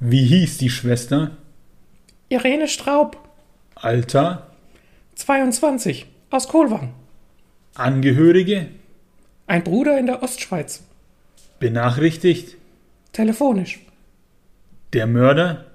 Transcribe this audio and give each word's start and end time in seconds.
Wie 0.00 0.24
hieß 0.24 0.58
die 0.58 0.70
Schwester? 0.70 1.36
Irene 2.28 2.68
Straub, 2.68 3.16
Alter? 3.74 4.50
22, 5.16 6.06
aus 6.30 6.48
Kohlwang. 6.48 6.94
Angehörige? 7.74 8.68
Ein 9.46 9.64
Bruder 9.64 9.98
in 9.98 10.06
der 10.06 10.22
Ostschweiz. 10.22 10.82
Benachrichtigt? 11.58 12.56
Telefonisch. 13.12 13.80
Der 14.92 15.06
Mörder? 15.06 15.66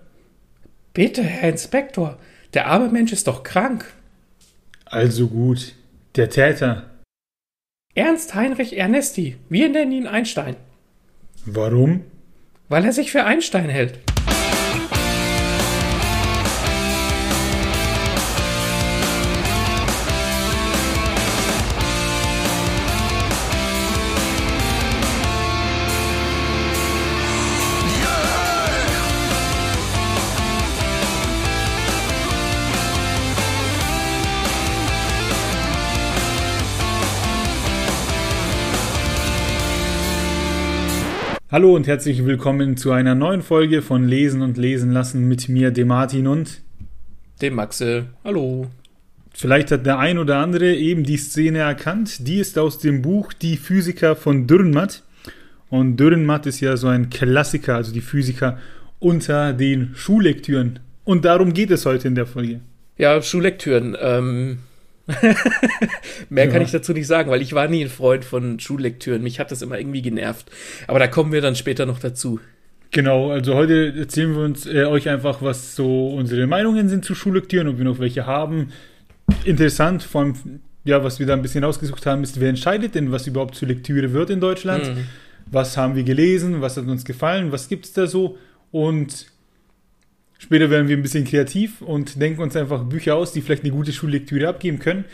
Bitte, 0.94 1.24
Herr 1.24 1.50
Inspektor, 1.50 2.18
der 2.54 2.68
arme 2.68 2.90
Mensch 2.90 3.12
ist 3.12 3.28
doch 3.28 3.44
krank. 3.44 3.86
Also 4.86 5.28
gut. 5.28 5.74
Der 6.16 6.30
Täter? 6.30 6.90
Ernst 7.96 8.36
Heinrich 8.36 8.78
Ernesti, 8.78 9.38
wir 9.50 9.70
nennen 9.70 9.92
ihn 9.92 10.08
Einstein, 10.08 10.56
Warum? 11.46 12.04
weil 12.70 12.86
er 12.86 12.94
sich 12.94 13.12
für 13.12 13.24
Einstein 13.24 13.70
hält. 13.70 14.00
Hallo 41.54 41.76
und 41.76 41.86
herzlich 41.86 42.26
willkommen 42.26 42.78
zu 42.78 42.94
einer 42.94 43.14
neuen 43.14 43.44
Folge 43.44 43.84
von 43.84 44.08
Lesen 44.08 44.42
und 44.42 44.58
Lesen 44.58 44.92
lassen 44.92 45.28
mit 45.28 45.50
mir, 45.50 45.70
dem 45.70 45.90
Martin 45.90 46.26
und 46.26 46.64
Dem 47.44 47.54
Maxe, 47.54 48.08
hallo. 48.24 48.72
vielleicht 49.36 49.70
hat 49.70 49.86
der 49.86 50.00
ein 50.00 50.18
oder 50.18 50.38
andere 50.38 50.74
eben 50.74 51.04
die 51.04 51.18
Szene 51.18 51.60
erkannt. 51.60 52.28
Die 52.28 52.40
ist 52.40 52.58
aus 52.58 52.80
dem 52.80 53.04
Buch 53.04 53.34
Die 53.34 53.58
Physiker 53.58 54.16
von 54.16 54.48
Dürrenmatt. 54.48 55.04
Und 55.70 55.98
Dürrenmatt 55.98 56.48
ist 56.48 56.60
ja 56.60 56.76
so 56.76 56.88
ein 56.88 57.12
Klassiker, 57.12 57.76
also 57.76 57.94
die 57.94 58.02
Physiker 58.02 58.58
unter 58.98 59.54
den 59.54 59.92
Schullektüren. 59.94 60.80
Und 61.04 61.24
darum 61.24 61.54
geht 61.54 61.70
es 61.70 61.86
heute 61.86 62.08
in 62.08 62.16
der 62.16 62.26
Folge. 62.26 62.62
Ja, 62.98 63.22
Schullektüren. 63.22 63.96
Ähm, 64.02 64.58
mehr 66.30 66.48
kann 66.48 66.62
Ja. 66.62 66.66
ich 66.66 66.72
dazu 66.72 66.94
nicht 66.94 67.08
sagen, 67.08 67.30
weil 67.30 67.42
ich 67.42 67.54
war 67.54 67.68
nie 67.68 67.84
ein 67.84 67.90
Freund 67.90 68.24
von 68.26 68.60
Schullektüren. 68.60 69.22
Mich 69.24 69.40
hat 69.40 69.52
das 69.52 69.62
immer 69.62 69.78
irgendwie 69.78 70.02
genervt. 70.02 70.50
Aber 70.88 71.00
da 71.00 71.08
kommen 71.08 71.32
wir 71.32 71.42
dann 71.42 71.56
später 71.56 71.86
noch 71.86 72.00
dazu. 72.00 72.40
Genau, 72.92 73.32
also 73.32 73.56
heute 73.56 73.94
erzählen 73.98 74.34
wir 74.36 74.44
uns 74.44 74.66
äh, 74.68 74.86
euch 74.86 75.10
einfach, 75.10 75.42
was 75.42 75.76
so 75.76 76.10
unsere 76.10 76.46
Meinungen 76.48 76.90
sind 76.90 77.04
zu 77.04 77.16
Schullektüren, 77.16 77.68
ob 77.68 77.78
wir 77.80 77.86
noch 77.86 78.00
welche 78.00 78.26
haben. 78.28 78.70
Interessant, 79.46 80.04
vor 80.04 80.22
allem, 80.22 80.36
ja, 80.84 81.04
was 81.04 81.20
wir 81.20 81.26
da 81.26 81.34
ein 81.34 81.42
bisschen 81.42 81.64
rausgesucht 81.64 82.06
haben, 82.06 82.24
ist, 82.24 82.40
wer 82.40 82.50
entscheidet 82.50 82.94
denn, 82.94 83.12
was 83.12 83.26
überhaupt 83.26 83.56
zur 83.56 83.68
Lektüre 83.68 84.14
wird 84.14 84.30
in 84.30 84.40
Deutschland? 84.40 84.86
Mhm. 84.96 85.06
Was 85.48 85.76
haben 85.76 85.96
wir 85.96 86.04
gelesen? 86.04 86.62
Was 86.62 86.78
hat 86.78 86.86
uns 86.88 87.04
gefallen? 87.04 87.52
Was 87.52 87.68
gibt 87.68 87.86
es 87.86 87.94
da 87.94 88.06
so? 88.06 88.38
Und 88.72 89.26
später 90.44 90.70
werden 90.70 90.90
wir 90.90 90.98
ein 90.98 91.02
bisschen 91.02 91.24
kreativ 91.24 91.82
und 91.82 92.22
denken 92.22 92.42
uns 92.42 92.56
einfach 92.58 92.84
Bücher 92.84 93.16
aus, 93.16 93.32
die 93.32 93.42
vielleicht 93.42 93.64
eine 93.64 93.72
gute 93.72 93.94
Schullektüre 93.94 94.50
abgeben 94.50 94.80
können. 94.80 95.06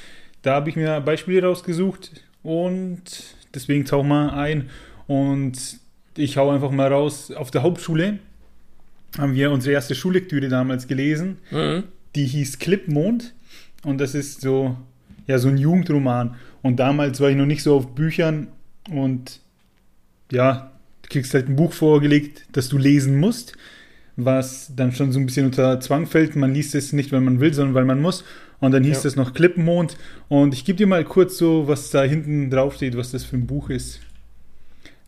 Da 0.41 0.55
habe 0.55 0.69
ich 0.69 0.75
mir 0.75 0.99
Beispiele 1.01 1.43
rausgesucht 1.43 2.23
und 2.41 3.03
deswegen 3.53 3.85
tauchen 3.85 4.07
wir 4.07 4.33
ein 4.33 4.69
und 5.05 5.77
ich 6.17 6.37
hau 6.37 6.49
einfach 6.49 6.71
mal 6.71 6.91
raus. 6.91 7.31
Auf 7.31 7.51
der 7.51 7.61
Hauptschule 7.61 8.17
haben 9.19 9.35
wir 9.35 9.51
unsere 9.51 9.73
erste 9.73 9.93
Schullektüre 9.93 10.49
damals 10.49 10.87
gelesen. 10.87 11.37
Mhm. 11.51 11.83
Die 12.15 12.25
hieß 12.25 12.57
Klippmond 12.57 13.35
und 13.83 13.99
das 13.99 14.15
ist 14.15 14.41
so, 14.41 14.77
ja, 15.27 15.37
so 15.37 15.49
ein 15.49 15.57
Jugendroman. 15.57 16.37
Und 16.63 16.77
damals 16.77 17.19
war 17.19 17.29
ich 17.29 17.35
noch 17.37 17.45
nicht 17.45 17.61
so 17.61 17.75
auf 17.75 17.93
Büchern 17.93 18.47
und 18.89 19.41
ja, 20.31 20.71
du 21.03 21.09
kriegst 21.09 21.35
halt 21.35 21.49
ein 21.49 21.55
Buch 21.55 21.73
vorgelegt, 21.73 22.45
das 22.51 22.67
du 22.67 22.79
lesen 22.79 23.19
musst, 23.19 23.53
was 24.25 24.71
dann 24.75 24.91
schon 24.91 25.11
so 25.11 25.19
ein 25.19 25.25
bisschen 25.25 25.45
unter 25.47 25.79
Zwang 25.79 26.05
fällt. 26.05 26.35
Man 26.35 26.53
liest 26.53 26.75
es 26.75 26.93
nicht, 26.93 27.11
weil 27.11 27.21
man 27.21 27.39
will, 27.39 27.53
sondern 27.53 27.75
weil 27.75 27.85
man 27.85 28.01
muss. 28.01 28.23
Und 28.59 28.71
dann 28.71 28.83
hieß 28.83 29.03
Ja. 29.03 29.07
es 29.07 29.15
noch 29.15 29.33
Klippenmond. 29.33 29.97
Und 30.27 30.53
ich 30.53 30.65
gebe 30.65 30.77
dir 30.77 30.87
mal 30.87 31.03
kurz 31.05 31.37
so, 31.37 31.67
was 31.67 31.89
da 31.91 32.03
hinten 32.03 32.49
drauf 32.49 32.75
steht, 32.75 32.97
was 32.97 33.11
das 33.11 33.23
für 33.23 33.37
ein 33.37 33.47
Buch 33.47 33.69
ist. 33.69 34.01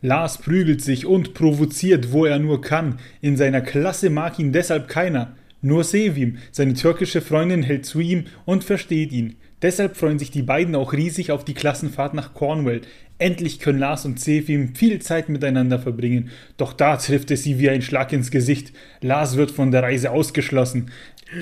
Lars 0.00 0.38
prügelt 0.38 0.82
sich 0.82 1.06
und 1.06 1.32
provoziert, 1.34 2.12
wo 2.12 2.24
er 2.24 2.38
nur 2.38 2.60
kann. 2.60 2.98
In 3.20 3.36
seiner 3.36 3.60
Klasse 3.60 4.10
mag 4.10 4.38
ihn 4.38 4.52
deshalb 4.52 4.88
keiner. 4.88 5.36
Nur 5.60 5.84
Sevim, 5.84 6.38
seine 6.50 6.74
türkische 6.74 7.20
Freundin, 7.20 7.62
hält 7.62 7.86
zu 7.86 8.00
ihm 8.00 8.24
und 8.44 8.64
versteht 8.64 9.12
ihn. 9.12 9.36
Deshalb 9.62 9.96
freuen 9.96 10.18
sich 10.18 10.30
die 10.30 10.42
beiden 10.42 10.74
auch 10.74 10.92
riesig 10.92 11.30
auf 11.30 11.44
die 11.44 11.54
Klassenfahrt 11.54 12.14
nach 12.14 12.34
Cornwall. 12.34 12.82
Endlich 13.18 13.60
können 13.60 13.78
Lars 13.78 14.04
und 14.04 14.18
Sevim 14.18 14.74
viel 14.74 15.00
Zeit 15.00 15.28
miteinander 15.28 15.78
verbringen. 15.78 16.30
Doch 16.56 16.72
da 16.72 16.96
trifft 16.96 17.30
es 17.30 17.44
sie 17.44 17.58
wie 17.58 17.70
ein 17.70 17.82
Schlag 17.82 18.12
ins 18.12 18.30
Gesicht. 18.30 18.72
Lars 19.00 19.36
wird 19.36 19.52
von 19.52 19.70
der 19.70 19.82
Reise 19.82 20.10
ausgeschlossen. 20.10 20.90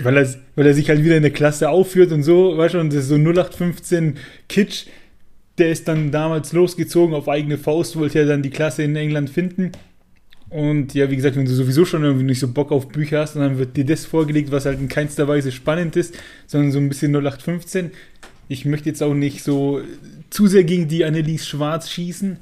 Weil 0.02 0.18
er, 0.18 0.28
weil 0.54 0.66
er 0.66 0.74
sich 0.74 0.88
halt 0.88 1.02
wieder 1.02 1.16
in 1.16 1.22
der 1.22 1.32
Klasse 1.32 1.70
aufführt 1.70 2.12
und 2.12 2.22
so, 2.22 2.56
weißt 2.56 2.74
du, 2.74 2.80
und 2.80 2.92
das 2.92 3.04
ist 3.04 3.08
so 3.08 3.16
0815 3.16 4.18
Kitsch 4.48 4.86
der 5.60 5.70
ist 5.70 5.86
dann 5.86 6.10
damals 6.10 6.52
losgezogen 6.52 7.14
auf 7.14 7.28
eigene 7.28 7.58
Faust, 7.58 7.96
wollte 7.96 8.20
ja 8.20 8.24
dann 8.24 8.42
die 8.42 8.50
Klasse 8.50 8.82
in 8.82 8.96
England 8.96 9.30
finden. 9.30 9.72
Und 10.50 10.94
ja, 10.94 11.08
wie 11.08 11.16
gesagt, 11.16 11.36
wenn 11.36 11.44
du 11.44 11.52
sowieso 11.52 11.84
schon 11.84 12.02
irgendwie 12.02 12.24
nicht 12.24 12.40
so 12.40 12.48
Bock 12.48 12.72
auf 12.72 12.88
Bücher 12.88 13.20
hast, 13.20 13.36
dann 13.36 13.58
wird 13.58 13.76
dir 13.76 13.84
das 13.84 14.04
vorgelegt, 14.04 14.50
was 14.50 14.66
halt 14.66 14.80
in 14.80 14.88
keinster 14.88 15.28
Weise 15.28 15.52
spannend 15.52 15.94
ist, 15.96 16.18
sondern 16.48 16.72
so 16.72 16.78
ein 16.78 16.88
bisschen 16.88 17.14
0815. 17.14 17.92
Ich 18.48 18.64
möchte 18.64 18.88
jetzt 18.88 19.00
auch 19.02 19.14
nicht 19.14 19.44
so 19.44 19.80
zu 20.28 20.48
sehr 20.48 20.64
gegen 20.64 20.88
die 20.88 21.04
Annelies 21.04 21.46
Schwarz 21.46 21.88
schießen. 21.88 22.38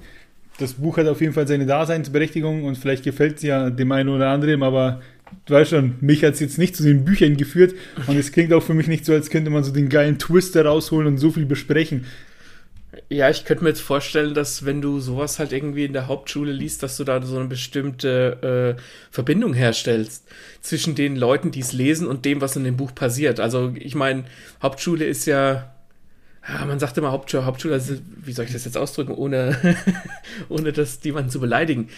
Das 0.59 0.75
Buch 0.75 0.97
hat 0.97 1.07
auf 1.07 1.21
jeden 1.21 1.35
Fall 1.35 1.47
seine 1.47 1.67
Daseinsberechtigung 1.67 2.65
und 2.65 2.79
vielleicht 2.79 3.05
gefällt 3.05 3.37
es 3.37 3.43
ja 3.43 3.69
dem 3.69 3.93
einen 3.93 4.09
oder 4.09 4.31
anderen, 4.31 4.63
aber 4.63 5.03
du 5.45 5.55
weißt 5.55 5.71
schon, 5.71 5.95
mich 6.01 6.25
hat 6.25 6.35
es 6.35 6.41
jetzt 6.41 6.59
nicht 6.59 6.75
zu 6.75 6.83
den 6.83 7.05
Büchern 7.05 7.37
geführt 7.37 7.75
und 8.07 8.17
es 8.17 8.33
klingt 8.33 8.53
auch 8.55 8.63
für 8.63 8.75
mich 8.75 8.89
nicht 8.89 9.05
so, 9.05 9.13
als 9.13 9.29
könnte 9.29 9.51
man 9.51 9.65
so 9.65 9.73
den 9.73 9.91
geilen 9.91 10.19
Twister 10.19 10.65
rausholen 10.65 11.07
und 11.07 11.19
so 11.19 11.31
viel 11.31 11.45
besprechen. 11.45 12.07
Ja, 13.09 13.31
ich 13.31 13.45
könnte 13.45 13.65
mir 13.65 13.71
jetzt 13.71 13.81
vorstellen, 13.81 14.35
dass 14.35 14.65
wenn 14.65 14.81
du 14.81 15.01
sowas 15.01 15.39
halt 15.39 15.53
irgendwie 15.53 15.85
in 15.85 15.93
der 15.93 16.09
Hauptschule 16.09 16.53
liest, 16.53 16.83
dass 16.83 16.97
du 16.97 17.05
da 17.05 17.23
so 17.23 17.37
eine 17.39 17.49
bestimmte 17.49 18.77
äh, 18.77 18.83
Verbindung 19.11 19.55
herstellst 19.55 20.27
zwischen 20.61 20.95
den 20.95 21.17
Leuten, 21.17 21.51
die 21.51 21.61
es 21.61 21.73
lesen 21.73 22.07
und 22.07 22.25
dem, 22.25 22.41
was 22.41 22.57
in 22.57 22.65
dem 22.65 22.77
Buch 22.77 22.95
passiert. 22.95 23.41
Also 23.41 23.73
ich 23.77 23.95
meine, 23.95 24.25
Hauptschule 24.63 25.05
ist 25.05 25.27
ja, 25.27 25.75
ja, 26.49 26.65
man 26.65 26.79
sagt 26.79 26.99
immer 26.99 27.13
Hauptschule, 27.13 27.45
Hauptschule, 27.45 27.75
also, 27.75 27.95
wie 28.25 28.33
soll 28.33 28.47
ich 28.47 28.53
das 28.53 28.65
jetzt 28.65 28.77
ausdrücken, 28.77 29.13
ohne, 29.13 29.57
ohne 30.49 30.73
das 30.73 30.99
jemanden 31.05 31.31
zu 31.31 31.41
beleidigen. 31.41 31.89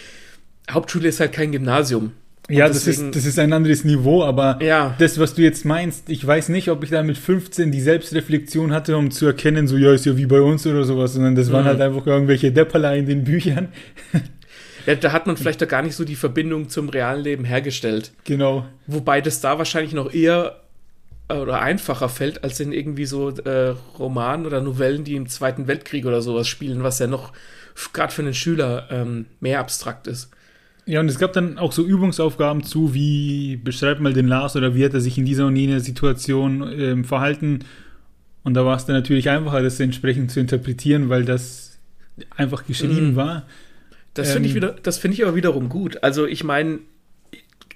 Hauptschule 0.69 1.07
ist 1.07 1.19
halt 1.19 1.33
kein 1.33 1.51
Gymnasium. 1.51 2.13
Ja, 2.53 2.67
das 2.67 2.83
deswegen- 2.85 3.09
ist, 3.09 3.15
das 3.15 3.25
ist 3.25 3.39
ein 3.39 3.53
anderes 3.53 3.83
Niveau, 3.83 4.23
aber 4.23 4.59
Ja. 4.61 4.95
das, 4.99 5.19
was 5.19 5.33
du 5.33 5.41
jetzt 5.41 5.65
meinst, 5.65 6.09
ich 6.09 6.25
weiß 6.25 6.49
nicht, 6.49 6.69
ob 6.69 6.83
ich 6.83 6.89
da 6.89 7.03
mit 7.03 7.17
15 7.17 7.71
die 7.71 7.81
Selbstreflexion 7.81 8.71
hatte, 8.73 8.97
um 8.97 9.11
zu 9.11 9.25
erkennen, 9.25 9.67
so, 9.67 9.77
ja, 9.77 9.93
ist 9.93 10.05
ja 10.05 10.17
wie 10.17 10.25
bei 10.25 10.41
uns 10.41 10.65
oder 10.67 10.83
sowas, 10.83 11.13
sondern 11.13 11.35
das 11.35 11.51
waren 11.51 11.63
Mhm. 11.63 11.67
halt 11.67 11.81
einfach 11.81 12.05
irgendwelche 12.07 12.51
Depperler 12.51 12.95
in 12.95 13.05
den 13.05 13.23
Büchern. 13.23 13.69
Ja, 14.87 14.95
da 14.95 15.11
hat 15.11 15.27
man 15.27 15.37
vielleicht 15.37 15.61
da 15.61 15.67
gar 15.67 15.83
nicht 15.83 15.95
so 15.95 16.03
die 16.03 16.15
Verbindung 16.15 16.67
zum 16.67 16.89
realen 16.89 17.23
Leben 17.23 17.45
hergestellt. 17.45 18.13
Genau. 18.23 18.65
Wobei 18.87 19.21
das 19.21 19.39
da 19.39 19.59
wahrscheinlich 19.59 19.93
noch 19.93 20.11
eher 20.11 20.55
äh, 21.27 21.35
oder 21.35 21.61
einfacher 21.61 22.09
fällt, 22.09 22.43
als 22.43 22.59
in 22.59 22.73
irgendwie 22.73 23.05
so 23.05 23.29
äh, 23.29 23.75
Romanen 23.99 24.47
oder 24.47 24.59
Novellen, 24.59 25.03
die 25.03 25.15
im 25.15 25.29
Zweiten 25.29 25.67
Weltkrieg 25.67 26.07
oder 26.07 26.23
sowas 26.23 26.47
spielen, 26.47 26.81
was 26.81 26.97
ja 26.97 27.05
noch 27.05 27.31
gerade 27.93 28.11
für 28.11 28.23
einen 28.23 28.33
Schüler 28.33 28.87
ähm, 28.89 29.27
mehr 29.39 29.59
abstrakt 29.59 30.07
ist. 30.07 30.31
Ja, 30.85 30.99
und 30.99 31.07
es 31.09 31.19
gab 31.19 31.33
dann 31.33 31.57
auch 31.57 31.71
so 31.71 31.85
Übungsaufgaben 31.85 32.63
zu, 32.63 32.93
wie 32.93 33.57
beschreib 33.57 33.99
mal 33.99 34.13
den 34.13 34.27
Lars 34.27 34.55
oder 34.55 34.75
wie 34.75 34.83
hat 34.83 34.93
er 34.93 35.01
sich 35.01 35.17
in 35.17 35.25
dieser 35.25 35.45
und 35.47 35.55
jener 35.55 35.79
Situation 35.79 36.67
ähm, 36.77 37.05
verhalten. 37.05 37.59
Und 38.43 38.55
da 38.55 38.65
war 38.65 38.75
es 38.75 38.85
dann 38.85 38.95
natürlich 38.95 39.29
einfacher, 39.29 39.61
das 39.61 39.79
entsprechend 39.79 40.31
zu 40.31 40.39
interpretieren, 40.39 41.09
weil 41.09 41.23
das 41.23 41.79
einfach 42.35 42.65
geschrieben 42.65 43.11
Mhm. 43.11 43.15
war. 43.15 43.45
Das 44.15 44.31
finde 44.31 44.49
ich 44.49 44.55
Ähm. 44.55 44.63
wieder, 44.63 44.75
das 44.83 44.97
finde 44.97 45.15
ich 45.15 45.23
aber 45.23 45.35
wiederum 45.35 45.69
gut. 45.69 46.03
Also 46.03 46.25
ich 46.25 46.43
meine, 46.43 46.79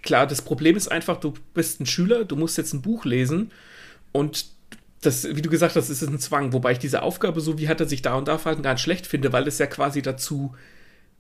klar, 0.01 0.25
das 0.28 0.42
Problem 0.42 0.75
ist 0.75 0.88
einfach, 0.88 1.18
du 1.19 1.34
bist 1.54 1.80
ein 1.80 1.86
Schüler, 1.86 2.25
du 2.25 2.36
musst 2.36 2.58
jetzt 2.58 2.74
ein 2.74 2.81
Buch 2.81 3.06
lesen 3.06 3.51
und 4.12 4.48
das, 5.01 5.28
wie 5.36 5.42
du 5.44 5.50
gesagt 5.51 5.75
hast, 5.75 5.90
ist 5.90 6.01
es 6.01 6.08
ein 6.10 6.18
Zwang, 6.19 6.51
wobei 6.54 6.72
ich 6.72 6.80
diese 6.80 7.04
Aufgabe, 7.04 7.40
so 7.40 7.60
wie 7.60 7.68
hat 7.69 7.80
er 7.80 7.88
sich 7.88 8.01
da 8.01 8.16
und 8.16 8.28
da 8.28 8.40
verhalten, 8.40 8.63
gar 8.63 8.74
nicht 8.74 8.81
schlecht 8.81 9.06
finde, 9.06 9.31
weil 9.31 9.48
es 9.48 9.60
ja 9.60 9.68
quasi 9.68 10.01
dazu 10.01 10.56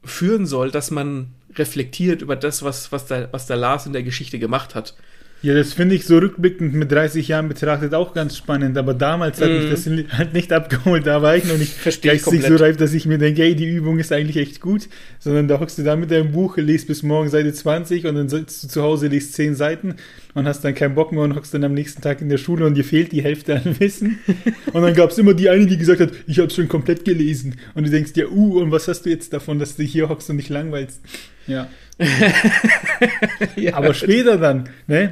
führen 0.05 0.45
soll, 0.45 0.71
dass 0.71 0.91
man 0.91 1.33
reflektiert 1.55 2.21
über 2.21 2.35
das, 2.35 2.63
was, 2.63 2.91
was, 2.91 3.05
der, 3.05 3.31
was 3.31 3.47
der 3.47 3.57
Lars 3.57 3.85
in 3.85 3.93
der 3.93 4.03
Geschichte 4.03 4.39
gemacht 4.39 4.75
hat. 4.75 4.95
Ja, 5.41 5.53
das 5.53 5.73
finde 5.73 5.93
ich 5.93 6.05
so 6.05 6.17
rückblickend 6.17 6.73
mit 6.73 6.91
30 6.91 7.27
Jahren 7.27 7.47
betrachtet 7.47 7.93
auch 7.93 8.15
ganz 8.15 8.35
spannend, 8.35 8.79
aber 8.79 8.95
damals 8.95 9.39
hat 9.39 9.49
mich 9.49 9.65
Mhm. 9.65 9.69
das 9.69 10.17
halt 10.17 10.33
nicht 10.33 10.51
abgeholt. 10.51 11.05
Da 11.05 11.21
war 11.21 11.35
ich 11.35 11.43
noch 11.43 11.57
nicht 11.57 11.71
Versteh 11.71 12.07
geistig 12.09 12.43
so 12.43 12.55
reif, 12.55 12.77
dass 12.77 12.93
ich 12.93 13.05
mir 13.05 13.19
denke, 13.19 13.43
ey, 13.43 13.55
die 13.55 13.65
Übung 13.69 13.99
ist 13.99 14.11
eigentlich 14.11 14.37
echt 14.37 14.59
gut, 14.59 14.87
sondern 15.19 15.47
da 15.47 15.59
hockst 15.59 15.77
du 15.77 15.83
da 15.83 15.95
mit 15.95 16.09
deinem 16.09 16.31
Buch, 16.31 16.57
liest 16.57 16.87
bis 16.87 17.03
morgen 17.03 17.29
Seite 17.29 17.53
20 17.53 18.07
und 18.07 18.15
dann 18.15 18.27
sitzt 18.27 18.63
du 18.63 18.67
zu 18.69 18.81
Hause, 18.81 19.05
liest 19.07 19.33
10 19.35 19.53
Seiten 19.53 19.95
und 20.33 20.47
hast 20.47 20.61
dann 20.63 20.73
keinen 20.73 20.95
Bock 20.95 21.11
mehr 21.11 21.21
und 21.21 21.35
hockst 21.35 21.53
dann 21.53 21.63
am 21.63 21.75
nächsten 21.75 22.01
Tag 22.01 22.21
in 22.21 22.29
der 22.29 22.37
Schule 22.39 22.65
und 22.65 22.73
dir 22.73 22.83
fehlt 22.83 23.11
die 23.11 23.21
Hälfte 23.21 23.55
an 23.55 23.79
Wissen. 23.79 24.17
Und 24.73 24.81
dann 24.81 24.93
gab 24.95 25.11
es 25.11 25.17
immer 25.17 25.33
die 25.33 25.49
eine, 25.49 25.67
die 25.67 25.77
gesagt 25.77 26.01
hat, 26.01 26.11
ich 26.27 26.39
habe 26.39 26.49
schon 26.49 26.67
komplett 26.67 27.05
gelesen. 27.05 27.55
Und 27.75 27.85
du 27.85 27.91
denkst 27.91 28.13
dir, 28.13 28.31
uh, 28.31 28.59
und 28.59 28.71
was 28.71 28.87
hast 28.87 29.03
du 29.05 29.09
jetzt 29.09 29.31
davon, 29.31 29.59
dass 29.59 29.75
du 29.75 29.83
hier 29.83 30.09
hockst 30.09 30.29
und 30.29 30.37
dich 30.37 30.49
langweilst? 30.49 30.99
Ja. 31.47 31.67
Ja. 33.55 33.75
Aber 33.75 33.93
später 33.93 34.37
dann, 34.37 34.69
ne? 34.87 35.11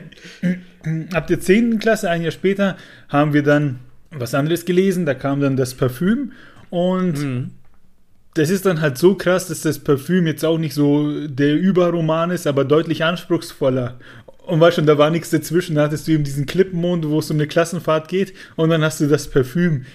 Ab 1.14 1.28
der 1.28 1.40
10. 1.40 1.80
Klasse, 1.80 2.10
ein 2.10 2.22
Jahr 2.22 2.32
später, 2.32 2.78
haben 3.10 3.34
wir 3.34 3.44
dann 3.44 3.80
was 4.12 4.34
anderes 4.36 4.66
gelesen. 4.66 5.06
Da 5.06 5.14
kam 5.14 5.40
dann 5.40 5.56
das 5.58 5.74
Parfüm. 5.76 6.34
Und 6.70 7.14
Mhm. 7.22 7.52
das 8.34 8.50
ist 8.50 8.66
dann 8.66 8.82
halt 8.82 8.98
so 8.98 9.16
krass, 9.16 9.48
dass 9.48 9.62
das 9.62 9.80
Parfüm 9.80 10.28
jetzt 10.28 10.44
auch 10.44 10.58
nicht 10.58 10.74
so 10.74 11.28
der 11.28 11.56
Überroman 11.56 12.32
ist, 12.32 12.48
aber 12.48 12.66
deutlich 12.66 13.04
anspruchsvoller. 13.04 14.00
Und 14.46 14.60
weißt 14.60 14.76
schon, 14.76 14.86
da 14.86 14.98
war 14.98 15.10
nichts 15.10 15.30
dazwischen. 15.30 15.76
Da 15.76 15.84
hattest 15.84 16.08
du 16.08 16.12
eben 16.12 16.26
diesen 16.26 16.46
Klippenmond, 16.46 17.08
wo 17.08 17.20
es 17.20 17.32
um 17.32 17.38
eine 17.38 17.48
Klassenfahrt 17.48 18.10
geht. 18.10 18.34
Und 18.58 18.70
dann 18.72 18.84
hast 18.84 19.00
du 19.00 19.08
das 19.08 19.30
Parfüm. 19.30 19.86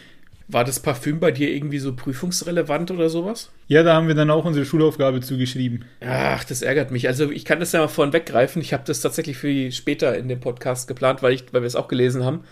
War 0.50 0.64
das 0.64 0.80
Parfüm 0.80 1.20
bei 1.20 1.30
dir 1.30 1.50
irgendwie 1.50 1.78
so 1.78 1.94
prüfungsrelevant 1.94 2.90
oder 2.90 3.10
sowas? 3.10 3.50
Ja, 3.66 3.82
da 3.82 3.94
haben 3.94 4.08
wir 4.08 4.14
dann 4.14 4.30
auch 4.30 4.46
unsere 4.46 4.64
Schulaufgabe 4.64 5.20
zugeschrieben. 5.20 5.84
Ach, 6.00 6.42
das 6.44 6.62
ärgert 6.62 6.90
mich. 6.90 7.06
Also 7.06 7.30
ich 7.30 7.44
kann 7.44 7.60
das 7.60 7.72
ja 7.72 7.80
mal 7.80 7.88
vorn 7.88 8.14
weggreifen. 8.14 8.62
Ich 8.62 8.72
habe 8.72 8.82
das 8.86 9.02
tatsächlich 9.02 9.36
für 9.36 9.48
die 9.48 9.72
später 9.72 10.16
in 10.16 10.28
dem 10.28 10.40
Podcast 10.40 10.88
geplant, 10.88 11.22
weil, 11.22 11.34
ich, 11.34 11.52
weil 11.52 11.60
wir 11.60 11.66
es 11.66 11.76
auch 11.76 11.86
gelesen 11.86 12.24
haben. 12.24 12.44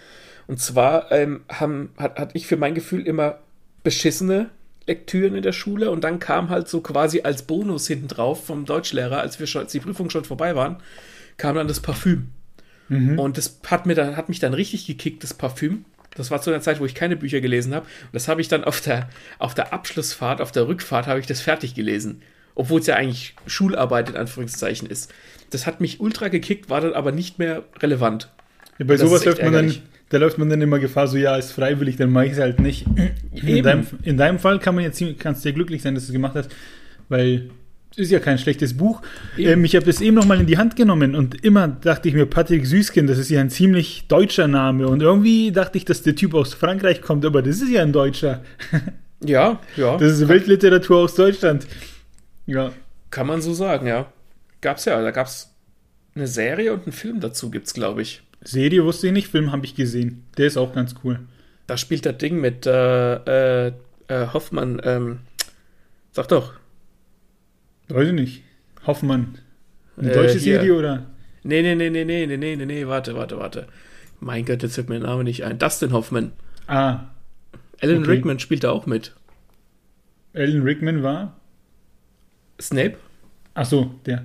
Und 0.47 0.61
zwar 0.61 1.11
ähm, 1.11 1.41
haben, 1.49 1.91
hat, 1.97 2.19
hatte 2.19 2.37
ich 2.37 2.47
für 2.47 2.59
mein 2.59 2.75
Gefühl 2.75 3.07
immer 3.07 3.39
beschissene 3.83 4.51
Lektüren 4.87 5.35
in 5.35 5.43
der 5.43 5.53
Schule 5.53 5.91
und 5.91 6.05
dann 6.05 6.19
kam 6.19 6.51
halt 6.51 6.69
so 6.69 6.81
quasi 6.81 7.23
als 7.23 7.43
Bonus 7.43 7.87
hinten 7.89 8.09
drauf 8.09 8.45
vom 8.45 8.67
Deutschlehrer, 8.67 9.21
als 9.21 9.41
wir 9.41 9.47
schon, 9.47 9.63
als 9.63 9.73
die 9.73 9.81
Prüfung 9.81 10.11
schon 10.11 10.25
vorbei 10.25 10.55
waren, 10.55 10.77
kam 11.39 11.57
dann 11.57 11.67
das 11.67 11.81
Parfüm. 11.81 12.29
Und 13.19 13.37
das 13.37 13.59
hat, 13.67 13.87
mir 13.87 13.95
dann, 13.95 14.17
hat 14.17 14.29
mich 14.29 14.39
dann 14.39 14.55
richtig 14.55 14.87
gekickt, 14.87 15.25
das 15.25 15.35
Parfüm. 15.35 15.85
Das 16.17 16.31
war 16.31 16.41
zu 16.41 16.51
einer 16.51 16.61
Zeit, 16.61 16.81
wo 16.81 16.87
ich 16.87 16.95
keine 16.95 17.17
Bücher 17.17 17.41
gelesen 17.41 17.75
habe. 17.75 17.87
Und 17.87 18.15
das 18.15 18.29
habe 18.29 18.41
ich 18.41 18.49
dann 18.49 18.65
auf 18.65 18.81
der, 18.81 19.09
auf 19.39 19.55
der 19.55 19.73
Abschlussfahrt, 19.73 20.41
auf 20.41 20.53
der 20.53 20.69
Rückfahrt, 20.69 21.07
habe 21.07 21.21
ich 21.21 21.27
das 21.27 21.41
fertig 21.41 21.75
gelesen. 21.75 22.23
Obwohl 22.55 22.81
es 22.81 22.87
ja 22.87 22.97
eigentlich 22.97 23.35
Schularbeit 23.47 24.09
in 24.09 24.17
Anführungszeichen 24.17 24.89
ist. 24.89 25.13
Das 25.51 25.67
hat 25.67 25.81
mich 25.81 26.01
ultra 26.01 26.29
gekickt, 26.29 26.71
war 26.71 26.81
dann 26.81 26.95
aber 26.95 27.13
nicht 27.13 27.39
mehr 27.39 27.65
relevant. 27.81 28.31
Ja, 28.79 28.87
bei 28.87 28.95
Das 28.95 29.03
sowas 29.03 29.25
läuft 29.25 29.43
man 29.43 29.53
dann, 29.53 29.75
da 30.09 30.19
läuft 30.19 30.39
man 30.39 30.49
dann 30.49 30.63
immer 30.63 30.79
Gefahr, 30.79 31.07
so 31.07 31.17
ja, 31.17 31.37
ist 31.37 31.53
freiwillig, 31.53 31.97
dann 31.97 32.11
mache 32.11 32.27
ich 32.27 32.33
es 32.33 32.39
halt 32.39 32.61
nicht. 32.61 32.87
In 33.33 33.63
deinem, 33.63 33.87
in 34.03 34.17
deinem 34.17 34.39
Fall 34.39 34.59
kann 34.59 34.75
man 34.75 34.85
jetzt 34.85 35.03
kannst 35.19 35.45
du 35.45 35.49
ja 35.49 35.55
glücklich 35.55 35.83
sein, 35.83 35.95
dass 35.95 36.05
du 36.05 36.09
es 36.09 36.13
gemacht 36.13 36.35
hast, 36.35 36.51
weil 37.09 37.51
ist 37.97 38.11
ja 38.11 38.19
kein 38.19 38.39
schlechtes 38.39 38.77
Buch. 38.77 39.03
Ähm, 39.39 39.65
ich 39.65 39.75
habe 39.75 39.87
das 39.87 40.01
eben 40.01 40.17
nochmal 40.17 40.41
in 40.41 40.47
die 40.47 40.59
Hand 40.59 40.77
genommen 40.77 41.15
und 41.15 41.45
immer 41.45 41.69
dachte 41.69 42.09
ich 42.09 42.15
mir, 42.15 42.27
Patrick 42.27 42.67
Süßkind, 42.67 43.09
das 43.09 43.19
ist 43.19 43.31
ja 43.31 43.41
ein 43.41 43.51
ziemlich 43.51 44.07
deutscher 44.09 44.49
Name 44.49 44.87
und 44.89 45.03
irgendwie 45.03 45.53
dachte 45.53 45.79
ich, 45.79 45.85
dass 45.85 46.03
der 46.03 46.15
Typ 46.15 46.35
aus 46.35 46.55
Frankreich 46.55 47.01
kommt, 47.01 47.25
aber 47.25 47.43
das 47.43 47.61
ist 47.61 47.71
ja 47.71 47.83
ein 47.83 47.93
Deutscher. 47.93 48.43
Ja, 49.25 49.61
ja. 49.77 49.97
Das 49.97 50.13
ist 50.13 50.29
Weltliteratur 50.29 50.99
aus 50.99 51.15
Deutschland. 51.15 51.67
Ja. 52.45 52.73
Kann 53.11 53.27
man 53.27 53.41
so 53.41 53.55
sagen, 53.55 53.87
ja. 53.87 54.13
Gab's 54.61 54.85
ja, 54.85 55.01
da 55.01 55.11
gab's 55.11 55.55
eine 56.15 56.27
Serie 56.27 56.73
und 56.73 56.83
einen 56.83 56.93
Film 56.93 57.21
dazu, 57.21 57.51
gibt's, 57.51 57.73
glaube 57.73 58.03
ich. 58.03 58.23
Serie 58.43 58.85
wusste 58.85 59.07
ich 59.07 59.13
nicht, 59.13 59.29
Film 59.29 59.53
habe 59.53 59.65
ich 59.65 59.75
gesehen. 59.75 60.25
Der 60.37 60.47
ist 60.47 60.57
auch 60.57 60.75
ganz 60.75 60.95
cool. 61.03 61.21
Da 61.67 61.77
spielt 61.77 62.07
das 62.07 62.19
Ding 62.19 62.41
mit 62.41 62.67
äh, 62.67 63.15
äh, 63.69 63.73
äh, 64.09 64.27
Hoffmann, 64.33 64.81
ähm, 64.85 65.21
sag 66.13 66.29
doch. 66.29 66.53
Weiß 67.89 68.09
ich 68.09 68.15
nicht. 68.15 68.43
Hoffmann. 68.87 69.39
Ein 69.97 70.09
äh, 70.09 70.15
Serie 70.15 70.39
hier. 70.39 70.63
Video 70.63 70.79
oder? 70.79 71.07
Nee, 71.43 71.63
nee, 71.63 71.75
nee, 71.75 71.91
nee, 71.91 72.05
nee, 72.05 72.27
nee, 72.27 72.57
nee, 72.57 72.67
nee, 72.67 72.87
warte, 72.87 73.15
warte, 73.15 73.39
warte. 73.39 73.69
Mein 74.21 74.45
Gott, 74.45 74.63
jetzt 74.63 74.77
hört 74.77 74.89
mir 74.89 74.99
der 74.99 75.09
Name 75.09 75.25
nicht 75.25 75.45
ein. 75.45 75.59
Dustin 75.59 75.93
Hoffmann. 75.93 76.33
Ah. 76.67 77.05
Alan 77.81 77.99
okay. 77.99 78.11
Rickman 78.11 78.39
spielt 78.39 78.65
da 78.65 78.71
auch 78.71 78.87
mit. 78.87 79.15
Alan 80.35 80.63
Rickman 80.63 81.03
war? 81.03 81.37
Snape? 82.61 82.97
Ach 83.55 83.67
so, 83.67 83.95
der. 84.07 84.25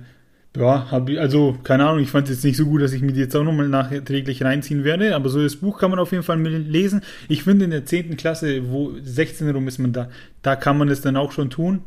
Ja, 0.56 0.90
hab, 0.90 1.08
also 1.08 1.58
keine 1.62 1.86
Ahnung, 1.86 2.02
ich 2.02 2.10
fand 2.10 2.28
es 2.28 2.36
jetzt 2.36 2.44
nicht 2.44 2.58
so 2.58 2.66
gut, 2.66 2.82
dass 2.82 2.92
ich 2.92 3.00
mir 3.00 3.12
die 3.12 3.20
jetzt 3.20 3.34
auch 3.34 3.42
nochmal 3.42 3.68
nachträglich 3.68 4.44
reinziehen 4.44 4.84
werde, 4.84 5.16
aber 5.16 5.30
so 5.30 5.42
das 5.42 5.56
Buch 5.56 5.78
kann 5.78 5.90
man 5.90 5.98
auf 5.98 6.12
jeden 6.12 6.24
Fall 6.24 6.38
lesen. 6.38 7.00
Ich 7.28 7.42
finde 7.42 7.64
in 7.64 7.70
der 7.70 7.86
10. 7.86 8.18
Klasse, 8.18 8.70
wo 8.70 8.92
16 9.00 9.48
rum 9.50 9.66
ist 9.66 9.78
man 9.78 9.94
da, 9.94 10.10
da 10.42 10.54
kann 10.54 10.76
man 10.76 10.88
es 10.88 11.00
dann 11.00 11.16
auch 11.16 11.32
schon 11.32 11.48
tun. 11.48 11.82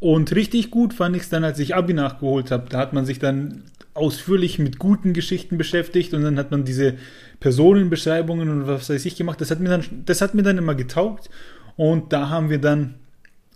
Und 0.00 0.34
richtig 0.34 0.70
gut 0.70 0.94
fand 0.94 1.16
ich 1.16 1.22
es 1.22 1.28
dann, 1.28 1.44
als 1.44 1.58
ich 1.58 1.74
Abi 1.74 1.92
nachgeholt 1.92 2.50
habe. 2.50 2.68
Da 2.68 2.78
hat 2.78 2.92
man 2.92 3.04
sich 3.04 3.18
dann 3.18 3.64
ausführlich 3.94 4.58
mit 4.58 4.78
guten 4.78 5.12
Geschichten 5.12 5.58
beschäftigt 5.58 6.14
und 6.14 6.22
dann 6.22 6.38
hat 6.38 6.52
man 6.52 6.64
diese 6.64 6.94
Personenbeschreibungen 7.40 8.48
und 8.48 8.66
was 8.66 8.90
weiß 8.90 9.04
ich 9.04 9.16
gemacht. 9.16 9.40
Das 9.40 9.50
hat 9.50 9.58
mir 9.60 9.68
dann, 9.68 9.84
das 10.04 10.20
hat 10.20 10.34
mir 10.34 10.42
dann 10.42 10.58
immer 10.58 10.76
getaugt. 10.76 11.30
Und 11.76 12.12
da 12.12 12.28
haben 12.28 12.50
wir 12.50 12.60
dann 12.60 12.94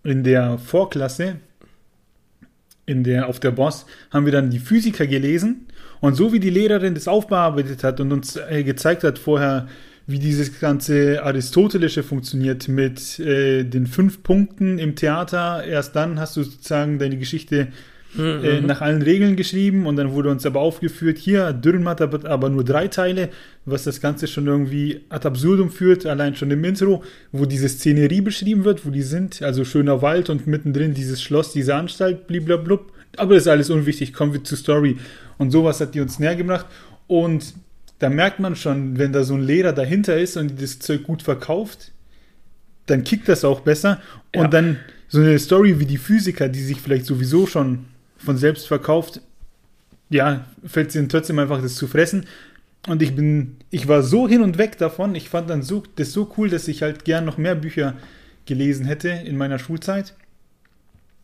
in 0.02 0.24
der 0.24 0.58
Vorklasse 0.58 1.36
in 2.86 3.04
der, 3.04 3.28
auf 3.28 3.40
der 3.40 3.52
Boss 3.52 3.86
haben 4.10 4.26
wir 4.26 4.32
dann 4.32 4.50
die 4.50 4.58
Physiker 4.58 5.06
gelesen 5.06 5.66
und 6.00 6.14
so 6.14 6.32
wie 6.32 6.40
die 6.40 6.50
Lehrerin 6.50 6.94
das 6.94 7.08
aufbearbeitet 7.08 7.84
hat 7.84 8.00
und 8.00 8.12
uns 8.12 8.36
äh, 8.36 8.64
gezeigt 8.64 9.04
hat 9.04 9.18
vorher, 9.18 9.68
wie 10.06 10.18
dieses 10.18 10.60
ganze 10.60 11.22
Aristotelische 11.22 12.02
funktioniert 12.02 12.68
mit 12.68 13.18
äh, 13.20 13.64
den 13.64 13.86
fünf 13.86 14.22
Punkten 14.22 14.78
im 14.78 14.96
Theater, 14.96 15.64
erst 15.64 15.94
dann 15.96 16.18
hast 16.18 16.36
du 16.36 16.42
sozusagen 16.42 16.98
deine 16.98 17.18
Geschichte 17.18 17.68
äh, 18.18 18.60
nach 18.60 18.82
allen 18.82 19.00
Regeln 19.00 19.36
geschrieben 19.36 19.86
und 19.86 19.96
dann 19.96 20.12
wurde 20.12 20.28
uns 20.28 20.44
aber 20.44 20.60
aufgeführt, 20.60 21.16
hier, 21.16 21.52
Dürrenmatt 21.54 22.00
hat 22.02 22.26
aber 22.26 22.50
nur 22.50 22.62
drei 22.62 22.88
Teile, 22.88 23.30
was 23.64 23.84
das 23.84 24.02
Ganze 24.02 24.26
schon 24.26 24.46
irgendwie 24.46 25.00
ad 25.08 25.26
absurdum 25.26 25.70
führt, 25.70 26.04
allein 26.04 26.36
schon 26.36 26.50
im 26.50 26.62
Intro, 26.62 27.02
wo 27.30 27.46
diese 27.46 27.70
Szenerie 27.70 28.20
beschrieben 28.20 28.64
wird, 28.64 28.84
wo 28.84 28.90
die 28.90 29.02
sind, 29.02 29.40
also 29.40 29.64
schöner 29.64 30.02
Wald 30.02 30.28
und 30.28 30.46
mittendrin 30.46 30.92
dieses 30.92 31.22
Schloss, 31.22 31.52
diese 31.52 31.74
Anstalt, 31.74 32.26
bliblablub. 32.26 32.92
Aber 33.16 33.34
das 33.34 33.44
ist 33.44 33.48
alles 33.48 33.70
unwichtig, 33.70 34.12
kommen 34.12 34.34
wir 34.34 34.44
zur 34.44 34.58
Story. 34.58 34.98
Und 35.38 35.50
sowas 35.50 35.80
hat 35.80 35.94
die 35.94 36.00
uns 36.00 36.18
näher 36.18 36.36
gebracht 36.36 36.66
und 37.06 37.54
da 38.02 38.10
merkt 38.10 38.40
man 38.40 38.56
schon, 38.56 38.98
wenn 38.98 39.12
da 39.12 39.22
so 39.22 39.34
ein 39.34 39.42
Lehrer 39.42 39.72
dahinter 39.72 40.18
ist 40.18 40.36
und 40.36 40.60
das 40.60 40.80
Zeug 40.80 41.04
gut 41.04 41.22
verkauft, 41.22 41.92
dann 42.86 43.04
kickt 43.04 43.28
das 43.28 43.44
auch 43.44 43.60
besser. 43.60 44.00
Und 44.34 44.42
Ja. 44.42 44.48
dann 44.48 44.78
so 45.06 45.20
eine 45.20 45.38
Story 45.38 45.78
wie 45.78 45.86
die 45.86 45.98
Physiker, 45.98 46.48
die 46.48 46.62
sich 46.62 46.80
vielleicht 46.80 47.06
sowieso 47.06 47.46
schon 47.46 47.84
von 48.16 48.36
selbst 48.36 48.66
verkauft, 48.66 49.20
ja, 50.10 50.44
fällt 50.64 50.88
es 50.88 50.96
ihnen 50.96 51.08
trotzdem 51.08 51.38
einfach, 51.38 51.62
das 51.62 51.76
zu 51.76 51.86
fressen. 51.86 52.26
Und 52.88 53.02
ich 53.02 53.14
bin, 53.14 53.58
ich 53.70 53.86
war 53.86 54.02
so 54.02 54.28
hin 54.28 54.42
und 54.42 54.58
weg 54.58 54.78
davon. 54.78 55.14
Ich 55.14 55.28
fand 55.28 55.48
dann 55.48 55.62
so, 55.62 55.84
das 55.94 56.12
so 56.12 56.32
cool, 56.36 56.48
dass 56.50 56.66
ich 56.66 56.82
halt 56.82 57.04
gern 57.04 57.24
noch 57.24 57.38
mehr 57.38 57.54
Bücher 57.54 57.94
gelesen 58.46 58.84
hätte 58.84 59.10
in 59.10 59.36
meiner 59.36 59.60
Schulzeit. 59.60 60.14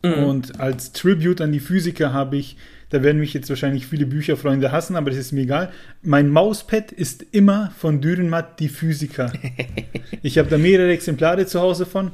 Mhm. 0.01 0.23
Und 0.23 0.59
als 0.61 0.93
Tribute 0.93 1.41
an 1.41 1.51
die 1.51 1.59
Physiker 1.59 2.13
habe 2.13 2.37
ich, 2.37 2.55
da 2.89 3.03
werden 3.03 3.19
mich 3.19 3.33
jetzt 3.33 3.49
wahrscheinlich 3.49 3.85
viele 3.85 4.05
Bücherfreunde 4.05 4.71
hassen, 4.71 4.95
aber 4.95 5.09
das 5.11 5.19
ist 5.19 5.31
mir 5.31 5.41
egal. 5.41 5.71
Mein 6.01 6.29
Mauspad 6.29 6.91
ist 6.91 7.23
immer 7.31 7.71
von 7.77 8.01
Dürrenmatt 8.01 8.59
die 8.59 8.69
Physiker. 8.69 9.31
ich 10.23 10.37
habe 10.37 10.49
da 10.49 10.57
mehrere 10.57 10.91
Exemplare 10.91 11.45
zu 11.45 11.59
Hause 11.59 11.85
von. 11.85 12.11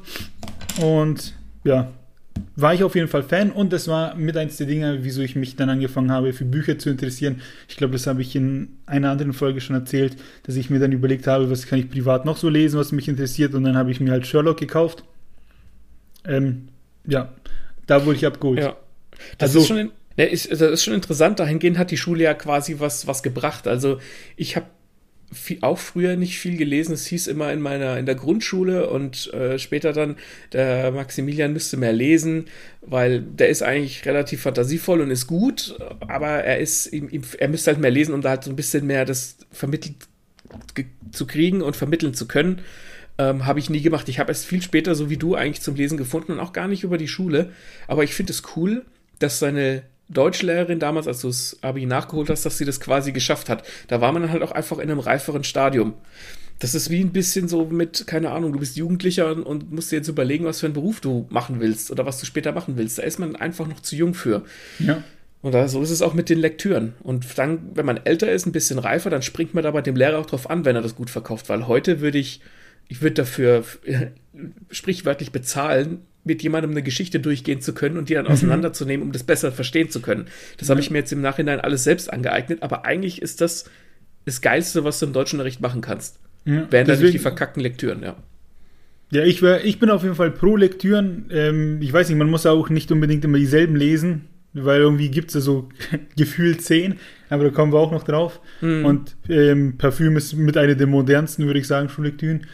Und 0.82 1.34
ja, 1.64 1.92
war 2.58 2.74
ich 2.74 2.84
auf 2.84 2.96
jeden 2.96 3.08
Fall 3.08 3.24
Fan 3.24 3.52
und 3.52 3.72
das 3.72 3.88
war 3.88 4.16
mit 4.16 4.36
eins 4.36 4.58
der 4.58 4.68
Dinge, 4.68 5.00
wieso 5.04 5.22
ich 5.22 5.36
mich 5.38 5.56
dann 5.56 5.70
angefangen 5.70 6.12
habe, 6.12 6.34
für 6.34 6.44
Bücher 6.44 6.78
zu 6.78 6.90
interessieren. 6.90 7.42
Ich 7.70 7.78
glaube, 7.78 7.94
das 7.94 8.08
habe 8.08 8.22
ich 8.22 8.36
in 8.36 8.70
einer 8.86 9.12
anderen 9.12 9.32
Folge 9.34 9.62
schon 9.62 9.76
erzählt, 9.76 10.18
dass 10.44 10.58
ich 10.58 10.70
mir 10.70 10.80
dann 10.80 10.92
überlegt 10.92 11.28
habe, 11.28 11.50
was 11.50 11.66
kann 11.68 11.80
ich 11.80 11.90
privat 11.90 12.26
noch 12.26 12.36
so 12.38 12.50
lesen, 12.50 12.78
was 12.78 12.92
mich 12.92 13.08
interessiert 13.08 13.54
und 13.54 13.64
dann 13.64 13.78
habe 13.78 13.92
ich 13.92 14.02
mir 14.02 14.12
halt 14.12 14.28
Sherlock 14.28 14.58
gekauft. 14.58 15.04
Ähm, 16.26 16.68
ja, 17.08 17.30
da 17.88 18.06
wurde 18.06 18.18
ich 18.18 18.26
abgeholt. 18.26 18.60
Ja. 18.60 18.76
Das 19.38 19.50
Also- 19.56 19.60
ist 19.60 19.68
schon, 19.68 19.92
ne, 20.18 20.26
ist, 20.26 20.52
das 20.52 20.62
ist 20.62 20.84
schon 20.84 20.94
interessant. 20.94 21.40
Dahingehend 21.40 21.78
hat 21.78 21.92
die 21.92 21.98
Schule 21.98 22.24
ja 22.24 22.34
quasi 22.34 22.76
was, 22.80 23.08
was 23.08 23.24
gebracht. 23.24 23.68
Also 23.68 24.00
ich 24.36 24.56
habe 24.56 24.68
auch 25.62 25.78
früher 25.78 26.16
nicht 26.16 26.40
viel 26.40 26.58
gelesen. 26.58 26.94
Es 26.94 27.06
hieß 27.08 27.28
immer 27.28 27.52
in 27.52 27.62
meiner 27.62 27.98
in 27.98 28.06
der 28.06 28.16
Grundschule 28.16 28.90
und 28.90 29.34
äh, 29.34 29.60
später 29.60 29.94
dann, 29.94 30.18
der 30.54 30.92
Maximilian 30.92 31.54
müsste 31.54 31.78
mehr 31.78 31.94
lesen, 31.94 32.46
weil 32.82 33.22
der 33.22 33.50
ist 33.50 33.64
eigentlich 33.64 34.06
relativ 34.06 34.42
fantasievoll 34.42 35.02
und 35.02 35.12
ist 35.12 35.28
gut, 35.28 35.78
aber 36.08 36.28
er 36.28 36.60
ist 36.60 36.92
ihm, 36.94 37.10
ihm, 37.10 37.24
er 37.38 37.50
müsste 37.50 37.72
halt 37.72 37.82
mehr 37.82 37.92
lesen, 37.92 38.14
um 38.14 38.22
da 38.22 38.30
halt 38.30 38.44
so 38.44 38.50
ein 38.50 38.56
bisschen 38.56 38.86
mehr 38.86 39.06
das 39.06 39.38
vermittelt 39.52 39.96
zu 41.12 41.28
kriegen 41.28 41.62
und 41.62 41.76
vermitteln 41.76 42.14
zu 42.14 42.28
können. 42.28 42.62
Ähm, 43.18 43.46
habe 43.46 43.60
ich 43.60 43.70
nie 43.70 43.82
gemacht. 43.82 44.10
Ich 44.10 44.20
habe 44.20 44.32
es 44.32 44.44
viel 44.44 44.62
später, 44.62 44.94
so 44.94 45.10
wie 45.10 45.18
du, 45.18 45.36
eigentlich 45.36 45.62
zum 45.62 45.76
Lesen 45.76 45.98
gefunden 45.98 46.34
und 46.34 46.40
auch 46.40 46.54
gar 46.54 46.68
nicht 46.68 46.84
über 46.84 46.98
die 46.98 47.08
Schule. 47.08 47.52
Aber 47.88 48.04
ich 48.04 48.14
finde 48.14 48.34
es 48.34 48.44
cool, 48.56 48.86
dass 49.20 49.40
seine 49.40 49.84
Deutschlehrerin 50.10 50.80
damals, 50.80 51.08
als 51.08 51.22
du 51.22 51.28
das 51.28 51.58
Abi 51.62 51.86
nachgeholt 51.86 52.30
hast, 52.30 52.46
dass 52.46 52.58
sie 52.58 52.66
das 52.66 52.80
quasi 52.80 53.12
geschafft 53.12 53.50
hat. 53.50 53.64
Da 53.88 54.02
war 54.02 54.12
man 54.12 54.22
dann 54.22 54.32
halt 54.32 54.44
auch 54.44 54.52
einfach 54.52 54.78
in 54.78 54.90
einem 54.90 55.00
reiferen 55.00 55.44
Stadium. 55.44 55.94
Das 56.60 56.74
ist 56.74 56.90
wie 56.90 57.02
ein 57.02 57.12
bisschen 57.12 57.48
so 57.48 57.66
mit, 57.66 58.08
keine 58.08 58.32
Ahnung, 58.32 58.54
du 58.54 58.60
bist 58.60 58.78
Jugendlicher 58.78 59.32
und, 59.32 59.44
und 59.44 59.72
musst 59.72 59.92
dir 59.92 59.98
jetzt 59.98 60.08
überlegen, 60.08 60.46
was 60.46 60.62
für 60.62 60.68
einen 60.68 60.74
Beruf 60.74 61.02
du 61.02 61.26
machen 61.30 61.60
willst 61.60 61.92
oder 61.92 62.06
was 62.06 62.20
du 62.20 62.26
später 62.26 62.54
machen 62.54 62.78
willst. 62.78 62.98
Da 62.98 63.04
ist 63.04 63.20
man 63.20 63.36
einfach 63.36 63.68
noch 63.68 63.82
zu 63.82 63.96
jung 63.96 64.14
für. 64.14 64.44
Ja. 64.80 65.04
Und 65.42 65.52
da, 65.52 65.68
so 65.68 65.82
ist 65.82 65.92
es 65.92 66.02
auch 66.02 66.14
mit 66.14 66.30
den 66.30 66.40
Lektüren. 66.40 66.94
Und 67.04 67.38
dann, 67.38 67.72
wenn 67.76 67.86
man 67.86 68.00
älter 68.04 68.32
ist, 68.32 68.46
ein 68.46 68.52
bisschen 68.52 68.80
reifer, 68.80 69.10
dann 69.10 69.22
springt 69.22 69.54
man 69.54 69.64
da 69.64 69.72
bei 69.72 69.82
dem 69.82 69.96
Lehrer 69.96 70.18
auch 70.18 70.26
drauf 70.26 70.50
an, 70.50 70.66
wenn 70.66 70.76
er 70.76 70.82
das 70.82 70.96
gut 70.96 71.10
verkauft. 71.10 71.50
Weil 71.50 71.68
heute 71.68 72.00
würde 72.00 72.18
ich, 72.18 72.42
ich 72.88 73.02
würde 73.02 73.16
dafür 73.16 73.64
sprichwörtlich 74.72 75.32
bezahlen, 75.32 76.02
mit 76.26 76.44
jemandem 76.44 76.72
eine 76.72 76.84
Geschichte 76.84 77.20
durchgehen 77.20 77.62
zu 77.62 77.74
können 77.74 77.98
und 77.98 78.10
die 78.10 78.16
dann 78.16 78.26
mhm. 78.26 78.32
auseinanderzunehmen, 78.32 79.06
um 79.06 79.14
das 79.14 79.24
besser 79.24 79.52
verstehen 79.52 79.90
zu 79.90 80.02
können. 80.02 80.26
Das 80.58 80.68
ja. 80.68 80.72
habe 80.72 80.82
ich 80.82 80.92
mir 80.92 80.98
jetzt 80.98 81.14
im 81.14 81.22
Nachhinein 81.22 81.62
alles 81.62 81.84
selbst 81.86 82.12
angeeignet, 82.12 82.62
aber 82.62 82.84
eigentlich 82.84 83.22
ist 83.22 83.40
das 83.42 83.66
das 84.26 84.42
Geilste, 84.42 84.84
was 84.84 85.00
du 85.00 85.06
im 85.06 85.14
Deutschunterricht 85.14 85.62
machen 85.62 85.82
kannst. 85.82 86.20
Ja, 86.46 86.68
Wären 86.72 86.88
dann 86.88 87.00
nicht 87.00 87.14
die 87.14 87.20
verkackten 87.20 87.62
Lektüren, 87.62 88.02
ja. 88.04 88.16
Ja, 89.12 89.24
ich, 89.24 89.42
wär, 89.44 89.64
ich 89.64 89.80
bin 89.80 89.92
auf 89.92 90.04
jeden 90.04 90.16
Fall 90.16 90.32
pro 90.32 90.56
Lektüren. 90.58 91.30
Ähm, 91.32 91.80
ich 91.82 91.94
weiß 91.94 92.10
nicht, 92.10 92.18
man 92.18 92.30
muss 92.30 92.46
auch 92.46 92.70
nicht 92.70 92.92
unbedingt 92.92 93.24
immer 93.24 93.38
dieselben 93.38 93.76
lesen, 93.76 94.26
weil 94.54 94.82
irgendwie 94.82 95.10
gibt 95.10 95.30
es 95.30 95.36
ja 95.36 95.42
so 95.42 95.70
gefühlt 96.18 96.62
zehn, 96.64 96.96
aber 97.30 97.46
da 97.46 97.50
kommen 97.52 97.72
wir 97.72 97.80
auch 97.80 97.92
noch 97.92 98.04
drauf. 98.04 98.42
Mhm. 98.62 98.86
Und 98.86 99.16
ähm, 99.30 99.78
Parfüm 99.78 100.18
ist 100.18 100.34
mit 100.34 100.58
einer 100.58 100.76
der 100.76 100.88
modernsten, 100.88 101.46
würde 101.46 101.60
ich 101.60 101.68
sagen, 101.68 101.90
Schullektüren. 101.90 102.48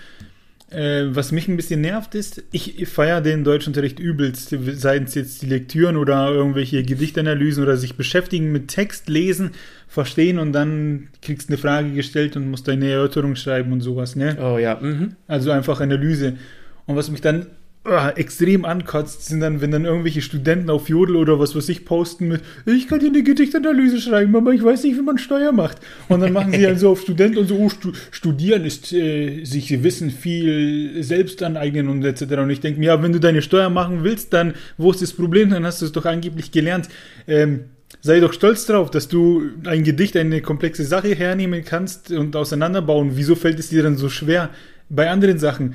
Äh, 0.71 1.13
was 1.13 1.33
mich 1.33 1.49
ein 1.49 1.57
bisschen 1.57 1.81
nervt 1.81 2.15
ist, 2.15 2.43
ich 2.51 2.87
feiere 2.87 3.19
den 3.19 3.43
Deutschunterricht 3.43 3.99
übelst, 3.99 4.55
seien 4.73 5.03
es 5.03 5.15
jetzt 5.15 5.41
die 5.41 5.47
Lektüren 5.47 5.97
oder 5.97 6.29
irgendwelche 6.31 6.81
Gedichtanalysen 6.83 7.61
oder 7.61 7.75
sich 7.75 7.97
beschäftigen 7.97 8.53
mit 8.53 8.69
Text, 8.69 9.09
lesen, 9.09 9.51
verstehen 9.89 10.39
und 10.39 10.53
dann 10.53 11.09
kriegst 11.21 11.49
du 11.49 11.53
eine 11.53 11.57
Frage 11.57 11.91
gestellt 11.91 12.37
und 12.37 12.49
musst 12.49 12.69
deine 12.69 12.89
Erörterung 12.89 13.35
schreiben 13.35 13.73
und 13.73 13.81
sowas, 13.81 14.15
ne? 14.15 14.37
Oh 14.41 14.57
ja. 14.57 14.79
Mhm. 14.79 15.15
Also 15.27 15.51
einfach 15.51 15.81
Analyse. 15.81 16.37
Und 16.85 16.95
was 16.95 17.11
mich 17.11 17.19
dann 17.19 17.47
extrem 17.83 18.63
ankotzt, 18.63 19.25
sind 19.25 19.39
dann, 19.39 19.59
wenn 19.59 19.71
dann 19.71 19.85
irgendwelche 19.85 20.21
Studenten 20.21 20.69
auf 20.69 20.87
Jodel 20.87 21.15
oder 21.15 21.39
was 21.39 21.55
weiß 21.55 21.67
ich 21.69 21.83
posten 21.83 22.27
mit, 22.27 22.41
ich 22.67 22.87
kann 22.87 22.99
dir 22.99 23.07
eine 23.07 23.23
Gedichtanalyse 23.23 23.99
schreiben, 23.99 24.35
aber 24.35 24.53
ich 24.53 24.63
weiß 24.63 24.83
nicht, 24.83 24.97
wie 24.97 25.01
man 25.01 25.17
Steuer 25.17 25.51
macht. 25.51 25.77
Und 26.07 26.19
dann 26.19 26.31
machen 26.31 26.51
sie 26.51 26.63
halt 26.67 26.79
so 26.79 26.91
auf 26.91 27.01
Studenten 27.01 27.39
und 27.39 27.47
so, 27.47 27.57
oh, 27.57 27.69
stu 27.69 27.91
studieren 28.11 28.65
ist 28.65 28.93
äh, 28.93 29.43
sich 29.45 29.81
Wissen 29.81 30.11
viel 30.11 31.01
selbst 31.03 31.41
aneignen 31.41 31.87
und 31.87 32.05
etc. 32.05 32.21
Und 32.33 32.51
ich 32.51 32.59
denke 32.59 32.79
mir, 32.79 32.87
ja, 32.87 33.01
wenn 33.01 33.13
du 33.13 33.19
deine 33.19 33.41
Steuer 33.41 33.71
machen 33.71 34.03
willst, 34.03 34.31
dann, 34.31 34.53
wo 34.77 34.91
ist 34.91 35.01
das 35.01 35.13
Problem? 35.13 35.49
Dann 35.49 35.65
hast 35.65 35.81
du 35.81 35.85
es 35.85 35.91
doch 35.91 36.05
angeblich 36.05 36.51
gelernt. 36.51 36.87
Ähm, 37.27 37.61
sei 38.01 38.19
doch 38.19 38.33
stolz 38.33 38.67
darauf, 38.67 38.91
dass 38.91 39.07
du 39.07 39.49
ein 39.65 39.83
Gedicht, 39.83 40.15
eine 40.17 40.41
komplexe 40.41 40.85
Sache 40.85 41.15
hernehmen 41.15 41.65
kannst 41.65 42.11
und 42.11 42.35
auseinanderbauen. 42.35 43.13
Wieso 43.15 43.33
fällt 43.33 43.57
es 43.57 43.69
dir 43.69 43.81
dann 43.81 43.97
so 43.97 44.07
schwer 44.07 44.51
bei 44.87 45.09
anderen 45.09 45.39
Sachen? 45.39 45.73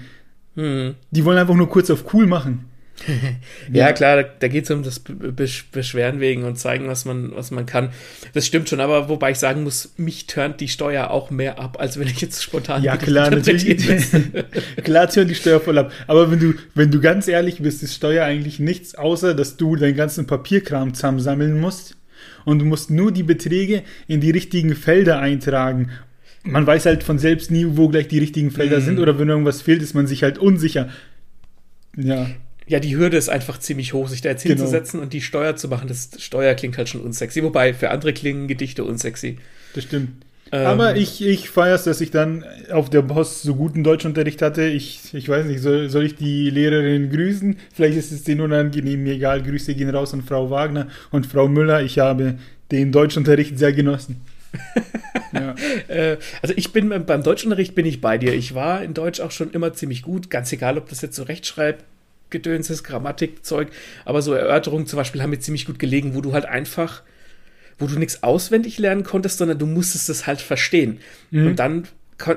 Hm. 0.56 0.94
Die 1.10 1.25
wollen 1.25 1.38
einfach 1.38 1.54
nur 1.54 1.68
kurz 1.68 1.90
auf 1.90 2.12
cool 2.14 2.26
machen. 2.26 2.64
ja, 3.06 3.14
ja, 3.86 3.92
klar, 3.92 4.16
da, 4.16 4.22
da 4.22 4.48
geht 4.48 4.64
es 4.64 4.70
um 4.70 4.82
das 4.82 5.00
Besch 5.00 5.66
Beschweren 5.70 6.18
wegen 6.18 6.44
und 6.44 6.58
zeigen, 6.58 6.88
was 6.88 7.04
man, 7.04 7.36
was 7.36 7.50
man 7.50 7.66
kann. 7.66 7.90
Das 8.32 8.46
stimmt 8.46 8.70
schon, 8.70 8.80
aber 8.80 9.10
wobei 9.10 9.32
ich 9.32 9.38
sagen 9.38 9.64
muss, 9.64 9.92
mich 9.98 10.26
turnt 10.26 10.60
die 10.60 10.68
Steuer 10.68 11.10
auch 11.10 11.30
mehr 11.30 11.58
ab, 11.58 11.76
als 11.78 11.98
wenn 11.98 12.06
ich 12.06 12.22
jetzt 12.22 12.42
spontan. 12.42 12.82
Ja, 12.82 12.96
klar, 12.96 13.30
natürlich. 13.30 13.86
klar 14.82 15.08
turnt 15.10 15.30
die 15.30 15.34
Steuer 15.34 15.60
voll 15.60 15.76
ab. 15.76 15.92
Aber 16.06 16.30
wenn 16.30 16.40
du, 16.40 16.54
wenn 16.75 16.90
du 16.90 17.00
ganz 17.00 17.28
ehrlich 17.28 17.60
bist, 17.60 17.82
ist 17.82 17.94
Steuer 17.94 18.25
eigentlich 18.25 18.58
nichts, 18.58 18.94
außer 18.94 19.34
dass 19.34 19.58
du 19.58 19.76
deinen 19.76 19.94
ganzen 19.94 20.26
Papierkram 20.26 20.94
zusammensammeln 20.94 21.60
musst. 21.60 21.96
Und 22.46 22.60
du 22.60 22.64
musst 22.64 22.90
nur 22.90 23.12
die 23.12 23.25
Beträge 23.25 23.82
in 24.06 24.20
die 24.20 24.30
richtigen 24.30 24.75
Felder 24.75 25.18
eintragen 25.18 25.90
man 26.46 26.66
weiß 26.66 26.86
halt 26.86 27.02
von 27.02 27.18
selbst 27.18 27.50
nie, 27.50 27.66
wo 27.70 27.88
gleich 27.88 28.08
die 28.08 28.18
richtigen 28.18 28.50
Felder 28.50 28.80
mhm. 28.80 28.84
sind 28.84 28.98
oder 28.98 29.18
wenn 29.18 29.28
irgendwas 29.28 29.62
fehlt, 29.62 29.82
ist 29.82 29.94
man 29.94 30.06
sich 30.06 30.22
halt 30.22 30.38
unsicher. 30.38 30.88
Ja. 31.96 32.28
Ja, 32.68 32.80
die 32.80 32.96
Hürde 32.96 33.16
ist 33.16 33.28
einfach 33.28 33.58
ziemlich 33.58 33.92
hoch, 33.92 34.08
sich 34.08 34.22
da 34.22 34.30
jetzt 34.30 34.42
genau. 34.42 34.56
hinzusetzen 34.56 34.98
und 34.98 35.12
die 35.12 35.20
Steuer 35.20 35.54
zu 35.54 35.68
machen. 35.68 35.86
Das 35.86 36.10
Steuer 36.18 36.54
klingt 36.54 36.76
halt 36.78 36.88
schon 36.88 37.00
unsexy. 37.00 37.44
Wobei, 37.44 37.72
für 37.74 37.90
andere 37.90 38.12
klingen 38.12 38.48
Gedichte 38.48 38.82
unsexy. 38.82 39.36
Das 39.74 39.84
stimmt. 39.84 40.24
Ähm, 40.52 40.66
Aber 40.66 40.96
ich, 40.96 41.24
ich 41.24 41.48
feiere 41.48 41.74
es, 41.74 41.84
dass 41.84 42.00
ich 42.00 42.10
dann 42.10 42.44
auf 42.70 42.88
der 42.90 43.02
Post 43.02 43.42
so 43.42 43.54
guten 43.54 43.84
Deutschunterricht 43.84 44.42
hatte. 44.42 44.64
Ich, 44.64 45.12
ich 45.12 45.28
weiß 45.28 45.46
nicht, 45.46 45.60
soll, 45.60 45.90
soll 45.90 46.04
ich 46.04 46.16
die 46.16 46.50
Lehrerin 46.50 47.10
grüßen? 47.10 47.56
Vielleicht 47.72 47.98
ist 47.98 48.12
es 48.12 48.24
denen 48.24 48.40
unangenehm, 48.40 49.02
mir 49.02 49.14
egal. 49.14 49.42
Grüße 49.42 49.74
gehen 49.74 49.90
raus 49.90 50.12
an 50.12 50.22
Frau 50.22 50.50
Wagner 50.50 50.88
und 51.10 51.26
Frau 51.26 51.48
Müller. 51.48 51.82
Ich 51.82 51.98
habe 52.00 52.34
den 52.70 52.90
Deutschunterricht 52.90 53.58
sehr 53.58 53.72
genossen. 53.72 54.20
ja. 55.40 55.54
äh, 55.94 56.18
also 56.42 56.54
ich 56.56 56.72
bin 56.72 56.88
beim 56.88 57.22
Deutschunterricht 57.22 57.74
bin 57.74 57.86
ich 57.86 58.00
bei 58.00 58.18
dir. 58.18 58.34
Ich 58.34 58.54
war 58.54 58.82
in 58.82 58.94
Deutsch 58.94 59.20
auch 59.20 59.30
schon 59.30 59.50
immer 59.50 59.72
ziemlich 59.72 60.02
gut, 60.02 60.30
ganz 60.30 60.52
egal, 60.52 60.78
ob 60.78 60.88
das 60.88 61.02
jetzt 61.02 61.16
so 61.16 61.22
Rechtschreibgedöns 61.22 62.70
ist, 62.70 62.84
Grammatikzeug, 62.84 63.68
aber 64.04 64.22
so 64.22 64.32
Erörterungen 64.32 64.86
zum 64.86 64.96
Beispiel 64.96 65.22
haben 65.22 65.30
mir 65.30 65.38
ziemlich 65.38 65.66
gut 65.66 65.78
gelegen, 65.78 66.14
wo 66.14 66.20
du 66.20 66.32
halt 66.32 66.46
einfach, 66.46 67.02
wo 67.78 67.86
du 67.86 67.98
nichts 67.98 68.22
auswendig 68.22 68.78
lernen 68.78 69.04
konntest, 69.04 69.38
sondern 69.38 69.58
du 69.58 69.66
musstest 69.66 70.08
es 70.08 70.26
halt 70.26 70.40
verstehen. 70.40 71.00
Mhm. 71.30 71.46
Und 71.48 71.58
dann, 71.58 71.88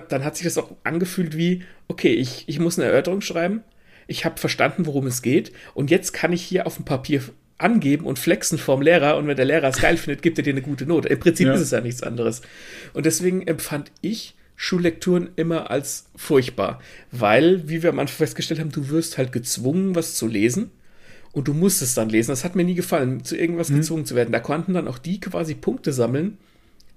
dann 0.09 0.23
hat 0.23 0.35
sich 0.35 0.45
das 0.45 0.57
auch 0.57 0.71
angefühlt 0.83 1.37
wie, 1.37 1.63
okay, 1.87 2.13
ich, 2.13 2.43
ich 2.47 2.59
muss 2.59 2.77
eine 2.77 2.87
Erörterung 2.87 3.21
schreiben, 3.21 3.63
ich 4.07 4.25
habe 4.25 4.39
verstanden, 4.39 4.85
worum 4.85 5.05
es 5.05 5.21
geht 5.21 5.51
und 5.73 5.91
jetzt 5.91 6.13
kann 6.13 6.33
ich 6.33 6.41
hier 6.41 6.65
auf 6.65 6.75
dem 6.75 6.85
Papier 6.85 7.21
angeben 7.59 8.05
und 8.05 8.17
flexen 8.17 8.57
vorm 8.57 8.81
Lehrer 8.81 9.17
und 9.17 9.27
wenn 9.27 9.35
der 9.35 9.45
Lehrer 9.45 9.67
es 9.67 9.79
geil 9.79 9.97
findet, 9.97 10.23
gibt 10.23 10.37
er 10.39 10.43
dir 10.43 10.53
eine 10.53 10.61
gute 10.61 10.85
Note. 10.85 11.09
Im 11.09 11.19
Prinzip 11.19 11.47
ja. 11.47 11.53
ist 11.53 11.61
es 11.61 11.71
ja 11.71 11.81
nichts 11.81 12.01
anderes. 12.01 12.41
Und 12.93 13.05
deswegen 13.05 13.45
empfand 13.45 13.91
ich 14.01 14.35
Schullekturen 14.55 15.29
immer 15.35 15.71
als 15.71 16.05
furchtbar, 16.15 16.81
weil, 17.11 17.69
wie 17.69 17.81
wir 17.81 17.91
am 17.91 17.99
Anfang 17.99 18.17
festgestellt 18.17 18.59
haben, 18.59 18.71
du 18.71 18.89
wirst 18.89 19.17
halt 19.17 19.31
gezwungen, 19.31 19.95
was 19.95 20.15
zu 20.15 20.27
lesen 20.27 20.71
und 21.31 21.47
du 21.47 21.53
musst 21.53 21.81
es 21.81 21.93
dann 21.93 22.09
lesen. 22.09 22.31
Das 22.31 22.43
hat 22.43 22.55
mir 22.55 22.65
nie 22.65 22.75
gefallen, 22.75 23.23
zu 23.23 23.37
irgendwas 23.37 23.69
mhm. 23.69 23.77
gezwungen 23.77 24.05
zu 24.05 24.15
werden. 24.15 24.31
Da 24.31 24.39
konnten 24.39 24.73
dann 24.73 24.87
auch 24.87 24.97
die 24.97 25.19
quasi 25.19 25.55
Punkte 25.55 25.93
sammeln, 25.93 26.37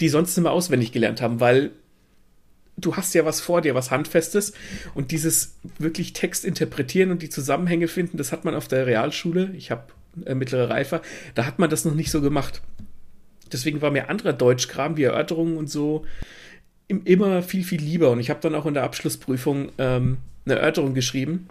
die 0.00 0.09
sonst 0.09 0.37
immer 0.38 0.50
auswendig 0.50 0.90
gelernt 0.90 1.21
haben, 1.21 1.38
weil 1.38 1.71
du 2.76 2.97
hast 2.97 3.14
ja 3.14 3.25
was 3.25 3.40
vor 3.40 3.61
dir, 3.61 3.75
was 3.75 3.90
Handfestes. 3.90 4.52
Und 4.95 5.11
dieses 5.11 5.57
wirklich 5.78 6.12
Text 6.14 6.45
interpretieren 6.45 7.11
und 7.11 7.23
die 7.23 7.31
Zusammenhänge 7.31 7.88
finden, 7.88 8.16
das 8.16 8.33
hat 8.33 8.45
man 8.45 8.54
auf 8.54 8.69
der 8.69 8.87
Realschule. 8.87 9.52
Ich 9.57 9.71
habe 9.71 9.85
äh, 10.25 10.35
mittlere 10.35 10.71
Reife, 10.71 11.02
da 11.35 11.47
hat 11.47 11.59
man 11.59 11.71
das 11.71 11.85
noch 11.85 11.95
nicht 11.95 12.11
so 12.11 12.21
gemacht. 12.21 12.62
Deswegen 13.52 13.83
war 13.83 13.90
mir 13.90 14.09
anderer 14.09 14.33
Deutschkram 14.33 14.97
wie 14.97 15.04
Erörterungen 15.04 15.57
und 15.57 15.69
so 15.71 16.04
immer 16.88 17.42
viel, 17.42 17.64
viel 17.64 17.81
lieber. 17.81 18.11
Und 18.11 18.21
ich 18.21 18.31
habe 18.31 18.40
dann 18.40 18.54
auch 18.54 18.66
in 18.66 18.75
der 18.75 18.83
Abschlussprüfung 18.83 19.71
ähm, 19.78 20.19
eine 20.45 20.57
Erörterung 20.57 20.95
geschrieben 20.95 21.49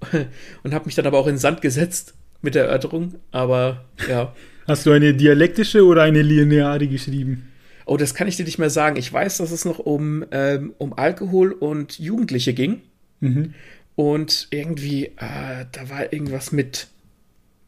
und 0.62 0.74
habe 0.74 0.86
mich 0.86 0.94
dann 0.94 1.06
aber 1.06 1.18
auch 1.18 1.26
in 1.26 1.34
den 1.34 1.38
Sand 1.38 1.62
gesetzt 1.62 2.14
mit 2.42 2.54
der 2.54 2.66
Erörterung. 2.66 3.14
Aber 3.30 3.84
ja. 4.08 4.34
Hast 4.66 4.86
du 4.86 4.92
eine 4.92 5.14
dialektische 5.14 5.84
oder 5.84 6.02
eine 6.02 6.22
lineare 6.22 6.86
geschrieben? 6.86 7.48
Oh, 7.84 7.96
das 7.96 8.14
kann 8.14 8.28
ich 8.28 8.36
dir 8.36 8.44
nicht 8.44 8.58
mehr 8.58 8.70
sagen. 8.70 8.96
Ich 8.96 9.12
weiß, 9.12 9.38
dass 9.38 9.50
es 9.50 9.64
noch 9.64 9.78
um, 9.78 10.24
ähm, 10.30 10.72
um 10.78 10.92
Alkohol 10.92 11.52
und 11.52 11.98
Jugendliche 11.98 12.54
ging. 12.54 12.82
Mhm. 13.20 13.54
Und 13.94 14.48
irgendwie, 14.50 15.06
äh, 15.06 15.66
da 15.72 15.90
war 15.90 16.12
irgendwas 16.12 16.52
mit 16.52 16.88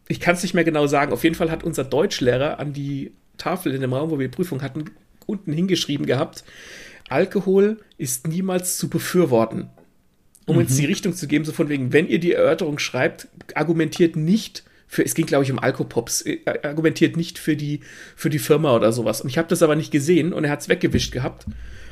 ich 0.08 0.20
kann 0.20 0.34
es 0.34 0.42
nicht 0.42 0.54
mehr 0.54 0.64
genau 0.64 0.86
sagen. 0.86 1.12
Auf 1.12 1.24
jeden 1.24 1.34
Fall 1.34 1.50
hat 1.50 1.64
unser 1.64 1.84
Deutschlehrer 1.84 2.58
an 2.58 2.72
die 2.72 3.12
Tafel 3.38 3.74
in 3.74 3.80
dem 3.80 3.92
Raum, 3.92 4.10
wo 4.10 4.18
wir 4.18 4.30
Prüfung 4.30 4.62
hatten, 4.62 4.84
unten 5.26 5.52
hingeschrieben 5.52 6.06
gehabt, 6.06 6.44
Alkohol 7.08 7.78
ist 7.98 8.26
niemals 8.28 8.78
zu 8.78 8.88
befürworten. 8.88 9.68
Um 10.46 10.56
mhm. 10.56 10.62
uns 10.62 10.76
die 10.76 10.84
Richtung 10.84 11.14
zu 11.14 11.26
geben, 11.26 11.44
so 11.44 11.52
von 11.52 11.68
wegen, 11.68 11.92
wenn 11.92 12.06
ihr 12.06 12.18
die 12.18 12.32
Erörterung 12.32 12.78
schreibt, 12.78 13.28
argumentiert 13.54 14.16
nicht 14.16 14.64
für, 14.86 15.04
es 15.04 15.14
ging 15.14 15.26
glaube 15.26 15.44
ich 15.44 15.50
um 15.50 15.58
Alkopops, 15.58 16.22
äh, 16.22 16.40
argumentiert 16.62 17.16
nicht 17.16 17.38
für 17.38 17.56
die, 17.56 17.80
für 18.14 18.30
die 18.30 18.38
Firma 18.38 18.74
oder 18.76 18.92
sowas. 18.92 19.22
Und 19.22 19.28
ich 19.28 19.38
habe 19.38 19.48
das 19.48 19.62
aber 19.62 19.76
nicht 19.76 19.90
gesehen 19.90 20.32
und 20.32 20.44
er 20.44 20.50
hat 20.50 20.60
es 20.60 20.68
weggewischt 20.68 21.12
gehabt 21.12 21.46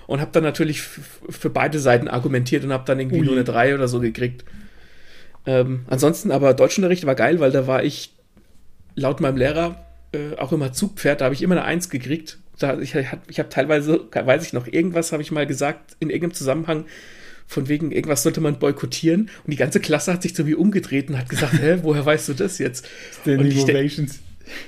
und 0.07 0.21
habe 0.21 0.31
dann 0.33 0.45
natürlich 0.45 0.83
für 0.83 1.51
beide 1.51 1.79
Seiten 1.79 2.09
argumentiert 2.09 2.65
und 2.65 2.73
habe 2.73 2.85
dann 2.87 3.01
irgendwie 3.01 3.21
Ui. 3.21 3.25
nur 3.25 3.35
eine 3.35 3.45
3 3.45 3.75
oder 3.75 3.89
so 3.89 4.01
gekriegt. 4.01 4.45
Ähm, 5.47 5.85
ansonsten 5.89 6.31
aber 6.31 6.55
Deutschunterricht 6.55 7.05
war 7.07 7.15
geil, 7.15 7.41
weil 7.41 7.51
da 7.51 7.67
war 7.67 7.83
ich 7.83 8.13
laut 8.95 9.21
meinem 9.21 9.37
Lehrer 9.37 9.85
äh, 10.13 10.37
auch 10.39 10.53
immer 10.53 10.73
Zugpferd, 10.73 11.21
da 11.21 11.27
habe 11.27 11.35
ich 11.35 11.43
immer 11.43 11.57
eine 11.57 11.65
Eins 11.65 11.89
gekriegt. 11.89 12.39
Da, 12.59 12.79
ich 12.79 12.95
ich 12.95 13.39
habe 13.39 13.49
teilweise, 13.49 14.01
weiß 14.13 14.45
ich 14.47 14.53
noch, 14.53 14.67
irgendwas 14.67 15.13
habe 15.13 15.23
ich 15.23 15.33
mal 15.33 15.47
gesagt 15.47 15.97
in 16.01 16.11
irgendeinem 16.11 16.35
Zusammenhang, 16.35 16.85
von 17.47 17.69
wegen, 17.69 17.93
irgendwas 17.93 18.23
sollte 18.23 18.41
man 18.41 18.59
boykottieren. 18.59 19.31
Und 19.45 19.51
die 19.51 19.57
ganze 19.57 19.81
Klasse 19.81 20.13
hat 20.13 20.23
sich 20.23 20.35
so 20.35 20.47
wie 20.47 20.55
umgedreht 20.55 21.09
und 21.09 21.19
hat 21.19 21.29
gesagt, 21.29 21.53
hä, 21.61 21.79
woher 21.83 22.05
weißt 22.05 22.29
du 22.29 22.35
das 22.35 22.59
jetzt? 22.59 22.87
Standing 23.21 23.59
Ovations. 23.59 24.21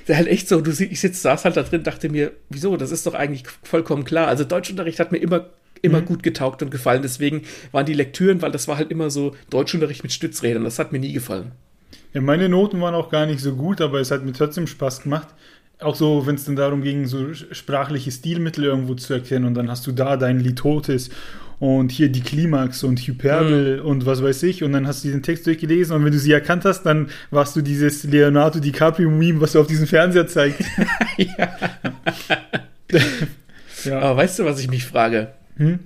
Der 0.07 0.17
halt 0.17 0.27
echt 0.27 0.47
so, 0.47 0.61
du 0.61 0.71
ich 0.71 0.99
sitz, 0.99 1.21
saß 1.21 1.45
halt 1.45 1.57
da 1.57 1.63
drin, 1.63 1.83
dachte 1.83 2.09
mir, 2.09 2.31
wieso, 2.49 2.77
das 2.77 2.91
ist 2.91 3.05
doch 3.05 3.13
eigentlich 3.13 3.43
vollkommen 3.63 4.03
klar. 4.03 4.27
Also 4.27 4.43
Deutschunterricht 4.43 4.99
hat 4.99 5.11
mir 5.11 5.17
immer 5.17 5.49
immer 5.81 6.01
mhm. 6.01 6.05
gut 6.05 6.23
getaugt 6.23 6.61
und 6.61 6.71
gefallen. 6.71 7.01
Deswegen 7.01 7.43
waren 7.71 7.85
die 7.85 7.93
Lektüren, 7.93 8.41
weil 8.41 8.51
das 8.51 8.67
war 8.67 8.77
halt 8.77 8.91
immer 8.91 9.09
so 9.09 9.35
Deutschunterricht 9.49 10.03
mit 10.03 10.13
Stützrädern. 10.13 10.63
Das 10.63 10.79
hat 10.79 10.91
mir 10.91 10.99
nie 10.99 11.13
gefallen. 11.13 11.51
Ja, 12.13 12.21
meine 12.21 12.47
Noten 12.47 12.79
waren 12.81 12.95
auch 12.95 13.09
gar 13.09 13.25
nicht 13.25 13.41
so 13.41 13.55
gut, 13.55 13.81
aber 13.81 13.99
es 13.99 14.09
hat 14.09 14.23
mir 14.23 14.33
trotzdem 14.33 14.67
Spaß 14.67 15.03
gemacht. 15.03 15.27
Auch 15.79 15.95
so, 15.95 16.25
wenn 16.25 16.35
es 16.35 16.45
dann 16.45 16.55
darum 16.55 16.81
ging, 16.81 17.05
so 17.05 17.33
sprachliche 17.33 18.09
Stilmittel 18.09 18.63
irgendwo 18.63 18.93
zu 18.95 19.13
erkennen 19.13 19.45
und 19.45 19.55
dann 19.55 19.69
hast 19.69 19.85
du 19.85 19.91
da 19.91 20.15
dein 20.15 20.39
Litotes 20.39 21.09
und 21.59 21.91
hier 21.91 22.09
die 22.09 22.21
Klimax 22.21 22.83
und 22.83 22.99
Hyperbel 22.99 23.81
mhm. 23.81 23.85
und 23.85 24.05
was 24.05 24.23
weiß 24.23 24.43
ich 24.43 24.63
und 24.63 24.71
dann 24.71 24.87
hast 24.87 25.03
du 25.03 25.09
diesen 25.09 25.23
Text 25.23 25.45
durchgelesen 25.45 25.95
und 25.95 26.05
wenn 26.05 26.11
du 26.11 26.19
sie 26.19 26.31
erkannt 26.31 26.65
hast, 26.65 26.83
dann 26.83 27.09
warst 27.31 27.55
du 27.55 27.61
dieses 27.61 28.03
Leonardo 28.05 28.59
DiCaprio-Meme, 28.59 29.41
was 29.41 29.53
du 29.53 29.59
auf 29.59 29.67
diesem 29.67 29.87
Fernseher 29.87 30.27
zeigt. 30.27 30.61
ja. 31.17 31.49
ja. 33.83 33.99
Aber 33.99 34.17
weißt 34.17 34.39
du, 34.39 34.45
was 34.45 34.59
ich 34.59 34.69
mich 34.69 34.85
frage? 34.85 35.33
Hm? 35.57 35.79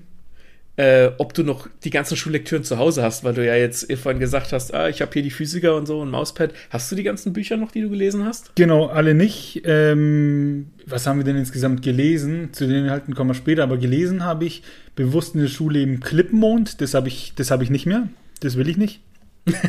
Äh, 0.79 1.11
ob 1.17 1.33
du 1.33 1.43
noch 1.43 1.67
die 1.83 1.89
ganzen 1.89 2.15
Schullektüren 2.15 2.63
zu 2.63 2.77
Hause 2.77 3.03
hast, 3.03 3.25
weil 3.25 3.33
du 3.33 3.45
ja 3.45 3.53
jetzt 3.53 3.91
vorhin 3.97 4.21
gesagt 4.21 4.53
hast, 4.53 4.73
ah, 4.73 4.87
ich 4.87 5.01
habe 5.01 5.11
hier 5.11 5.23
die 5.23 5.29
Physiker 5.29 5.75
und 5.75 5.87
so 5.87 5.99
und 5.99 6.09
Mauspad. 6.09 6.53
Hast 6.69 6.89
du 6.89 6.95
die 6.95 7.03
ganzen 7.03 7.33
Bücher 7.33 7.57
noch, 7.57 7.71
die 7.71 7.81
du 7.81 7.89
gelesen 7.89 8.23
hast? 8.23 8.55
Genau, 8.55 8.85
alle 8.85 9.13
nicht. 9.13 9.63
Ähm, 9.65 10.67
was 10.85 11.05
haben 11.05 11.17
wir 11.19 11.25
denn 11.25 11.35
insgesamt 11.35 11.81
gelesen? 11.81 12.53
Zu 12.53 12.65
den 12.65 12.85
Inhalten 12.85 13.13
kommen 13.13 13.31
wir 13.31 13.33
später, 13.33 13.63
aber 13.63 13.77
gelesen 13.77 14.23
habe 14.23 14.45
ich 14.45 14.63
bewusst 14.95 15.35
in 15.35 15.41
der 15.41 15.49
Schule 15.49 15.79
eben 15.79 15.99
Klippenmond. 15.99 16.79
Das 16.79 16.93
habe 16.93 17.09
ich, 17.09 17.33
das 17.35 17.51
ich 17.51 17.69
nicht 17.69 17.85
mehr. 17.85 18.07
Das 18.39 18.55
will 18.55 18.69
ich 18.69 18.77
nicht. 18.77 19.01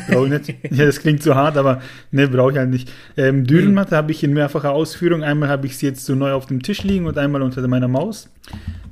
Brauche 0.09 0.25
ich 0.25 0.47
nicht. 0.47 0.55
ja, 0.71 0.85
das 0.85 0.99
klingt 0.99 1.23
zu 1.23 1.35
hart, 1.35 1.57
aber 1.57 1.81
ne, 2.11 2.27
brauche 2.27 2.51
ich 2.51 2.57
halt 2.57 2.69
nicht. 2.69 2.91
Ähm, 3.17 3.45
Dürrenmatte 3.45 3.95
habe 3.95 4.11
ich 4.11 4.23
in 4.23 4.33
mehrfacher 4.33 4.71
Ausführung. 4.71 5.23
Einmal 5.23 5.49
habe 5.49 5.67
ich 5.67 5.77
sie 5.77 5.87
jetzt 5.87 6.05
so 6.05 6.15
neu 6.15 6.33
auf 6.33 6.45
dem 6.45 6.61
Tisch 6.61 6.83
liegen 6.83 7.05
und 7.05 7.17
einmal 7.17 7.41
unter 7.41 7.65
meiner 7.67 7.87
Maus. 7.87 8.29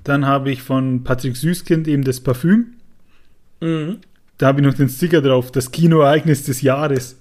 Dann 0.03 0.25
habe 0.25 0.51
ich 0.51 0.61
von 0.61 1.03
Patrick 1.03 1.35
Süßkind 1.35 1.87
eben 1.87 2.03
das 2.03 2.19
Parfüm. 2.19 2.73
Mhm. 3.61 3.97
Da 4.37 4.47
habe 4.47 4.61
ich 4.61 4.67
noch 4.67 4.73
den 4.73 4.89
Sticker 4.89 5.21
drauf, 5.21 5.51
das 5.51 5.71
Kinoereignis 5.71 6.43
des 6.43 6.61
Jahres. 6.61 7.17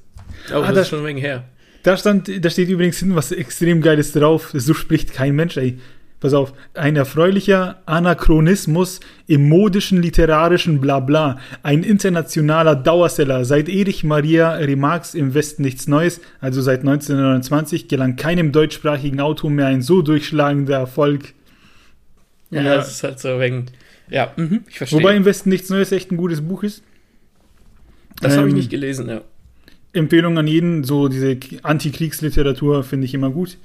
Oh, 0.53 0.63
ah, 0.63 0.73
das 0.73 0.83
ist 0.83 0.89
schon 0.89 1.01
ein 1.01 1.07
wenig 1.07 1.25
her. 1.25 1.45
Da, 1.83 1.97
stand, 1.97 2.45
da 2.45 2.51
steht 2.51 2.69
übrigens 2.69 2.99
hin, 2.99 3.15
was 3.15 3.33
extrem 3.33 3.81
geiles 3.81 4.13
drauf. 4.13 4.51
So 4.55 4.75
spricht 4.75 5.13
kein 5.13 5.35
Mensch, 5.35 5.57
ey. 5.57 5.79
Pass 6.21 6.35
auf, 6.35 6.53
ein 6.75 6.97
erfreulicher 6.97 7.81
Anachronismus 7.87 8.99
im 9.29 9.49
modischen, 9.49 10.03
literarischen 10.03 10.81
Blabla, 10.81 11.39
ein 11.63 11.85
internationaler 11.85 12.75
Dauerseller. 12.75 13.45
Seit 13.45 13.69
Erich 13.69 14.03
Maria 14.03 14.55
Remarques 14.55 15.15
im 15.15 15.35
Westen 15.35 15.63
nichts 15.63 15.87
Neues, 15.87 16.21
also 16.41 16.61
seit 16.61 16.81
1929, 16.81 17.87
gelang 17.87 18.17
keinem 18.17 18.51
deutschsprachigen 18.51 19.21
Autor 19.21 19.51
mehr 19.51 19.67
ein 19.67 19.81
so 19.81 20.03
durchschlagender 20.03 20.77
Erfolg. 20.77 21.35
Ja, 22.51 22.63
ja. 22.63 22.75
das 22.77 22.91
ist 22.91 23.05
halt 23.05 23.21
so 23.21 23.39
wegen. 23.39 23.67
Ja, 24.11 24.33
mhm, 24.37 24.65
ich 24.69 24.79
verstehe. 24.79 24.99
Wobei 24.99 25.15
im 25.15 25.25
Westen 25.25 25.51
nichts 25.51 25.71
Neues 25.71 25.93
echt 25.93 26.11
ein 26.11 26.17
gutes 26.17 26.41
Buch 26.41 26.65
ist. 26.65 26.83
Das 28.21 28.33
ähm, 28.33 28.39
habe 28.41 28.49
ich 28.49 28.55
nicht 28.55 28.71
gelesen, 28.71 29.09
ja. 29.09 29.21
Empfehlung 29.93 30.37
an 30.37 30.47
jeden, 30.47 30.85
so 30.85 31.09
diese 31.09 31.37
Antikriegsliteratur 31.63 32.83
finde 32.85 33.07
ich 33.07 33.15
immer 33.15 33.31
gut. 33.31 33.57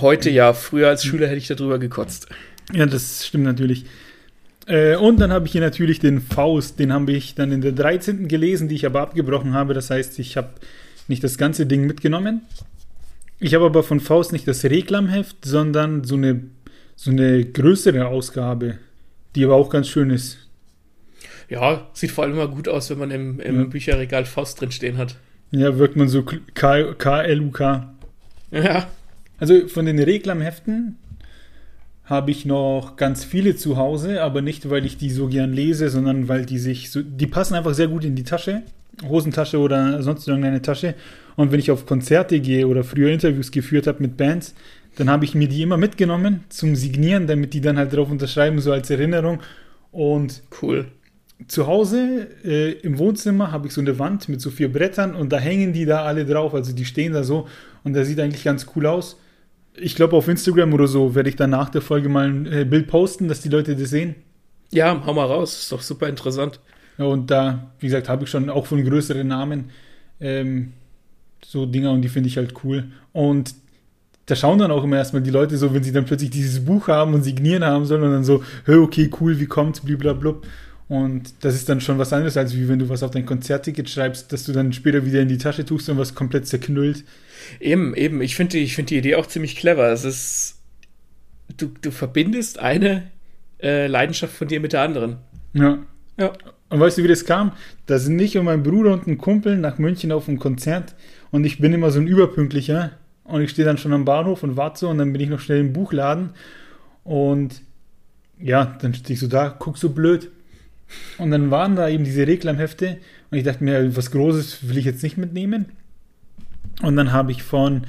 Heute 0.00 0.30
ja, 0.30 0.52
früher 0.52 0.88
als 0.88 1.04
Schüler 1.04 1.26
hätte 1.26 1.38
ich 1.38 1.48
darüber 1.48 1.78
gekotzt. 1.78 2.28
Ja, 2.72 2.86
das 2.86 3.26
stimmt 3.26 3.44
natürlich. 3.44 3.84
Äh, 4.66 4.96
und 4.96 5.20
dann 5.20 5.32
habe 5.32 5.46
ich 5.46 5.52
hier 5.52 5.60
natürlich 5.60 6.00
den 6.00 6.20
Faust, 6.20 6.78
den 6.78 6.92
habe 6.92 7.12
ich 7.12 7.34
dann 7.34 7.52
in 7.52 7.60
der 7.60 7.72
13. 7.72 8.26
gelesen, 8.26 8.68
die 8.68 8.74
ich 8.74 8.86
aber 8.86 9.00
abgebrochen 9.00 9.54
habe. 9.54 9.74
Das 9.74 9.90
heißt, 9.90 10.18
ich 10.18 10.36
habe 10.36 10.50
nicht 11.08 11.22
das 11.22 11.38
ganze 11.38 11.66
Ding 11.66 11.86
mitgenommen. 11.86 12.42
Ich 13.38 13.54
habe 13.54 13.66
aber 13.66 13.82
von 13.82 14.00
Faust 14.00 14.32
nicht 14.32 14.48
das 14.48 14.64
Reklamheft, 14.64 15.44
sondern 15.44 16.04
so 16.04 16.16
eine 16.16 16.42
so 16.96 17.10
eine 17.10 17.44
größere 17.44 18.06
Ausgabe, 18.06 18.78
die 19.34 19.44
aber 19.44 19.54
auch 19.54 19.70
ganz 19.70 19.88
schön 19.88 20.10
ist. 20.10 20.38
Ja, 21.48 21.86
sieht 21.92 22.10
vor 22.10 22.24
allem 22.24 22.32
immer 22.32 22.48
gut 22.48 22.68
aus, 22.68 22.90
wenn 22.90 22.98
man 22.98 23.10
im, 23.10 23.38
im 23.38 23.60
ja. 23.60 23.64
Bücherregal 23.66 24.24
Faust 24.24 24.60
drin 24.60 24.72
stehen 24.72 24.96
hat. 24.96 25.16
Ja, 25.52 25.78
wirkt 25.78 25.94
man 25.94 26.08
so 26.08 26.24
K-L-U-K. 26.24 27.94
Ja. 28.50 28.88
Also 29.38 29.68
von 29.68 29.86
den 29.86 29.98
Reklamheften 29.98 30.96
habe 32.04 32.30
ich 32.30 32.44
noch 32.44 32.96
ganz 32.96 33.24
viele 33.24 33.56
zu 33.56 33.76
Hause, 33.76 34.22
aber 34.22 34.40
nicht, 34.40 34.70
weil 34.70 34.86
ich 34.86 34.96
die 34.96 35.10
so 35.10 35.26
gern 35.26 35.52
lese, 35.52 35.90
sondern 35.90 36.28
weil 36.28 36.46
die 36.46 36.58
sich 36.58 36.90
so, 36.90 37.02
die 37.02 37.26
passen 37.26 37.54
einfach 37.54 37.74
sehr 37.74 37.88
gut 37.88 38.04
in 38.04 38.14
die 38.14 38.22
Tasche, 38.22 38.62
Hosentasche 39.06 39.58
oder 39.58 40.02
sonst 40.02 40.26
irgendeine 40.28 40.62
Tasche. 40.62 40.94
Und 41.34 41.52
wenn 41.52 41.58
ich 41.58 41.70
auf 41.70 41.84
Konzerte 41.84 42.40
gehe 42.40 42.66
oder 42.66 42.84
früher 42.84 43.10
Interviews 43.10 43.50
geführt 43.50 43.86
habe 43.86 44.02
mit 44.02 44.16
Bands, 44.16 44.54
dann 44.96 45.10
habe 45.10 45.24
ich 45.24 45.34
mir 45.34 45.48
die 45.48 45.62
immer 45.62 45.76
mitgenommen 45.76 46.44
zum 46.48 46.76
Signieren, 46.76 47.26
damit 47.26 47.52
die 47.52 47.60
dann 47.60 47.76
halt 47.76 47.92
drauf 47.92 48.10
unterschreiben, 48.10 48.60
so 48.60 48.72
als 48.72 48.88
Erinnerung. 48.88 49.40
Und 49.90 50.42
cool. 50.62 50.86
Zu 51.48 51.66
Hause 51.66 52.28
äh, 52.44 52.72
im 52.80 52.98
Wohnzimmer 52.98 53.52
habe 53.52 53.66
ich 53.66 53.74
so 53.74 53.82
eine 53.82 53.98
Wand 53.98 54.28
mit 54.28 54.40
so 54.40 54.50
vier 54.50 54.72
Brettern 54.72 55.14
und 55.14 55.32
da 55.32 55.38
hängen 55.38 55.74
die 55.74 55.84
da 55.84 56.04
alle 56.04 56.24
drauf. 56.24 56.54
Also 56.54 56.72
die 56.72 56.86
stehen 56.86 57.12
da 57.12 57.24
so 57.24 57.46
und 57.84 57.94
das 57.94 58.06
sieht 58.06 58.20
eigentlich 58.20 58.44
ganz 58.44 58.66
cool 58.74 58.86
aus. 58.86 59.18
Ich 59.78 59.94
glaube, 59.94 60.16
auf 60.16 60.28
Instagram 60.28 60.72
oder 60.72 60.86
so 60.86 61.14
werde 61.14 61.28
ich 61.28 61.36
dann 61.36 61.50
nach 61.50 61.68
der 61.68 61.82
Folge 61.82 62.08
mal 62.08 62.28
ein 62.28 62.46
äh, 62.46 62.64
Bild 62.64 62.86
posten, 62.88 63.28
dass 63.28 63.40
die 63.40 63.48
Leute 63.48 63.76
das 63.76 63.90
sehen. 63.90 64.14
Ja, 64.72 65.02
hau 65.04 65.12
mal 65.12 65.26
raus, 65.26 65.58
ist 65.60 65.72
doch 65.72 65.82
super 65.82 66.08
interessant. 66.08 66.60
Ja, 66.98 67.04
und 67.04 67.30
da, 67.30 67.70
wie 67.78 67.86
gesagt, 67.86 68.08
habe 68.08 68.24
ich 68.24 68.30
schon 68.30 68.48
auch 68.48 68.66
von 68.66 68.84
größeren 68.84 69.26
Namen 69.26 69.70
ähm, 70.20 70.72
so 71.44 71.66
Dinger 71.66 71.92
und 71.92 72.02
die 72.02 72.08
finde 72.08 72.28
ich 72.28 72.36
halt 72.36 72.54
cool. 72.64 72.84
Und 73.12 73.54
da 74.26 74.34
schauen 74.34 74.58
dann 74.58 74.70
auch 74.70 74.82
immer 74.82 74.96
erstmal 74.96 75.22
die 75.22 75.30
Leute 75.30 75.56
so, 75.56 75.72
wenn 75.72 75.84
sie 75.84 75.92
dann 75.92 76.04
plötzlich 76.04 76.30
dieses 76.30 76.64
Buch 76.64 76.88
haben 76.88 77.14
und 77.14 77.22
signieren 77.22 77.64
haben 77.64 77.84
sollen 77.84 78.02
und 78.02 78.12
dann 78.12 78.24
so, 78.24 78.42
hey, 78.64 78.76
okay, 78.76 79.10
cool, 79.20 79.38
wie 79.38 79.46
kommt's, 79.46 79.80
blablabla. 79.80 80.34
Und 80.88 81.34
das 81.40 81.54
ist 81.54 81.68
dann 81.68 81.80
schon 81.80 81.98
was 81.98 82.12
anderes, 82.12 82.36
als 82.36 82.54
wie 82.54 82.68
wenn 82.68 82.78
du 82.78 82.88
was 82.88 83.02
auf 83.02 83.10
dein 83.10 83.26
Konzertticket 83.26 83.88
schreibst, 83.88 84.32
dass 84.32 84.44
du 84.44 84.52
dann 84.52 84.72
später 84.72 85.04
wieder 85.04 85.20
in 85.20 85.28
die 85.28 85.38
Tasche 85.38 85.64
tust 85.64 85.88
und 85.88 85.98
was 85.98 86.14
komplett 86.14 86.46
zerknüllt. 86.46 87.04
Eben, 87.60 87.94
eben. 87.94 88.20
Ich 88.20 88.36
finde 88.36 88.58
ich 88.58 88.74
find 88.74 88.90
die 88.90 88.98
Idee 88.98 89.16
auch 89.16 89.26
ziemlich 89.26 89.56
clever. 89.56 89.90
Es 89.90 90.04
ist, 90.04 90.62
du, 91.56 91.70
du 91.80 91.90
verbindest 91.90 92.58
eine 92.58 93.10
äh, 93.62 93.86
Leidenschaft 93.86 94.34
von 94.34 94.48
dir 94.48 94.60
mit 94.60 94.72
der 94.72 94.82
anderen. 94.82 95.18
Ja. 95.52 95.78
Ja. 96.18 96.32
Und 96.68 96.80
weißt 96.80 96.98
du, 96.98 97.04
wie 97.04 97.08
das 97.08 97.24
kam? 97.24 97.52
Da 97.86 97.98
sind 97.98 98.18
ich 98.18 98.36
und 98.36 98.44
mein 98.44 98.62
Bruder 98.62 98.92
und 98.92 99.06
ein 99.06 99.18
Kumpel 99.18 99.56
nach 99.56 99.78
München 99.78 100.10
auf 100.10 100.28
ein 100.28 100.38
Konzert 100.38 100.94
und 101.30 101.44
ich 101.44 101.58
bin 101.58 101.72
immer 101.72 101.90
so 101.90 102.00
ein 102.00 102.08
Überpünktlicher 102.08 102.92
und 103.24 103.42
ich 103.42 103.50
stehe 103.50 103.66
dann 103.66 103.78
schon 103.78 103.92
am 103.92 104.04
Bahnhof 104.04 104.42
und 104.42 104.56
warte 104.56 104.80
so 104.80 104.88
und 104.88 104.98
dann 104.98 105.12
bin 105.12 105.22
ich 105.22 105.28
noch 105.28 105.38
schnell 105.38 105.60
im 105.60 105.72
Buchladen 105.72 106.30
und 107.04 107.62
ja, 108.40 108.76
dann 108.80 108.94
stehe 108.94 109.14
ich 109.14 109.20
so 109.20 109.28
da, 109.28 109.54
guck 109.56 109.78
so 109.78 109.90
blöd. 109.90 110.30
Und 111.18 111.30
dann 111.30 111.50
waren 111.50 111.74
da 111.74 111.88
eben 111.88 112.04
diese 112.04 112.26
Reklamhefte 112.26 112.98
und 113.30 113.38
ich 113.38 113.44
dachte 113.44 113.64
mir, 113.64 113.96
was 113.96 114.10
Großes 114.10 114.68
will 114.68 114.78
ich 114.78 114.84
jetzt 114.84 115.02
nicht 115.02 115.16
mitnehmen. 115.16 115.66
Und 116.82 116.96
dann 116.96 117.12
habe 117.12 117.32
ich 117.32 117.42
von 117.42 117.82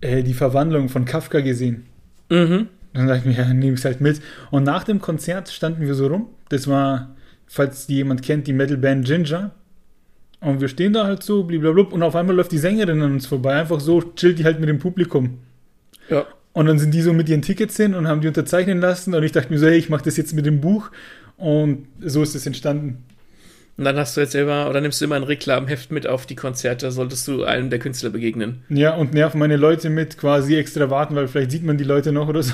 äh, 0.00 0.22
die 0.22 0.34
Verwandlung 0.34 0.88
von 0.88 1.04
Kafka 1.04 1.40
gesehen. 1.40 1.86
Mhm. 2.30 2.68
Dann 2.92 3.06
dachte 3.06 3.20
ich 3.20 3.36
mir, 3.36 3.42
ja, 3.44 3.52
nehme 3.52 3.74
ich 3.74 3.80
es 3.80 3.84
halt 3.84 4.00
mit. 4.00 4.20
Und 4.50 4.64
nach 4.64 4.84
dem 4.84 5.00
Konzert 5.00 5.48
standen 5.48 5.86
wir 5.86 5.94
so 5.94 6.08
rum. 6.08 6.26
Das 6.48 6.66
war, 6.66 7.14
falls 7.46 7.86
die 7.86 7.96
jemand 7.96 8.22
kennt, 8.22 8.46
die 8.46 8.52
Metalband 8.52 9.06
Ginger. 9.06 9.52
Und 10.40 10.60
wir 10.60 10.68
stehen 10.68 10.92
da 10.92 11.04
halt 11.04 11.22
so, 11.22 11.44
blablabla, 11.44 11.84
und 11.84 12.02
auf 12.02 12.16
einmal 12.16 12.34
läuft 12.34 12.52
die 12.52 12.58
Sängerin 12.58 13.02
an 13.02 13.12
uns 13.12 13.26
vorbei. 13.26 13.54
Einfach 13.54 13.78
so 13.78 14.00
chillt 14.00 14.38
die 14.38 14.44
halt 14.44 14.58
mit 14.58 14.68
dem 14.68 14.78
Publikum. 14.78 15.38
Ja. 16.08 16.26
Und 16.52 16.66
dann 16.66 16.78
sind 16.78 16.92
die 16.92 17.02
so 17.02 17.12
mit 17.12 17.28
ihren 17.28 17.42
Tickets 17.42 17.76
hin 17.76 17.94
und 17.94 18.08
haben 18.08 18.22
die 18.22 18.28
unterzeichnen 18.28 18.80
lassen. 18.80 19.14
Und 19.14 19.22
ich 19.22 19.32
dachte 19.32 19.52
mir 19.52 19.58
so, 19.58 19.66
hey, 19.66 19.76
ich 19.76 19.88
mache 19.88 20.04
das 20.04 20.16
jetzt 20.16 20.32
mit 20.32 20.46
dem 20.46 20.60
Buch. 20.60 20.90
Und 21.36 21.86
so 22.00 22.22
ist 22.22 22.34
es 22.34 22.46
entstanden. 22.46 23.04
Und 23.80 23.86
dann 23.86 23.96
hast 23.96 24.14
du 24.14 24.20
jetzt 24.20 24.34
immer, 24.34 24.68
oder 24.68 24.82
nimmst 24.82 25.00
du 25.00 25.06
immer 25.06 25.14
ein 25.14 25.22
Reklamheft 25.22 25.90
mit 25.90 26.06
auf 26.06 26.26
die 26.26 26.34
Konzerte, 26.34 26.92
solltest 26.92 27.26
du 27.26 27.44
einem 27.44 27.70
der 27.70 27.78
Künstler 27.78 28.10
begegnen. 28.10 28.62
Ja, 28.68 28.94
und 28.94 29.14
nerven 29.14 29.38
meine 29.38 29.56
Leute 29.56 29.88
mit, 29.88 30.18
quasi 30.18 30.56
extra 30.56 30.90
warten, 30.90 31.14
weil 31.14 31.28
vielleicht 31.28 31.50
sieht 31.50 31.64
man 31.64 31.78
die 31.78 31.84
Leute 31.84 32.12
noch 32.12 32.28
oder 32.28 32.42
so. 32.42 32.52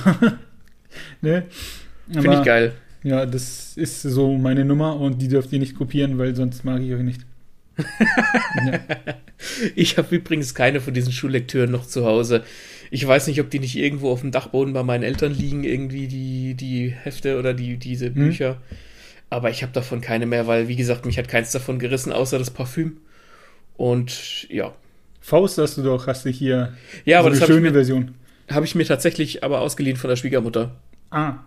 ne? 1.22 1.42
Finde 2.08 2.32
ich 2.32 2.44
geil. 2.44 2.74
Ja, 3.02 3.26
das 3.26 3.76
ist 3.76 4.02
so 4.02 4.38
meine 4.38 4.64
Nummer 4.64 5.00
und 5.00 5.20
die 5.20 5.26
dürft 5.26 5.52
ihr 5.52 5.58
nicht 5.58 5.76
kopieren, 5.76 6.16
weil 6.16 6.36
sonst 6.36 6.64
mag 6.64 6.80
ich 6.80 6.94
euch 6.94 7.02
nicht 7.02 7.22
ja. 7.76 8.78
Ich 9.74 9.98
habe 9.98 10.14
übrigens 10.14 10.54
keine 10.54 10.80
von 10.80 10.94
diesen 10.94 11.10
Schullektüren 11.10 11.72
noch 11.72 11.88
zu 11.88 12.04
Hause. 12.04 12.44
Ich 12.92 13.04
weiß 13.04 13.26
nicht, 13.26 13.40
ob 13.40 13.50
die 13.50 13.58
nicht 13.58 13.76
irgendwo 13.76 14.12
auf 14.12 14.20
dem 14.20 14.30
Dachboden 14.30 14.72
bei 14.72 14.84
meinen 14.84 15.02
Eltern 15.02 15.34
liegen, 15.34 15.64
irgendwie 15.64 16.06
die, 16.06 16.54
die 16.54 16.90
Hefte 16.90 17.36
oder 17.36 17.52
die, 17.52 17.78
diese 17.78 18.06
hm. 18.06 18.14
Bücher. 18.14 18.50
Hm. 18.50 18.76
Aber 19.28 19.50
ich 19.50 19.62
habe 19.62 19.72
davon 19.72 20.00
keine 20.00 20.26
mehr, 20.26 20.46
weil, 20.46 20.68
wie 20.68 20.76
gesagt, 20.76 21.04
mich 21.04 21.18
hat 21.18 21.28
keins 21.28 21.50
davon 21.50 21.78
gerissen, 21.78 22.12
außer 22.12 22.38
das 22.38 22.50
Parfüm. 22.50 22.98
Und 23.76 24.48
ja. 24.48 24.74
Faust 25.20 25.58
hast 25.58 25.76
du 25.76 25.82
doch, 25.82 26.06
hast 26.06 26.24
du 26.24 26.30
hier. 26.30 26.74
Ja, 27.04 27.18
so 27.18 27.26
aber 27.26 27.36
das 27.36 27.46
schöne 27.46 27.60
mir, 27.60 27.72
Version. 27.72 28.14
Habe 28.48 28.64
ich 28.64 28.74
mir 28.74 28.84
tatsächlich 28.84 29.42
aber 29.42 29.60
ausgeliehen 29.60 29.96
von 29.96 30.08
der 30.08 30.16
Schwiegermutter. 30.16 30.76
Ah. 31.10 31.38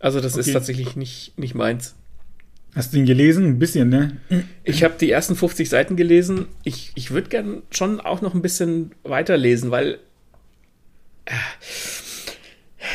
Also 0.00 0.20
das 0.20 0.32
okay. 0.32 0.40
ist 0.40 0.52
tatsächlich 0.52 0.96
nicht, 0.96 1.38
nicht 1.38 1.54
meins. 1.54 1.94
Hast 2.74 2.92
du 2.92 2.98
ihn 2.98 3.06
gelesen? 3.06 3.46
Ein 3.46 3.58
bisschen, 3.58 3.88
ne? 3.90 4.16
Ich 4.64 4.82
habe 4.82 4.94
die 4.98 5.10
ersten 5.10 5.36
50 5.36 5.68
Seiten 5.68 5.94
gelesen. 5.94 6.46
Ich, 6.64 6.90
ich 6.94 7.10
würde 7.10 7.28
gern 7.28 7.62
schon 7.70 8.00
auch 8.00 8.22
noch 8.22 8.34
ein 8.34 8.42
bisschen 8.42 8.92
weiterlesen, 9.04 9.70
weil 9.70 9.98
äh, 11.26 11.32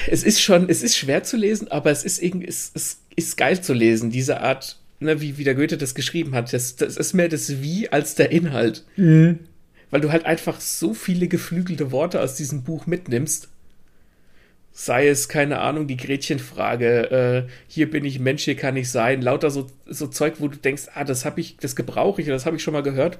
es 0.09 0.23
ist 0.23 0.41
schon, 0.41 0.67
es 0.67 0.81
ist 0.81 0.97
schwer 0.97 1.23
zu 1.23 1.37
lesen, 1.37 1.69
aber 1.69 1.91
es 1.91 2.03
ist 2.03 2.21
irgendwie, 2.21 2.47
es, 2.47 2.71
es 2.73 3.01
ist 3.17 3.35
geil 3.35 3.59
zu 3.59 3.73
lesen, 3.73 4.11
diese 4.11 4.39
Art, 4.39 4.77
ne, 5.01 5.19
wie, 5.19 5.37
wie 5.37 5.43
der 5.43 5.55
Goethe 5.55 5.77
das 5.77 5.95
geschrieben 5.95 6.33
hat. 6.33 6.53
Das, 6.53 6.77
das 6.77 6.95
ist 6.95 7.13
mehr 7.13 7.27
das 7.27 7.61
Wie 7.61 7.89
als 7.89 8.15
der 8.15 8.31
Inhalt. 8.31 8.85
Mhm. 8.95 9.39
Weil 9.89 10.01
du 10.01 10.11
halt 10.11 10.25
einfach 10.25 10.61
so 10.61 10.93
viele 10.93 11.27
geflügelte 11.27 11.91
Worte 11.91 12.21
aus 12.21 12.35
diesem 12.35 12.63
Buch 12.63 12.87
mitnimmst. 12.87 13.49
sei 14.71 15.07
es, 15.07 15.27
keine 15.27 15.59
Ahnung, 15.59 15.87
die 15.87 15.97
Gretchenfrage, 15.97 17.47
äh, 17.47 17.51
hier 17.67 17.89
bin 17.89 18.05
ich 18.05 18.19
Mensch, 18.19 18.43
hier 18.43 18.55
kann 18.55 18.77
ich 18.77 18.91
sein, 18.91 19.23
lauter 19.23 19.49
so, 19.49 19.65
so 19.87 20.05
Zeug, 20.05 20.35
wo 20.37 20.47
du 20.47 20.57
denkst, 20.57 20.83
ah, 20.93 21.03
das 21.03 21.25
habe 21.25 21.41
ich, 21.41 21.57
das 21.57 21.75
gebrauche 21.75 22.21
ich, 22.21 22.27
das 22.27 22.45
habe 22.45 22.57
ich 22.57 22.63
schon 22.63 22.73
mal 22.73 22.83
gehört. 22.83 23.17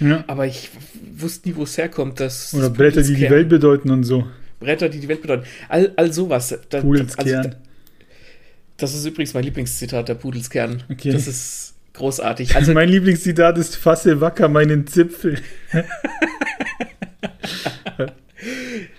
Ja. 0.00 0.24
Aber 0.26 0.46
ich 0.46 0.70
wusste 1.16 1.48
nie, 1.48 1.54
wo 1.54 1.62
es 1.62 1.78
herkommt. 1.78 2.18
Das, 2.18 2.52
Oder 2.54 2.70
Bretter, 2.70 3.02
die 3.02 3.14
die 3.14 3.30
Welt 3.30 3.48
bedeuten 3.48 3.90
und 3.90 4.02
so. 4.02 4.26
Bretter, 4.58 4.88
die 4.88 4.98
die 4.98 5.08
Welt 5.08 5.22
bedeuten. 5.22 5.44
All, 5.68 5.92
all 5.96 6.12
sowas. 6.12 6.58
Da, 6.70 6.78
also, 6.78 7.50
das 8.82 8.94
ist 8.94 9.04
übrigens 9.06 9.34
mein 9.34 9.44
Lieblingszitat, 9.44 10.08
der 10.08 10.14
Pudelskern. 10.14 10.82
Okay. 10.90 11.12
Das 11.12 11.28
ist 11.28 11.74
großartig. 11.94 12.54
Also, 12.56 12.72
mein 12.72 12.88
Lieblingszitat 12.88 13.56
ist: 13.58 13.76
Fasse 13.76 14.20
wacker 14.20 14.48
meinen 14.48 14.86
Zipfel. 14.86 15.38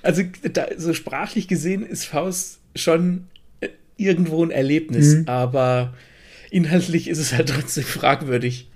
also, 0.01 0.23
da, 0.53 0.67
so 0.77 0.93
sprachlich 0.93 1.47
gesehen 1.47 1.85
ist 1.85 2.05
Faust 2.05 2.59
schon 2.75 3.25
äh, 3.59 3.69
irgendwo 3.97 4.43
ein 4.43 4.51
Erlebnis, 4.51 5.15
mhm. 5.15 5.27
aber 5.27 5.93
inhaltlich 6.49 7.09
ist 7.09 7.19
es 7.19 7.33
halt 7.33 7.49
trotzdem 7.49 7.83
fragwürdig. 7.83 8.69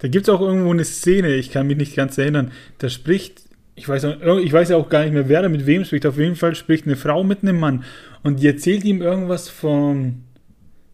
Da 0.00 0.08
gibt 0.08 0.28
es 0.28 0.34
auch 0.34 0.40
irgendwo 0.40 0.72
eine 0.72 0.84
Szene, 0.84 1.34
ich 1.34 1.50
kann 1.50 1.66
mich 1.66 1.76
nicht 1.76 1.96
ganz 1.96 2.18
erinnern. 2.18 2.52
Da 2.78 2.88
spricht, 2.88 3.42
ich 3.76 3.88
weiß, 3.88 4.04
ich 4.42 4.52
weiß 4.52 4.70
ja 4.70 4.76
auch 4.76 4.88
gar 4.88 5.04
nicht 5.04 5.12
mehr, 5.12 5.28
wer 5.28 5.42
da 5.42 5.48
mit 5.48 5.66
wem 5.66 5.84
spricht. 5.84 6.06
Auf 6.06 6.18
jeden 6.18 6.36
Fall 6.36 6.54
spricht 6.54 6.86
eine 6.86 6.96
Frau 6.96 7.22
mit 7.22 7.42
einem 7.42 7.60
Mann 7.60 7.84
und 8.22 8.40
die 8.40 8.46
erzählt 8.46 8.84
ihm 8.84 9.02
irgendwas 9.02 9.48
von, 9.48 10.24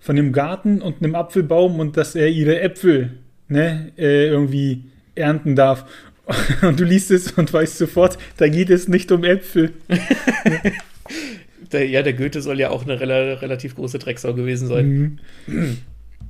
von 0.06 0.14
dem 0.14 0.32
Garten 0.32 0.80
und 0.82 1.02
einem 1.02 1.16
Apfelbaum 1.16 1.80
und 1.80 1.96
dass 1.96 2.14
er 2.14 2.28
ihre 2.28 2.60
Äpfel 2.60 3.18
ne, 3.48 3.90
äh, 3.98 4.28
irgendwie 4.28 4.84
ernten 5.16 5.56
darf. 5.56 5.84
Und 6.62 6.80
du 6.80 6.84
liest 6.84 7.12
es 7.12 7.30
und 7.32 7.52
weißt 7.52 7.78
sofort, 7.78 8.18
da 8.36 8.48
geht 8.48 8.68
es 8.68 8.88
nicht 8.88 9.12
um 9.12 9.22
Äpfel. 9.22 9.72
der, 11.72 11.88
ja, 11.88 12.02
der 12.02 12.14
Goethe 12.14 12.42
soll 12.42 12.58
ja 12.58 12.70
auch 12.70 12.82
eine 12.82 13.00
rel 13.00 13.34
relativ 13.34 13.76
große 13.76 14.00
Drecksau 14.00 14.34
gewesen 14.34 14.66
sein. 14.66 15.20
Mhm. 15.46 15.78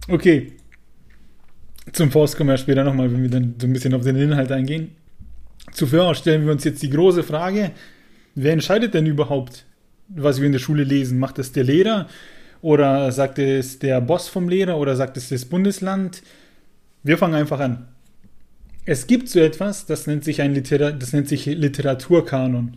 Okay, 0.08 0.52
zum 1.92 2.10
Faust 2.10 2.36
kommen 2.36 2.50
wir 2.50 2.58
später 2.58 2.84
nochmal, 2.84 3.10
wenn 3.10 3.22
wir 3.22 3.30
dann 3.30 3.54
so 3.58 3.66
ein 3.66 3.72
bisschen 3.72 3.94
auf 3.94 4.02
den 4.02 4.16
Inhalt 4.16 4.52
eingehen. 4.52 4.90
Zuvor 5.72 6.14
stellen 6.14 6.44
wir 6.44 6.52
uns 6.52 6.64
jetzt 6.64 6.82
die 6.82 6.90
große 6.90 7.22
Frage, 7.22 7.70
wer 8.34 8.52
entscheidet 8.52 8.92
denn 8.92 9.06
überhaupt, 9.06 9.64
was 10.08 10.40
wir 10.40 10.46
in 10.46 10.52
der 10.52 10.58
Schule 10.58 10.84
lesen? 10.84 11.18
Macht 11.18 11.38
das 11.38 11.52
der 11.52 11.64
Lehrer 11.64 12.06
oder 12.66 13.12
sagt 13.12 13.38
es 13.38 13.79
der 13.79 14.00
Boss 14.00 14.26
vom 14.26 14.48
Lehrer 14.48 14.76
oder 14.76 14.96
sagt 14.96 15.16
es 15.16 15.29
das 15.29 15.44
Bundesland? 15.44 16.20
Wir 17.05 17.16
fangen 17.16 17.37
einfach 17.37 17.61
an. 17.61 17.87
Es 18.85 19.07
gibt 19.07 19.29
so 19.29 19.38
etwas, 19.38 19.87
das 19.87 20.09
nennt 20.09 20.24
sich 20.24 20.42
ein 20.42 20.52
Litera 20.52 20.90
das 20.90 21.12
nennt 21.12 21.29
sich 21.29 21.46
Literaturkanon. 21.46 22.76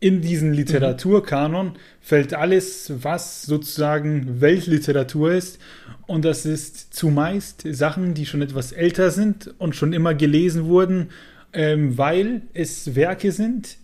In 0.00 0.22
diesen 0.22 0.52
Literaturkanon 0.52 1.74
fällt 2.00 2.34
alles, 2.34 2.94
was 3.00 3.42
sozusagen 3.42 4.40
Weltliteratur 4.40 5.34
ist 5.34 5.60
und 6.08 6.24
das 6.24 6.44
ist 6.44 6.92
zumeist 6.92 7.62
Sachen, 7.64 8.12
die 8.14 8.26
schon 8.26 8.42
etwas 8.42 8.72
älter 8.72 9.12
sind 9.12 9.54
und 9.58 9.76
schon 9.76 9.92
immer 9.92 10.14
gelesen 10.14 10.64
wurden, 10.64 11.10
ähm, 11.52 11.96
weil 11.96 12.42
es 12.54 12.96
Werke 12.96 13.30
sind, 13.30 13.76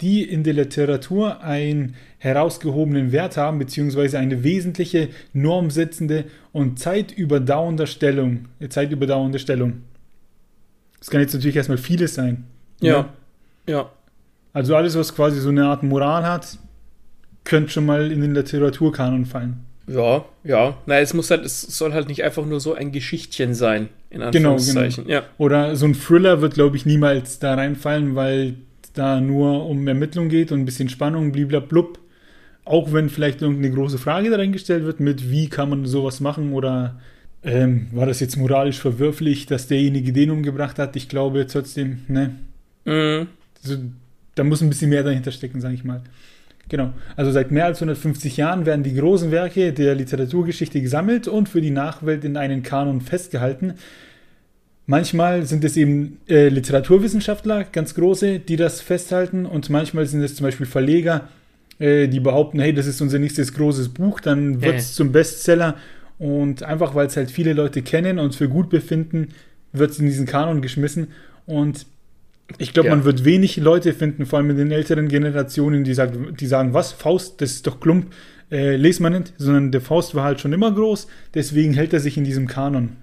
die 0.00 0.22
in 0.22 0.44
der 0.44 0.54
Literatur 0.54 1.42
einen 1.42 1.96
herausgehobenen 2.18 3.12
Wert 3.12 3.36
haben, 3.36 3.58
beziehungsweise 3.58 4.18
eine 4.18 4.42
wesentliche 4.42 5.08
normsetzende 5.32 6.24
und 6.52 6.78
zeitüberdauernde 6.78 7.86
Stellung. 7.86 8.46
Äh, 8.60 8.68
zeitüberdauernde 8.68 9.38
Stellung. 9.38 9.82
Das 10.98 11.10
kann 11.10 11.20
jetzt 11.20 11.34
natürlich 11.34 11.56
erstmal 11.56 11.78
vieles 11.78 12.14
sein. 12.14 12.44
Ja. 12.80 13.02
Ne? 13.02 13.08
Ja. 13.68 13.90
Also 14.52 14.74
alles, 14.74 14.96
was 14.96 15.14
quasi 15.14 15.40
so 15.40 15.50
eine 15.50 15.66
Art 15.66 15.82
Moral 15.82 16.26
hat, 16.26 16.58
könnte 17.44 17.70
schon 17.70 17.86
mal 17.86 18.10
in 18.10 18.20
den 18.20 18.34
Literaturkanon 18.34 19.26
fallen. 19.26 19.64
Ja, 19.86 20.24
ja. 20.44 20.76
Na, 20.86 20.98
es 20.98 21.14
muss 21.14 21.30
halt, 21.30 21.44
es 21.44 21.62
soll 21.62 21.92
halt 21.92 22.08
nicht 22.08 22.22
einfach 22.22 22.44
nur 22.44 22.60
so 22.60 22.74
ein 22.74 22.92
Geschichtchen 22.92 23.54
sein, 23.54 23.88
in 24.10 24.20
genau, 24.20 24.26
Anführungszeichen. 24.26 25.04
Genau, 25.04 25.20
genau. 25.20 25.26
Ja. 25.26 25.34
Oder 25.38 25.76
so 25.76 25.86
ein 25.86 25.94
Thriller 25.94 26.42
wird, 26.42 26.54
glaube 26.54 26.76
ich, 26.76 26.84
niemals 26.84 27.38
da 27.38 27.54
reinfallen, 27.54 28.14
weil 28.14 28.56
da 28.94 29.20
nur 29.20 29.66
um 29.66 29.86
Ermittlung 29.86 30.28
geht 30.28 30.52
und 30.52 30.60
ein 30.60 30.64
bisschen 30.64 30.88
Spannung, 30.88 31.32
bliblablub. 31.32 31.98
Auch 32.68 32.92
wenn 32.92 33.08
vielleicht 33.08 33.40
irgendeine 33.40 33.74
große 33.74 33.96
Frage 33.96 34.28
da 34.28 34.36
reingestellt 34.36 34.84
wird 34.84 35.00
mit, 35.00 35.30
wie 35.30 35.48
kann 35.48 35.70
man 35.70 35.86
sowas 35.86 36.20
machen 36.20 36.52
oder 36.52 37.00
ähm, 37.42 37.86
war 37.92 38.04
das 38.04 38.20
jetzt 38.20 38.36
moralisch 38.36 38.78
verwürflich, 38.78 39.46
dass 39.46 39.68
derjenige 39.68 40.12
den 40.12 40.30
umgebracht 40.30 40.78
hat? 40.78 40.94
Ich 40.94 41.08
glaube 41.08 41.46
trotzdem, 41.46 42.00
ne? 42.08 42.34
Mhm. 42.84 43.28
Also, 43.62 43.78
da 44.34 44.44
muss 44.44 44.60
ein 44.60 44.68
bisschen 44.68 44.90
mehr 44.90 45.02
dahinter 45.02 45.32
stecken, 45.32 45.62
sage 45.62 45.74
ich 45.74 45.84
mal. 45.84 46.02
Genau. 46.68 46.92
Also 47.16 47.30
seit 47.30 47.50
mehr 47.50 47.64
als 47.64 47.78
150 47.78 48.36
Jahren 48.36 48.66
werden 48.66 48.82
die 48.82 48.94
großen 48.94 49.30
Werke 49.30 49.72
der 49.72 49.94
Literaturgeschichte 49.94 50.82
gesammelt 50.82 51.26
und 51.26 51.48
für 51.48 51.62
die 51.62 51.70
Nachwelt 51.70 52.22
in 52.24 52.36
einen 52.36 52.62
Kanon 52.62 53.00
festgehalten. 53.00 53.74
Manchmal 54.84 55.46
sind 55.46 55.64
es 55.64 55.78
eben 55.78 56.18
äh, 56.28 56.50
Literaturwissenschaftler, 56.50 57.64
ganz 57.64 57.94
große, 57.94 58.40
die 58.40 58.56
das 58.56 58.82
festhalten 58.82 59.46
und 59.46 59.70
manchmal 59.70 60.04
sind 60.04 60.22
es 60.22 60.34
zum 60.34 60.44
Beispiel 60.44 60.66
Verleger, 60.66 61.28
äh, 61.78 62.08
die 62.08 62.20
behaupten, 62.20 62.60
hey, 62.60 62.72
das 62.72 62.86
ist 62.86 63.00
unser 63.00 63.18
nächstes 63.18 63.54
großes 63.54 63.90
Buch, 63.90 64.20
dann 64.20 64.62
wird 64.62 64.76
es 64.76 64.92
äh. 64.92 64.94
zum 64.94 65.12
Bestseller 65.12 65.76
und 66.18 66.62
einfach, 66.62 66.94
weil 66.94 67.06
es 67.06 67.16
halt 67.16 67.30
viele 67.30 67.52
Leute 67.52 67.82
kennen 67.82 68.18
und 68.18 68.34
für 68.34 68.48
gut 68.48 68.70
befinden, 68.70 69.28
wird 69.72 69.90
es 69.90 69.98
in 69.98 70.06
diesen 70.06 70.26
Kanon 70.26 70.62
geschmissen 70.62 71.08
und 71.46 71.86
ich 72.56 72.72
glaube, 72.72 72.88
ja. 72.88 72.94
man 72.94 73.04
wird 73.04 73.24
wenig 73.24 73.58
Leute 73.58 73.92
finden, 73.92 74.24
vor 74.24 74.38
allem 74.38 74.50
in 74.50 74.56
den 74.56 74.70
älteren 74.70 75.08
Generationen, 75.08 75.84
die, 75.84 75.92
sagt, 75.92 76.16
die 76.40 76.46
sagen, 76.46 76.72
was, 76.72 76.92
Faust, 76.92 77.42
das 77.42 77.52
ist 77.52 77.66
doch 77.66 77.78
Klump, 77.78 78.06
äh, 78.50 78.76
lest 78.76 79.00
man 79.00 79.12
nicht, 79.12 79.34
sondern 79.36 79.70
der 79.70 79.82
Faust 79.82 80.14
war 80.14 80.24
halt 80.24 80.40
schon 80.40 80.54
immer 80.54 80.72
groß, 80.72 81.08
deswegen 81.34 81.74
hält 81.74 81.92
er 81.92 82.00
sich 82.00 82.16
in 82.16 82.24
diesem 82.24 82.46
Kanon. 82.46 82.96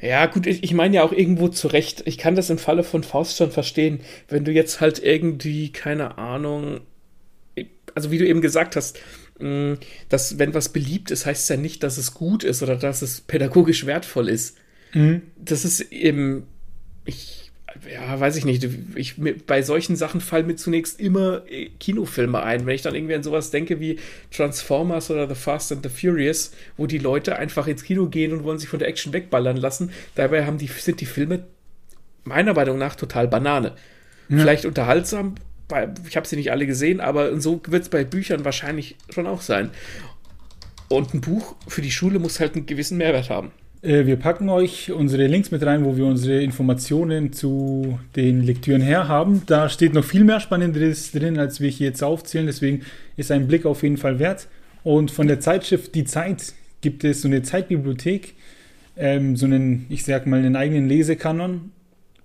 Ja, 0.00 0.26
gut, 0.26 0.46
ich, 0.46 0.62
ich 0.62 0.74
meine 0.74 0.96
ja 0.96 1.02
auch 1.02 1.12
irgendwo 1.12 1.48
zurecht. 1.48 2.02
Ich 2.04 2.18
kann 2.18 2.34
das 2.34 2.50
im 2.50 2.58
Falle 2.58 2.82
von 2.82 3.02
Faust 3.02 3.38
schon 3.38 3.50
verstehen. 3.50 4.00
Wenn 4.28 4.44
du 4.44 4.52
jetzt 4.52 4.80
halt 4.82 5.02
irgendwie, 5.02 5.70
keine 5.72 6.18
Ahnung, 6.18 6.80
also 7.94 8.10
wie 8.10 8.18
du 8.18 8.26
eben 8.26 8.40
gesagt 8.40 8.76
hast, 8.76 8.98
mm, 9.38 9.74
dass 10.08 10.38
wenn 10.38 10.54
was 10.54 10.70
beliebt 10.70 11.10
ist, 11.10 11.26
heißt 11.26 11.42
es 11.42 11.48
ja 11.48 11.56
nicht, 11.56 11.82
dass 11.82 11.98
es 11.98 12.14
gut 12.14 12.44
ist 12.44 12.62
oder 12.62 12.76
dass 12.76 13.02
es 13.02 13.20
pädagogisch 13.20 13.86
wertvoll 13.86 14.28
ist. 14.28 14.56
Mhm. 14.92 15.22
Das 15.36 15.64
ist 15.64 15.80
eben, 15.92 16.44
ich 17.04 17.40
ja, 17.88 18.18
weiß 18.18 18.36
ich 18.36 18.44
nicht. 18.44 18.66
Ich, 18.94 19.14
bei 19.46 19.62
solchen 19.62 19.96
Sachen 19.96 20.20
fallen 20.20 20.46
mir 20.46 20.56
zunächst 20.56 21.00
immer 21.00 21.42
äh, 21.48 21.70
Kinofilme 21.78 22.42
ein. 22.42 22.66
Wenn 22.66 22.74
ich 22.74 22.82
dann 22.82 22.94
irgendwie 22.94 23.14
an 23.14 23.22
sowas 23.22 23.50
denke 23.50 23.80
wie 23.80 23.98
Transformers 24.30 25.10
oder 25.10 25.28
The 25.28 25.34
Fast 25.34 25.72
and 25.72 25.82
the 25.82 25.88
Furious, 25.88 26.52
wo 26.76 26.86
die 26.86 26.98
Leute 26.98 27.36
einfach 27.36 27.66
ins 27.66 27.84
Kino 27.84 28.06
gehen 28.06 28.32
und 28.32 28.44
wollen 28.44 28.58
sich 28.58 28.68
von 28.68 28.78
der 28.78 28.88
Action 28.88 29.12
wegballern 29.12 29.56
lassen. 29.56 29.90
Dabei 30.14 30.46
haben 30.46 30.58
die, 30.58 30.66
sind 30.66 31.00
die 31.00 31.06
Filme 31.06 31.44
meiner 32.24 32.54
Meinung 32.54 32.78
nach 32.78 32.96
total 32.96 33.28
Banane. 33.28 33.74
Ja. 34.28 34.38
Vielleicht 34.38 34.64
unterhaltsam, 34.64 35.36
ich 36.08 36.16
habe 36.16 36.26
sie 36.26 36.36
nicht 36.36 36.50
alle 36.50 36.66
gesehen, 36.66 37.00
aber 37.00 37.40
so 37.40 37.60
wird 37.68 37.82
es 37.82 37.88
bei 37.88 38.04
Büchern 38.04 38.44
wahrscheinlich 38.44 38.96
schon 39.10 39.26
auch 39.26 39.40
sein. 39.40 39.70
Und 40.88 41.14
ein 41.14 41.20
Buch 41.20 41.54
für 41.68 41.82
die 41.82 41.90
Schule 41.90 42.18
muss 42.18 42.40
halt 42.40 42.54
einen 42.54 42.66
gewissen 42.66 42.98
Mehrwert 42.98 43.30
haben. 43.30 43.52
Äh, 43.82 44.06
wir 44.06 44.16
packen 44.16 44.48
euch 44.48 44.92
unsere 44.92 45.26
Links 45.26 45.50
mit 45.50 45.64
rein, 45.64 45.84
wo 45.84 45.96
wir 45.96 46.04
unsere 46.04 46.42
Informationen 46.42 47.32
zu 47.32 47.98
den 48.16 48.42
Lektüren 48.42 48.82
her 48.82 49.08
haben. 49.08 49.42
Da 49.46 49.68
steht 49.68 49.94
noch 49.94 50.04
viel 50.04 50.24
mehr 50.24 50.40
Spannendes 50.40 51.12
drin, 51.12 51.38
als 51.38 51.60
wir 51.60 51.70
hier 51.70 51.88
jetzt 51.88 52.02
aufzählen. 52.02 52.46
Deswegen 52.46 52.82
ist 53.16 53.30
ein 53.30 53.46
Blick 53.46 53.66
auf 53.66 53.82
jeden 53.82 53.96
Fall 53.96 54.18
wert. 54.18 54.48
Und 54.82 55.10
von 55.10 55.26
der 55.26 55.40
Zeitschrift 55.40 55.94
Die 55.94 56.04
Zeit 56.04 56.54
gibt 56.80 57.04
es 57.04 57.22
so 57.22 57.28
eine 57.28 57.42
Zeitbibliothek, 57.42 58.34
ähm, 58.96 59.36
so 59.36 59.46
einen, 59.46 59.86
ich 59.88 60.04
sag 60.04 60.26
mal, 60.26 60.38
einen 60.38 60.56
eigenen 60.56 60.88
Lesekanon. 60.88 61.72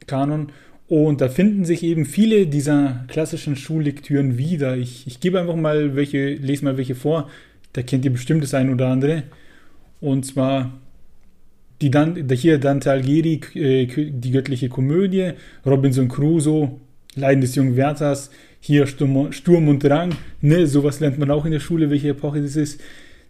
Kanon. 0.08 0.52
Und 0.88 1.22
da 1.22 1.30
finden 1.30 1.66
sich 1.66 1.82
eben 1.84 2.06
viele 2.06 2.46
dieser 2.46 3.06
klassischen 3.08 3.56
Schullektüren 3.56 4.38
wieder. 4.38 4.78
Ich, 4.78 5.08
ich 5.08 5.20
gebe 5.20 5.40
einfach 5.40 5.56
mal 5.56 5.96
welche, 5.96 6.36
lese 6.36 6.64
mal 6.64 6.78
welche 6.78 6.96
vor. 6.96 7.30
Da 7.74 7.82
kennt 7.82 8.06
ihr 8.06 8.12
bestimmt 8.12 8.44
das 8.44 8.54
ein 8.54 8.72
oder 8.72 8.88
andere. 8.88 9.24
Und 10.00 10.26
zwar 10.26 10.80
die 11.82 11.90
Dan 11.90 12.30
hier 12.30 12.60
Dante 12.60 12.92
Alighieri, 12.92 13.42
äh, 13.56 14.12
die 14.12 14.32
göttliche 14.32 14.70
Komödie, 14.70 15.32
Robinson 15.66 16.08
Crusoe, 16.08 16.80
Leiden 17.16 17.42
des 17.42 17.56
jungen 17.56 17.76
Werthers, 17.76 18.30
hier 18.60 18.88
Sturm, 18.88 19.32
Sturm 19.32 19.68
und 19.68 19.84
Drang, 19.84 20.16
ne, 20.42 20.68
sowas 20.68 21.00
lernt 21.00 21.18
man 21.18 21.32
auch 21.32 21.46
in 21.46 21.52
der 21.52 21.60
Schule, 21.60 21.90
welche 21.90 22.10
Epoche 22.10 22.42
das 22.42 22.56
ist, 22.56 22.82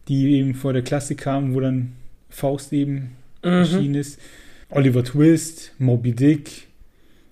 die 0.08 0.34
eben 0.34 0.54
vor 0.54 0.74
der 0.74 0.82
Klasse 0.82 1.16
kam, 1.16 1.54
wo 1.54 1.60
dann 1.60 1.94
Faust 2.30 2.74
eben 2.74 3.12
mhm. 3.44 3.50
erschienen 3.50 3.96
ist. 3.96 4.20
Oliver 4.70 5.04
Twist, 5.04 5.74
Moby 5.78 6.14
Dick. 6.14 6.65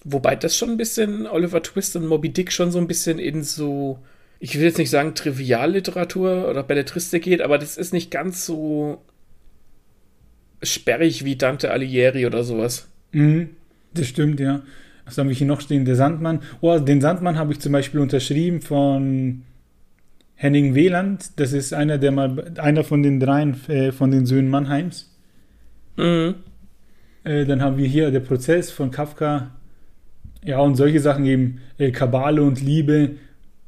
Wobei 0.04 0.36
das 0.36 0.58
schon 0.58 0.72
ein 0.72 0.78
bisschen, 0.78 1.28
Oliver 1.28 1.64
Twist 1.64 1.96
und 1.96 2.08
Moby 2.08 2.30
Dick 2.30 2.52
schon 2.52 2.72
so 2.72 2.80
ein 2.80 2.88
bisschen 2.88 3.20
in 3.20 3.44
so, 3.44 4.00
ich 4.40 4.56
will 4.56 4.64
jetzt 4.64 4.78
nicht 4.78 4.90
sagen 4.90 5.16
Trivialliteratur 5.16 6.50
oder 6.50 6.64
Belletristik 6.64 7.24
geht, 7.24 7.42
aber 7.42 7.58
das 7.58 7.78
ist 7.78 7.94
nicht 7.94 8.12
ganz 8.12 8.46
so 8.46 9.02
sperrig 10.62 11.24
wie 11.24 11.36
Dante 11.36 11.72
Alighieri 11.72 12.26
oder 12.26 12.44
sowas. 12.44 12.90
Mhm, 13.12 13.50
das 13.94 14.08
stimmt, 14.08 14.40
ja. 14.40 14.62
Was 15.06 15.18
haben 15.18 15.30
wir 15.30 15.36
hier 15.36 15.48
noch 15.48 15.62
stehen? 15.62 15.86
Der 15.86 15.96
Sandmann. 15.96 16.42
Oh, 16.62 16.80
den 16.80 17.02
Sandmann 17.02 17.38
habe 17.38 17.54
ich 17.54 17.60
zum 17.60 17.72
Beispiel 17.72 18.00
unterschrieben 18.00 18.62
von 18.62 19.44
Henning 20.36 20.76
Wieland, 20.76 21.40
das 21.40 21.54
ist 21.54 21.74
einer 21.74 21.98
der 21.98 22.12
mal 22.12 22.54
einer 22.58 22.84
von 22.84 23.04
den 23.04 23.20
dreien 23.20 23.56
äh, 23.70 23.92
von 23.92 24.12
den 24.12 24.26
Söhnen 24.26 24.50
Mannheims. 24.50 25.10
Mhm. 25.96 26.36
Äh, 27.24 27.46
dann 27.46 27.62
haben 27.62 27.78
wir 27.78 27.88
hier 27.88 28.12
der 28.12 28.20
Prozess 28.20 28.72
von 28.72 28.92
Kafka. 28.92 29.52
Ja, 30.46 30.60
und 30.60 30.76
solche 30.76 31.00
Sachen 31.00 31.26
eben, 31.26 31.60
äh, 31.78 31.92
Kabale 31.92 32.42
und 32.44 32.62
Liebe, 32.62 33.12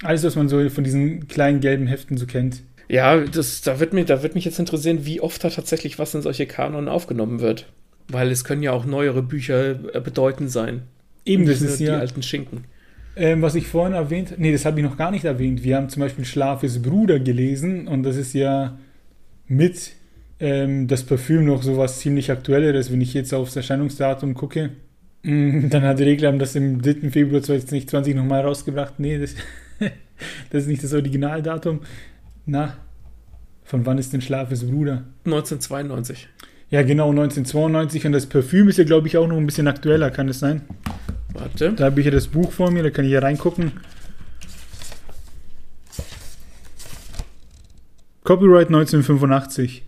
alles, 0.03 0.23
was 0.23 0.35
man 0.35 0.49
so 0.49 0.69
von 0.69 0.83
diesen 0.83 1.27
kleinen 1.27 1.61
gelben 1.61 1.88
Heften 1.88 2.17
so 2.17 2.25
kennt. 2.25 2.63
Ja, 2.88 3.17
das, 3.19 3.61
da, 3.61 3.79
wird 3.79 3.93
mir, 3.93 4.05
da 4.05 4.21
wird 4.21 4.35
mich 4.35 4.45
jetzt 4.45 4.59
interessieren, 4.59 5.05
wie 5.05 5.21
oft 5.21 5.43
da 5.43 5.49
tatsächlich 5.49 5.97
was 5.97 6.13
in 6.13 6.21
solche 6.21 6.45
Kanonen 6.45 6.89
aufgenommen 6.89 7.39
wird. 7.39 7.67
Weil 8.09 8.29
es 8.29 8.43
können 8.43 8.61
ja 8.61 8.71
auch 8.71 8.85
neuere 8.85 9.23
Bücher 9.23 9.71
äh, 9.95 9.99
bedeutend 10.01 10.51
sein. 10.51 10.83
Eben, 11.25 11.47
das 11.47 11.61
ist 11.61 11.79
ja, 11.79 11.95
Die 11.95 12.01
alten 12.01 12.21
Schinken. 12.21 12.65
ähm, 13.15 13.41
was 13.41 13.55
ich 13.55 13.67
vorhin 13.67 13.93
erwähnt, 13.93 14.35
nee, 14.38 14.51
das 14.51 14.65
habe 14.65 14.79
ich 14.79 14.85
noch 14.85 14.97
gar 14.97 15.09
nicht 15.09 15.25
erwähnt. 15.25 15.63
Wir 15.63 15.77
haben 15.77 15.89
zum 15.89 16.01
Beispiel 16.01 16.25
Schlafes 16.25 16.81
Bruder 16.83 17.19
gelesen 17.19 17.88
und 17.88 18.03
das 18.03 18.15
ist 18.17 18.33
ja 18.33 18.77
mit 19.47 19.93
ähm, 20.39 20.88
das 20.88 21.03
Parfüm 21.03 21.45
noch 21.45 21.63
sowas 21.63 21.99
ziemlich 21.99 22.29
Aktuelleres, 22.29 22.91
wenn 22.91 23.01
ich 23.01 23.13
jetzt 23.15 23.33
aufs 23.33 23.55
Erscheinungsdatum 23.55 24.35
gucke. 24.35 24.71
Mm, 25.25 25.69
Dann 25.69 25.81
hat 25.83 25.99
Reglam 25.99 26.38
das 26.38 26.55
im 26.55 26.81
3. 26.81 27.09
Februar 27.09 27.41
2020 27.41 28.13
nochmal 28.13 28.41
rausgebracht. 28.41 28.99
Nee, 28.99 29.17
das, 29.17 29.33
das 30.51 30.63
ist 30.63 30.67
nicht 30.67 30.83
das 30.83 30.93
Originaldatum. 30.93 31.81
Na, 32.45 32.77
von 33.63 33.85
wann 33.88 33.97
ist 33.97 34.13
denn 34.13 34.21
Schlafes 34.21 34.63
Bruder? 34.67 35.03
1992. 35.25 36.27
Ja, 36.69 36.83
genau, 36.83 37.09
1992 37.09 38.05
und 38.05 38.11
das 38.11 38.27
Parfüm 38.27 38.69
ist 38.69 38.77
ja, 38.77 38.83
glaube 38.83 39.07
ich, 39.07 39.17
auch 39.17 39.27
noch 39.27 39.38
ein 39.38 39.45
bisschen 39.47 39.67
aktueller, 39.67 40.11
kann 40.11 40.29
es 40.29 40.39
sein? 40.39 40.61
Warte. 41.33 41.73
Da 41.73 41.85
habe 41.85 41.99
ich 41.99 42.05
ja 42.05 42.11
das 42.11 42.27
Buch 42.27 42.51
vor 42.51 42.69
mir, 42.69 42.83
da 42.83 42.91
kann 42.91 43.05
ich 43.05 43.11
ja 43.11 43.19
reingucken. 43.19 43.71
Copyright 48.23 48.67
1985. 48.67 49.83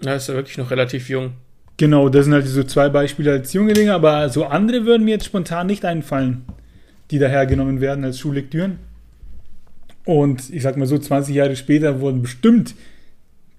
Ja, 0.00 0.14
ist 0.14 0.28
ja 0.28 0.34
wirklich 0.34 0.56
noch 0.56 0.70
relativ 0.70 1.08
jung. 1.10 1.34
Genau, 1.78 2.08
das 2.08 2.24
sind 2.24 2.34
halt 2.34 2.46
so 2.46 2.62
zwei 2.64 2.88
Beispiele 2.88 3.32
als 3.32 3.52
junge 3.52 3.74
Dinge, 3.74 3.92
aber 3.92 4.28
so 4.30 4.44
andere 4.44 4.86
würden 4.86 5.04
mir 5.04 5.12
jetzt 5.12 5.26
spontan 5.26 5.66
nicht 5.66 5.84
einfallen, 5.84 6.44
die 7.10 7.18
dahergenommen 7.18 7.80
werden 7.80 8.04
als 8.04 8.18
Schullektüren. 8.18 8.78
Und 10.04 10.50
ich 10.50 10.62
sag 10.62 10.76
mal 10.76 10.86
so, 10.86 10.98
20 10.98 11.34
Jahre 11.34 11.56
später 11.56 12.00
wurden 12.00 12.22
bestimmt 12.22 12.74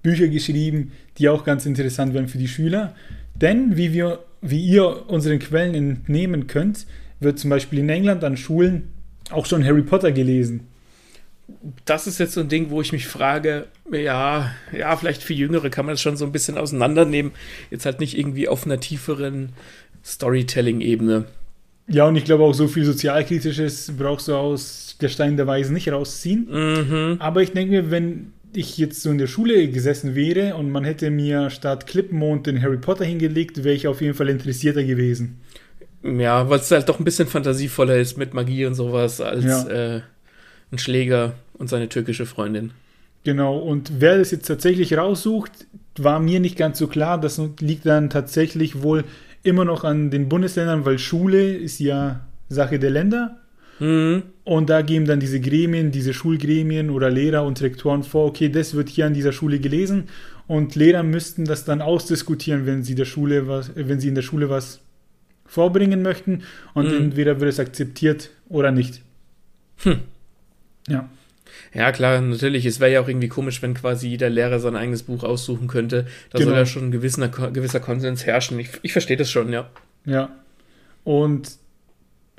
Bücher 0.01 0.29
geschrieben, 0.29 0.93
die 1.17 1.29
auch 1.29 1.43
ganz 1.43 1.65
interessant 1.65 2.13
wären 2.13 2.27
für 2.27 2.37
die 2.37 2.47
Schüler. 2.47 2.95
Denn, 3.35 3.77
wie, 3.77 3.93
wir, 3.93 4.19
wie 4.41 4.61
ihr 4.61 5.09
unseren 5.09 5.39
Quellen 5.39 5.75
entnehmen 5.75 6.47
könnt, 6.47 6.87
wird 7.19 7.37
zum 7.37 7.49
Beispiel 7.49 7.79
in 7.79 7.89
England 7.89 8.23
an 8.23 8.37
Schulen 8.37 8.89
auch 9.29 9.45
schon 9.45 9.65
Harry 9.65 9.81
Potter 9.81 10.11
gelesen. 10.11 10.66
Das 11.85 12.07
ist 12.07 12.19
jetzt 12.19 12.33
so 12.33 12.41
ein 12.41 12.49
Ding, 12.49 12.69
wo 12.69 12.81
ich 12.81 12.91
mich 12.91 13.07
frage, 13.07 13.67
ja, 13.91 14.51
ja, 14.77 14.95
vielleicht 14.97 15.23
für 15.23 15.33
Jüngere 15.33 15.69
kann 15.69 15.85
man 15.85 15.93
das 15.93 16.01
schon 16.01 16.17
so 16.17 16.25
ein 16.25 16.31
bisschen 16.33 16.57
auseinandernehmen. 16.57 17.31
Jetzt 17.71 17.85
halt 17.85 17.99
nicht 18.01 18.17
irgendwie 18.17 18.47
auf 18.49 18.65
einer 18.65 18.79
tieferen 18.79 19.53
Storytelling-Ebene. 20.03 21.25
Ja, 21.89 22.05
und 22.05 22.15
ich 22.17 22.25
glaube 22.25 22.43
auch 22.43 22.53
so 22.53 22.67
viel 22.67 22.83
Sozialkritisches 22.83 23.93
brauchst 23.97 24.27
du 24.27 24.35
aus 24.35 24.97
der 24.99 25.07
Stein 25.09 25.37
der 25.37 25.47
Weisen 25.47 25.73
nicht 25.73 25.89
rausziehen. 25.89 26.47
Mhm. 26.49 27.17
Aber 27.19 27.41
ich 27.41 27.53
denke 27.53 27.71
mir, 27.71 27.91
wenn 27.91 28.33
ich 28.53 28.77
jetzt 28.77 29.01
so 29.01 29.09
in 29.11 29.17
der 29.17 29.27
Schule 29.27 29.69
gesessen 29.69 30.15
wäre 30.15 30.55
und 30.55 30.69
man 30.71 30.83
hätte 30.83 31.09
mir 31.11 31.49
statt 31.49 31.87
Clipmond 31.87 32.47
den 32.47 32.61
Harry 32.61 32.77
Potter 32.77 33.05
hingelegt, 33.05 33.63
wäre 33.63 33.75
ich 33.75 33.87
auf 33.87 34.01
jeden 34.01 34.15
Fall 34.15 34.29
interessierter 34.29 34.83
gewesen. 34.83 35.39
Ja, 36.03 36.49
weil 36.49 36.59
es 36.59 36.71
halt 36.71 36.89
doch 36.89 36.99
ein 36.99 37.05
bisschen 37.05 37.27
fantasievoller 37.27 37.97
ist 37.97 38.17
mit 38.17 38.33
Magie 38.33 38.65
und 38.65 38.73
sowas 38.75 39.21
als 39.21 39.45
Ja. 39.45 39.67
äh, 39.97 40.01
ein 40.71 40.77
Schläger 40.77 41.33
und 41.53 41.69
seine 41.69 41.89
türkische 41.89 42.25
Freundin. 42.25 42.71
Genau, 43.23 43.57
und 43.57 43.91
wer 43.99 44.17
das 44.17 44.31
jetzt 44.31 44.47
tatsächlich 44.47 44.97
raussucht, 44.97 45.51
war 45.97 46.19
mir 46.19 46.39
nicht 46.39 46.57
ganz 46.57 46.77
so 46.77 46.87
klar. 46.87 47.19
Das 47.19 47.41
liegt 47.59 47.85
dann 47.85 48.09
tatsächlich 48.09 48.81
wohl 48.83 49.03
immer 49.43 49.65
noch 49.65 49.83
an 49.83 50.11
den 50.11 50.29
Bundesländern, 50.29 50.85
weil 50.85 50.99
Schule 50.99 51.55
ist 51.55 51.79
ja 51.79 52.21
Sache 52.49 52.79
der 52.79 52.91
Länder. 52.91 53.37
Mhm. 53.79 54.23
Und 54.43 54.69
da 54.69 54.81
geben 54.81 55.05
dann 55.05 55.19
diese 55.19 55.39
Gremien, 55.39 55.91
diese 55.91 56.13
Schulgremien 56.13 56.89
oder 56.89 57.09
Lehrer 57.09 57.43
und 57.43 57.61
Rektoren 57.61 58.03
vor, 58.03 58.25
okay, 58.25 58.49
das 58.49 58.73
wird 58.73 58.89
hier 58.89 59.05
an 59.05 59.13
dieser 59.13 59.33
Schule 59.33 59.59
gelesen. 59.59 60.05
Und 60.47 60.75
Lehrer 60.75 61.03
müssten 61.03 61.45
das 61.45 61.65
dann 61.65 61.81
ausdiskutieren, 61.81 62.65
wenn 62.65 62.83
sie 62.83 62.95
der 62.95 63.05
Schule 63.05 63.47
was, 63.47 63.71
wenn 63.75 63.99
sie 63.99 64.07
in 64.07 64.15
der 64.15 64.21
Schule 64.21 64.49
was 64.49 64.79
vorbringen 65.45 66.01
möchten. 66.01 66.43
Und 66.73 66.87
Mhm. 66.87 66.97
entweder 66.97 67.39
wird 67.39 67.51
es 67.51 67.59
akzeptiert 67.59 68.29
oder 68.47 68.71
nicht. 68.71 69.01
Hm. 69.77 69.99
Ja. 70.87 71.09
Ja, 71.73 71.91
klar, 71.91 72.19
natürlich. 72.21 72.65
Es 72.65 72.79
wäre 72.79 72.91
ja 72.91 73.01
auch 73.01 73.07
irgendwie 73.07 73.27
komisch, 73.29 73.61
wenn 73.61 73.73
quasi 73.73 74.07
jeder 74.09 74.29
Lehrer 74.29 74.59
sein 74.59 74.75
eigenes 74.75 75.03
Buch 75.03 75.23
aussuchen 75.23 75.67
könnte. 75.67 76.05
Da 76.31 76.39
Genau. 76.39 76.49
soll 76.51 76.59
ja 76.59 76.65
schon 76.65 76.85
ein 76.85 76.91
gewisser, 76.91 77.27
gewisser 77.29 77.79
Konsens 77.79 78.25
herrschen. 78.25 78.59
Ich, 78.59 78.69
ich 78.83 78.91
verstehe 78.91 79.17
das 79.17 79.29
schon, 79.31 79.51
ja. 79.51 79.69
Ja. 80.05 80.29
Und 81.03 81.51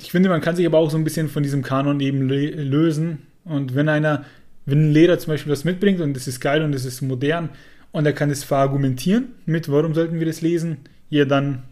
ich 0.01 0.11
finde, 0.11 0.29
man 0.29 0.41
kann 0.41 0.55
sich 0.55 0.65
aber 0.65 0.77
auch 0.77 0.89
so 0.91 0.97
ein 0.97 1.03
bisschen 1.03 1.27
von 1.29 1.43
diesem 1.43 1.63
Kanon 1.63 1.99
eben 1.99 2.29
lö- 2.29 2.55
lösen. 2.55 3.19
Und 3.43 3.75
wenn 3.75 3.89
einer, 3.89 4.25
wenn 4.65 4.89
ein 4.89 4.93
Lehrer 4.93 5.17
zum 5.19 5.33
Beispiel 5.33 5.51
was 5.51 5.63
mitbringt 5.63 5.99
und 6.01 6.15
es 6.15 6.27
ist 6.27 6.39
geil 6.39 6.63
und 6.63 6.73
es 6.73 6.85
ist 6.85 7.01
modern 7.01 7.49
und 7.91 8.05
er 8.05 8.13
kann 8.13 8.29
es 8.29 8.43
verargumentieren 8.43 9.29
mit, 9.45 9.69
warum 9.71 9.93
sollten 9.95 10.19
wir 10.19 10.25
das 10.27 10.41
lesen? 10.41 10.77
Ja, 11.09 11.25
dann 11.25 11.63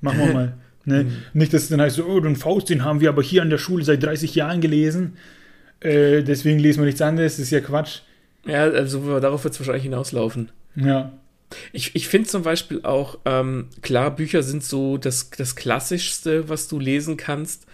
machen 0.00 0.18
wir 0.20 0.26
mal. 0.32 0.54
Ne? 0.84 1.06
Nicht, 1.34 1.52
dass 1.52 1.64
es 1.64 1.68
dann 1.68 1.80
heißt, 1.82 1.96
so, 1.96 2.06
oh, 2.06 2.20
den 2.20 2.36
Faust, 2.36 2.70
den 2.70 2.84
haben 2.84 3.00
wir 3.00 3.10
aber 3.10 3.22
hier 3.22 3.42
an 3.42 3.50
der 3.50 3.58
Schule 3.58 3.84
seit 3.84 4.02
30 4.02 4.34
Jahren 4.34 4.60
gelesen. 4.60 5.14
Äh, 5.80 6.22
deswegen 6.22 6.58
lesen 6.58 6.80
wir 6.80 6.86
nichts 6.86 7.02
anderes, 7.02 7.34
das 7.36 7.44
ist 7.44 7.50
ja 7.50 7.60
Quatsch. 7.60 8.00
Ja, 8.46 8.64
also 8.64 9.20
darauf 9.20 9.44
wird 9.44 9.54
es 9.54 9.60
wahrscheinlich 9.60 9.84
hinauslaufen. 9.84 10.50
Ja. 10.74 11.12
Ich, 11.72 11.94
ich 11.94 12.08
finde 12.08 12.28
zum 12.28 12.42
Beispiel 12.42 12.82
auch, 12.82 13.18
ähm, 13.24 13.68
klar, 13.82 14.14
Bücher 14.14 14.42
sind 14.42 14.64
so 14.64 14.98
das, 14.98 15.30
das 15.30 15.56
Klassischste, 15.56 16.48
was 16.48 16.68
du 16.68 16.78
lesen 16.78 17.16
kannst. 17.16 17.66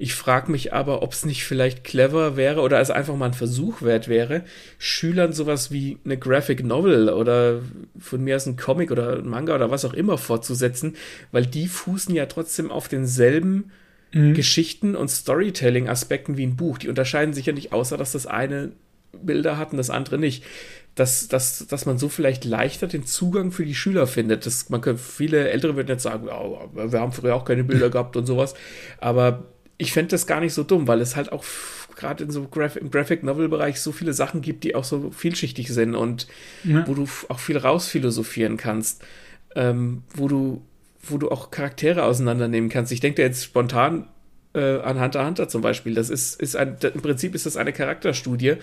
Ich 0.00 0.14
frage 0.14 0.50
mich 0.52 0.72
aber, 0.72 1.02
ob 1.02 1.12
es 1.12 1.24
nicht 1.24 1.44
vielleicht 1.44 1.82
clever 1.82 2.36
wäre 2.36 2.60
oder 2.60 2.80
es 2.80 2.90
einfach 2.90 3.16
mal 3.16 3.26
ein 3.26 3.34
Versuch 3.34 3.82
wert 3.82 4.06
wäre, 4.06 4.44
Schülern 4.78 5.32
sowas 5.32 5.72
wie 5.72 5.98
eine 6.04 6.16
Graphic 6.16 6.64
Novel 6.64 7.08
oder 7.08 7.62
von 7.98 8.22
mir 8.22 8.36
aus 8.36 8.46
ein 8.46 8.56
Comic 8.56 8.92
oder 8.92 9.16
ein 9.16 9.28
Manga 9.28 9.56
oder 9.56 9.72
was 9.72 9.84
auch 9.84 9.94
immer 9.94 10.16
fortzusetzen, 10.16 10.94
weil 11.32 11.46
die 11.46 11.66
fußen 11.66 12.14
ja 12.14 12.26
trotzdem 12.26 12.70
auf 12.70 12.86
denselben 12.86 13.72
Mhm. 14.12 14.34
Geschichten 14.34 14.96
und 14.96 15.08
Storytelling-Aspekten 15.08 16.36
wie 16.36 16.46
ein 16.46 16.56
Buch. 16.56 16.78
Die 16.78 16.88
unterscheiden 16.88 17.34
sich 17.34 17.46
ja 17.46 17.52
nicht, 17.52 17.72
außer 17.72 17.96
dass 17.96 18.12
das 18.12 18.26
eine 18.26 18.72
Bilder 19.22 19.56
hat 19.56 19.72
und 19.72 19.78
das 19.78 19.90
andere 19.90 20.18
nicht. 20.18 20.44
Dass, 20.94 21.28
dass, 21.28 21.66
dass 21.68 21.86
man 21.86 21.96
so 21.98 22.08
vielleicht 22.08 22.44
leichter 22.44 22.88
den 22.88 23.06
Zugang 23.06 23.52
für 23.52 23.64
die 23.64 23.74
Schüler 23.74 24.06
findet. 24.08 24.46
Das, 24.46 24.68
man 24.68 24.80
könnte, 24.80 25.00
viele 25.02 25.48
Ältere 25.50 25.76
würden 25.76 25.88
jetzt 25.88 26.02
sagen, 26.02 26.26
ja, 26.26 26.90
wir 26.92 27.00
haben 27.00 27.12
früher 27.12 27.36
auch 27.36 27.44
keine 27.44 27.62
Bilder 27.64 27.88
gehabt 27.90 28.16
und 28.16 28.26
sowas. 28.26 28.54
Aber 28.98 29.44
ich 29.76 29.92
fände 29.92 30.10
das 30.10 30.26
gar 30.26 30.40
nicht 30.40 30.54
so 30.54 30.64
dumm, 30.64 30.88
weil 30.88 31.00
es 31.00 31.14
halt 31.14 31.30
auch 31.30 31.44
gerade 31.94 32.24
in 32.24 32.30
so 32.30 32.48
Graph 32.48 32.76
im 32.76 32.90
Graphic 32.90 33.22
Novel 33.22 33.48
Bereich 33.48 33.80
so 33.80 33.92
viele 33.92 34.12
Sachen 34.12 34.40
gibt, 34.40 34.64
die 34.64 34.74
auch 34.74 34.84
so 34.84 35.10
vielschichtig 35.10 35.68
sind 35.68 35.94
und 35.94 36.26
Ja. 36.64 36.86
wo 36.88 36.94
du 36.94 37.06
auch 37.28 37.38
viel 37.38 37.58
rausphilosophieren 37.58 38.56
kannst, 38.56 39.04
ähm, 39.54 40.02
wo 40.14 40.26
du 40.28 40.62
wo 41.10 41.18
du 41.18 41.30
auch 41.30 41.50
Charaktere 41.50 42.04
auseinandernehmen 42.04 42.70
kannst. 42.70 42.92
Ich 42.92 43.00
denke 43.00 43.22
da 43.22 43.26
jetzt 43.26 43.44
spontan 43.44 44.08
äh, 44.54 44.78
an 44.80 45.00
Hunter 45.00 45.26
Hunter 45.26 45.48
zum 45.48 45.62
Beispiel. 45.62 45.94
Das 45.94 46.10
ist, 46.10 46.40
ist 46.40 46.56
ein, 46.56 46.76
im 46.94 47.02
Prinzip 47.02 47.34
ist 47.34 47.46
das 47.46 47.56
eine 47.56 47.72
Charakterstudie, 47.72 48.54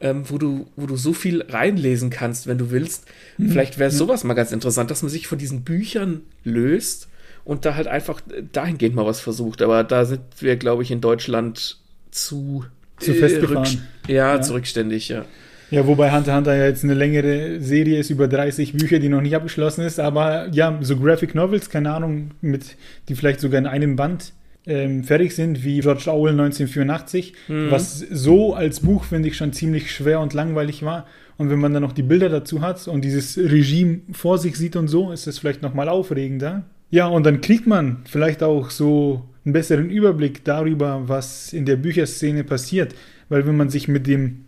ähm, 0.00 0.24
wo, 0.28 0.38
du, 0.38 0.68
wo 0.76 0.86
du 0.86 0.96
so 0.96 1.12
viel 1.12 1.42
reinlesen 1.42 2.10
kannst, 2.10 2.46
wenn 2.46 2.58
du 2.58 2.70
willst. 2.70 3.06
Vielleicht 3.38 3.78
wäre 3.78 3.90
sowas 3.90 4.24
mal 4.24 4.34
ganz 4.34 4.52
interessant, 4.52 4.90
dass 4.90 5.02
man 5.02 5.10
sich 5.10 5.26
von 5.26 5.38
diesen 5.38 5.62
Büchern 5.62 6.22
löst 6.44 7.08
und 7.44 7.64
da 7.64 7.74
halt 7.74 7.86
einfach 7.88 8.20
dahingehend 8.52 8.94
mal 8.94 9.06
was 9.06 9.20
versucht. 9.20 9.62
Aber 9.62 9.84
da 9.84 10.04
sind 10.04 10.20
wir, 10.40 10.56
glaube 10.56 10.82
ich, 10.82 10.90
in 10.90 11.00
Deutschland 11.00 11.78
zu, 12.10 12.64
Zu 12.98 13.14
festgefahren. 13.14 13.64
rückst- 13.64 13.78
ja, 14.08 14.34
Ja. 14.36 14.42
zurückständig, 14.42 15.08
ja. 15.08 15.24
Ja, 15.72 15.86
wobei 15.86 16.12
Hunter 16.14 16.36
Hunter 16.36 16.54
ja 16.54 16.66
jetzt 16.66 16.84
eine 16.84 16.94
längere 16.94 17.60
Serie 17.60 17.98
ist, 17.98 18.10
über 18.10 18.28
30 18.28 18.74
Bücher, 18.74 18.98
die 18.98 19.08
noch 19.08 19.22
nicht 19.22 19.34
abgeschlossen 19.34 19.84
ist, 19.84 19.98
aber 19.98 20.48
ja, 20.52 20.78
so 20.82 20.96
Graphic 20.98 21.34
Novels, 21.34 21.70
keine 21.70 21.92
Ahnung, 21.92 22.32
mit, 22.42 22.76
die 23.08 23.14
vielleicht 23.14 23.40
sogar 23.40 23.58
in 23.58 23.66
einem 23.66 23.96
Band 23.96 24.32
ähm, 24.66 25.02
fertig 25.02 25.34
sind, 25.34 25.64
wie 25.64 25.80
George 25.80 26.04
Orwell 26.08 26.32
1984, 26.38 27.32
Mhm. 27.48 27.70
was 27.70 27.98
so 27.98 28.54
als 28.54 28.80
Buch, 28.80 29.04
finde 29.04 29.28
ich, 29.28 29.36
schon 29.36 29.52
ziemlich 29.52 29.90
schwer 29.90 30.20
und 30.20 30.34
langweilig 30.34 30.82
war. 30.84 31.06
Und 31.38 31.50
wenn 31.50 31.58
man 31.58 31.72
dann 31.72 31.82
noch 31.82 31.92
die 31.92 32.02
Bilder 32.04 32.28
dazu 32.28 32.60
hat 32.60 32.86
und 32.86 33.02
dieses 33.02 33.36
Regime 33.38 34.02
vor 34.12 34.38
sich 34.38 34.56
sieht 34.56 34.76
und 34.76 34.86
so, 34.88 35.10
ist 35.10 35.26
das 35.26 35.38
vielleicht 35.38 35.62
nochmal 35.62 35.88
aufregender. 35.88 36.64
Ja, 36.90 37.06
und 37.06 37.24
dann 37.24 37.40
kriegt 37.40 37.66
man 37.66 38.02
vielleicht 38.04 38.42
auch 38.42 38.70
so 38.70 39.24
einen 39.44 39.54
besseren 39.54 39.88
Überblick 39.90 40.44
darüber, 40.44 41.04
was 41.06 41.52
in 41.54 41.64
der 41.64 41.76
Bücherszene 41.76 42.44
passiert. 42.44 42.94
Weil 43.30 43.46
wenn 43.46 43.56
man 43.56 43.70
sich 43.70 43.88
mit 43.88 44.06
dem 44.06 44.44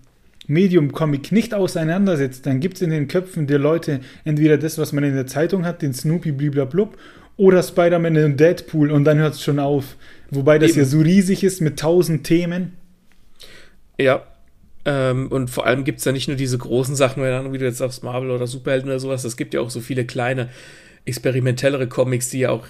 Medium 0.47 0.93
Comic 0.93 1.33
nicht 1.33 1.55
auseinandersetzt, 1.55 2.47
dann 2.47 2.61
gibt 2.61 2.77
es 2.77 2.83
in 2.83 2.91
den 2.91 3.09
Köpfen 3.09 3.47
der 3.47 3.59
Leute 3.59 4.01
entweder 4.25 4.59
das, 4.59 4.79
was 4.79 4.93
man 4.93 5.05
in 5.05 5.15
der 5.15 5.27
Zeitung 5.27 5.65
hat, 5.65 5.83
den 5.83 5.95
Snoopy 5.95 6.33
bliblablub, 6.33 6.97
oder 7.37 7.63
Spider-Man 7.63 8.17
und 8.17 8.39
Deadpool 8.39 8.91
und 8.91 9.05
dann 9.05 9.19
hört 9.19 9.35
es 9.35 9.43
schon 9.43 9.59
auf. 9.59 9.97
Wobei 10.31 10.59
das 10.59 10.71
Eben. 10.71 10.81
ja 10.81 10.85
so 10.85 11.01
riesig 11.01 11.43
ist 11.43 11.61
mit 11.61 11.79
tausend 11.79 12.25
Themen. 12.25 12.75
Ja. 13.99 14.23
Ähm, 14.85 15.29
und 15.29 15.51
vor 15.51 15.67
allem 15.67 15.85
gibt 15.85 16.01
es 16.01 16.05
ja 16.05 16.13
nicht 16.13 16.29
nur 16.29 16.37
diese 16.37 16.59
großen 16.59 16.95
Sachen, 16.95 17.23
wie 17.53 17.59
du 17.59 17.65
jetzt 17.65 17.79
sagst, 17.79 18.05
Marvel 18.05 18.31
oder 18.31 18.47
Superhelden 18.47 18.91
oder 18.91 19.01
sowas, 19.01 19.25
es 19.25 19.37
gibt 19.37 19.55
ja 19.55 19.61
auch 19.61 19.71
so 19.71 19.81
viele 19.81 20.05
kleine, 20.05 20.51
experimentellere 21.07 21.89
Comics, 21.89 22.29
die 22.29 22.41
ja 22.41 22.51
auch 22.51 22.67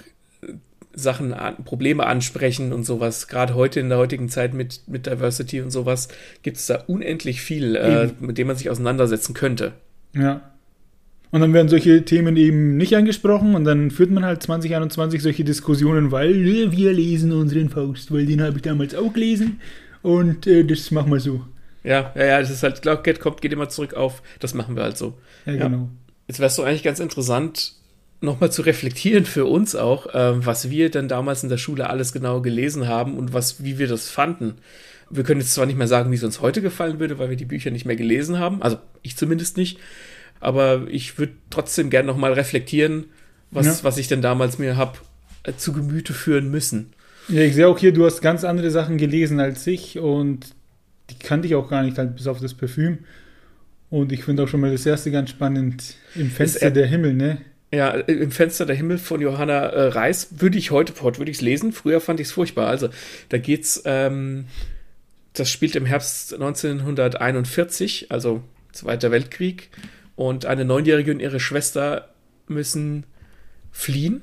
Sachen, 0.95 1.35
Probleme 1.65 2.07
ansprechen 2.07 2.73
und 2.73 2.85
sowas. 2.85 3.29
Gerade 3.29 3.55
heute 3.55 3.81
in 3.81 3.89
der 3.89 3.99
heutigen 3.99 4.29
Zeit 4.29 4.55
mit, 4.55 4.83
mit 4.87 5.07
Diversity 5.07 5.61
und 5.61 5.71
sowas 5.71 6.09
gibt 6.43 6.57
es 6.57 6.67
da 6.67 6.85
unendlich 6.87 7.41
viel, 7.41 7.77
äh, 7.77 8.11
mit 8.21 8.39
dem 8.39 8.47
man 8.47 8.57
sich 8.57 8.71
auseinandersetzen 8.71 9.35
könnte. 9.35 9.73
Ja. 10.15 10.51
Und 11.31 11.41
dann 11.41 11.53
werden 11.53 11.69
solche 11.69 12.05
Themen 12.05 12.37
eben 12.37 12.77
nicht 12.77 12.95
angesprochen 12.95 13.57
und 13.57 13.65
dann 13.65 13.91
führt 13.91 14.13
man 14.13 14.25
halt 14.25 14.43
2021 14.43 15.21
solche 15.21 15.43
Diskussionen, 15.43 16.13
weil 16.13 16.47
äh, 16.47 16.71
wir 16.71 16.93
lesen 16.93 17.33
unseren 17.33 17.71
Faust, 17.71 18.13
weil 18.13 18.27
den 18.27 18.41
habe 18.41 18.57
ich 18.57 18.63
damals 18.63 18.95
auch 18.95 19.13
gelesen 19.13 19.61
und 20.03 20.47
äh, 20.47 20.65
das 20.65 20.93
machen 20.93 21.11
wir 21.11 21.19
so. 21.19 21.45
Ja, 21.83 22.13
ja, 22.15 22.25
ja, 22.25 22.41
das 22.41 22.51
ist 22.51 22.63
halt, 22.63 22.83
klar, 22.83 23.03
kommt, 23.19 23.41
geht 23.41 23.53
immer 23.53 23.69
zurück 23.69 23.95
auf, 23.95 24.23
das 24.39 24.55
machen 24.55 24.77
wir 24.77 24.85
halt 24.85 24.97
so. 24.97 25.15
Ja, 25.45 25.53
genau. 25.55 25.77
Ja. 25.77 25.89
Jetzt 26.29 26.39
wärst 26.39 26.57
du 26.57 26.63
eigentlich 26.63 26.85
ganz 26.85 27.01
interessant, 27.01 27.75
nochmal 28.25 28.51
zu 28.51 28.63
reflektieren 28.63 29.25
für 29.25 29.45
uns 29.45 29.75
auch, 29.77 30.07
äh, 30.15 30.45
was 30.45 30.71
wir 30.71 30.91
dann 30.91 31.09
damals 31.09 31.43
in 31.43 31.49
der 31.49 31.59
Schule 31.59 31.89
alles 31.91 32.13
genau 32.13 32.41
gelesen 32.41 32.89
haben 32.89 33.17
und 33.17 33.33
was, 33.33 33.63
wie 33.63 33.79
wir 33.79 33.87
das 33.87 34.09
fanden. 34.09 34.55
Wir 35.11 35.23
können 35.23 35.41
jetzt 35.41 35.55
zwar 35.55 35.67
nicht 35.67 35.77
mehr 35.77 35.87
sagen, 35.87 36.11
wie 36.11 36.17
es 36.17 36.25
uns 36.25 36.41
heute 36.41 36.63
gefallen 36.63 36.99
würde, 36.99 37.19
weil 37.19 37.31
wir 37.31 37.37
die 37.37 37.45
Bücher 37.45 37.71
nicht 37.71 37.85
mehr 37.85 37.97
gelesen 37.97 38.39
haben, 38.39 38.63
also 38.63 38.79
ich 39.03 39.17
zumindest 39.17 39.57
nicht, 39.57 39.79
aber 40.41 40.87
ich 40.89 41.19
würde 41.19 41.35
trotzdem 41.51 41.91
gerne 41.91 42.07
nochmal 42.07 42.33
reflektieren, 42.33 43.07
was, 43.51 43.67
ja. 43.67 43.79
was 43.83 43.99
ich 43.99 44.09
denn 44.09 44.23
damals 44.23 44.59
mir 44.59 44.77
habe 44.77 44.99
äh, 45.45 45.53
zu 45.57 45.73
Gemüte 45.73 46.13
führen 46.13 46.51
müssen. 46.51 46.93
Ja, 47.29 47.43
ich 47.43 47.55
sehe 47.55 47.69
auch 47.69 47.79
hier, 47.79 47.93
du 47.93 48.05
hast 48.05 48.21
ganz 48.21 48.45
andere 48.45 48.71
Sachen 48.71 48.99
gelesen 48.99 49.41
als 49.41 49.67
ich 49.67 49.99
und 49.99 50.47
die 51.11 51.19
kannte 51.19 51.47
ich 51.47 51.55
auch 51.55 51.69
gar 51.69 51.83
nicht, 51.83 51.97
halt 51.99 52.17
bis 52.17 52.27
auf 52.27 52.41
das 52.41 52.55
Parfüm. 52.55 52.99
Und 53.91 54.13
ich 54.13 54.25
finde 54.25 54.43
auch 54.43 54.49
schon 54.49 54.61
mal 54.61 54.73
das 54.73 54.85
erste 54.87 55.11
ganz 55.11 55.31
spannend, 55.31 55.95
im 56.15 56.31
Fenster 56.31 56.71
der 56.71 56.87
Himmel, 56.87 57.15
ne? 57.15 57.39
Ja, 57.75 57.91
im 57.91 58.31
Fenster 58.31 58.67
der 58.67 58.77
Himmel 58.77 58.99
von 58.99 59.21
Johanna 59.21 59.65
äh, 59.65 59.89
Reis 59.89 60.29
würde 60.31 60.59
ich 60.59 60.71
heute, 60.71 60.93
heute 61.03 61.19
würde 61.19 61.33
ich 61.33 61.39
es 61.39 61.43
lesen. 61.43 61.73
Früher 61.73 62.01
fand 62.01 62.21
ich 62.21 62.29
es 62.29 62.33
furchtbar. 62.33 62.69
Also, 62.69 62.89
da 63.31 63.39
geht's, 63.39 63.83
ähm, 63.85 64.47
das 65.33 65.51
spielt 65.51 65.75
im 65.75 65.85
Herbst 65.85 66.35
1941, 66.35 68.13
also 68.13 68.45
Zweiter 68.73 69.11
Weltkrieg. 69.11 69.71
Und 70.15 70.47
eine 70.47 70.65
Neunjährige 70.65 71.11
und 71.11 71.19
ihre 71.19 71.41
Schwester 71.41 72.11
müssen 72.47 73.05
fliehen, 73.73 74.23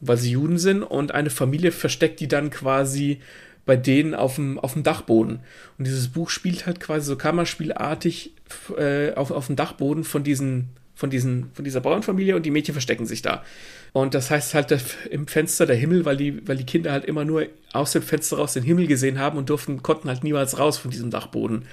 weil 0.00 0.16
sie 0.16 0.32
Juden 0.32 0.58
sind. 0.58 0.82
Und 0.82 1.12
eine 1.12 1.30
Familie 1.30 1.70
versteckt 1.70 2.18
die 2.18 2.28
dann 2.28 2.50
quasi 2.50 3.20
bei 3.64 3.76
denen 3.76 4.14
auf 4.14 4.36
dem, 4.36 4.58
auf 4.58 4.72
dem 4.72 4.82
Dachboden. 4.82 5.40
Und 5.78 5.86
dieses 5.86 6.08
Buch 6.08 6.30
spielt 6.30 6.66
halt 6.66 6.80
quasi 6.80 7.06
so 7.06 7.16
kammerspielartig 7.16 8.32
äh, 8.76 9.12
auf, 9.14 9.30
auf 9.30 9.46
dem 9.46 9.56
Dachboden 9.56 10.02
von 10.02 10.24
diesen, 10.24 10.70
von 10.98 11.10
diesen, 11.10 11.52
von 11.54 11.64
dieser 11.64 11.80
Bauernfamilie 11.80 12.34
und 12.34 12.44
die 12.44 12.50
Mädchen 12.50 12.74
verstecken 12.74 13.06
sich 13.06 13.22
da. 13.22 13.44
Und 13.92 14.14
das 14.14 14.32
heißt 14.32 14.54
halt 14.54 14.84
im 15.08 15.28
Fenster 15.28 15.64
der 15.64 15.76
Himmel, 15.76 16.04
weil 16.04 16.16
die, 16.16 16.46
weil 16.48 16.56
die 16.56 16.66
Kinder 16.66 16.90
halt 16.90 17.04
immer 17.04 17.24
nur 17.24 17.46
aus 17.72 17.92
dem 17.92 18.02
Fenster 18.02 18.38
raus 18.38 18.54
den 18.54 18.64
Himmel 18.64 18.88
gesehen 18.88 19.20
haben 19.20 19.38
und 19.38 19.48
durften, 19.48 19.80
konnten 19.84 20.08
halt 20.08 20.24
niemals 20.24 20.58
raus 20.58 20.76
von 20.76 20.90
diesem 20.90 21.10
Dachboden. 21.10 21.66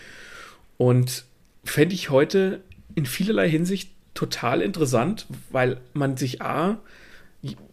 Und 0.78 1.26
fände 1.64 1.96
ich 1.96 2.12
heute 2.12 2.62
in 2.94 3.08
vielerlei 3.08 3.50
Hinsicht 3.50 3.90
total 4.14 4.62
interessant, 4.62 5.26
weil 5.50 5.78
man 5.96 6.18
sich 6.18 6.44
A, 6.44 6.78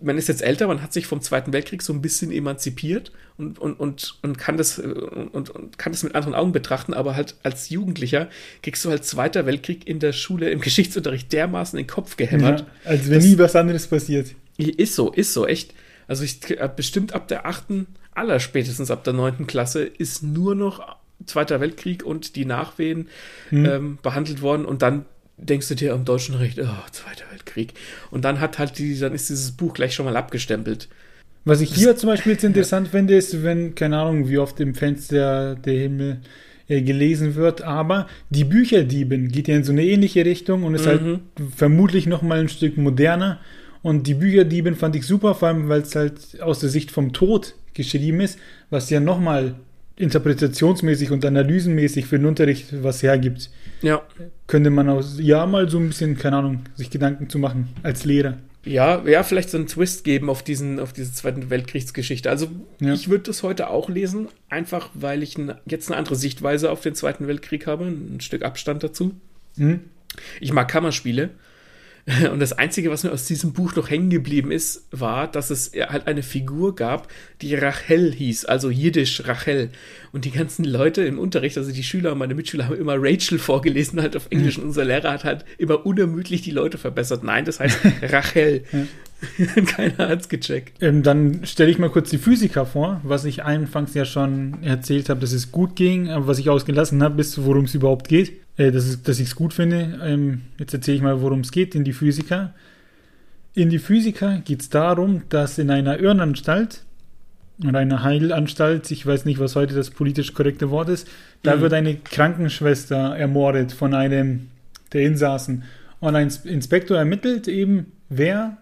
man 0.03 0.19
ist 0.19 0.29
jetzt 0.29 0.43
älter, 0.43 0.67
man 0.67 0.83
hat 0.83 0.93
sich 0.93 1.07
vom 1.07 1.21
Zweiten 1.21 1.53
Weltkrieg 1.53 1.83
so 1.83 1.93
ein 1.93 2.03
bisschen 2.03 2.31
emanzipiert 2.31 3.13
und, 3.39 3.59
und, 3.59 3.79
und, 3.79 4.19
und, 4.23 4.39
kann 4.39 4.57
das, 4.57 4.79
und, 4.79 5.51
und 5.51 5.79
kann 5.79 5.93
das 5.93 6.03
mit 6.03 6.15
anderen 6.15 6.35
Augen 6.35 6.53
betrachten, 6.53 6.95
aber 6.95 7.17
halt 7.17 7.37
als 7.43 7.71
Jugendlicher 7.71 8.29
kriegst 8.63 8.85
du 8.85 8.91
halt 8.91 9.05
Zweiter 9.05 9.47
Weltkrieg 9.47 9.87
in 9.87 9.99
der 9.99 10.13
Schule 10.13 10.51
im 10.51 10.61
Geschichtsunterricht 10.61 11.33
dermaßen 11.33 11.79
in 11.79 11.85
den 11.87 11.91
Kopf 11.91 12.17
gehämmert. 12.17 12.61
Ja, 12.61 12.91
als 12.91 13.09
wenn 13.09 13.23
nie 13.23 13.39
was 13.39 13.57
anderes 13.57 13.87
passiert. 13.87 14.35
Ist 14.59 14.95
so, 14.95 15.11
ist 15.13 15.33
so, 15.33 15.47
echt. 15.47 15.75
Also 16.07 16.25
ich 16.25 16.51
äh, 16.51 16.69
bestimmt 16.75 17.15
ab 17.15 17.29
der 17.29 17.47
achten, 17.47 17.87
aller 18.15 18.41
spätestens 18.41 18.91
ab 18.91 19.05
der 19.05 19.15
neunten 19.15 19.47
Klasse 19.47 19.85
ist 19.85 20.23
nur 20.23 20.55
noch 20.55 20.97
Zweiter 21.25 21.61
Weltkrieg 21.61 22.05
und 22.05 22.35
die 22.37 22.45
Nachwehen 22.45 23.09
hm. 23.51 23.65
ähm, 23.65 23.99
behandelt 24.03 24.43
worden 24.43 24.65
und 24.67 24.83
dann 24.83 25.07
denkst 25.49 25.69
du 25.69 25.75
dir 25.75 25.95
am 25.95 26.05
deutschen 26.05 26.35
Recht, 26.35 26.59
oh, 26.59 26.91
Zweiter 26.91 27.25
Weltkrieg. 27.31 27.75
Und 28.11 28.25
dann 28.25 28.41
hat 28.41 28.59
halt 28.59 28.79
die, 28.79 28.99
dann 28.99 29.15
ist 29.15 29.29
dieses 29.29 29.53
Buch 29.53 29.75
gleich 29.75 29.95
schon 29.95 30.07
mal 30.07 30.17
abgestempelt. 30.17 30.89
Was 31.45 31.61
ich 31.61 31.75
hier 31.75 31.97
zum 31.97 32.09
Beispiel 32.09 32.33
jetzt 32.33 32.45
interessant 32.45 32.89
ja. 32.89 32.93
finde, 32.93 33.17
ist, 33.17 33.43
wenn, 33.43 33.75
keine 33.75 33.99
Ahnung, 33.99 34.29
wie 34.29 34.39
oft 34.39 34.61
im 34.61 34.75
Fenster 34.75 35.57
der 35.57 35.75
Himmel 35.75 36.21
äh, 36.69 36.83
gelesen 36.83 37.35
wird, 37.35 37.63
aber 37.63 38.07
die 38.31 38.45
Bücherdieben 38.45 39.29
geht 39.29 39.49
ja 39.49 39.57
in 39.57 39.65
so 39.65 39.73
eine 39.73 39.85
ähnliche 39.85 40.25
Richtung 40.25 40.63
und 40.63 40.75
ist 40.75 40.87
halt 40.87 41.03
mhm. 41.03 41.07
halt 41.07 41.21
vermutlich 41.57 42.07
noch 42.07 42.23
mal 42.23 42.39
ein 42.39 42.49
Stück 42.49 42.77
moderner. 42.77 43.41
Und 43.83 44.07
die 44.07 44.15
Bücherdieben 44.15 44.77
fand 44.77 44.95
ich 44.95 45.05
super, 45.05 45.35
vor 45.35 45.49
allem, 45.49 45.69
weil 45.69 45.81
es 45.81 45.97
halt 45.97 46.41
aus 46.41 46.61
der 46.61 46.69
Sicht 46.69 46.93
vom 46.93 47.13
Tod 47.13 47.55
geschrieben 47.75 48.21
ist, 48.21 48.39
was 48.71 48.91
ja 48.91 49.01
noch 49.01 49.19
mal 49.19 49.57
interpretationsmäßig 50.03 51.11
und 51.11 51.25
analysenmäßig 51.25 52.07
für 52.07 52.19
den 52.19 52.27
Unterricht 52.27 52.83
was 52.83 53.03
hergibt. 53.03 53.51
Ja. 53.81 54.03
Könnte 54.47 54.71
man 54.71 54.89
aus 54.89 55.19
ja 55.21 55.47
mal 55.47 55.69
so 55.69 55.79
ein 55.79 55.89
bisschen, 55.89 56.19
keine 56.19 56.37
Ahnung, 56.37 56.61
sich 56.75 56.91
Gedanken 56.91 57.31
zu 57.31 57.39
machen 57.39 57.69
als 57.83 58.05
Lehrer. 58.05 58.39
Ja, 58.65 59.03
ja, 59.07 59.23
vielleicht 59.25 59.51
so 59.51 59.59
einen 59.59 59.67
Twist 59.67 60.05
geben 60.05 60.31
auf 60.31 60.43
diesen, 60.43 60.79
auf 60.79 60.93
diese 60.93 61.13
Zweite 61.13 61.51
Weltkriegsgeschichte. 61.51 62.31
Also 62.31 62.49
ja. 62.81 62.93
ich 62.93 63.09
würde 63.09 63.25
das 63.25 63.43
heute 63.43 63.71
auch 63.71 63.89
lesen, 63.89 64.29
einfach 64.49 64.91
weil 64.95 65.23
ich 65.23 65.37
ein, 65.37 65.55
jetzt 65.67 65.89
eine 65.91 65.99
andere 65.99 66.15
Sichtweise 66.15 66.71
auf 66.71 66.81
den 66.81 66.95
Zweiten 66.95 67.27
Weltkrieg 67.27 67.67
habe, 67.67 67.87
ein 67.87 68.21
Stück 68.21 68.43
Abstand 68.43 68.85
dazu. 68.85 69.15
Mhm. 69.57 69.81
Ich 70.41 70.53
mag 70.53 70.69
Kammerspiele. 70.69 71.31
Und 72.33 72.41
das 72.41 72.53
Einzige, 72.53 72.91
was 72.91 73.05
mir 73.05 73.13
aus 73.13 73.27
diesem 73.27 73.53
Buch 73.53 73.77
noch 73.77 73.89
hängen 73.89 74.11
geblieben 74.11 74.51
ist, 74.51 74.87
war, 74.91 75.31
dass 75.31 75.51
es 75.51 75.73
halt 75.73 76.09
eine 76.09 76.23
Figur 76.23 76.75
gab, 76.75 77.09
die 77.43 77.55
Rachel 77.55 78.13
hieß, 78.13 78.45
also 78.45 78.71
jiddisch 78.71 79.27
Rachel. 79.27 79.71
Und 80.11 80.25
die 80.25 80.33
ganzen 80.33 80.65
Leute 80.65 81.03
im 81.03 81.19
Unterricht, 81.19 81.57
also 81.57 81.71
die 81.71 81.85
Schüler 81.85 82.13
und 82.13 82.19
meine 82.19 82.35
Mitschüler 82.35 82.67
haben 82.67 82.77
immer 82.77 82.97
Rachel 82.99 83.39
vorgelesen, 83.39 84.03
halt 84.03 84.17
auf 84.17 84.27
Englisch. 84.31 84.59
Und 84.59 84.65
unser 84.65 84.85
Lehrer 84.85 85.13
hat 85.13 85.25
halt 85.25 85.45
immer 85.59 85.87
unermüdlich 85.87 86.43
die 86.43 86.51
Leute 86.51 86.77
verbessert. 86.77 87.23
Nein, 87.23 87.45
das 87.45 87.61
heißt 87.61 87.79
Rachel. 88.03 88.65
Keiner 89.67 90.09
hat's 90.09 90.29
gecheckt. 90.29 90.83
Ähm, 90.83 91.03
dann 91.03 91.45
stelle 91.45 91.71
ich 91.71 91.79
mal 91.79 91.91
kurz 91.91 92.11
die 92.11 92.19
Physiker 92.19 92.67
vor, 92.67 93.01
was 93.05 93.25
ich 93.25 93.45
anfangs 93.45 93.95
ja 93.95 94.05
schon 94.05 94.63
erzählt 94.63 95.09
habe, 95.09 95.21
dass 95.21 95.33
es 95.33 95.53
gut 95.53 95.77
ging, 95.77 96.11
aber 96.11 96.27
was 96.27 96.39
ich 96.39 96.51
ausgelassen 96.51 97.03
habe, 97.03 97.21
ist, 97.21 97.45
worum 97.45 97.65
es 97.65 97.75
überhaupt 97.75 98.09
geht 98.09 98.33
äh, 98.57 98.71
dass, 98.71 99.03
dass 99.03 99.19
ich 99.19 99.29
es 99.29 99.35
gut 99.35 99.55
finde. 99.55 100.01
Ähm, 100.03 100.43
jetzt 100.59 100.75
erzähle 100.75 100.97
ich 100.97 101.03
mal, 101.03 101.21
worum 101.21 101.41
es 101.41 101.53
geht 101.53 101.75
in 101.75 101.85
die 101.85 101.93
Physiker. 101.93 102.55
In 103.55 103.71
die 103.71 103.79
Physiker 103.79 104.39
geht 104.45 104.63
es 104.63 104.71
darum, 104.71 105.23
dass 105.29 105.59
in 105.59 105.71
einer 105.71 105.99
Irrenanstalt 105.99 106.85
oder 107.67 107.79
einer 107.79 108.03
Heilanstalt, 108.03 108.91
ich 108.91 109.07
weiß 109.07 109.25
nicht, 109.25 109.39
was 109.39 109.57
heute 109.57 109.75
das 109.75 109.91
politisch 109.91 110.33
korrekte 110.33 110.71
Wort 110.71 110.89
ist, 110.89 111.07
da 111.43 111.57
mhm. 111.57 111.61
wird 111.61 111.73
eine 111.75 111.97
Krankenschwester 111.97 113.17
ermordet 113.17 113.73
von 113.73 113.95
einem 113.95 114.49
der 114.93 115.03
Insassen. 115.03 115.65
Und 116.01 116.17
ein 116.17 116.33
Inspektor 116.45 116.99
ermittelt 116.99 117.47
eben, 117.47 117.93
wer 118.09 118.57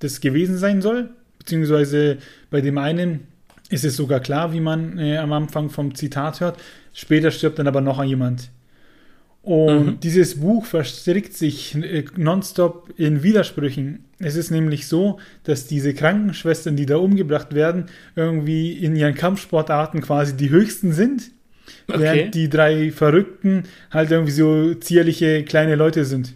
das 0.00 0.20
gewesen 0.20 0.58
sein 0.58 0.82
soll. 0.82 1.10
Beziehungsweise 1.38 2.18
bei 2.50 2.60
dem 2.60 2.76
einen 2.76 3.28
ist 3.70 3.84
es 3.84 3.96
sogar 3.96 4.20
klar, 4.20 4.52
wie 4.52 4.60
man 4.60 4.98
äh, 4.98 5.16
am 5.16 5.32
Anfang 5.32 5.70
vom 5.70 5.94
Zitat 5.94 6.40
hört. 6.40 6.60
Später 6.92 7.30
stirbt 7.30 7.58
dann 7.58 7.68
aber 7.68 7.80
noch 7.80 8.02
jemand. 8.02 8.50
Und 9.42 9.86
mhm. 9.86 10.00
dieses 10.00 10.38
Buch 10.40 10.66
verstrickt 10.66 11.34
sich 11.34 11.74
äh, 11.74 12.04
nonstop 12.16 12.92
in 12.98 13.22
Widersprüchen. 13.22 14.04
Es 14.18 14.36
ist 14.36 14.50
nämlich 14.50 14.86
so, 14.86 15.18
dass 15.44 15.66
diese 15.66 15.94
Krankenschwestern, 15.94 16.76
die 16.76 16.84
da 16.84 16.96
umgebracht 16.96 17.54
werden, 17.54 17.86
irgendwie 18.16 18.72
in 18.72 18.96
ihren 18.96 19.14
Kampfsportarten 19.14 20.02
quasi 20.02 20.36
die 20.36 20.50
höchsten 20.50 20.92
sind, 20.92 21.30
okay. 21.88 22.00
während 22.00 22.34
die 22.34 22.50
drei 22.50 22.90
Verrückten 22.90 23.62
halt 23.90 24.10
irgendwie 24.10 24.32
so 24.32 24.74
zierliche 24.74 25.42
kleine 25.44 25.74
Leute 25.74 26.04
sind. 26.04 26.34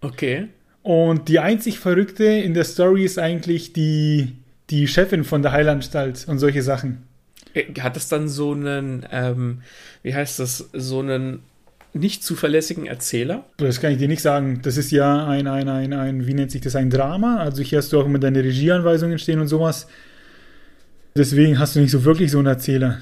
Okay. 0.00 0.48
Und 0.82 1.28
die 1.28 1.38
einzig 1.38 1.78
Verrückte 1.78 2.24
in 2.24 2.54
der 2.54 2.64
Story 2.64 3.04
ist 3.04 3.18
eigentlich 3.18 3.72
die, 3.72 4.32
die 4.70 4.88
Chefin 4.88 5.24
von 5.24 5.42
der 5.42 5.52
Heilanstalt 5.52 6.26
und 6.26 6.38
solche 6.38 6.62
Sachen. 6.62 7.02
Äh, 7.54 7.72
hat 7.80 7.96
es 7.96 8.08
dann 8.08 8.28
so 8.28 8.52
einen, 8.52 9.06
ähm, 9.10 9.62
wie 10.02 10.14
heißt 10.14 10.38
das, 10.38 10.70
so 10.72 11.00
einen 11.00 11.40
nicht 11.92 12.22
zuverlässigen 12.22 12.86
Erzähler? 12.86 13.44
Das 13.56 13.80
kann 13.80 13.92
ich 13.92 13.98
dir 13.98 14.08
nicht 14.08 14.22
sagen. 14.22 14.60
Das 14.62 14.76
ist 14.76 14.90
ja 14.90 15.26
ein, 15.26 15.46
ein, 15.46 15.68
ein, 15.68 15.92
ein 15.92 16.26
wie 16.26 16.34
nennt 16.34 16.50
sich 16.50 16.60
das, 16.60 16.76
ein 16.76 16.88
Drama. 16.90 17.38
Also 17.38 17.62
hier 17.62 17.78
hast 17.78 17.92
du 17.92 18.00
auch 18.00 18.06
immer 18.06 18.18
deine 18.18 18.42
Regieanweisungen 18.42 19.18
stehen 19.18 19.40
und 19.40 19.48
sowas. 19.48 19.86
Deswegen 21.16 21.58
hast 21.58 21.74
du 21.74 21.80
nicht 21.80 21.90
so 21.90 22.04
wirklich 22.04 22.30
so 22.30 22.38
einen 22.38 22.46
Erzähler. 22.46 22.98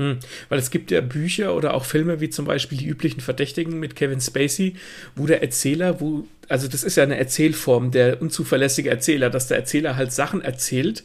Hm. 0.00 0.16
Weil 0.48 0.58
es 0.58 0.70
gibt 0.70 0.90
ja 0.90 1.02
Bücher 1.02 1.54
oder 1.54 1.74
auch 1.74 1.84
Filme 1.84 2.22
wie 2.22 2.30
zum 2.30 2.46
Beispiel 2.46 2.78
Die 2.78 2.86
üblichen 2.86 3.20
Verdächtigen 3.20 3.78
mit 3.78 3.96
Kevin 3.96 4.22
Spacey, 4.22 4.76
wo 5.14 5.26
der 5.26 5.42
Erzähler, 5.42 6.00
wo, 6.00 6.26
also 6.48 6.68
das 6.68 6.84
ist 6.84 6.96
ja 6.96 7.02
eine 7.02 7.18
Erzählform, 7.18 7.90
der 7.90 8.22
unzuverlässige 8.22 8.88
Erzähler, 8.88 9.28
dass 9.28 9.48
der 9.48 9.58
Erzähler 9.58 9.96
halt 9.96 10.10
Sachen 10.12 10.40
erzählt, 10.40 11.04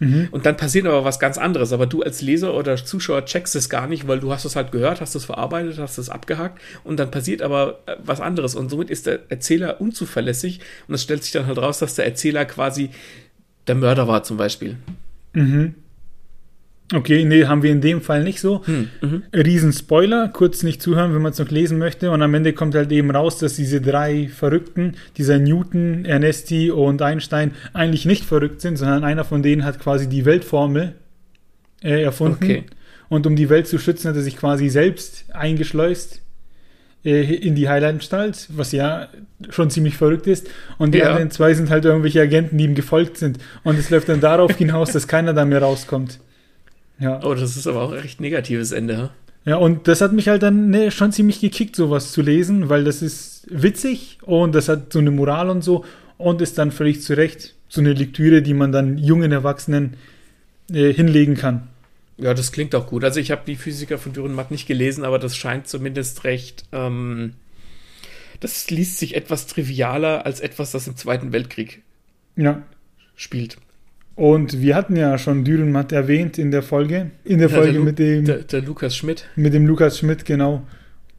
Mhm. 0.00 0.26
Und 0.32 0.44
dann 0.44 0.56
passiert 0.56 0.86
aber 0.86 1.04
was 1.04 1.20
ganz 1.20 1.38
anderes. 1.38 1.72
Aber 1.72 1.86
du 1.86 2.02
als 2.02 2.20
Leser 2.20 2.54
oder 2.54 2.76
Zuschauer 2.76 3.24
checkst 3.26 3.54
es 3.54 3.68
gar 3.68 3.86
nicht, 3.86 4.08
weil 4.08 4.18
du 4.18 4.32
hast 4.32 4.44
es 4.44 4.56
halt 4.56 4.72
gehört, 4.72 5.00
hast 5.00 5.14
es 5.14 5.24
verarbeitet, 5.24 5.78
hast 5.78 5.98
es 5.98 6.10
abgehakt 6.10 6.60
und 6.82 6.98
dann 6.98 7.12
passiert 7.12 7.42
aber 7.42 7.78
äh, 7.86 7.94
was 8.04 8.20
anderes. 8.20 8.56
Und 8.56 8.70
somit 8.70 8.90
ist 8.90 9.06
der 9.06 9.20
Erzähler 9.28 9.80
unzuverlässig 9.80 10.58
und 10.88 10.94
es 10.94 11.04
stellt 11.04 11.22
sich 11.22 11.30
dann 11.30 11.46
halt 11.46 11.58
raus, 11.58 11.78
dass 11.78 11.94
der 11.94 12.06
Erzähler 12.06 12.44
quasi 12.44 12.90
der 13.68 13.76
Mörder 13.76 14.08
war 14.08 14.24
zum 14.24 14.36
Beispiel. 14.36 14.76
Mhm. 15.32 15.74
Okay, 16.92 17.24
nee, 17.24 17.46
haben 17.46 17.62
wir 17.62 17.72
in 17.72 17.80
dem 17.80 18.02
Fall 18.02 18.22
nicht 18.22 18.40
so. 18.40 18.64
Hm, 18.66 18.88
mhm. 19.00 19.22
Riesenspoiler, 19.34 20.28
kurz 20.28 20.62
nicht 20.62 20.82
zuhören, 20.82 21.14
wenn 21.14 21.22
man 21.22 21.32
es 21.32 21.38
noch 21.38 21.50
lesen 21.50 21.78
möchte. 21.78 22.10
Und 22.10 22.20
am 22.20 22.34
Ende 22.34 22.52
kommt 22.52 22.74
halt 22.74 22.92
eben 22.92 23.10
raus, 23.10 23.38
dass 23.38 23.56
diese 23.56 23.80
drei 23.80 24.28
Verrückten, 24.28 24.96
dieser 25.16 25.38
Newton, 25.38 26.04
Ernesti 26.04 26.70
und 26.70 27.00
Einstein, 27.00 27.52
eigentlich 27.72 28.04
nicht 28.04 28.24
verrückt 28.24 28.60
sind, 28.60 28.76
sondern 28.76 29.02
einer 29.02 29.24
von 29.24 29.42
denen 29.42 29.64
hat 29.64 29.80
quasi 29.80 30.08
die 30.08 30.26
Weltformel 30.26 30.94
äh, 31.82 32.02
erfunden. 32.02 32.44
Okay. 32.44 32.64
Und 33.08 33.26
um 33.26 33.34
die 33.34 33.48
Welt 33.48 33.66
zu 33.66 33.78
schützen, 33.78 34.08
hat 34.08 34.16
er 34.16 34.22
sich 34.22 34.36
quasi 34.36 34.68
selbst 34.68 35.24
eingeschleust 35.32 36.20
äh, 37.04 37.34
in 37.34 37.54
die 37.54 37.68
Heilanstalt, 37.68 38.48
was 38.50 38.72
ja 38.72 39.08
schon 39.48 39.70
ziemlich 39.70 39.96
verrückt 39.96 40.26
ist. 40.26 40.48
Und 40.76 40.94
die 40.94 40.98
ja. 40.98 41.10
anderen 41.10 41.30
zwei 41.30 41.54
sind 41.54 41.70
halt 41.70 41.86
irgendwelche 41.86 42.20
Agenten, 42.20 42.58
die 42.58 42.64
ihm 42.64 42.74
gefolgt 42.74 43.16
sind. 43.16 43.38
Und 43.62 43.78
es 43.78 43.88
läuft 43.88 44.10
dann 44.10 44.20
darauf 44.20 44.54
hinaus, 44.58 44.92
dass 44.92 45.08
keiner 45.08 45.32
da 45.32 45.46
mehr 45.46 45.62
rauskommt. 45.62 46.18
Ja. 46.98 47.20
Oh, 47.24 47.34
das 47.34 47.56
ist 47.56 47.66
aber 47.66 47.82
auch 47.82 47.92
ein 47.92 47.98
recht 47.98 48.20
negatives 48.20 48.72
Ende? 48.72 49.10
Ja, 49.44 49.56
und 49.56 49.88
das 49.88 50.00
hat 50.00 50.12
mich 50.12 50.28
halt 50.28 50.42
dann 50.42 50.70
ne, 50.70 50.90
schon 50.90 51.12
ziemlich 51.12 51.40
gekickt, 51.40 51.76
sowas 51.76 52.12
zu 52.12 52.22
lesen, 52.22 52.68
weil 52.68 52.84
das 52.84 53.02
ist 53.02 53.46
witzig 53.50 54.18
und 54.22 54.54
das 54.54 54.68
hat 54.68 54.92
so 54.92 55.00
eine 55.00 55.10
Moral 55.10 55.50
und 55.50 55.62
so 55.62 55.84
und 56.16 56.40
ist 56.40 56.56
dann 56.56 56.72
völlig 56.72 57.02
zu 57.02 57.14
Recht 57.14 57.54
so 57.68 57.80
eine 57.80 57.92
Lektüre, 57.92 58.40
die 58.40 58.54
man 58.54 58.72
dann 58.72 58.96
jungen 58.96 59.32
Erwachsenen 59.32 59.96
äh, 60.70 60.92
hinlegen 60.92 61.34
kann. 61.34 61.68
Ja, 62.16 62.32
das 62.32 62.52
klingt 62.52 62.74
auch 62.74 62.86
gut. 62.86 63.04
Also 63.04 63.20
ich 63.20 63.30
habe 63.30 63.42
die 63.46 63.56
Physiker 63.56 63.98
von 63.98 64.12
Dürrenmatt 64.12 64.50
nicht 64.50 64.66
gelesen, 64.66 65.04
aber 65.04 65.18
das 65.18 65.36
scheint 65.36 65.66
zumindest 65.66 66.24
recht. 66.24 66.64
Ähm, 66.72 67.34
das 68.40 68.70
liest 68.70 68.98
sich 68.98 69.16
etwas 69.16 69.46
trivialer 69.46 70.24
als 70.24 70.40
etwas, 70.40 70.70
das 70.70 70.86
im 70.86 70.96
Zweiten 70.96 71.32
Weltkrieg 71.32 71.82
ja. 72.36 72.62
spielt. 73.16 73.58
Und 74.16 74.60
wir 74.60 74.76
hatten 74.76 74.96
ja 74.96 75.18
schon 75.18 75.44
Dürrenmatt 75.44 75.90
erwähnt 75.90 76.38
in 76.38 76.50
der 76.50 76.62
Folge. 76.62 77.10
In 77.24 77.38
der 77.38 77.48
ja, 77.48 77.56
Folge 77.56 77.72
der 77.72 77.80
mit 77.80 77.98
dem. 77.98 78.24
Der, 78.24 78.38
der, 78.38 78.62
Lukas 78.62 78.96
Schmidt. 78.96 79.24
Mit 79.34 79.54
dem 79.54 79.66
Lukas 79.66 79.98
Schmidt, 79.98 80.24
genau. 80.24 80.62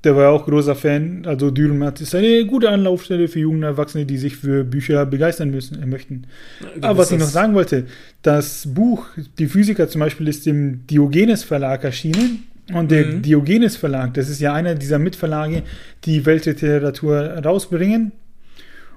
Der 0.06 0.16
war 0.16 0.24
ja 0.24 0.30
auch 0.30 0.46
großer 0.46 0.76
Fan. 0.76 1.24
Also 1.26 1.52
Dürrenmatt 1.52 2.00
ist 2.00 2.16
eine 2.16 2.46
gute 2.46 2.70
Anlaufstelle 2.70 3.28
für 3.28 3.40
junge 3.40 3.66
Erwachsene, 3.66 4.06
die 4.06 4.18
sich 4.18 4.38
für 4.38 4.64
Bücher 4.64 5.06
begeistern 5.06 5.50
müssen, 5.50 5.82
äh, 5.82 5.86
möchten. 5.86 6.28
Ja, 6.62 6.90
Aber 6.90 7.00
was 7.00 7.12
ich 7.12 7.20
noch 7.20 7.26
sagen 7.26 7.54
wollte, 7.54 7.86
das 8.22 8.68
Buch, 8.74 9.08
die 9.40 9.48
Physiker 9.48 9.90
zum 9.90 10.00
Beispiel, 10.00 10.28
ist 10.28 10.48
im 10.48 10.86
Diogenes 10.88 11.44
Verlag 11.44 11.84
erschienen. 11.84 12.44
Und 12.74 12.92
der 12.92 13.06
mhm. 13.06 13.22
Diogenes 13.22 13.78
Verlag, 13.78 14.14
das 14.16 14.30
ist 14.30 14.40
ja 14.40 14.54
einer 14.54 14.74
dieser 14.74 14.98
Mitverlage, 14.98 15.64
die 16.06 16.26
Weltliteratur 16.26 17.42
rausbringen. 17.44 18.12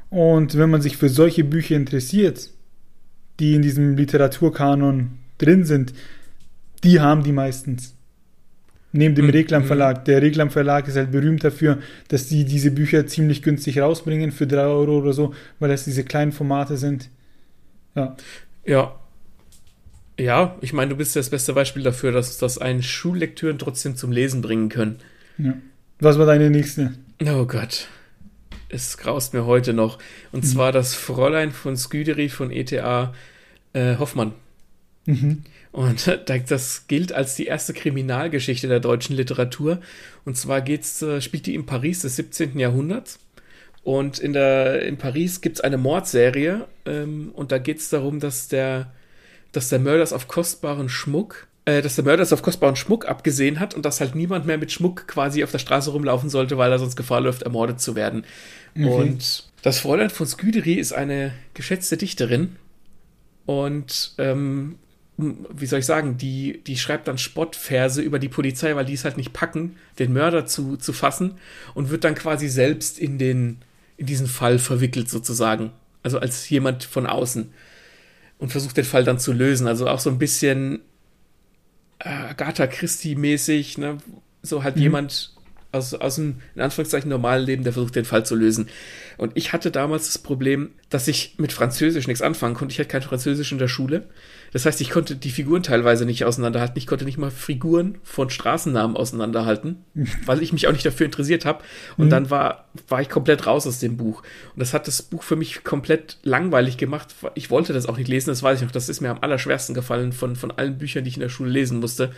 Und 0.09 0.57
wenn 0.57 0.71
man 0.71 0.81
sich 0.81 0.97
für 0.97 1.09
solche 1.09 1.45
Bücher 1.45 1.77
interessiert, 1.77 2.51
die 3.41 3.55
in 3.55 3.63
diesem 3.63 3.97
Literaturkanon 3.97 5.19
drin 5.39 5.65
sind, 5.65 5.93
die 6.85 7.01
haben 7.01 7.23
die 7.23 7.33
meistens. 7.33 7.95
Neben 8.91 9.15
dem 9.15 9.27
mhm. 9.27 9.33
Reklam 9.33 9.65
Verlag. 9.65 10.07
Der 10.07 10.23
Reklam 10.23 10.51
Verlag 10.51 10.89
ist 10.89 10.97
halt 10.97 11.13
berühmt 11.13 11.45
dafür, 11.45 11.79
dass 12.09 12.27
die 12.27 12.45
diese 12.45 12.71
Bücher 12.71 13.07
ziemlich 13.07 13.43
günstig 13.43 13.81
rausbringen 13.81 14.33
für 14.33 14.47
3 14.47 14.63
Euro 14.63 14.99
oder 14.99 15.13
so, 15.13 15.35
weil 15.59 15.69
das 15.69 15.85
diese 15.85 16.05
kleinen 16.05 16.33
Formate 16.33 16.79
sind. 16.79 17.11
Ja. 17.95 18.17
Ja. 18.65 18.95
Ja, 20.19 20.57
ich 20.63 20.73
meine, 20.73 20.91
du 20.91 20.97
bist 20.97 21.15
das 21.15 21.31
beste 21.31 21.53
Beispiel 21.53 21.83
dafür, 21.83 22.13
dass 22.13 22.39
das 22.39 22.59
einen 22.59 22.83
Schullektüren 22.83 23.59
trotzdem 23.59 23.95
zum 23.95 24.11
Lesen 24.11 24.41
bringen 24.41 24.69
können. 24.69 24.97
Ja. 25.37 25.55
Was 26.01 26.19
war 26.19 26.27
deine 26.27 26.51
nächste? 26.51 26.95
Oh 27.25 27.45
Gott 27.45 27.89
es 28.69 28.99
graust 28.99 29.35
mir 29.35 29.47
heute 29.47 29.73
noch. 29.73 29.99
Und 30.33 30.45
mhm. 30.45 30.49
zwar 30.49 30.73
das 30.73 30.95
Fräulein 30.95 31.53
von 31.53 31.77
Sküderi 31.77 32.29
von 32.29 32.51
ETA 32.51 33.15
äh, 33.73 33.97
Hoffmann. 33.97 34.33
Mhm. 35.07 35.43
Und 35.73 36.19
das 36.49 36.87
gilt 36.87 37.13
als 37.13 37.35
die 37.35 37.47
erste 37.47 37.73
Kriminalgeschichte 37.73 38.69
der 38.69 38.81
deutschen 38.81 39.17
Literatur. 39.17 39.81
Und 40.25 40.37
zwar 40.37 40.61
geht's, 40.61 41.03
äh, 41.03 41.21
spielt 41.21 41.47
die 41.47 41.55
in 41.55 41.67
Paris 41.67 42.03
des 42.03 42.17
17. 42.17 42.59
Jahrhunderts. 42.59 43.19
Und 43.83 44.19
in, 44.19 44.33
der, 44.33 44.83
in 44.83 44.99
Paris 44.99 45.41
gibt 45.41 45.57
es 45.57 45.61
eine 45.63 45.79
Mordserie. 45.79 46.67
Ähm, 46.85 47.31
und 47.35 47.53
da 47.53 47.59
geht 47.59 47.79
es 47.79 47.89
darum, 47.89 48.21
dass 48.21 48.49
der, 48.49 48.93
dass 49.53 49.69
der 49.69 49.79
Mörder 49.79 50.15
auf 50.15 50.29
kostbaren 50.29 50.89
Schmuck 50.89 51.49
äh, 51.69 51.83
dass 51.83 51.97
der 51.97 52.05
Mörder 52.05 52.23
es 52.23 52.33
auf 52.33 52.41
kostbaren 52.41 52.77
Schmuck 52.77 53.07
abgesehen 53.07 53.61
hat 53.61 53.75
und 53.75 53.85
dass 53.85 54.01
halt 54.01 54.15
niemand 54.15 54.47
mehr 54.47 54.57
mit 54.57 54.73
Schmuck 54.73 55.07
quasi 55.07 55.45
auf 55.45 55.51
der 55.51 55.59
Straße 55.59 55.91
rumlaufen 55.91 56.31
sollte, 56.31 56.57
weil 56.57 56.73
er 56.73 56.79
sonst 56.79 56.97
Gefahr 56.97 57.21
läuft, 57.21 57.43
ermordet 57.43 57.79
zu 57.79 57.95
werden. 57.95 58.25
Okay. 58.75 58.85
Und 58.85 59.49
das 59.63 59.81
Fräulein 59.81 60.11
von 60.11 60.27
Sküderi 60.27 60.75
ist 60.75 60.93
eine 60.93 61.33
geschätzte 61.55 61.97
Dichterin 61.97 62.57
und 63.47 64.13
ähm, 64.19 64.79
wie 65.17 65.67
soll 65.67 65.81
ich 65.81 65.87
sagen, 65.87 66.17
die, 66.17 66.63
die 66.65 66.77
schreibt 66.77 67.09
dann 67.09 67.19
Spottverse 67.19 68.01
über 68.03 68.21
die 68.21 68.29
Polizei, 68.29 68.77
weil 68.77 68.85
die 68.85 68.93
es 68.93 69.05
halt 69.05 69.17
nicht 69.17 69.33
packen, 69.33 69.77
den 69.99 70.13
Mörder 70.13 70.47
zu, 70.47 70.77
zu 70.77 70.93
fassen 70.93 71.35
und 71.75 71.91
wird 71.91 72.05
dann 72.05 72.15
quasi 72.15 72.49
selbst 72.49 72.99
in 73.01 73.19
den, 73.19 73.59
in 73.97 74.07
diesen 74.07 74.29
Fall 74.29 74.61
verwickelt 74.61 75.09
sozusagen. 75.09 75.73
Also 76.05 76.21
als 76.21 76.49
jemand 76.49 76.85
von 76.85 77.07
außen 77.07 77.53
und 78.39 78.53
versucht 78.53 78.77
den 78.77 78.85
Fall 78.85 79.03
dann 79.03 79.19
zu 79.19 79.33
lösen. 79.33 79.67
Also 79.67 79.89
auch 79.89 79.99
so 79.99 80.11
ein 80.11 80.19
bisschen 80.19 80.81
äh, 81.99 82.09
Agatha 82.09 82.69
Christie-mäßig, 82.69 83.79
ne? 83.79 83.99
So 84.43 84.63
halt 84.63 84.77
mhm. 84.77 84.83
jemand 84.83 85.35
aus, 85.71 85.93
aus 85.93 86.15
dem, 86.15 86.37
in 86.55 86.63
Anführungszeichen, 86.63 87.11
normalen 87.11 87.45
Leben, 87.45 87.63
der 87.63 87.75
versucht, 87.75 87.97
den 87.97 88.07
Fall 88.07 88.25
zu 88.25 88.35
lösen. 88.35 88.69
Und 89.19 89.33
ich 89.35 89.53
hatte 89.53 89.71
damals 89.71 90.07
das 90.07 90.19
Problem, 90.19 90.71
dass 90.89 91.09
ich 91.09 91.35
mit 91.37 91.53
Französisch 91.53 92.07
nichts 92.07 92.23
anfangen 92.23 92.55
konnte. 92.55 92.73
Ich 92.73 92.79
hatte 92.79 92.89
kein 92.89 93.03
Französisch 93.03 93.53
in 93.53 93.59
der 93.59 93.69
Schule. 93.69 94.07
Das 94.53 94.65
heißt, 94.65 94.81
ich 94.81 94.89
konnte 94.89 95.15
die 95.15 95.31
Figuren 95.31 95.63
teilweise 95.63 96.07
nicht 96.07 96.25
auseinanderhalten. 96.25 96.79
Ich 96.79 96.87
konnte 96.87 97.05
nicht 97.05 97.19
mal 97.19 97.31
Figuren 97.31 97.99
von 98.03 98.31
Straßennamen 98.31 98.97
auseinanderhalten, 98.97 99.85
weil 100.25 100.43
ich 100.43 100.55
mich 100.55 100.69
auch 100.69 100.73
nicht 100.73 100.87
dafür 100.87 101.05
interessiert 101.05 101.45
habe. 101.45 101.63
Und 101.99 102.07
mhm. 102.07 102.11
dann 102.11 102.31
war, 102.31 102.69
war 102.89 103.03
ich 103.03 103.11
komplett 103.11 103.47
raus 103.47 103.67
aus 103.67 103.79
dem 103.79 103.99
Buch. 103.99 104.23
Und 104.55 104.61
das 104.61 104.73
hat 104.73 104.89
das 104.89 105.03
Buch 105.03 105.23
für 105.23 105.37
mich 105.37 105.65
komplett 105.65 106.17
langweilig 106.23 106.79
gemacht. 106.79 107.15
Ich 107.35 107.51
wollte 107.51 107.75
das 107.75 107.85
auch 107.85 107.99
nicht 107.99 108.09
lesen, 108.09 108.31
das 108.31 108.43
weiß 108.43 108.59
ich 108.61 108.65
noch. 108.65 108.73
Das 108.73 108.89
ist 108.89 109.03
mir 109.03 109.11
am 109.11 109.19
allerschwersten 109.21 109.75
gefallen 109.75 110.13
von, 110.13 110.35
von 110.35 110.51
allen 110.51 110.79
Büchern, 110.79 111.05
die 111.05 111.11
ich 111.11 111.17
in 111.17 111.23
der 111.23 111.29
Schule 111.29 111.51
lesen 111.51 111.81
musste. 111.81 112.13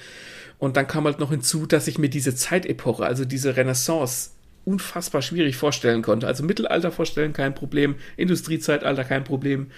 Und 0.60 0.76
dann 0.76 0.86
kam 0.86 1.06
halt 1.06 1.18
noch 1.18 1.30
hinzu, 1.30 1.66
dass 1.66 1.88
ich 1.88 1.98
mir 1.98 2.10
diese 2.10 2.34
Zeitepoche, 2.36 3.04
also 3.04 3.24
diese 3.24 3.56
Renaissance, 3.56 4.30
unfassbar 4.66 5.22
schwierig 5.22 5.56
vorstellen 5.56 6.02
konnte. 6.02 6.26
Also 6.26 6.44
Mittelalter 6.44 6.92
vorstellen, 6.92 7.32
kein 7.32 7.54
Problem. 7.54 7.96
Industriezeitalter, 8.18 9.04
kein 9.04 9.24
Problem. 9.24 9.70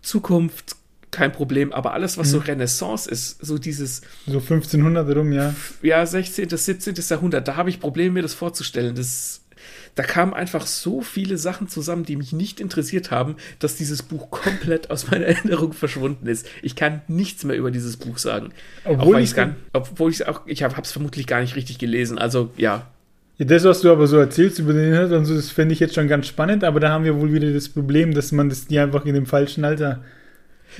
Zukunft, 0.00 0.76
kein 1.10 1.32
Problem. 1.32 1.72
Aber 1.72 1.92
alles, 1.92 2.18
was 2.18 2.28
mhm. 2.28 2.32
so 2.32 2.38
Renaissance 2.38 3.10
ist, 3.10 3.44
so 3.44 3.58
dieses. 3.58 4.02
So 4.26 4.38
1500 4.38 5.16
rum, 5.16 5.32
ja. 5.32 5.54
Ja, 5.82 6.06
16., 6.06 6.48
17. 6.48 6.94
Jahrhundert, 6.94 7.48
da 7.48 7.56
habe 7.56 7.68
ich 7.68 7.80
Probleme, 7.80 8.12
mir 8.12 8.22
das 8.22 8.34
vorzustellen. 8.34 8.94
Das 8.94 9.40
da 9.94 10.02
kamen 10.02 10.34
einfach 10.34 10.66
so 10.66 11.00
viele 11.00 11.38
Sachen 11.38 11.68
zusammen, 11.68 12.04
die 12.04 12.16
mich 12.16 12.32
nicht 12.32 12.60
interessiert 12.60 13.10
haben, 13.10 13.36
dass 13.58 13.76
dieses 13.76 14.02
Buch 14.02 14.30
komplett 14.30 14.90
aus 14.90 15.10
meiner 15.10 15.26
Erinnerung 15.26 15.72
verschwunden 15.72 16.26
ist. 16.26 16.46
Ich 16.62 16.76
kann 16.76 17.02
nichts 17.08 17.44
mehr 17.44 17.56
über 17.56 17.70
dieses 17.70 17.96
Buch 17.96 18.18
sagen. 18.18 18.50
Obwohl 18.84 19.20
ich 19.20 19.36
es 19.36 19.48
obwohl 19.72 20.10
ich 20.10 20.26
auch, 20.26 20.42
ich 20.46 20.62
habe 20.62 20.80
es 20.80 20.92
vermutlich 20.92 21.26
gar 21.26 21.40
nicht 21.40 21.56
richtig 21.56 21.78
gelesen. 21.78 22.18
Also 22.18 22.50
ja. 22.56 22.86
ja. 23.38 23.44
Das, 23.44 23.64
was 23.64 23.80
du 23.80 23.90
aber 23.90 24.06
so 24.06 24.18
erzählst 24.18 24.58
über 24.58 24.72
den 24.72 24.92
Inhalt 24.92 25.12
und 25.12 25.24
so, 25.24 25.34
das 25.34 25.50
fände 25.50 25.72
ich 25.72 25.80
jetzt 25.80 25.94
schon 25.94 26.08
ganz 26.08 26.26
spannend, 26.26 26.64
aber 26.64 26.80
da 26.80 26.90
haben 26.90 27.04
wir 27.04 27.16
wohl 27.16 27.32
wieder 27.32 27.52
das 27.52 27.68
Problem, 27.68 28.14
dass 28.14 28.32
man 28.32 28.48
das 28.48 28.68
nie 28.68 28.78
einfach 28.78 29.04
in 29.04 29.14
dem 29.14 29.26
falschen 29.26 29.64
Alter 29.64 30.02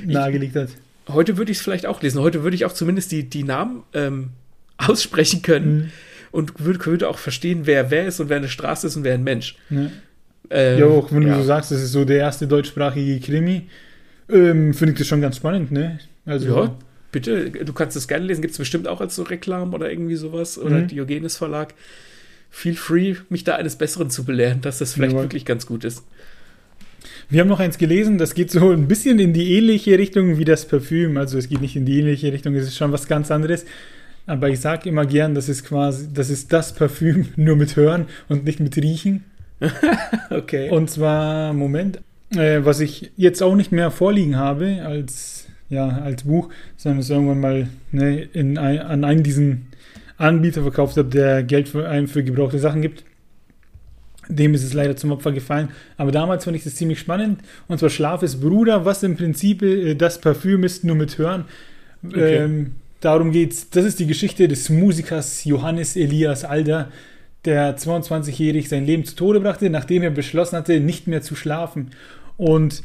nahegelegt 0.04 0.56
hat. 0.56 0.70
Heute 1.08 1.38
würde 1.38 1.50
ich 1.52 1.58
es 1.58 1.64
vielleicht 1.64 1.86
auch 1.86 2.02
lesen. 2.02 2.20
Heute 2.20 2.42
würde 2.42 2.54
ich 2.54 2.64
auch 2.64 2.72
zumindest 2.72 3.12
die, 3.12 3.28
die 3.28 3.44
Namen 3.44 3.84
ähm, 3.94 4.30
aussprechen 4.76 5.42
können. 5.42 5.76
Mhm 5.76 5.90
und 6.38 6.64
würde, 6.64 6.86
würde 6.86 7.08
auch 7.08 7.18
verstehen, 7.18 7.62
wer 7.64 7.90
wer 7.90 8.06
ist 8.06 8.20
und 8.20 8.28
wer 8.28 8.36
eine 8.36 8.48
Straße 8.48 8.86
ist 8.86 8.94
und 8.94 9.02
wer 9.02 9.14
ein 9.14 9.24
Mensch. 9.24 9.56
Ja, 9.70 9.90
ähm, 10.50 10.78
ja 10.78 10.86
auch 10.86 11.12
wenn 11.12 11.22
ja. 11.22 11.34
du 11.34 11.40
so 11.40 11.46
sagst, 11.46 11.72
das 11.72 11.82
ist 11.82 11.90
so 11.90 12.04
der 12.04 12.18
erste 12.18 12.46
deutschsprachige 12.46 13.18
Krimi, 13.18 13.68
ähm, 14.30 14.72
finde 14.72 14.92
ich 14.92 14.98
das 14.98 15.08
schon 15.08 15.20
ganz 15.20 15.36
spannend, 15.36 15.72
ne? 15.72 15.98
Also, 16.24 16.46
ja, 16.46 16.76
bitte, 17.10 17.50
du 17.50 17.72
kannst 17.72 17.96
das 17.96 18.06
gerne 18.06 18.24
lesen. 18.24 18.40
Gibt 18.40 18.52
es 18.52 18.58
bestimmt 18.58 18.86
auch 18.86 19.00
als 19.00 19.16
so 19.16 19.24
Reklam 19.24 19.74
oder 19.74 19.90
irgendwie 19.90 20.14
sowas 20.14 20.58
oder 20.58 20.76
mhm. 20.76 20.88
Diogenes 20.88 21.36
Verlag. 21.36 21.74
Feel 22.50 22.76
free, 22.76 23.16
mich 23.30 23.42
da 23.42 23.56
eines 23.56 23.74
Besseren 23.74 24.08
zu 24.08 24.24
belehren, 24.24 24.60
dass 24.60 24.78
das 24.78 24.94
vielleicht 24.94 25.12
Jawohl. 25.12 25.24
wirklich 25.24 25.44
ganz 25.44 25.66
gut 25.66 25.84
ist. 25.84 26.04
Wir 27.28 27.40
haben 27.40 27.48
noch 27.48 27.60
eins 27.60 27.78
gelesen, 27.78 28.16
das 28.16 28.34
geht 28.34 28.52
so 28.52 28.70
ein 28.70 28.86
bisschen 28.86 29.18
in 29.18 29.32
die 29.32 29.56
ähnliche 29.56 29.98
Richtung 29.98 30.38
wie 30.38 30.44
das 30.44 30.68
Parfüm. 30.68 31.16
Also 31.16 31.36
es 31.36 31.48
geht 31.48 31.60
nicht 31.60 31.74
in 31.74 31.84
die 31.84 31.98
ähnliche 31.98 32.32
Richtung, 32.32 32.54
es 32.54 32.68
ist 32.68 32.76
schon 32.76 32.92
was 32.92 33.08
ganz 33.08 33.32
anderes. 33.32 33.64
Aber 34.28 34.50
ich 34.50 34.60
sage 34.60 34.88
immer 34.88 35.06
gern, 35.06 35.34
das 35.34 35.48
ist 35.48 35.64
quasi, 35.64 36.08
das 36.12 36.30
ist 36.30 36.52
das 36.52 36.74
Parfüm 36.74 37.28
nur 37.36 37.56
mit 37.56 37.76
Hören 37.76 38.06
und 38.28 38.44
nicht 38.44 38.60
mit 38.60 38.76
Riechen. 38.76 39.24
okay. 40.30 40.70
Und 40.70 40.90
zwar, 40.90 41.52
Moment, 41.52 42.00
äh, 42.36 42.60
was 42.62 42.80
ich 42.80 43.10
jetzt 43.16 43.42
auch 43.42 43.54
nicht 43.54 43.72
mehr 43.72 43.90
vorliegen 43.90 44.36
habe 44.36 44.82
als 44.84 45.46
ja, 45.70 45.88
als 45.88 46.24
Buch, 46.24 46.50
sondern 46.76 47.00
es 47.00 47.10
irgendwann 47.10 47.40
mal 47.40 47.68
ne, 47.92 48.22
in 48.32 48.56
an 48.56 49.04
einen 49.04 49.22
diesen 49.22 49.66
Anbieter 50.16 50.62
verkauft 50.62 50.96
habe, 50.96 51.08
der 51.08 51.42
Geld 51.42 51.68
für 51.68 51.88
einen 51.88 52.08
für 52.08 52.24
gebrauchte 52.24 52.58
Sachen 52.58 52.82
gibt. 52.82 53.04
Dem 54.28 54.52
ist 54.54 54.64
es 54.64 54.74
leider 54.74 54.96
zum 54.96 55.12
Opfer 55.12 55.32
gefallen. 55.32 55.68
Aber 55.96 56.10
damals 56.10 56.44
fand 56.44 56.56
ich 56.56 56.64
das 56.64 56.74
ziemlich 56.74 56.98
spannend. 56.98 57.40
Und 57.66 57.78
zwar 57.78 57.88
Schlaf 57.88 58.22
ist 58.22 58.40
Bruder, 58.40 58.84
was 58.84 59.02
im 59.02 59.16
Prinzip 59.16 59.62
äh, 59.62 59.94
das 59.94 60.20
Parfüm 60.20 60.64
ist, 60.64 60.84
nur 60.84 60.96
mit 60.96 61.16
Hören. 61.16 61.44
Okay. 62.06 62.36
Ähm, 62.36 62.72
darum 63.00 63.32
geht's. 63.32 63.70
Das 63.70 63.84
ist 63.84 63.98
die 63.98 64.06
Geschichte 64.06 64.48
des 64.48 64.68
Musikers 64.68 65.44
Johannes 65.44 65.96
Elias 65.96 66.44
Alder, 66.44 66.90
der 67.44 67.76
22-jährig 67.76 68.68
sein 68.68 68.84
Leben 68.84 69.04
zu 69.04 69.16
Tode 69.16 69.40
brachte, 69.40 69.70
nachdem 69.70 70.02
er 70.02 70.10
beschlossen 70.10 70.56
hatte, 70.56 70.80
nicht 70.80 71.06
mehr 71.06 71.22
zu 71.22 71.36
schlafen. 71.36 71.90
Und 72.36 72.82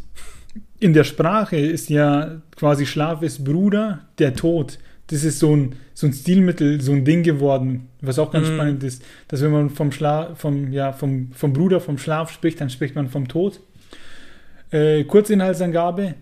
in 0.80 0.94
der 0.94 1.04
Sprache 1.04 1.58
ist 1.58 1.90
ja 1.90 2.42
quasi 2.56 2.86
Schlaf 2.86 3.22
ist 3.22 3.44
Bruder, 3.44 4.02
der 4.20 4.36
Tod. 4.36 4.80
Das 5.08 5.24
ist 5.24 5.40
so 5.40 5.56
ein, 5.56 5.76
so 5.94 6.08
ein 6.08 6.14
Stilmittel, 6.14 6.82
so 6.82 6.92
ein 6.92 7.06
Ding 7.06 7.24
geworden, 7.24 7.90
was 8.02 8.20
auch 8.20 8.32
ganz 8.32 8.48
mm. 8.48 8.54
spannend 8.54 8.84
ist, 8.84 9.04
dass 9.28 9.42
wenn 9.42 9.52
man 9.52 9.70
vom 9.70 9.92
Schlaf, 9.92 10.40
vom, 10.40 10.72
ja, 10.72 10.94
vom, 10.94 11.32
vom 11.34 11.54
Bruder, 11.54 11.82
vom 11.82 11.98
Schlaf 11.98 12.32
spricht, 12.32 12.62
dann 12.62 12.70
spricht 12.70 12.96
man 12.96 13.10
vom 13.10 13.28
Tod. 13.28 13.60
Äh, 14.72 15.04
Kurzinhaltsangabe, 15.04 16.16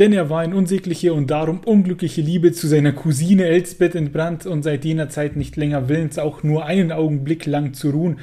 denn 0.00 0.14
er 0.14 0.30
war 0.30 0.42
in 0.42 0.54
unsägliche 0.54 1.12
und 1.12 1.30
darum 1.30 1.60
unglückliche 1.60 2.22
Liebe 2.22 2.52
zu 2.52 2.66
seiner 2.66 2.92
Cousine 2.92 3.44
Elsbeth 3.44 3.94
entbrannt 3.94 4.46
und 4.46 4.62
seit 4.62 4.86
jener 4.86 5.10
Zeit 5.10 5.36
nicht 5.36 5.56
länger 5.56 5.90
willens, 5.90 6.18
auch 6.18 6.42
nur 6.42 6.64
einen 6.64 6.90
Augenblick 6.90 7.44
lang 7.44 7.74
zu 7.74 7.90
ruhen, 7.90 8.18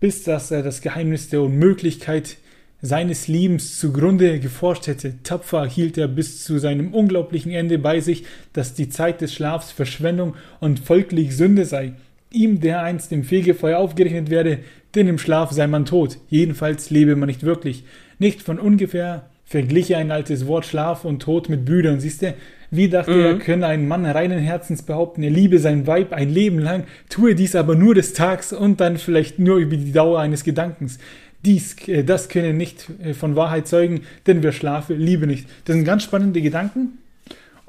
bis 0.00 0.24
dass 0.24 0.50
er 0.50 0.64
das 0.64 0.82
Geheimnis 0.82 1.28
der 1.28 1.42
Unmöglichkeit 1.42 2.36
seines 2.82 3.28
Lebens 3.28 3.78
zugrunde 3.78 4.40
geforscht 4.40 4.88
hätte. 4.88 5.22
Tapfer 5.22 5.66
hielt 5.66 5.96
er 5.98 6.08
bis 6.08 6.42
zu 6.42 6.58
seinem 6.58 6.92
unglaublichen 6.94 7.52
Ende 7.52 7.78
bei 7.78 8.00
sich, 8.00 8.24
dass 8.52 8.74
die 8.74 8.88
Zeit 8.88 9.20
des 9.20 9.32
Schlafs 9.32 9.70
Verschwendung 9.70 10.34
und 10.58 10.80
folglich 10.80 11.36
Sünde 11.36 11.64
sei. 11.64 11.92
Ihm, 12.32 12.58
der 12.58 12.82
einst 12.82 13.12
im 13.12 13.22
Fegefeuer 13.22 13.78
aufgerechnet 13.78 14.30
werde, 14.30 14.58
denn 14.96 15.06
im 15.06 15.18
Schlaf 15.18 15.52
sei 15.52 15.68
man 15.68 15.84
tot, 15.84 16.18
jedenfalls 16.28 16.90
lebe 16.90 17.14
man 17.14 17.28
nicht 17.28 17.44
wirklich. 17.44 17.84
Nicht 18.18 18.42
von 18.42 18.58
ungefähr 18.58 19.30
vergliche 19.50 19.96
ein 19.96 20.12
altes 20.12 20.46
Wort 20.46 20.64
Schlaf 20.64 21.04
und 21.04 21.22
Tod 21.22 21.48
mit 21.48 21.64
Brüdern. 21.64 21.98
Siehst 21.98 22.22
du, 22.22 22.34
wie 22.70 22.88
dachte 22.88 23.10
mhm. 23.10 23.20
er, 23.20 23.38
könne 23.40 23.66
ein 23.66 23.88
Mann 23.88 24.06
reinen 24.06 24.38
Herzens 24.38 24.82
behaupten, 24.82 25.24
er 25.24 25.30
liebe 25.30 25.58
sein 25.58 25.88
Weib 25.88 26.12
ein 26.12 26.30
Leben 26.30 26.60
lang, 26.60 26.84
tue 27.08 27.34
dies 27.34 27.56
aber 27.56 27.74
nur 27.74 27.96
des 27.96 28.12
Tags 28.12 28.52
und 28.52 28.80
dann 28.80 28.96
vielleicht 28.96 29.40
nur 29.40 29.56
über 29.56 29.76
die 29.76 29.90
Dauer 29.90 30.20
eines 30.20 30.44
Gedankens. 30.44 30.98
Dies, 31.44 31.76
äh, 31.88 32.04
das 32.04 32.28
könne 32.28 32.54
nicht 32.54 32.86
äh, 33.02 33.12
von 33.12 33.34
Wahrheit 33.34 33.66
zeugen, 33.66 34.02
denn 34.28 34.44
wer 34.44 34.52
schlafe, 34.52 34.94
liebe 34.94 35.26
nicht. 35.26 35.48
Das 35.64 35.74
sind 35.74 35.84
ganz 35.84 36.04
spannende 36.04 36.40
Gedanken. 36.42 36.98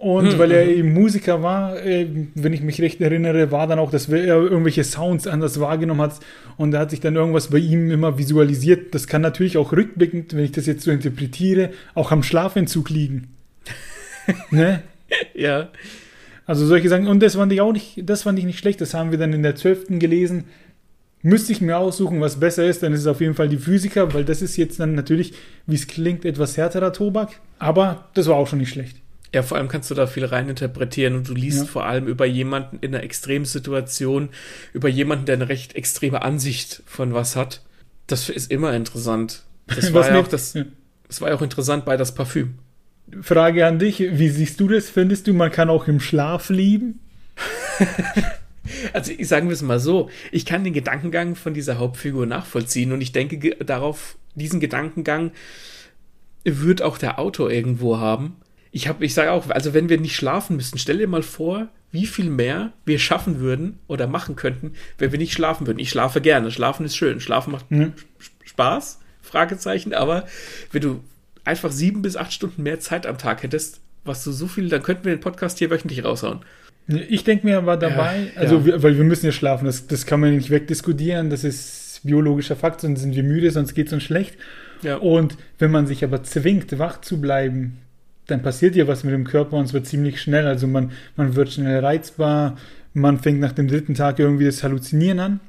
Und 0.02 0.34
mhm. 0.34 0.40
weil 0.40 0.52
er 0.52 0.68
eben 0.68 0.94
Musiker 0.94 1.44
war, 1.44 1.80
äh, 1.86 2.08
wenn 2.34 2.54
ich 2.54 2.62
mich 2.62 2.82
recht 2.82 3.00
erinnere, 3.02 3.52
war 3.52 3.68
dann 3.68 3.78
auch, 3.78 3.92
dass 3.92 4.10
er 4.10 4.36
irgendwelche 4.36 4.84
Sounds 4.84 5.28
anders 5.28 5.60
wahrgenommen 5.60 6.02
hat. 6.02 6.20
Und 6.58 6.74
er 6.74 6.80
hat 6.80 6.90
sich 6.90 7.02
dann 7.02 7.16
irgendwas 7.16 7.52
bei 7.52 7.60
ihm 7.60 7.92
immer 7.92 8.18
visualisiert. 8.18 8.96
Das 8.96 9.06
kann 9.06 9.22
natürlich 9.22 9.60
auch 9.60 9.74
rückblickend, 9.74 10.36
wenn 10.36 10.44
ich 10.44 10.54
das 10.54 10.66
jetzt 10.66 10.82
so 10.86 10.90
interpretiere, 10.90 11.70
auch 11.94 12.12
am 12.12 12.24
Schlafentzug 12.24 12.90
liegen. 12.90 13.28
ne? 14.50 14.82
Ja. 15.36 15.70
Also 16.48 16.66
solche 16.66 16.90
Sachen. 16.90 17.06
Und 17.06 17.22
das 17.22 17.36
fand 17.36 17.54
ich 17.54 17.62
auch 17.62 17.72
nicht, 17.72 18.02
das 18.04 18.24
fand 18.24 18.40
ich 18.40 18.46
nicht 18.46 18.58
schlecht. 18.58 18.82
Das 18.82 18.96
haben 18.96 19.12
wir 19.12 19.20
dann 19.20 19.34
in 19.34 19.44
der 19.44 19.54
12. 19.54 20.00
gelesen. 20.00 20.46
Müsste 21.22 21.52
ich 21.52 21.62
mir 21.62 21.78
aussuchen, 21.78 22.22
was 22.22 22.40
besser 22.40 22.66
ist, 22.66 22.82
dann 22.82 22.94
ist 22.94 23.02
es 23.02 23.08
auf 23.08 23.22
jeden 23.22 23.36
Fall 23.36 23.50
die 23.50 23.58
Physiker, 23.58 24.16
weil 24.16 24.26
das 24.26 24.42
ist 24.42 24.58
jetzt 24.58 24.80
dann 24.80 24.96
natürlich, 24.96 25.36
wie 25.68 25.76
es 25.76 25.86
klingt, 25.86 26.26
etwas 26.26 26.58
härterer 26.58 26.92
Tobak. 26.92 27.40
Aber 27.60 28.10
das 28.16 28.26
war 28.26 28.38
auch 28.38 28.48
schon 28.48 28.58
nicht 28.58 28.72
schlecht. 28.72 28.98
Ja, 29.34 29.44
vor 29.44 29.58
allem 29.58 29.70
kannst 29.70 29.90
du 29.90 29.96
da 29.96 30.08
viel 30.08 30.26
reininterpretieren 30.26 31.16
und 31.16 31.30
du 31.30 31.34
liest 31.34 31.60
ja. 31.60 31.66
vor 31.66 31.86
allem 31.86 32.06
über 32.08 32.26
jemanden 32.26 32.80
in 32.82 32.94
einer 32.94 33.04
extremen 33.04 33.46
Situation, 33.46 34.30
über 34.74 34.90
jemanden, 34.90 35.26
der 35.26 35.36
eine 35.36 35.48
recht 35.48 35.76
extreme 35.76 36.22
Ansicht 36.22 36.84
von 36.86 37.14
was 37.14 37.38
hat. 37.38 37.62
Das 38.08 38.28
ist 38.28 38.52
immer 38.52 38.74
interessant. 38.74 39.44
Das 39.68 39.94
war 39.94 40.10
ja 40.10 40.20
auch 40.20 40.28
das, 40.28 40.58
das 41.08 41.22
war 41.22 41.30
ja 41.30 41.36
auch 41.36 41.42
interessant 41.42 41.86
bei 41.86 41.96
das 41.96 42.14
Parfüm. 42.14 42.56
Frage 43.22 43.66
an 43.66 43.80
dich, 43.80 44.00
wie 44.00 44.30
siehst 44.30 44.60
du 44.60 44.68
das? 44.68 44.90
Findest 44.90 45.28
du, 45.28 45.34
man 45.34 45.52
kann 45.52 45.70
auch 45.70 45.88
im 45.88 46.02
Schlaf 46.02 46.50
lieben? 46.50 47.00
also 48.94 49.14
ich 49.18 49.28
sagen 49.30 49.48
wir 49.48 49.54
es 49.54 49.62
mal 49.62 49.80
so, 49.80 50.10
ich 50.32 50.46
kann 50.46 50.66
den 50.66 50.74
Gedankengang 50.74 51.36
von 51.36 51.54
dieser 51.54 51.78
Hauptfigur 51.78 52.26
nachvollziehen 52.26 52.92
und 52.92 53.00
ich 53.00 53.14
denke 53.14 53.56
darauf, 53.64 54.18
diesen 54.36 54.60
Gedankengang 54.60 55.32
wird 56.44 56.82
auch 56.82 56.98
der 56.98 57.18
Autor 57.20 57.50
irgendwo 57.50 57.98
haben 57.98 58.36
ich 58.72 58.88
habe, 58.88 59.04
ich 59.06 59.14
sage 59.14 59.32
auch, 59.32 59.50
also 59.50 59.74
wenn 59.74 59.90
wir 59.90 60.00
nicht 60.00 60.16
schlafen 60.16 60.56
müssten, 60.56 60.78
stell 60.78 60.98
dir 60.98 61.08
mal 61.08 61.24
vor, 61.24 61.68
wie 61.92 62.06
viel 62.06 62.30
mehr 62.30 62.72
wir 62.86 63.00
schaffen 63.00 63.40
würden 63.40 63.80
oder 63.88 64.08
machen 64.08 64.36
könnten, 64.36 64.74
wenn 64.98 65.12
wir 65.12 65.20
nicht 65.20 65.34
schlafen 65.34 65.68
würden. 65.68 65.80
Ich 65.80 65.90
schlafe 65.90 66.22
gerne. 66.22 66.52
Schlafen 66.52 66.86
ist 66.86 66.96
schön. 66.96 67.20
Schlafen 67.20 67.52
macht 67.52 67.70
mhm. 67.70 67.94
Spaß. 68.46 69.00
Fragezeichen. 69.22 69.94
Aber 69.94 70.26
wenn 70.72 70.82
du 70.82 71.04
einfach 71.44 71.72
sieben 71.72 72.02
bis 72.02 72.16
acht 72.16 72.32
Stunden 72.32 72.64
mehr 72.64 72.80
Zeit 72.80 73.06
am 73.06 73.18
Tag 73.18 73.44
hättest, 73.44 73.82
was 74.06 74.24
du 74.24 74.32
so 74.32 74.48
viel, 74.48 74.70
dann 74.70 74.84
könnten 74.84 75.04
wir 75.06 75.16
den 75.16 75.20
Podcast 75.20 75.60
hier 75.60 75.70
wöchentlich 75.70 76.04
raushauen. 76.04 76.40
Ich 76.88 77.24
denke 77.24 77.46
mir 77.46 77.58
aber 77.58 77.78
dabei, 77.78 78.32
ja, 78.36 78.42
also 78.42 78.58
ja. 78.58 78.66
Wir, 78.66 78.84
weil 78.84 78.98
wir 78.98 79.04
müssen 79.04 79.26
ja 79.26 79.32
schlafen, 79.32 79.66
das, 79.66 79.88
das 79.88 80.06
kann 80.06 80.20
man 80.20 80.36
nicht 80.36 80.50
wegdiskutieren, 80.50 81.30
das 81.30 81.44
ist 81.44 82.02
biologischer 82.04 82.56
Fakt, 82.56 82.82
sonst 82.82 83.02
sind 83.02 83.16
wir 83.16 83.24
müde, 83.24 83.52
sonst 83.52 83.76
geht 83.76 83.88
es 83.88 83.94
uns 83.94 84.04
schlecht. 84.04 84.36
Ja. 84.82 84.98
Und 84.98 85.38
wenn 85.60 85.70
man 85.72 85.86
sich 85.86 86.04
aber 86.04 86.24
zwingt, 86.24 86.80
wach 86.80 87.02
zu 87.02 87.22
bleiben, 87.22 87.78
dann 88.32 88.42
passiert 88.42 88.76
ja 88.76 88.88
was 88.88 89.04
mit 89.04 89.14
dem 89.14 89.26
Körper 89.26 89.58
und 89.58 89.66
es 89.66 89.74
wird 89.74 89.86
ziemlich 89.86 90.22
schnell. 90.22 90.48
Also 90.48 90.66
man, 90.68 90.92
man 91.16 91.36
wird 91.36 91.52
schnell 91.52 91.80
reizbar, 91.80 92.58
man 92.94 93.20
fängt 93.20 93.40
nach 93.40 93.52
dem 93.52 93.68
dritten 93.68 93.94
Tag 93.94 94.20
irgendwie 94.20 94.46
das 94.46 94.64
Halluzinieren 94.64 95.20
an. 95.20 95.40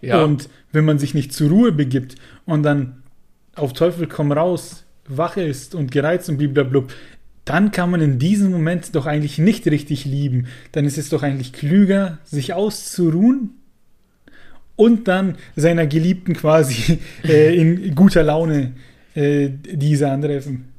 Ja. 0.00 0.22
Und 0.22 0.48
wenn 0.72 0.84
man 0.84 0.98
sich 0.98 1.14
nicht 1.14 1.32
zur 1.32 1.50
Ruhe 1.50 1.72
begibt 1.72 2.16
und 2.44 2.62
dann 2.62 3.02
auf 3.54 3.72
Teufel 3.72 4.06
komm 4.06 4.32
raus, 4.32 4.84
wach 5.06 5.36
ist 5.36 5.74
und 5.74 5.90
gereizt 5.90 6.28
und 6.28 6.38
blablabla, 6.38 6.84
dann 7.44 7.72
kann 7.72 7.90
man 7.90 8.00
in 8.00 8.18
diesem 8.18 8.52
Moment 8.52 8.94
doch 8.94 9.06
eigentlich 9.06 9.38
nicht 9.38 9.66
richtig 9.66 10.04
lieben. 10.04 10.46
Dann 10.72 10.84
ist 10.84 10.98
es 10.98 11.08
doch 11.08 11.22
eigentlich 11.22 11.52
klüger, 11.52 12.18
sich 12.24 12.54
auszuruhen 12.54 13.50
und 14.76 15.08
dann 15.08 15.36
seiner 15.56 15.86
Geliebten 15.86 16.34
quasi 16.34 16.98
äh, 17.24 17.56
in 17.56 17.94
guter 17.94 18.22
Laune 18.22 18.72
äh, 19.14 19.50
diese 19.50 20.10
antreffen 20.10 20.71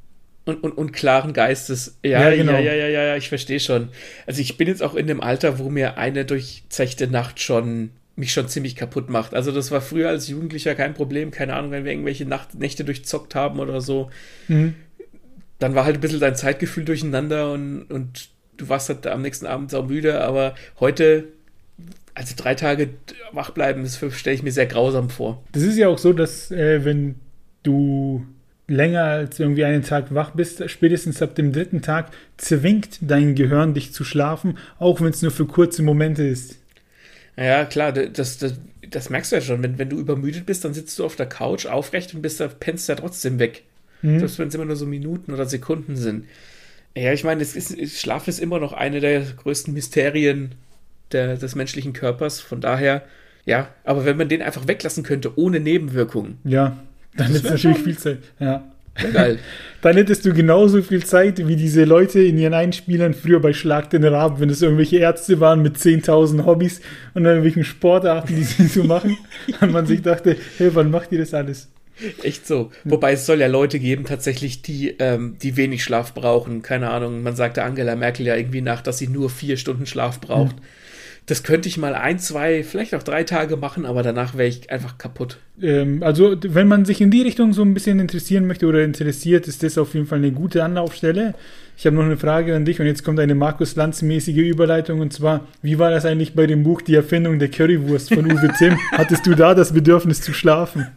und, 0.45 0.63
und, 0.63 0.71
und 0.71 0.91
klaren 0.91 1.33
Geistes. 1.33 1.97
Ja, 2.03 2.29
ja, 2.29 2.35
genau. 2.35 2.53
ja, 2.53 2.59
ja, 2.59 2.73
ja, 2.73 2.87
ja, 2.87 3.03
ja, 3.03 3.15
ich 3.15 3.29
verstehe 3.29 3.59
schon. 3.59 3.89
Also 4.27 4.41
ich 4.41 4.57
bin 4.57 4.67
jetzt 4.67 4.83
auch 4.83 4.95
in 4.95 5.07
dem 5.07 5.21
Alter, 5.21 5.59
wo 5.59 5.69
mir 5.69 5.97
eine 5.97 6.25
durchzechte 6.25 7.07
Nacht 7.07 7.39
schon 7.39 7.91
mich 8.15 8.31
schon 8.31 8.47
ziemlich 8.47 8.75
kaputt 8.75 9.09
macht. 9.09 9.33
Also 9.33 9.51
das 9.51 9.71
war 9.71 9.81
früher 9.81 10.09
als 10.09 10.27
Jugendlicher 10.27 10.75
kein 10.75 10.93
Problem, 10.93 11.31
keine 11.31 11.55
Ahnung, 11.55 11.71
wenn 11.71 11.83
wir 11.83 11.91
irgendwelche 11.91 12.25
Nacht, 12.25 12.53
Nächte 12.53 12.83
durchzockt 12.83 13.33
haben 13.33 13.59
oder 13.59 13.81
so. 13.81 14.11
Mhm. 14.47 14.75
Dann 15.59 15.73
war 15.75 15.85
halt 15.85 15.95
ein 15.95 16.01
bisschen 16.01 16.19
dein 16.19 16.35
Zeitgefühl 16.35 16.85
durcheinander 16.85 17.51
und, 17.51 17.83
und 17.83 18.29
du 18.57 18.69
warst 18.69 18.89
halt 18.89 19.07
am 19.07 19.21
nächsten 19.21 19.47
Abend 19.47 19.71
sau 19.71 19.83
müde, 19.83 20.21
aber 20.21 20.53
heute, 20.79 21.29
also 22.13 22.35
drei 22.37 22.53
Tage 22.53 22.89
wach 23.31 23.49
bleiben, 23.49 23.81
das 23.81 23.99
stelle 24.15 24.35
ich 24.35 24.43
mir 24.43 24.51
sehr 24.51 24.67
grausam 24.67 25.09
vor. 25.09 25.43
Das 25.51 25.63
ist 25.63 25.77
ja 25.77 25.87
auch 25.87 25.97
so, 25.97 26.13
dass 26.13 26.51
äh, 26.51 26.85
wenn 26.85 27.15
du 27.63 28.27
länger 28.67 29.03
als 29.03 29.39
irgendwie 29.39 29.65
einen 29.65 29.83
Tag 29.83 30.13
wach 30.13 30.31
bist, 30.31 30.69
spätestens 30.69 31.21
ab 31.21 31.35
dem 31.35 31.51
dritten 31.51 31.81
Tag 31.81 32.11
zwingt 32.37 32.99
dein 33.01 33.35
Gehirn 33.35 33.73
dich 33.73 33.93
zu 33.93 34.03
schlafen, 34.03 34.57
auch 34.79 35.01
wenn 35.01 35.09
es 35.09 35.21
nur 35.21 35.31
für 35.31 35.45
kurze 35.45 35.83
Momente 35.83 36.23
ist. 36.23 36.57
Ja, 37.35 37.65
klar, 37.65 37.91
das, 37.91 38.37
das, 38.37 38.55
das 38.89 39.09
merkst 39.09 39.31
du 39.31 39.35
ja 39.37 39.41
schon. 39.41 39.63
Wenn, 39.63 39.79
wenn 39.79 39.89
du 39.89 39.97
übermüdet 39.97 40.45
bist, 40.45 40.63
dann 40.63 40.73
sitzt 40.73 40.97
du 40.99 41.05
auf 41.05 41.15
der 41.15 41.25
Couch 41.25 41.65
aufrecht 41.65 42.13
und 42.13 42.21
bist 42.21 42.39
da, 42.39 42.47
pennst 42.47 42.87
ja 42.87 42.95
trotzdem 42.95 43.39
weg. 43.39 43.63
Mhm. 44.01 44.19
Selbst 44.19 44.39
wenn 44.39 44.47
es 44.47 44.55
immer 44.55 44.65
nur 44.65 44.75
so 44.75 44.85
Minuten 44.85 45.33
oder 45.33 45.45
Sekunden 45.45 45.95
sind. 45.95 46.25
Ja, 46.95 47.11
ich 47.11 47.23
meine, 47.23 47.41
ist, 47.41 47.99
Schlaf 47.99 48.27
ist 48.27 48.39
immer 48.39 48.59
noch 48.59 48.73
eine 48.73 48.99
der 48.99 49.21
größten 49.21 49.73
Mysterien 49.73 50.53
der, 51.11 51.37
des 51.37 51.55
menschlichen 51.55 51.93
Körpers. 51.93 52.39
Von 52.39 52.61
daher, 52.61 53.03
ja, 53.45 53.69
aber 53.83 54.05
wenn 54.05 54.17
man 54.17 54.29
den 54.29 54.43
einfach 54.43 54.67
weglassen 54.67 55.03
könnte, 55.03 55.37
ohne 55.37 55.59
Nebenwirkungen. 55.59 56.37
Ja, 56.43 56.77
dann 57.15 57.27
hättest 57.27 57.45
du 57.45 57.49
natürlich 57.49 57.77
viel 57.79 57.97
Zeit. 57.97 58.19
Ja. 58.39 58.63
Geil. 59.11 59.39
Dann 59.81 59.97
hättest 59.97 60.23
du 60.23 60.33
genauso 60.33 60.81
viel 60.81 61.03
Zeit 61.03 61.45
wie 61.45 61.55
diese 61.55 61.83
Leute 61.83 62.21
in 62.21 62.37
ihren 62.37 62.53
Einspielern 62.53 63.13
früher 63.13 63.41
bei 63.41 63.51
Schlag 63.51 63.89
den 63.89 64.05
Raben, 64.05 64.39
wenn 64.39 64.49
es 64.49 64.61
irgendwelche 64.61 64.97
Ärzte 64.97 65.39
waren 65.39 65.61
mit 65.61 65.77
10.000 65.77 66.45
Hobbys 66.45 66.79
und 67.13 67.25
irgendwelchen 67.25 67.65
Sportarten, 67.65 68.35
die 68.35 68.43
sie 68.43 68.67
so 68.67 68.83
machen. 68.83 69.17
und 69.61 69.71
man 69.71 69.85
sich 69.85 70.03
dachte, 70.03 70.37
hey, 70.57 70.73
wann 70.73 70.91
macht 70.91 71.11
ihr 71.11 71.19
das 71.19 71.33
alles? 71.33 71.69
Echt 72.21 72.47
so. 72.47 72.71
Wobei 72.85 73.13
es 73.13 73.25
soll 73.25 73.39
ja 73.39 73.47
Leute 73.47 73.77
geben, 73.77 74.05
tatsächlich, 74.05 74.61
die, 74.61 74.95
ähm, 74.99 75.37
die 75.41 75.57
wenig 75.57 75.83
Schlaf 75.83 76.13
brauchen. 76.13 76.61
Keine 76.61 76.89
Ahnung, 76.89 77.23
man 77.23 77.35
sagte 77.35 77.63
Angela 77.63 77.95
Merkel 77.95 78.25
ja 78.25 78.35
irgendwie 78.35 78.61
nach, 78.61 78.81
dass 78.81 78.99
sie 78.99 79.07
nur 79.07 79.29
vier 79.29 79.57
Stunden 79.57 79.85
Schlaf 79.85 80.21
braucht. 80.21 80.55
Mhm 80.55 80.65
das 81.25 81.43
könnte 81.43 81.69
ich 81.69 81.77
mal 81.77 81.95
ein, 81.95 82.19
zwei, 82.19 82.63
vielleicht 82.63 82.93
auch 82.95 83.03
drei 83.03 83.23
Tage 83.23 83.55
machen, 83.55 83.85
aber 83.85 84.03
danach 84.03 84.35
wäre 84.35 84.47
ich 84.47 84.69
einfach 84.69 84.97
kaputt. 84.97 85.37
Ähm, 85.61 86.03
also, 86.03 86.35
wenn 86.41 86.67
man 86.67 86.83
sich 86.83 86.99
in 86.99 87.11
die 87.11 87.21
Richtung 87.21 87.53
so 87.53 87.61
ein 87.61 87.73
bisschen 87.73 87.99
interessieren 87.99 88.45
möchte 88.45 88.65
oder 88.65 88.83
interessiert, 88.83 89.47
ist 89.47 89.63
das 89.63 89.77
auf 89.77 89.93
jeden 89.93 90.05
Fall 90.05 90.17
eine 90.17 90.31
gute 90.31 90.63
Anlaufstelle. 90.63 91.33
Ich 91.77 91.85
habe 91.85 91.95
noch 91.95 92.03
eine 92.03 92.17
Frage 92.17 92.55
an 92.55 92.65
dich 92.65 92.79
und 92.79 92.85
jetzt 92.87 93.03
kommt 93.03 93.19
eine 93.19 93.35
Markus 93.35 93.75
Lanz-mäßige 93.75 94.37
Überleitung 94.37 94.99
und 94.99 95.13
zwar, 95.13 95.47
wie 95.61 95.79
war 95.79 95.91
das 95.91 96.05
eigentlich 96.05 96.33
bei 96.33 96.45
dem 96.45 96.63
Buch 96.63 96.81
Die 96.81 96.95
Erfindung 96.95 97.39
der 97.39 97.49
Currywurst 97.49 98.13
von 98.13 98.25
Uwe 98.31 98.53
Timm? 98.57 98.77
Hattest 98.91 99.25
du 99.25 99.33
da 99.33 99.55
das 99.55 99.73
Bedürfnis 99.73 100.21
zu 100.21 100.33
schlafen? 100.33 100.87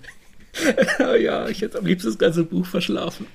ja, 1.21 1.49
ich 1.49 1.63
hätte 1.63 1.79
am 1.79 1.87
liebsten 1.87 2.09
das 2.09 2.19
ganze 2.19 2.45
Buch 2.45 2.67
verschlafen. 2.67 3.27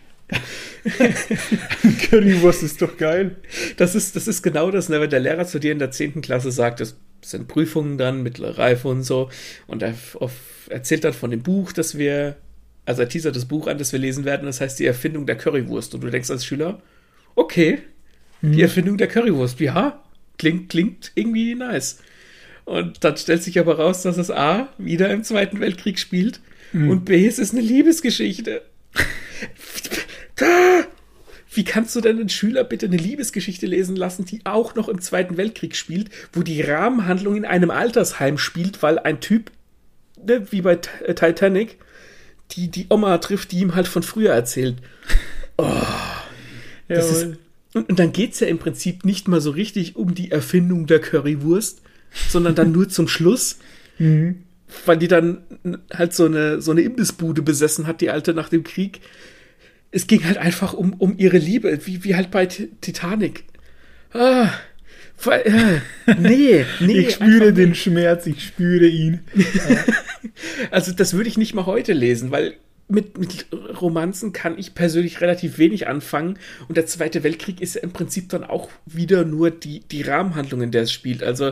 Currywurst 2.10 2.64
ist 2.64 2.82
doch 2.82 2.98
geil. 2.98 3.38
Das 3.78 3.96
ist, 3.96 4.16
das 4.16 4.28
ist 4.28 4.42
genau 4.42 4.72
das, 4.72 4.90
ne? 4.90 5.00
wenn 5.00 5.10
der 5.10 5.20
Lehrer 5.20 5.46
zu 5.46 5.60
dir 5.60 5.72
in 5.72 5.80
der 5.80 5.92
10. 5.92 6.22
Klasse 6.22 6.52
sagt, 6.52 6.82
es 6.82 6.98
sind 7.22 7.48
Prüfungen 7.48 7.98
dann, 7.98 8.24
mittlere 8.24 8.58
Reife 8.58 8.88
und 8.88 9.04
so, 9.04 9.30
und 9.68 9.84
er 9.84 9.94
erzählt 10.70 11.04
dann 11.04 11.14
von 11.14 11.32
dem 11.32 11.44
Buch, 11.44 11.72
das 11.72 11.98
wir, 11.98 12.38
also 12.86 13.04
er 13.04 13.10
teasert 13.10 13.36
das 13.36 13.46
Buch 13.46 13.68
an, 13.68 13.78
das 13.78 13.92
wir 13.92 14.00
lesen 14.00 14.26
werden, 14.26 14.46
das 14.46 14.62
heißt 14.62 14.80
die 14.80 14.86
Erfindung 14.86 15.26
der 15.26 15.38
Currywurst. 15.38 15.94
Und 15.94 16.02
du 16.02 16.10
denkst 16.10 16.32
als 16.32 16.46
Schüler, 16.46 16.82
okay, 17.36 17.80
mhm. 18.42 18.54
die 18.54 18.62
Erfindung 18.62 18.98
der 18.98 19.08
Currywurst, 19.08 19.60
ja, 19.60 20.04
klingt, 20.38 20.70
klingt 20.70 21.12
irgendwie 21.16 21.56
nice. 21.56 22.00
Und 22.66 23.04
dann 23.04 23.18
stellt 23.18 23.44
sich 23.44 23.60
aber 23.60 23.78
raus, 23.78 24.02
dass 24.04 24.18
es 24.18 24.32
A, 24.32 24.70
wieder 24.78 25.10
im 25.12 25.24
Zweiten 25.24 25.60
Weltkrieg 25.60 26.00
spielt 26.00 26.40
mhm. 26.74 26.90
und 26.90 27.06
B, 27.06 27.26
es 27.26 27.40
ist 27.40 27.54
eine 27.54 27.62
Liebesgeschichte. 27.62 28.64
Wie 31.54 31.64
kannst 31.66 31.96
du 31.96 32.02
denn 32.02 32.18
einen 32.18 32.30
Schüler 32.30 32.64
bitte 32.64 32.86
eine 32.86 32.98
Liebesgeschichte 32.98 33.66
lesen 33.66 33.96
lassen, 33.98 34.24
die 34.24 34.42
auch 34.46 34.76
noch 34.76 34.88
im 34.88 35.02
Zweiten 35.02 35.36
Weltkrieg 35.36 35.76
spielt, 35.76 36.10
wo 36.32 36.44
die 36.44 36.62
Rahmenhandlung 36.62 37.36
in 37.36 37.46
einem 37.46 37.72
Altersheim 37.72 38.38
spielt, 38.38 38.82
weil 38.82 39.00
ein 39.00 39.20
Typ, 39.20 39.52
ne, 40.26 40.48
wie 40.52 40.62
bei 40.62 40.80
äh, 41.06 41.14
Titanic, 41.14 41.78
die, 42.52 42.70
die 42.70 42.88
Oma 42.90 43.18
trifft, 43.18 43.52
die 43.52 43.60
ihm 43.60 43.76
halt 43.76 43.88
von 43.88 44.04
früher 44.04 44.32
erzählt. 44.32 44.78
Oh, 45.58 45.82
das 46.88 47.12
ist, 47.12 47.38
und, 47.74 47.90
und 47.90 48.00
dann 48.00 48.12
geht 48.14 48.34
es 48.34 48.40
ja 48.40 48.48
im 48.48 48.58
Prinzip 48.58 49.06
nicht 49.06 49.28
mal 49.28 49.42
so 49.42 49.52
richtig 49.52 49.96
um 49.96 50.16
die 50.16 50.32
Erfindung 50.32 50.88
der 50.88 51.00
Currywurst, 51.00 51.82
sondern 52.30 52.56
dann 52.56 52.72
nur 52.72 52.90
zum 52.90 53.08
Schluss. 53.08 53.58
Mhm. 53.98 54.44
Weil 54.86 54.98
die 54.98 55.10
dann 55.10 55.44
halt 55.94 56.14
so 56.14 56.26
eine, 56.26 56.62
so 56.62 56.72
eine 56.72 56.82
Imbissbude 56.82 57.42
besessen 57.42 57.88
hat, 57.88 58.00
die 58.00 58.10
alte 58.10 58.34
nach 58.34 58.48
dem 58.48 58.64
Krieg 58.64 59.02
es 59.92 60.08
ging 60.08 60.26
halt 60.26 60.38
einfach 60.38 60.74
um, 60.74 60.94
um 60.94 61.18
ihre 61.18 61.38
Liebe, 61.38 61.86
wie, 61.86 62.04
wie 62.04 62.16
halt 62.16 62.32
bei 62.32 62.46
Titanic. 62.46 63.44
Ah, 64.14 64.50
äh, 65.30 65.80
nee, 66.20 66.66
nee. 66.80 67.00
Ich 67.00 67.16
spüre 67.16 67.54
den 67.54 67.76
Schmerz, 67.76 68.26
ich 68.26 68.44
spüre 68.44 68.88
ihn. 68.88 69.22
also 70.72 70.92
das 70.92 71.14
würde 71.14 71.30
ich 71.30 71.38
nicht 71.38 71.54
mal 71.54 71.66
heute 71.66 71.94
lesen, 71.94 72.32
weil 72.32 72.56
mit, 72.88 73.18
mit 73.18 73.48
Romanzen 73.82 74.34
kann 74.34 74.58
ich 74.58 74.76
persönlich 74.76 75.22
relativ 75.22 75.58
wenig 75.58 75.88
anfangen. 75.88 76.38
Und 76.68 76.78
der 76.78 76.86
Zweite 76.86 77.24
Weltkrieg 77.24 77.62
ist 77.62 77.76
ja 77.76 77.82
im 77.82 77.92
Prinzip 77.92 78.30
dann 78.30 78.44
auch 78.44 78.70
wieder 78.86 79.24
nur 79.24 79.52
die, 79.52 79.82
die 79.82 80.02
Rahmenhandlung, 80.02 80.62
in 80.62 80.72
der 80.72 80.84
es 80.84 80.92
spielt. 80.92 81.24
Also 81.24 81.52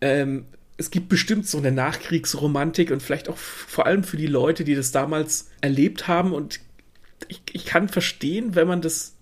ähm, 0.00 0.46
es 0.78 0.90
gibt 0.90 1.08
bestimmt 1.08 1.46
so 1.46 1.58
eine 1.58 1.72
Nachkriegsromantik 1.72 2.90
und 2.90 3.02
vielleicht 3.02 3.28
auch 3.28 3.36
vor 3.36 3.86
allem 3.86 4.02
für 4.04 4.16
die 4.16 4.26
Leute, 4.26 4.64
die 4.64 4.74
das 4.74 4.92
damals 4.92 5.50
erlebt 5.60 6.08
haben 6.08 6.32
und 6.32 6.60
ich, 7.28 7.42
ich 7.52 7.64
kann 7.64 7.88
verstehen, 7.88 8.54
wenn 8.54 8.68
man 8.68 8.80
das 8.80 9.14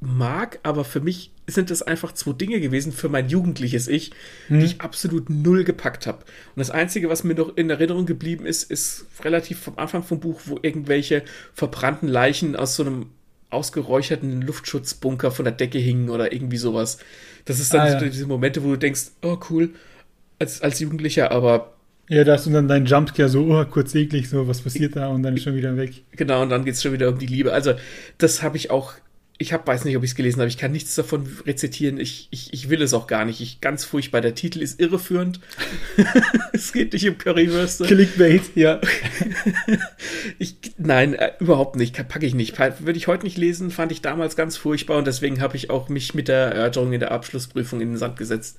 mag, 0.00 0.60
aber 0.62 0.84
für 0.84 1.00
mich 1.00 1.32
sind 1.46 1.70
das 1.70 1.82
einfach 1.82 2.12
zwei 2.12 2.32
Dinge 2.32 2.60
gewesen 2.60 2.92
für 2.92 3.08
mein 3.08 3.28
jugendliches 3.28 3.88
Ich, 3.88 4.12
hm. 4.48 4.60
die 4.60 4.66
ich 4.66 4.80
absolut 4.80 5.30
null 5.30 5.64
gepackt 5.64 6.06
habe. 6.06 6.18
Und 6.18 6.60
das 6.60 6.70
Einzige, 6.70 7.08
was 7.08 7.24
mir 7.24 7.34
noch 7.34 7.56
in 7.56 7.70
Erinnerung 7.70 8.06
geblieben 8.06 8.46
ist, 8.46 8.70
ist 8.70 9.06
relativ 9.24 9.58
vom 9.58 9.78
Anfang 9.78 10.02
vom 10.02 10.20
Buch, 10.20 10.42
wo 10.44 10.58
irgendwelche 10.60 11.22
verbrannten 11.54 12.08
Leichen 12.08 12.54
aus 12.54 12.76
so 12.76 12.84
einem 12.84 13.06
ausgeräucherten 13.50 14.42
Luftschutzbunker 14.42 15.30
von 15.30 15.46
der 15.46 15.54
Decke 15.54 15.78
hingen 15.78 16.10
oder 16.10 16.32
irgendwie 16.32 16.58
sowas. 16.58 16.98
Das 17.46 17.58
ist 17.60 17.72
dann 17.72 17.80
ah, 17.80 17.92
ja. 17.92 18.08
diese 18.08 18.26
Momente, 18.26 18.62
wo 18.62 18.68
du 18.68 18.76
denkst, 18.76 19.12
oh 19.22 19.38
cool, 19.48 19.70
als, 20.38 20.60
als 20.60 20.80
Jugendlicher, 20.80 21.30
aber 21.30 21.77
ja, 22.08 22.24
da 22.24 22.32
hast 22.32 22.46
du 22.46 22.50
dann 22.50 22.68
deinen 22.68 22.86
Jumpscare 22.86 23.28
so 23.28 23.44
oh, 23.44 23.64
kurz 23.66 23.94
eklig, 23.94 24.28
so 24.28 24.48
was 24.48 24.62
passiert 24.62 24.96
da 24.96 25.08
und 25.08 25.22
dann 25.22 25.36
ist 25.36 25.42
schon 25.42 25.54
wieder 25.54 25.76
weg. 25.76 26.02
Genau, 26.12 26.42
und 26.42 26.48
dann 26.48 26.64
geht 26.64 26.74
es 26.74 26.82
schon 26.82 26.92
wieder 26.92 27.08
um 27.08 27.18
die 27.18 27.26
Liebe. 27.26 27.52
Also, 27.52 27.74
das 28.16 28.42
habe 28.42 28.56
ich 28.56 28.70
auch, 28.70 28.94
ich 29.36 29.52
hab, 29.52 29.66
weiß 29.66 29.84
nicht, 29.84 29.94
ob 29.94 30.02
ich 30.02 30.10
es 30.10 30.16
gelesen 30.16 30.40
habe, 30.40 30.48
ich 30.48 30.56
kann 30.56 30.72
nichts 30.72 30.94
davon 30.94 31.28
rezitieren, 31.46 32.00
ich, 32.00 32.28
ich, 32.30 32.54
ich 32.54 32.70
will 32.70 32.80
es 32.80 32.94
auch 32.94 33.08
gar 33.08 33.26
nicht. 33.26 33.42
Ich, 33.42 33.60
ganz 33.60 33.84
furchtbar, 33.84 34.22
der 34.22 34.34
Titel 34.34 34.62
ist 34.62 34.80
irreführend. 34.80 35.40
es 36.54 36.72
geht 36.72 36.94
nicht 36.94 37.06
um 37.06 37.18
Currywürste. 37.18 37.84
Clickbait, 37.84 38.56
ja. 38.56 38.80
ich, 40.38 40.56
nein, 40.78 41.12
äh, 41.12 41.32
überhaupt 41.40 41.76
nicht, 41.76 41.94
packe 42.08 42.24
ich 42.24 42.34
nicht. 42.34 42.58
Würde 42.58 42.96
ich 42.96 43.06
heute 43.06 43.24
nicht 43.24 43.36
lesen, 43.36 43.70
fand 43.70 43.92
ich 43.92 44.00
damals 44.00 44.34
ganz 44.34 44.56
furchtbar 44.56 44.96
und 44.96 45.06
deswegen 45.06 45.42
habe 45.42 45.58
ich 45.58 45.68
auch 45.68 45.90
mich 45.90 46.14
mit 46.14 46.28
der 46.28 46.52
Erörterung 46.52 46.90
in 46.94 47.00
der 47.00 47.12
Abschlussprüfung 47.12 47.82
in 47.82 47.90
den 47.90 47.96
Sand 47.98 48.16
gesetzt. 48.16 48.58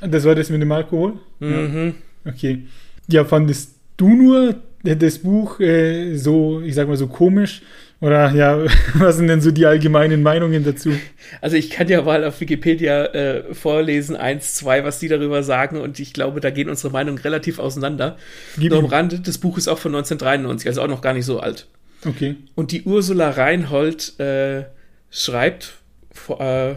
Das 0.00 0.24
war 0.24 0.36
das 0.36 0.48
mit 0.48 0.62
dem 0.62 0.70
Alkohol? 0.70 1.18
Mhm. 1.40 1.94
Ja. 2.24 2.30
Okay. 2.30 2.66
Ja, 3.08 3.24
fandest 3.24 3.74
du 3.96 4.08
nur 4.08 4.56
das 4.82 5.18
Buch 5.18 5.60
äh, 5.60 6.16
so, 6.16 6.60
ich 6.60 6.74
sag 6.74 6.88
mal 6.88 6.96
so 6.96 7.06
komisch? 7.06 7.62
Oder 8.00 8.32
ja, 8.32 8.64
was 8.94 9.16
sind 9.16 9.28
denn 9.28 9.40
so 9.40 9.50
die 9.50 9.64
allgemeinen 9.64 10.22
Meinungen 10.22 10.62
dazu? 10.62 10.90
Also 11.40 11.56
ich 11.56 11.70
kann 11.70 11.88
ja 11.88 12.02
mal 12.02 12.24
auf 12.24 12.40
Wikipedia 12.40 13.06
äh, 13.06 13.54
vorlesen, 13.54 14.16
eins, 14.16 14.54
zwei, 14.54 14.84
was 14.84 14.98
die 14.98 15.08
darüber 15.08 15.42
sagen 15.42 15.78
und 15.80 15.98
ich 15.98 16.12
glaube, 16.12 16.40
da 16.40 16.50
gehen 16.50 16.68
unsere 16.68 16.92
Meinungen 16.92 17.18
relativ 17.18 17.58
auseinander. 17.58 18.18
Gib 18.58 18.72
Nur 18.72 18.80
am 18.80 18.86
Rande, 18.86 19.20
das 19.20 19.38
Buch 19.38 19.56
ist 19.56 19.68
auch 19.68 19.78
von 19.78 19.94
1993, 19.94 20.68
also 20.68 20.82
auch 20.82 20.88
noch 20.88 21.00
gar 21.00 21.14
nicht 21.14 21.24
so 21.24 21.40
alt. 21.40 21.66
Okay. 22.04 22.36
Und 22.54 22.72
die 22.72 22.82
Ursula 22.82 23.30
Reinhold 23.30 24.20
äh, 24.20 24.64
schreibt 25.10 25.72
äh, 26.38 26.74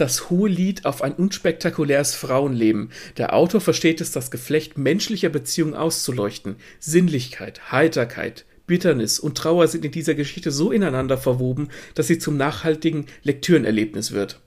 das 0.00 0.30
hohe 0.30 0.48
Lied 0.48 0.84
auf 0.84 1.02
ein 1.02 1.12
unspektakuläres 1.12 2.14
Frauenleben. 2.14 2.90
Der 3.16 3.34
Autor 3.34 3.60
versteht 3.60 4.00
es, 4.00 4.12
das 4.12 4.30
Geflecht 4.30 4.78
menschlicher 4.78 5.28
Beziehungen 5.28 5.74
auszuleuchten. 5.74 6.56
Sinnlichkeit, 6.78 7.72
Heiterkeit, 7.72 8.44
Bitternis 8.66 9.18
und 9.18 9.36
Trauer 9.36 9.66
sind 9.66 9.84
in 9.84 9.92
dieser 9.92 10.14
Geschichte 10.14 10.50
so 10.50 10.70
ineinander 10.70 11.18
verwoben, 11.18 11.68
dass 11.94 12.06
sie 12.06 12.18
zum 12.18 12.36
nachhaltigen 12.36 13.06
Lektürenerlebnis 13.22 14.12
wird. 14.12 14.40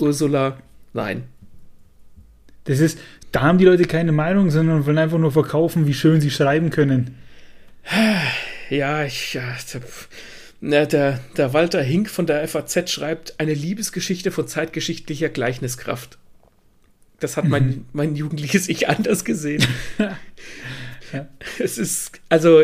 Ursula, 0.00 0.58
nein. 0.92 1.24
Das 2.64 2.80
ist, 2.80 2.98
da 3.30 3.42
haben 3.42 3.58
die 3.58 3.66
Leute 3.66 3.84
keine 3.84 4.12
Meinung, 4.12 4.50
sondern 4.50 4.86
wollen 4.86 4.98
einfach 4.98 5.18
nur 5.18 5.32
verkaufen, 5.32 5.86
wie 5.86 5.94
schön 5.94 6.20
sie 6.20 6.30
schreiben 6.30 6.70
können. 6.70 7.18
Ja, 8.70 9.04
ich, 9.04 9.34
ja, 9.34 9.54
na, 10.66 10.86
der, 10.86 11.20
der 11.36 11.52
Walter 11.52 11.82
Hink 11.82 12.08
von 12.08 12.26
der 12.26 12.48
FAZ 12.48 12.90
schreibt, 12.90 13.38
eine 13.38 13.52
Liebesgeschichte 13.52 14.30
von 14.30 14.48
zeitgeschichtlicher 14.48 15.28
Gleichniskraft. 15.28 16.16
Das 17.20 17.36
hat 17.36 17.46
mein, 17.46 17.66
mhm. 17.66 17.84
mein 17.92 18.16
jugendliches 18.16 18.70
Ich 18.70 18.88
anders 18.88 19.26
gesehen. 19.26 19.62
ja. 21.12 21.28
Es 21.58 21.76
ist, 21.76 22.18
also 22.30 22.62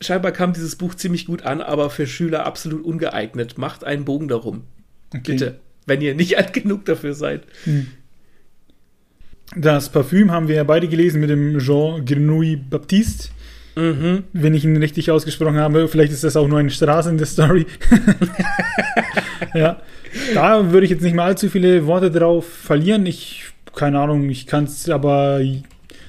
scheinbar 0.00 0.30
kam 0.30 0.52
dieses 0.52 0.76
Buch 0.76 0.94
ziemlich 0.94 1.26
gut 1.26 1.42
an, 1.42 1.60
aber 1.60 1.90
für 1.90 2.06
Schüler 2.06 2.46
absolut 2.46 2.84
ungeeignet. 2.84 3.58
Macht 3.58 3.82
einen 3.82 4.04
Bogen 4.04 4.28
darum. 4.28 4.62
Okay. 5.08 5.32
Bitte, 5.32 5.60
wenn 5.84 6.00
ihr 6.00 6.14
nicht 6.14 6.38
alt 6.38 6.52
genug 6.52 6.84
dafür 6.84 7.14
seid. 7.14 7.42
Hm. 7.64 7.88
Das 9.56 9.90
Parfüm 9.90 10.30
haben 10.30 10.46
wir 10.46 10.54
ja 10.54 10.64
beide 10.64 10.86
gelesen 10.86 11.20
mit 11.20 11.28
dem 11.28 11.58
Jean 11.58 12.04
Grenouille 12.06 12.56
Baptiste. 12.56 13.30
Mhm. 13.74 14.24
Wenn 14.32 14.54
ich 14.54 14.64
ihn 14.64 14.76
richtig 14.76 15.10
ausgesprochen 15.10 15.56
habe. 15.56 15.88
Vielleicht 15.88 16.12
ist 16.12 16.24
das 16.24 16.36
auch 16.36 16.48
nur 16.48 16.58
eine 16.58 16.70
Straße 16.70 17.08
in 17.10 17.18
der 17.18 17.26
Story. 17.26 17.66
ja. 19.54 19.80
Da 20.34 20.72
würde 20.72 20.84
ich 20.84 20.90
jetzt 20.90 21.02
nicht 21.02 21.14
mal 21.14 21.24
allzu 21.24 21.48
viele 21.48 21.86
Worte 21.86 22.10
drauf 22.10 22.46
verlieren. 22.46 23.06
Ich, 23.06 23.44
keine 23.74 23.98
Ahnung, 23.98 24.28
ich 24.28 24.46
kann 24.46 24.64
es 24.64 24.88
aber 24.90 25.40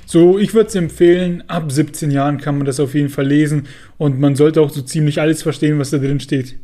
so, 0.05 0.37
ich 0.37 0.53
würde 0.53 0.67
es 0.67 0.75
empfehlen, 0.75 1.43
ab 1.47 1.71
17 1.71 2.11
Jahren 2.11 2.37
kann 2.37 2.57
man 2.57 2.65
das 2.65 2.79
auf 2.79 2.93
jeden 2.93 3.09
Fall 3.09 3.25
lesen 3.25 3.67
und 3.97 4.19
man 4.19 4.35
sollte 4.35 4.61
auch 4.61 4.69
so 4.69 4.81
ziemlich 4.81 5.21
alles 5.21 5.41
verstehen, 5.41 5.79
was 5.79 5.91
da 5.91 5.97
drin 5.97 6.19
steht. 6.19 6.55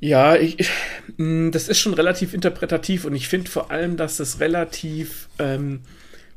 Ja, 0.00 0.36
ich, 0.36 0.68
mm, 1.16 1.50
das 1.50 1.68
ist 1.68 1.78
schon 1.78 1.94
relativ 1.94 2.34
interpretativ 2.34 3.04
und 3.04 3.14
ich 3.14 3.28
finde 3.28 3.50
vor 3.50 3.70
allem, 3.70 3.96
dass 3.96 4.18
das 4.18 4.40
relativ, 4.40 5.28
ähm, 5.38 5.80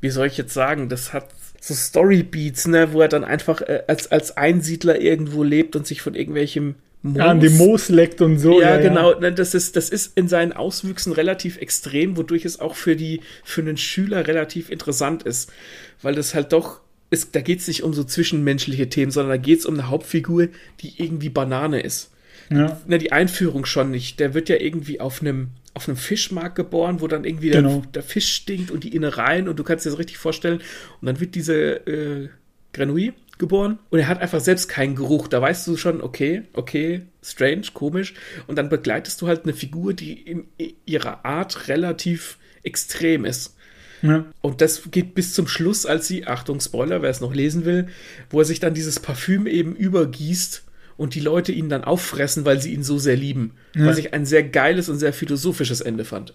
wie 0.02 0.10
soll 0.10 0.28
ich 0.28 0.38
jetzt 0.38 0.54
sagen, 0.54 0.90
das 0.90 1.14
hat 1.14 1.28
so 1.64 1.74
Storybeats, 1.74 2.68
ne, 2.68 2.92
wo 2.92 3.00
er 3.00 3.08
dann 3.08 3.24
einfach 3.24 3.62
äh, 3.62 3.84
als, 3.88 4.12
als 4.12 4.36
Einsiedler 4.36 5.00
irgendwo 5.00 5.44
lebt 5.44 5.78
und 5.78 5.88
sich 5.88 6.02
von 6.02 6.14
irgendwelchem 6.14 6.76
Moos, 7.04 7.18
ja, 7.18 7.26
an 7.28 7.40
dem 7.40 7.56
Moos 7.56 7.88
leckt 7.88 8.20
und 8.20 8.38
so. 8.38 8.60
Ja, 8.60 8.76
ja 8.76 8.82
genau. 8.82 9.22
Ja. 9.22 9.32
Das, 9.32 9.54
ist, 9.54 9.78
das 9.78 9.90
ist 9.90 10.18
in 10.18 10.28
seinen 10.28 10.52
Auswüchsen 10.52 11.14
relativ 11.14 11.58
extrem, 11.58 12.18
wodurch 12.18 12.44
es 12.44 12.60
auch 12.60 12.76
für, 12.76 12.98
die, 12.98 13.22
für 13.46 13.62
einen 13.62 13.78
Schüler 13.78 14.28
relativ 14.28 14.70
interessant 14.70 15.24
ist. 15.24 15.54
Weil 16.02 16.16
das 16.16 16.36
halt 16.36 16.52
doch, 16.52 16.82
ist, 17.12 17.34
da 17.34 17.40
geht 17.40 17.60
es 17.60 17.70
nicht 17.70 17.84
um 17.84 17.94
so 17.94 18.04
zwischenmenschliche 18.04 18.90
Themen, 18.90 19.12
sondern 19.12 19.32
da 19.32 19.38
geht 19.38 19.60
es 19.60 19.66
um 19.66 19.76
eine 19.76 19.90
Hauptfigur, 19.90 20.50
die 20.82 21.02
irgendwie 21.02 21.30
Banane 21.30 21.80
ist. 21.80 22.12
Ja. 22.50 22.82
Na, 22.88 22.98
die 22.98 23.14
Einführung 23.14 23.64
schon 23.64 23.90
nicht. 23.90 24.20
Der 24.20 24.34
wird 24.34 24.50
ja 24.50 24.58
irgendwie 24.58 25.00
auf 25.00 25.22
einem 25.22 25.52
auf 25.74 25.88
einem 25.88 25.98
Fischmarkt 25.98 26.56
geboren, 26.56 27.02
wo 27.02 27.08
dann 27.08 27.24
irgendwie 27.24 27.50
Genau. 27.50 27.80
der, 27.82 27.92
der 27.92 28.04
Fisch 28.04 28.32
stinkt 28.34 28.72
und 28.72 28.84
die 28.84 28.96
Innereien 28.96 29.48
und 29.48 29.58
du 29.58 29.64
kannst 29.64 29.86
dir 29.86 29.90
das 29.90 30.00
richtig 30.00 30.18
vorstellen. 30.18 30.60
Und 31.02 31.06
dann 31.06 31.20
wird 31.20 31.36
diese 31.36 31.56
äh, 31.88 32.30
Grenouille 32.74 33.14
geboren 33.40 33.80
und 33.90 34.00
er 34.00 34.08
hat 34.08 34.22
einfach 34.22 34.40
selbst 34.40 34.68
keinen 34.68 34.96
Geruch. 34.96 35.28
Da 35.28 35.42
weißt 35.42 35.68
du 35.68 35.76
schon, 35.78 36.02
okay, 36.02 36.44
okay, 36.54 37.04
strange, 37.24 37.68
komisch. 37.74 38.14
Und 38.48 38.58
dann 38.58 38.70
begleitest 38.70 39.22
du 39.22 39.28
halt 39.28 39.44
eine 39.44 39.54
Figur, 39.54 39.94
die 39.94 40.14
in 40.14 40.46
ihrer 40.86 41.26
Art 41.26 41.68
relativ 41.68 42.38
extrem 42.62 43.26
ist. 43.26 43.56
Ja. 44.04 44.26
Und 44.42 44.62
das 44.62 44.92
geht 44.92 45.16
bis 45.16 45.34
zum 45.34 45.48
Schluss, 45.48 45.86
als 45.86 46.08
sie, 46.08 46.28
Achtung, 46.28 46.60
Spoiler, 46.60 47.02
wer 47.02 47.10
es 47.10 47.22
noch 47.22 47.34
lesen 47.34 47.66
will, 47.66 47.88
wo 48.30 48.40
er 48.40 48.46
sich 48.46 48.60
dann 48.60 48.74
dieses 48.74 49.00
Parfüm 49.00 49.48
eben 49.48 49.76
übergießt 49.76 50.64
und 50.98 51.16
die 51.16 51.20
Leute 51.20 51.52
ihn 51.52 51.70
dann 51.70 51.84
auffressen, 51.84 52.46
weil 52.46 52.62
sie 52.62 52.74
ihn 52.74 52.84
so 52.84 52.98
sehr 52.98 53.16
lieben. 53.16 53.52
Ja. 53.76 53.86
Was 53.88 53.98
ich 53.98 54.14
ein 54.14 54.26
sehr 54.26 54.44
geiles 54.44 54.90
und 54.90 54.98
sehr 54.98 55.14
philosophisches 55.14 55.82
Ende 55.82 56.06
fand. 56.06 56.34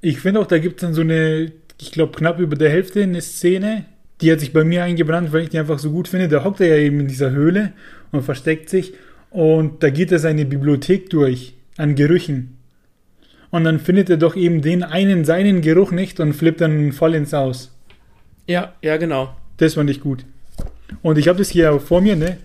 Ich 0.00 0.20
finde 0.20 0.40
auch, 0.40 0.46
da 0.46 0.58
gibt 0.58 0.76
es 0.76 0.80
dann 0.82 0.94
so 0.94 1.00
eine, 1.00 1.52
ich 1.80 1.92
glaube, 1.92 2.16
knapp 2.16 2.38
über 2.38 2.56
der 2.56 2.70
Hälfte 2.70 3.02
eine 3.02 3.20
Szene, 3.20 3.86
die 4.20 4.30
hat 4.30 4.40
sich 4.40 4.52
bei 4.52 4.64
mir 4.64 4.84
eingebrannt, 4.84 5.32
weil 5.32 5.42
ich 5.42 5.48
die 5.50 5.58
einfach 5.58 5.78
so 5.78 5.90
gut 5.90 6.08
finde. 6.08 6.28
Da 6.28 6.44
hockt 6.44 6.60
er 6.60 6.68
ja 6.68 6.76
eben 6.76 7.00
in 7.00 7.08
dieser 7.08 7.30
Höhle 7.30 7.72
und 8.12 8.22
versteckt 8.22 8.68
sich 8.68 8.94
und 9.30 9.82
da 9.82 9.90
geht 9.90 10.12
er 10.12 10.18
seine 10.18 10.44
Bibliothek 10.44 11.10
durch 11.10 11.54
an 11.76 11.94
Gerüchen. 11.94 12.58
Und 13.50 13.64
dann 13.64 13.78
findet 13.78 14.10
er 14.10 14.16
doch 14.16 14.36
eben 14.36 14.62
den 14.62 14.82
einen 14.82 15.24
seinen 15.24 15.60
Geruch 15.60 15.92
nicht 15.92 16.20
und 16.20 16.32
flippt 16.32 16.60
dann 16.60 16.92
voll 16.92 17.14
ins 17.14 17.34
Aus. 17.34 17.72
Ja, 18.46 18.74
ja, 18.82 18.96
genau. 18.96 19.36
Das 19.56 19.74
fand 19.74 19.90
ich 19.90 20.00
gut. 20.00 20.24
Und 21.02 21.18
ich 21.18 21.28
habe 21.28 21.38
das 21.38 21.50
hier 21.50 21.78
vor 21.80 22.00
mir, 22.00 22.16
ne? 22.16 22.38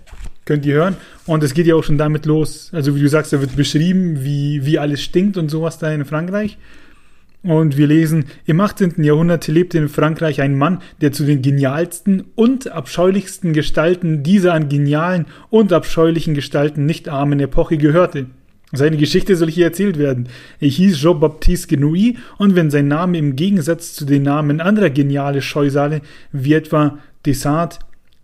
Könnt 0.49 0.65
ihr 0.65 0.73
hören. 0.73 0.97
Und 1.27 1.43
es 1.43 1.53
geht 1.53 1.67
ja 1.67 1.75
auch 1.75 1.83
schon 1.83 1.99
damit 1.99 2.25
los. 2.25 2.71
Also 2.73 2.95
wie 2.95 3.01
du 3.01 3.07
sagst, 3.07 3.31
da 3.31 3.39
wird 3.39 3.55
beschrieben, 3.55 4.23
wie, 4.23 4.65
wie 4.65 4.79
alles 4.79 4.99
stinkt 4.99 5.37
und 5.37 5.47
sowas 5.47 5.77
da 5.77 5.93
in 5.93 6.05
Frankreich. 6.05 6.57
Und 7.43 7.77
wir 7.77 7.85
lesen, 7.85 8.25
im 8.47 8.59
18. 8.59 9.03
Jahrhundert 9.03 9.47
lebte 9.47 9.77
in 9.77 9.89
Frankreich 9.89 10.41
ein 10.41 10.57
Mann, 10.57 10.79
der 11.01 11.11
zu 11.11 11.23
den 11.23 11.43
genialsten 11.43 12.23
und 12.33 12.67
abscheulichsten 12.67 13.53
Gestalten 13.53 14.23
dieser 14.23 14.55
an 14.55 14.69
genialen 14.69 15.27
und 15.51 15.71
abscheulichen 15.71 16.33
Gestalten 16.33 16.87
nicht 16.87 17.09
armen 17.09 17.39
Epoche 17.39 17.77
gehörte. 17.77 18.25
Seine 18.71 18.97
Geschichte 18.97 19.35
soll 19.35 19.51
hier 19.51 19.65
erzählt 19.65 19.99
werden. 19.99 20.29
Er 20.59 20.69
hieß 20.69 20.97
Jean-Baptiste 20.97 21.67
Genouilly 21.67 22.17
und 22.39 22.55
wenn 22.55 22.71
sein 22.71 22.87
Name 22.87 23.19
im 23.19 23.35
Gegensatz 23.35 23.93
zu 23.93 24.03
den 24.03 24.23
Namen 24.23 24.61
anderer 24.61 24.89
geniale 24.89 25.43
Scheusale 25.43 26.01
wie 26.31 26.53
etwa 26.53 26.97
Desart, 27.27 27.77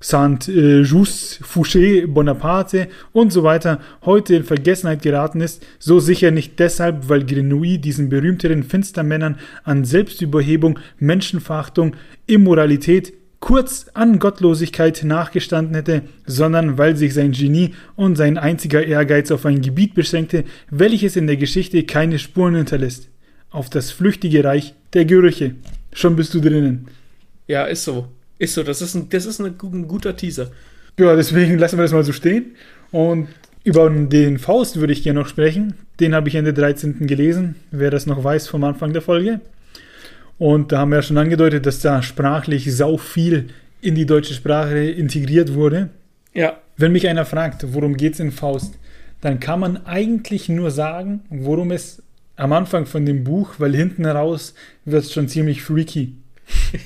Saint-Just, 0.07 1.43
Fouché, 1.43 2.05
Bonaparte 2.05 2.89
und 3.11 3.33
so 3.33 3.41
weiter 3.41 3.79
heute 4.03 4.35
in 4.35 4.43
Vergessenheit 4.43 5.01
geraten 5.01 5.41
ist, 5.41 5.65
so 5.79 5.99
sicher 5.99 6.29
nicht 6.29 6.59
deshalb, 6.59 7.09
weil 7.09 7.25
Grenouille 7.25 7.79
diesen 7.79 8.09
berühmteren 8.09 8.61
Finstermännern 8.61 9.39
an 9.63 9.83
Selbstüberhebung, 9.83 10.77
Menschenverachtung, 10.99 11.95
Immoralität, 12.27 13.13
kurz 13.39 13.87
an 13.95 14.19
Gottlosigkeit 14.19 15.03
nachgestanden 15.03 15.73
hätte, 15.73 16.03
sondern 16.27 16.77
weil 16.77 16.95
sich 16.95 17.15
sein 17.15 17.31
Genie 17.31 17.73
und 17.95 18.15
sein 18.15 18.37
einziger 18.37 18.85
Ehrgeiz 18.85 19.31
auf 19.31 19.43
ein 19.47 19.61
Gebiet 19.61 19.95
beschränkte, 19.95 20.43
welches 20.69 21.15
in 21.15 21.25
der 21.25 21.37
Geschichte 21.37 21.83
keine 21.83 22.19
Spuren 22.19 22.53
hinterlässt. 22.53 23.09
Auf 23.49 23.71
das 23.71 23.89
flüchtige 23.89 24.43
Reich 24.43 24.75
der 24.93 25.05
Gerüche. 25.05 25.55
Schon 25.93 26.15
bist 26.15 26.31
du 26.35 26.41
drinnen. 26.41 26.89
Ja, 27.47 27.63
ist 27.65 27.85
so. 27.85 28.07
Ist 28.37 28.53
so. 28.53 28.63
Das 28.63 28.81
ist 28.81 28.95
ein, 28.95 29.09
das 29.09 29.25
ist 29.25 29.39
ein, 29.39 29.55
ein 29.61 29.87
guter 29.87 30.15
Teaser. 30.15 30.51
Ja, 30.99 31.15
deswegen 31.15 31.57
lassen 31.57 31.77
wir 31.77 31.83
das 31.83 31.91
mal 31.91 32.03
so 32.03 32.13
stehen. 32.13 32.55
Und 32.91 33.27
über 33.63 33.89
den 33.89 34.39
Faust 34.39 34.79
würde 34.79 34.93
ich 34.93 35.03
gerne 35.03 35.19
noch 35.19 35.27
sprechen. 35.27 35.73
Den 35.99 36.13
habe 36.13 36.29
ich 36.29 36.35
Ende 36.35 36.53
13. 36.53 37.07
gelesen, 37.07 37.55
wer 37.71 37.91
das 37.91 38.05
noch 38.05 38.23
weiß 38.23 38.47
vom 38.47 38.63
Anfang 38.63 38.93
der 38.93 39.01
Folge. 39.01 39.41
Und 40.37 40.71
da 40.71 40.79
haben 40.79 40.91
wir 40.91 40.97
ja 40.97 41.01
schon 41.01 41.17
angedeutet, 41.17 41.65
dass 41.65 41.79
da 41.79 42.01
sprachlich 42.01 42.73
sau 42.75 42.97
viel 42.97 43.47
in 43.81 43.95
die 43.95 44.05
deutsche 44.05 44.33
Sprache 44.33 44.79
integriert 44.79 45.53
wurde. 45.53 45.89
Ja. 46.33 46.57
Wenn 46.77 46.91
mich 46.91 47.07
einer 47.07 47.25
fragt, 47.25 47.73
worum 47.73 47.95
geht's 47.95 48.19
in 48.19 48.31
Faust, 48.31 48.77
dann 49.21 49.39
kann 49.39 49.59
man 49.59 49.85
eigentlich 49.85 50.49
nur 50.49 50.71
sagen, 50.71 51.21
worum 51.29 51.71
es 51.71 52.03
am 52.35 52.51
Anfang 52.51 52.85
von 52.85 53.05
dem 53.05 53.23
Buch, 53.23 53.55
weil 53.59 53.75
hinten 53.75 54.05
raus 54.05 54.53
wird 54.83 55.05
es 55.05 55.13
schon 55.13 55.29
ziemlich 55.29 55.63
freaky. 55.63 56.13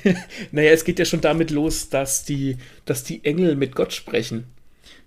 Naja, 0.52 0.72
es 0.72 0.84
geht 0.84 1.00
ja 1.00 1.06
schon 1.06 1.22
damit 1.22 1.52
los, 1.52 1.90
dass 1.90 2.26
die, 2.26 2.58
dass 2.86 3.04
die 3.04 3.24
Engel 3.26 3.56
mit 3.56 3.76
Gott 3.76 3.94
sprechen. 3.94 4.46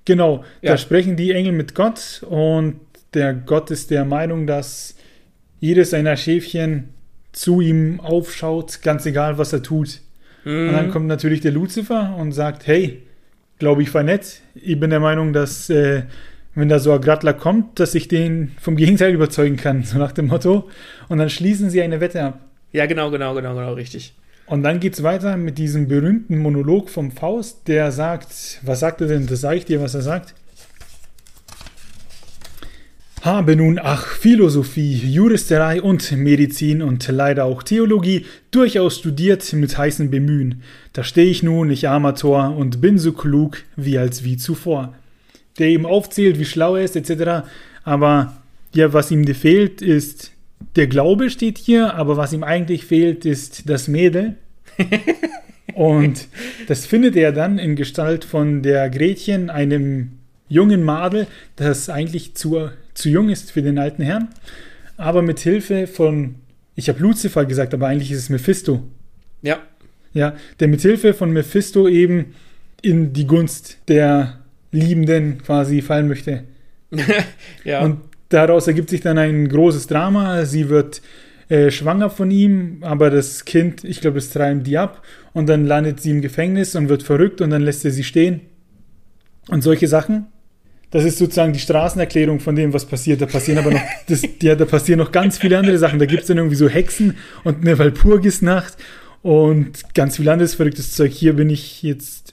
Genau, 0.04 0.44
Ja. 0.62 0.72
da 0.72 0.78
sprechen 0.78 1.16
die 1.16 1.30
Engel 1.32 1.52
mit 1.52 1.74
Gott 1.74 2.24
und 2.28 2.80
der 3.14 3.34
Gott 3.34 3.70
ist 3.70 3.90
der 3.90 4.04
Meinung, 4.04 4.46
dass 4.46 4.96
jedes 5.60 5.90
seiner 5.90 6.16
Schäfchen 6.16 6.88
zu 7.32 7.60
ihm 7.60 8.00
aufschaut, 8.00 8.82
ganz 8.82 9.06
egal, 9.06 9.38
was 9.38 9.52
er 9.52 9.62
tut. 9.62 10.00
Und 10.44 10.72
dann 10.72 10.90
kommt 10.90 11.06
natürlich 11.06 11.40
der 11.40 11.52
Luzifer 11.52 12.16
und 12.18 12.32
sagt, 12.32 12.66
hey, 12.66 13.02
glaube 13.60 13.82
ich 13.82 13.94
war 13.94 14.02
nett. 14.02 14.40
Ich 14.56 14.78
bin 14.80 14.90
der 14.90 14.98
Meinung, 14.98 15.32
dass 15.32 15.70
äh, 15.70 16.02
wenn 16.56 16.68
da 16.68 16.80
so 16.80 16.90
ein 16.92 17.00
Grattler 17.00 17.32
kommt, 17.32 17.78
dass 17.78 17.94
ich 17.94 18.08
den 18.08 18.50
vom 18.60 18.74
Gegenteil 18.74 19.14
überzeugen 19.14 19.56
kann, 19.56 19.82
so 19.84 19.98
nach 19.98 20.10
dem 20.10 20.26
Motto. 20.26 20.68
Und 21.08 21.18
dann 21.18 21.30
schließen 21.30 21.70
sie 21.70 21.80
eine 21.80 22.00
Wette 22.00 22.24
ab. 22.24 22.40
Ja, 22.72 22.86
genau, 22.86 23.10
genau, 23.12 23.34
genau, 23.34 23.54
genau, 23.54 23.74
richtig. 23.74 24.14
Und 24.52 24.64
dann 24.64 24.80
geht's 24.80 25.02
weiter 25.02 25.38
mit 25.38 25.56
diesem 25.56 25.88
berühmten 25.88 26.36
Monolog 26.36 26.90
vom 26.90 27.10
Faust, 27.10 27.68
der 27.68 27.90
sagt, 27.90 28.60
was 28.60 28.80
sagt 28.80 29.00
er 29.00 29.06
denn? 29.06 29.26
Das 29.26 29.40
sage 29.40 29.56
ich 29.56 29.64
dir, 29.64 29.80
was 29.80 29.94
er 29.94 30.02
sagt. 30.02 30.34
Habe 33.22 33.56
nun, 33.56 33.80
ach, 33.82 34.08
Philosophie, 34.08 34.92
Juristerei 34.92 35.80
und 35.80 36.12
Medizin 36.12 36.82
und 36.82 37.08
leider 37.08 37.46
auch 37.46 37.62
Theologie 37.62 38.26
durchaus 38.50 38.98
studiert 38.98 39.50
mit 39.54 39.78
heißem 39.78 40.10
Bemühen. 40.10 40.60
Da 40.92 41.02
stehe 41.02 41.30
ich 41.30 41.42
nun, 41.42 41.70
ich 41.70 41.88
armer 41.88 42.14
Tor, 42.14 42.54
und 42.54 42.82
bin 42.82 42.98
so 42.98 43.12
klug 43.12 43.62
wie 43.76 43.96
als 43.96 44.22
wie 44.22 44.36
zuvor. 44.36 44.92
Der 45.58 45.70
ihm 45.70 45.86
aufzählt, 45.86 46.38
wie 46.38 46.44
schlau 46.44 46.76
er 46.76 46.84
ist, 46.84 46.94
etc. 46.94 47.48
Aber 47.84 48.36
ja, 48.74 48.92
was 48.92 49.10
ihm 49.10 49.26
fehlt, 49.32 49.80
ist 49.80 50.31
der 50.76 50.86
Glaube 50.86 51.30
steht 51.30 51.58
hier, 51.58 51.94
aber 51.94 52.16
was 52.16 52.32
ihm 52.32 52.44
eigentlich 52.44 52.84
fehlt, 52.84 53.24
ist 53.24 53.68
das 53.68 53.88
Mädel. 53.88 54.36
Und 55.74 56.28
das 56.68 56.86
findet 56.86 57.16
er 57.16 57.32
dann 57.32 57.58
in 57.58 57.76
Gestalt 57.76 58.24
von 58.24 58.62
der 58.62 58.90
Gretchen, 58.90 59.50
einem 59.50 60.18
jungen 60.48 60.82
Madel, 60.82 61.26
das 61.56 61.88
eigentlich 61.88 62.34
zu, 62.34 62.68
zu 62.94 63.08
jung 63.08 63.30
ist 63.30 63.52
für 63.52 63.62
den 63.62 63.78
alten 63.78 64.02
Herrn. 64.02 64.28
Aber 64.96 65.22
mit 65.22 65.40
Hilfe 65.40 65.86
von, 65.86 66.36
ich 66.74 66.88
habe 66.88 67.00
Lucifer 67.00 67.46
gesagt, 67.46 67.72
aber 67.72 67.88
eigentlich 67.88 68.12
ist 68.12 68.18
es 68.18 68.28
Mephisto. 68.28 68.82
Ja. 69.40 69.60
Ja, 70.12 70.36
der 70.60 70.68
mit 70.68 70.82
Hilfe 70.82 71.14
von 71.14 71.32
Mephisto 71.32 71.88
eben 71.88 72.34
in 72.82 73.14
die 73.14 73.26
Gunst 73.26 73.78
der 73.88 74.40
Liebenden 74.72 75.38
quasi 75.38 75.80
fallen 75.80 76.08
möchte. 76.08 76.44
ja. 77.64 77.82
Und 77.82 78.00
daraus 78.32 78.66
ergibt 78.66 78.90
sich 78.90 79.00
dann 79.00 79.18
ein 79.18 79.48
großes 79.48 79.86
Drama. 79.86 80.44
Sie 80.44 80.68
wird 80.68 81.02
äh, 81.48 81.70
schwanger 81.70 82.10
von 82.10 82.30
ihm, 82.30 82.78
aber 82.80 83.10
das 83.10 83.44
Kind, 83.44 83.84
ich 83.84 84.00
glaube, 84.00 84.16
das 84.16 84.30
treiben 84.30 84.62
die 84.62 84.78
ab. 84.78 85.02
Und 85.32 85.48
dann 85.48 85.66
landet 85.66 86.00
sie 86.00 86.10
im 86.10 86.22
Gefängnis 86.22 86.74
und 86.74 86.88
wird 86.88 87.02
verrückt 87.02 87.40
und 87.40 87.50
dann 87.50 87.62
lässt 87.62 87.84
er 87.84 87.90
sie 87.90 88.04
stehen. 88.04 88.40
Und 89.48 89.62
solche 89.62 89.88
Sachen. 89.88 90.26
Das 90.90 91.04
ist 91.04 91.18
sozusagen 91.18 91.54
die 91.54 91.58
Straßenerklärung 91.58 92.38
von 92.38 92.54
dem, 92.54 92.72
was 92.74 92.84
passiert. 92.84 93.20
Da 93.20 93.26
passieren 93.26 93.58
aber 93.58 93.70
noch, 93.70 93.80
das, 94.08 94.22
ja, 94.42 94.54
da 94.54 94.66
passieren 94.66 94.98
noch 94.98 95.10
ganz 95.10 95.38
viele 95.38 95.58
andere 95.58 95.78
Sachen. 95.78 95.98
Da 95.98 96.04
gibt 96.04 96.22
es 96.22 96.28
dann 96.28 96.36
irgendwie 96.36 96.56
so 96.56 96.68
Hexen 96.68 97.16
und 97.44 97.62
eine 97.62 97.78
Walpurgisnacht 97.78 98.76
und 99.22 99.94
ganz 99.94 100.16
viel 100.16 100.28
anderes 100.28 100.54
verrücktes 100.54 100.92
Zeug. 100.92 101.12
Hier 101.12 101.34
bin 101.34 101.48
ich 101.48 101.82
jetzt 101.82 102.31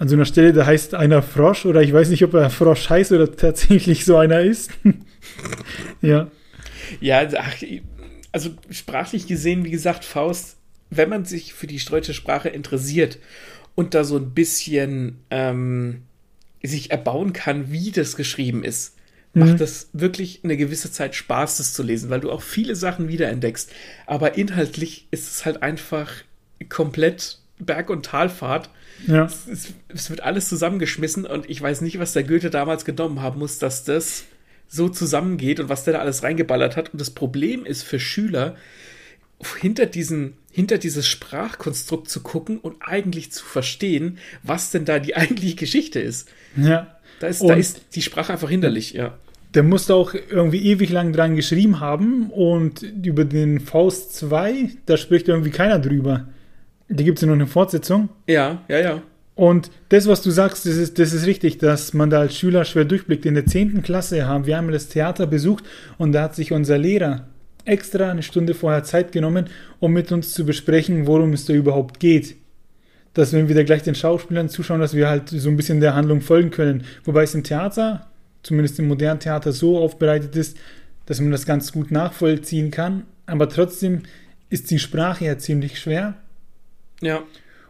an 0.00 0.08
so 0.08 0.16
einer 0.16 0.24
Stelle, 0.24 0.52
da 0.54 0.64
heißt 0.64 0.94
einer 0.94 1.22
Frosch 1.22 1.66
oder 1.66 1.82
ich 1.82 1.92
weiß 1.92 2.08
nicht, 2.08 2.24
ob 2.24 2.32
er 2.34 2.48
Frosch 2.50 2.88
heißt 2.88 3.12
oder 3.12 3.30
tatsächlich 3.36 4.04
so 4.06 4.16
einer 4.16 4.40
ist. 4.40 4.70
ja. 6.02 6.28
Ja, 7.00 7.28
ach, 7.38 7.54
also 8.32 8.50
sprachlich 8.70 9.26
gesehen, 9.26 9.64
wie 9.64 9.70
gesagt, 9.70 10.04
Faust, 10.04 10.56
wenn 10.88 11.10
man 11.10 11.26
sich 11.26 11.52
für 11.52 11.66
die 11.66 11.78
deutsche 11.78 12.14
Sprache 12.14 12.48
interessiert 12.48 13.18
und 13.74 13.94
da 13.94 14.02
so 14.02 14.16
ein 14.16 14.30
bisschen 14.30 15.18
ähm, 15.30 16.02
sich 16.62 16.90
erbauen 16.90 17.32
kann, 17.32 17.70
wie 17.70 17.92
das 17.92 18.16
geschrieben 18.16 18.64
ist, 18.64 18.96
Mhm. 19.32 19.40
macht 19.40 19.60
das 19.60 19.90
wirklich 19.92 20.40
eine 20.42 20.56
gewisse 20.56 20.90
Zeit 20.90 21.14
Spaß, 21.14 21.58
das 21.58 21.72
zu 21.72 21.82
lesen, 21.82 22.10
weil 22.10 22.20
du 22.20 22.32
auch 22.32 22.42
viele 22.42 22.74
Sachen 22.74 23.08
wiederentdeckst. 23.08 23.70
Aber 24.06 24.36
inhaltlich 24.36 25.06
ist 25.10 25.30
es 25.30 25.44
halt 25.44 25.62
einfach 25.62 26.10
komplett 26.68 27.38
Berg- 27.60 27.90
und 27.90 28.06
Talfahrt. 28.06 28.70
Ja. 29.06 29.24
Es, 29.24 29.46
es, 29.46 29.68
es 29.88 30.10
wird 30.10 30.22
alles 30.22 30.48
zusammengeschmissen 30.48 31.24
und 31.26 31.48
ich 31.48 31.60
weiß 31.60 31.80
nicht, 31.80 31.98
was 31.98 32.12
der 32.12 32.24
Goethe 32.24 32.50
damals 32.50 32.84
genommen 32.84 33.22
haben 33.22 33.38
muss, 33.38 33.58
dass 33.58 33.84
das 33.84 34.24
so 34.68 34.88
zusammengeht 34.88 35.58
und 35.60 35.68
was 35.68 35.84
der 35.84 35.94
da 35.94 35.98
alles 36.00 36.22
reingeballert 36.22 36.76
hat. 36.76 36.92
Und 36.92 37.00
das 37.00 37.10
Problem 37.10 37.64
ist 37.64 37.82
für 37.82 37.98
Schüler, 38.00 38.56
hinter 39.58 39.86
diesen, 39.86 40.34
hinter 40.50 40.76
dieses 40.78 41.08
Sprachkonstrukt 41.08 42.08
zu 42.10 42.20
gucken 42.20 42.58
und 42.58 42.76
eigentlich 42.80 43.32
zu 43.32 43.44
verstehen, 43.44 44.18
was 44.42 44.70
denn 44.70 44.84
da 44.84 44.98
die 44.98 45.16
eigentliche 45.16 45.56
Geschichte 45.56 45.98
ist. 46.00 46.28
Ja. 46.56 46.96
Da 47.20 47.26
ist, 47.28 47.40
Und- 47.40 47.48
da 47.48 47.54
ist 47.54 47.80
die 47.94 48.02
Sprache 48.02 48.32
einfach 48.32 48.50
hinderlich, 48.50 48.92
ja. 48.92 49.18
der 49.54 49.62
musste 49.62 49.94
auch 49.94 50.14
irgendwie 50.14 50.64
ewig 50.66 50.90
lang 50.90 51.12
dran 51.12 51.36
geschrieben 51.36 51.80
haben 51.80 52.30
und 52.30 52.82
über 52.82 53.24
den 53.24 53.60
Faust 53.60 54.14
2, 54.16 54.70
da 54.86 54.96
spricht 54.96 55.28
irgendwie 55.28 55.50
keiner 55.50 55.78
drüber. 55.78 56.28
Da 56.90 57.02
gibt 57.02 57.18
es 57.18 57.22
ja 57.22 57.28
noch 57.28 57.34
eine 57.34 57.46
Fortsetzung. 57.46 58.08
Ja, 58.26 58.62
ja, 58.68 58.78
ja. 58.78 59.02
Und 59.34 59.70
das, 59.88 60.06
was 60.06 60.20
du 60.20 60.30
sagst, 60.30 60.66
das 60.66 60.76
ist, 60.76 60.98
das 60.98 61.14
ist 61.14 61.26
richtig, 61.26 61.56
dass 61.58 61.94
man 61.94 62.10
da 62.10 62.20
als 62.20 62.36
Schüler 62.36 62.64
schwer 62.64 62.84
durchblickt. 62.84 63.24
In 63.24 63.34
der 63.34 63.46
10. 63.46 63.82
Klasse 63.82 64.26
haben 64.26 64.44
wir 64.44 64.58
einmal 64.58 64.74
das 64.74 64.88
Theater 64.88 65.26
besucht 65.26 65.64
und 65.96 66.12
da 66.12 66.24
hat 66.24 66.34
sich 66.34 66.52
unser 66.52 66.76
Lehrer 66.76 67.26
extra 67.64 68.10
eine 68.10 68.22
Stunde 68.22 68.52
vorher 68.54 68.84
Zeit 68.84 69.12
genommen, 69.12 69.46
um 69.78 69.92
mit 69.92 70.12
uns 70.12 70.34
zu 70.34 70.44
besprechen, 70.44 71.06
worum 71.06 71.32
es 71.32 71.46
da 71.46 71.54
überhaupt 71.54 72.00
geht. 72.00 72.36
Dass 73.14 73.32
wenn 73.32 73.48
wir 73.48 73.54
da 73.54 73.62
gleich 73.62 73.82
den 73.82 73.94
Schauspielern 73.94 74.48
zuschauen, 74.48 74.80
dass 74.80 74.94
wir 74.94 75.08
halt 75.08 75.30
so 75.30 75.48
ein 75.48 75.56
bisschen 75.56 75.80
der 75.80 75.94
Handlung 75.94 76.20
folgen 76.20 76.50
können. 76.50 76.84
Wobei 77.04 77.22
es 77.22 77.34
im 77.34 77.44
Theater 77.44 78.10
zumindest 78.42 78.78
im 78.78 78.88
modernen 78.88 79.20
Theater, 79.20 79.52
so 79.52 79.78
aufbereitet 79.78 80.36
ist, 80.36 80.56
dass 81.06 81.20
man 81.20 81.30
das 81.30 81.46
ganz 81.46 81.72
gut 81.72 81.90
nachvollziehen 81.90 82.70
kann. 82.70 83.04
Aber 83.26 83.48
trotzdem 83.48 84.02
ist 84.48 84.70
die 84.70 84.78
Sprache 84.78 85.24
ja 85.24 85.38
ziemlich 85.38 85.78
schwer. 85.78 86.14
Ja. 87.00 87.22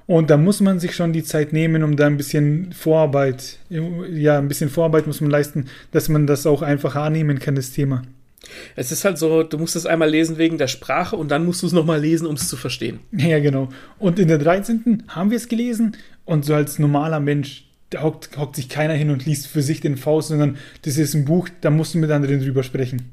Und 0.07 0.29
da 0.29 0.37
muss 0.37 0.61
man 0.61 0.81
sich 0.81 0.97
schon 0.97 1.13
die 1.13 1.23
Zeit 1.23 1.53
nehmen, 1.53 1.85
um 1.85 1.97
da 1.97 2.07
ein 2.07 2.17
bisschen 2.17 2.73
Vorarbeit, 2.73 3.59
ja, 3.69 4.39
ein 4.39 4.49
bisschen 4.49 4.69
Vorarbeit 4.69 5.07
muss 5.07 5.21
man 5.21 5.31
leisten, 5.31 5.67
dass 5.93 6.09
man 6.09 6.27
das 6.27 6.47
auch 6.47 6.63
einfach 6.63 6.97
annehmen 6.97 7.39
kann, 7.39 7.55
das 7.55 7.71
Thema. 7.71 8.03
Es 8.75 8.91
ist 8.91 9.05
halt 9.05 9.19
so, 9.19 9.45
du 9.45 9.59
musst 9.59 9.77
es 9.77 9.87
einmal 9.87 10.11
lesen 10.11 10.39
wegen 10.39 10.59
der 10.59 10.67
Sprache 10.67 11.15
und 11.15 11.31
dann 11.31 11.45
musst 11.45 11.63
du 11.63 11.69
es 11.69 11.73
nochmal 11.73 12.01
lesen, 12.01 12.27
um 12.27 12.35
es 12.35 12.49
zu 12.49 12.57
verstehen. 12.57 13.01
Ja, 13.13 13.39
genau. 13.39 13.69
Und 13.99 14.19
in 14.19 14.27
der 14.27 14.39
13. 14.39 15.05
haben 15.09 15.31
wir 15.31 15.37
es 15.37 15.47
gelesen 15.47 15.97
und 16.25 16.45
so 16.45 16.55
als 16.55 16.79
normaler 16.79 17.21
Mensch 17.21 17.67
da 17.91 18.03
hockt, 18.03 18.37
hockt 18.39 18.57
sich 18.57 18.69
keiner 18.69 18.95
hin 18.95 19.11
und 19.11 19.27
liest 19.27 19.49
für 19.49 19.63
sich 19.63 19.81
den 19.81 19.97
Faust, 19.97 20.29
sondern 20.29 20.57
das 20.83 20.97
ist 20.97 21.15
ein 21.15 21.25
Buch, 21.25 21.49
da 21.61 21.71
musst 21.71 21.95
du 21.95 21.99
mit 21.99 22.11
anderen 22.11 22.41
drüber 22.41 22.63
sprechen. 22.63 23.11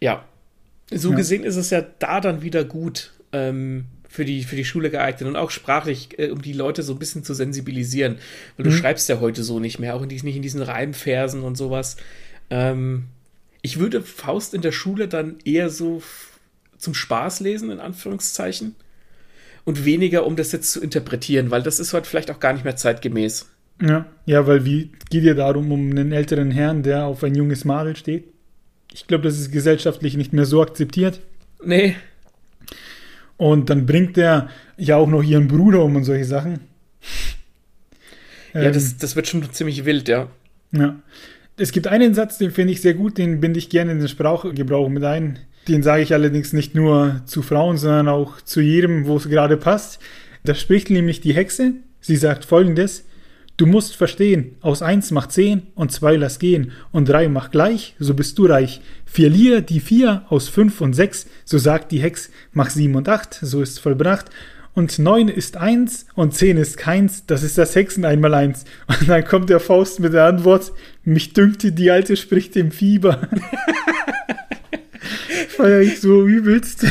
Ja. 0.00 0.24
So 0.90 1.10
ja. 1.10 1.16
gesehen 1.16 1.44
ist 1.44 1.56
es 1.56 1.70
ja 1.70 1.82
da 1.98 2.20
dann 2.20 2.42
wieder 2.42 2.64
gut 2.64 3.12
ähm, 3.32 3.86
für, 4.14 4.24
die, 4.24 4.44
für 4.44 4.54
die 4.54 4.64
Schule 4.64 4.90
geeignet 4.90 5.28
und 5.28 5.34
auch 5.34 5.50
sprachlich, 5.50 6.16
äh, 6.20 6.30
um 6.30 6.40
die 6.40 6.52
Leute 6.52 6.84
so 6.84 6.92
ein 6.92 7.00
bisschen 7.00 7.24
zu 7.24 7.34
sensibilisieren. 7.34 8.18
Weil 8.56 8.64
du 8.64 8.70
mhm. 8.70 8.76
schreibst 8.76 9.08
ja 9.08 9.18
heute 9.18 9.42
so 9.42 9.58
nicht 9.58 9.80
mehr, 9.80 9.96
auch 9.96 10.02
in 10.02 10.08
diesen, 10.08 10.26
nicht 10.26 10.36
in 10.36 10.42
diesen 10.42 10.62
Reimversen 10.62 11.42
und 11.42 11.56
sowas. 11.56 11.96
Ähm, 12.48 13.06
ich 13.60 13.80
würde 13.80 14.02
Faust 14.02 14.54
in 14.54 14.62
der 14.62 14.70
Schule 14.70 15.08
dann 15.08 15.38
eher 15.44 15.68
so 15.68 16.00
zum 16.78 16.94
Spaß 16.94 17.40
lesen, 17.40 17.72
in 17.72 17.80
Anführungszeichen. 17.80 18.76
Und 19.64 19.84
weniger, 19.84 20.24
um 20.26 20.36
das 20.36 20.52
jetzt 20.52 20.70
zu 20.70 20.80
interpretieren, 20.80 21.50
weil 21.50 21.64
das 21.64 21.80
ist 21.80 21.92
heute 21.92 22.08
vielleicht 22.08 22.30
auch 22.30 22.38
gar 22.38 22.52
nicht 22.52 22.64
mehr 22.64 22.76
zeitgemäß. 22.76 23.50
Ja, 23.82 24.06
ja, 24.26 24.46
weil 24.46 24.64
wie 24.64 24.92
geht 25.10 25.24
ja 25.24 25.34
darum 25.34 25.72
um 25.72 25.90
einen 25.90 26.12
älteren 26.12 26.52
Herrn, 26.52 26.84
der 26.84 27.06
auf 27.06 27.24
ein 27.24 27.34
junges 27.34 27.64
Madel 27.64 27.96
steht? 27.96 28.28
Ich 28.92 29.08
glaube, 29.08 29.24
das 29.24 29.40
ist 29.40 29.50
gesellschaftlich 29.50 30.16
nicht 30.16 30.32
mehr 30.32 30.44
so 30.44 30.62
akzeptiert. 30.62 31.18
Nee. 31.64 31.96
Und 33.36 33.70
dann 33.70 33.86
bringt 33.86 34.16
er 34.16 34.48
ja 34.76 34.96
auch 34.96 35.08
noch 35.08 35.22
ihren 35.22 35.48
Bruder 35.48 35.82
um 35.82 35.96
und 35.96 36.04
solche 36.04 36.24
Sachen. 36.24 36.60
Ja, 38.52 38.62
ähm, 38.62 38.72
das, 38.72 38.96
das 38.96 39.16
wird 39.16 39.26
schon 39.26 39.50
ziemlich 39.52 39.84
wild, 39.84 40.08
ja. 40.08 40.28
Ja. 40.72 40.96
Es 41.56 41.72
gibt 41.72 41.86
einen 41.86 42.14
Satz, 42.14 42.38
den 42.38 42.50
finde 42.50 42.72
ich 42.72 42.80
sehr 42.80 42.94
gut, 42.94 43.18
den 43.18 43.40
binde 43.40 43.58
ich 43.58 43.68
gerne 43.68 43.92
in 43.92 43.98
den 43.98 44.08
Sprachgebrauch 44.08 44.88
mit 44.88 45.04
ein. 45.04 45.38
Den 45.68 45.82
sage 45.82 46.02
ich 46.02 46.12
allerdings 46.12 46.52
nicht 46.52 46.74
nur 46.74 47.22
zu 47.26 47.42
Frauen, 47.42 47.78
sondern 47.78 48.08
auch 48.08 48.40
zu 48.40 48.60
jedem, 48.60 49.06
wo 49.06 49.16
es 49.16 49.28
gerade 49.28 49.56
passt. 49.56 50.00
Da 50.44 50.54
spricht 50.54 50.90
nämlich 50.90 51.20
die 51.20 51.32
Hexe. 51.32 51.74
Sie 52.00 52.16
sagt 52.16 52.44
folgendes: 52.44 53.04
Du 53.56 53.66
musst 53.66 53.94
verstehen, 53.94 54.56
aus 54.62 54.82
eins 54.82 55.12
macht 55.12 55.30
zehn 55.30 55.68
und 55.76 55.92
zwei 55.92 56.16
lass 56.16 56.40
gehen 56.40 56.72
und 56.90 57.08
drei 57.08 57.28
macht 57.28 57.52
gleich, 57.52 57.94
so 58.00 58.12
bist 58.12 58.36
du 58.38 58.46
reich. 58.46 58.80
Vier 59.06 59.30
Lier, 59.30 59.60
die 59.60 59.78
vier, 59.78 60.24
aus 60.28 60.48
fünf 60.48 60.80
und 60.80 60.92
sechs, 60.92 61.28
so 61.44 61.58
sagt 61.58 61.92
die 61.92 62.02
Hex, 62.02 62.30
mach 62.52 62.70
sieben 62.70 62.96
und 62.96 63.08
acht, 63.08 63.38
so 63.40 63.62
ist 63.62 63.78
vollbracht. 63.78 64.26
Und 64.74 64.98
neun 64.98 65.28
ist 65.28 65.56
eins 65.56 66.06
und 66.16 66.34
zehn 66.34 66.56
ist 66.56 66.78
keins, 66.78 67.26
das 67.26 67.44
ist 67.44 67.56
das 67.56 67.76
Hexen 67.76 68.04
einmal 68.04 68.34
eins. 68.34 68.64
Und 68.88 69.08
dann 69.08 69.24
kommt 69.24 69.50
der 69.50 69.60
Faust 69.60 70.00
mit 70.00 70.14
der 70.14 70.24
Antwort, 70.24 70.72
mich 71.04 71.32
dünkte, 71.32 71.70
die 71.70 71.92
Alte 71.92 72.16
spricht 72.16 72.56
im 72.56 72.72
Fieber. 72.72 73.28
Feier 75.48 75.80
ich 75.80 76.00
so 76.00 76.26
übelst. 76.26 76.86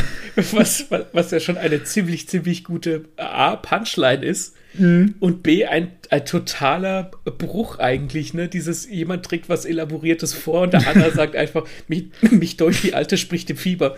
Was, 0.52 0.86
was 1.12 1.30
ja 1.30 1.40
schon 1.40 1.58
eine 1.58 1.84
ziemlich, 1.84 2.26
ziemlich 2.26 2.64
gute 2.64 3.04
A, 3.18 3.56
Punchline 3.56 4.24
ist 4.24 4.54
Mhm. 4.76 5.14
Und 5.20 5.42
B, 5.42 5.64
ein, 5.64 5.92
ein 6.10 6.24
totaler 6.24 7.10
Bruch 7.24 7.78
eigentlich, 7.78 8.34
ne? 8.34 8.48
Dieses, 8.48 8.88
jemand 8.88 9.24
trägt 9.24 9.48
was 9.48 9.64
Elaboriertes 9.64 10.34
vor 10.34 10.62
und 10.62 10.72
der 10.72 10.86
andere 10.86 11.10
sagt 11.14 11.36
einfach, 11.36 11.64
mich, 11.88 12.06
mich 12.30 12.56
durch 12.56 12.82
die 12.82 12.94
Alte 12.94 13.16
spricht 13.16 13.50
im 13.50 13.56
Fieber. 13.56 13.96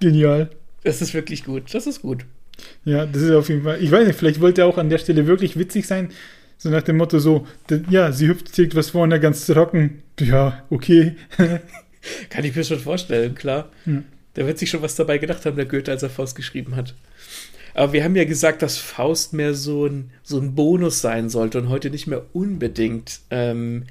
Genial. 0.00 0.50
Das 0.82 1.00
ist 1.00 1.14
wirklich 1.14 1.44
gut. 1.44 1.72
Das 1.72 1.86
ist 1.86 2.02
gut. 2.02 2.26
Ja, 2.84 3.06
das 3.06 3.22
ist 3.22 3.30
auf 3.30 3.48
jeden 3.48 3.62
Fall. 3.62 3.82
Ich 3.82 3.90
weiß 3.90 4.06
nicht, 4.06 4.18
vielleicht 4.18 4.40
wollte 4.40 4.62
er 4.62 4.66
auch 4.66 4.78
an 4.78 4.90
der 4.90 4.98
Stelle 4.98 5.26
wirklich 5.26 5.58
witzig 5.58 5.86
sein. 5.86 6.10
So 6.56 6.70
nach 6.70 6.82
dem 6.82 6.96
Motto 6.96 7.18
so, 7.18 7.46
ja, 7.90 8.12
sie 8.12 8.28
hüpft, 8.28 8.54
trägt 8.54 8.74
was 8.74 8.90
vor 8.90 9.02
und 9.02 9.10
der 9.10 9.18
ganz 9.18 9.44
trocken. 9.46 10.02
Ja, 10.20 10.64
okay. 10.70 11.16
Kann 12.30 12.44
ich 12.44 12.54
mir 12.54 12.64
schon 12.64 12.78
vorstellen, 12.78 13.34
klar. 13.34 13.70
Hm. 13.84 14.04
Der 14.36 14.46
wird 14.46 14.58
sich 14.58 14.70
schon 14.70 14.82
was 14.82 14.96
dabei 14.96 15.18
gedacht 15.18 15.46
haben, 15.46 15.56
der 15.56 15.66
Goethe, 15.66 15.90
als 15.90 16.02
er 16.02 16.10
Faust 16.10 16.36
geschrieben 16.36 16.76
hat. 16.76 16.94
Aber 17.74 17.92
wir 17.92 18.04
haben 18.04 18.16
ja 18.16 18.24
gesagt, 18.24 18.62
dass 18.62 18.78
Faust 18.78 19.32
mehr 19.32 19.54
so 19.54 19.86
ein, 19.86 20.10
so 20.22 20.38
ein 20.38 20.54
Bonus 20.54 21.00
sein 21.00 21.28
sollte 21.28 21.58
und 21.58 21.68
heute 21.68 21.90
nicht 21.90 22.06
mehr 22.06 22.22
unbedingt 22.32 23.20
ähm, 23.30 23.84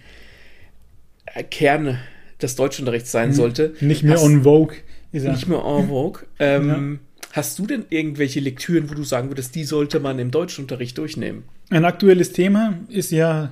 Kern 1.51 1.99
des 2.41 2.55
Deutschunterrichts 2.55 3.11
sein 3.11 3.29
hm, 3.29 3.36
sollte. 3.36 3.73
Nicht 3.81 4.03
mehr 4.03 4.15
hast, 4.15 4.23
en 4.23 4.43
vogue. 4.43 4.77
Nicht 5.11 5.47
mehr 5.47 5.63
en 5.63 5.88
vogue. 5.88 6.23
Ähm, 6.39 6.67
ja. 6.69 7.19
Hast 7.34 7.57
du 7.57 7.65
denn 7.65 7.86
irgendwelche 7.89 8.39
Lektüren, 8.39 8.89
wo 8.89 8.93
du 8.93 9.03
sagen 9.03 9.29
würdest, 9.29 9.55
die 9.55 9.63
sollte 9.63 9.99
man 9.99 10.19
im 10.19 10.29
Deutschunterricht 10.29 10.97
durchnehmen? 10.97 11.43
Ein 11.71 11.84
aktuelles 11.84 12.31
Thema 12.31 12.77
ist 12.89 13.11
ja 13.11 13.51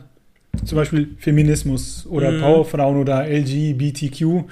zum 0.63 0.75
Beispiel 0.75 1.15
Feminismus 1.17 2.05
oder 2.07 2.31
mhm. 2.31 2.41
Powerfrauen 2.41 2.97
oder 2.97 3.25
LGBTQ 3.27 4.43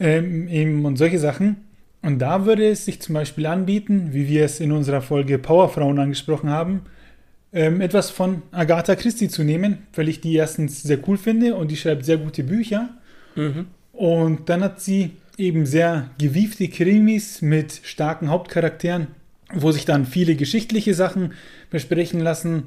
ähm, 0.00 0.48
eben 0.48 0.84
und 0.84 0.96
solche 0.96 1.18
Sachen. 1.18 1.56
Und 2.02 2.20
da 2.20 2.46
würde 2.46 2.68
es 2.68 2.84
sich 2.84 3.00
zum 3.00 3.14
Beispiel 3.14 3.46
anbieten, 3.46 4.10
wie 4.12 4.28
wir 4.28 4.44
es 4.44 4.60
in 4.60 4.72
unserer 4.72 5.02
Folge 5.02 5.38
Powerfrauen 5.38 5.98
angesprochen 5.98 6.50
haben, 6.50 6.82
ähm, 7.52 7.80
etwas 7.80 8.10
von 8.10 8.42
Agatha 8.52 8.94
Christie 8.94 9.28
zu 9.28 9.42
nehmen, 9.42 9.86
weil 9.94 10.08
ich 10.08 10.20
die 10.20 10.34
erstens 10.34 10.82
sehr 10.82 10.98
cool 11.08 11.16
finde 11.16 11.54
und 11.54 11.70
die 11.70 11.76
schreibt 11.76 12.04
sehr 12.04 12.18
gute 12.18 12.44
Bücher. 12.44 12.90
Mhm. 13.34 13.66
Und 13.92 14.48
dann 14.48 14.62
hat 14.62 14.80
sie 14.80 15.12
eben 15.38 15.66
sehr 15.66 16.10
gewiefte 16.18 16.68
Krimis 16.68 17.42
mit 17.42 17.80
starken 17.82 18.28
Hauptcharakteren, 18.28 19.08
wo 19.52 19.72
sich 19.72 19.84
dann 19.84 20.04
viele 20.04 20.34
geschichtliche 20.34 20.94
Sachen 20.94 21.32
besprechen 21.70 22.20
lassen. 22.20 22.64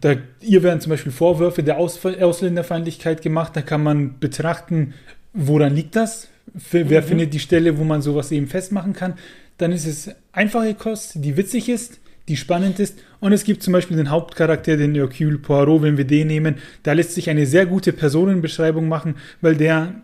Da, 0.00 0.16
ihr 0.40 0.62
werden 0.62 0.80
zum 0.80 0.90
Beispiel 0.90 1.12
Vorwürfe 1.12 1.62
der 1.62 1.78
Aus 1.78 2.04
Ausländerfeindlichkeit 2.04 3.22
gemacht. 3.22 3.54
Da 3.54 3.62
kann 3.62 3.82
man 3.82 4.18
betrachten, 4.18 4.94
woran 5.32 5.74
liegt 5.74 5.94
das? 5.94 6.28
Für, 6.56 6.88
wer 6.90 7.02
mhm. 7.02 7.06
findet 7.06 7.34
die 7.34 7.38
Stelle, 7.38 7.78
wo 7.78 7.84
man 7.84 8.02
sowas 8.02 8.30
eben 8.30 8.46
festmachen 8.46 8.92
kann? 8.92 9.14
Dann 9.58 9.72
ist 9.72 9.86
es 9.86 10.10
einfache 10.32 10.74
Kost, 10.74 11.12
die 11.16 11.36
witzig 11.36 11.68
ist, 11.68 12.00
die 12.28 12.36
spannend 12.36 12.78
ist. 12.78 12.98
Und 13.20 13.32
es 13.32 13.44
gibt 13.44 13.62
zum 13.62 13.72
Beispiel 13.72 13.96
den 13.96 14.10
Hauptcharakter, 14.10 14.76
den 14.76 14.94
Hercule 14.94 15.38
Poirot, 15.38 15.82
wenn 15.82 15.96
wir 15.96 16.04
den 16.04 16.28
nehmen. 16.28 16.56
Da 16.82 16.92
lässt 16.92 17.14
sich 17.14 17.30
eine 17.30 17.46
sehr 17.46 17.66
gute 17.66 17.92
Personenbeschreibung 17.92 18.88
machen, 18.88 19.16
weil 19.40 19.56
der 19.56 19.94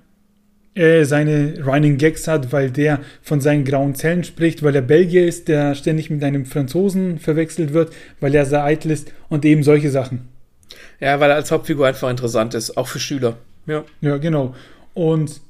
äh, 0.75 1.05
seine 1.05 1.65
Running 1.65 1.99
Gags 1.99 2.29
hat, 2.29 2.53
weil 2.53 2.71
der 2.71 3.01
von 3.23 3.41
seinen 3.41 3.65
grauen 3.65 3.95
Zellen 3.95 4.23
spricht, 4.25 4.63
weil 4.63 4.75
er 4.75 4.83
Belgier 4.83 5.27
ist, 5.27 5.49
der 5.49 5.75
ständig 5.75 6.09
mit 6.09 6.23
einem 6.23 6.47
Franzosen 6.47 7.19
verwechselt 7.19 7.73
wird, 7.73 7.93
weil 8.21 8.35
er 8.35 8.47
sehr 8.47 8.65
eitel 8.65 8.93
ist 8.93 9.13
und 9.29 9.45
eben 9.45 9.63
solche 9.65 9.91
Sachen. 9.91 10.29
Ja, 11.01 11.19
weil 11.21 11.31
er 11.31 11.37
als 11.37 11.51
Hauptfigur 11.51 11.87
einfach 11.87 12.11
interessant 12.11 12.55
ist, 12.55 12.77
auch 12.77 12.87
für 12.87 13.01
Schüler. 13.01 13.39
Ja, 13.67 13.85
ja 14.01 14.19
genau. 14.19 14.55
Und 14.95 15.41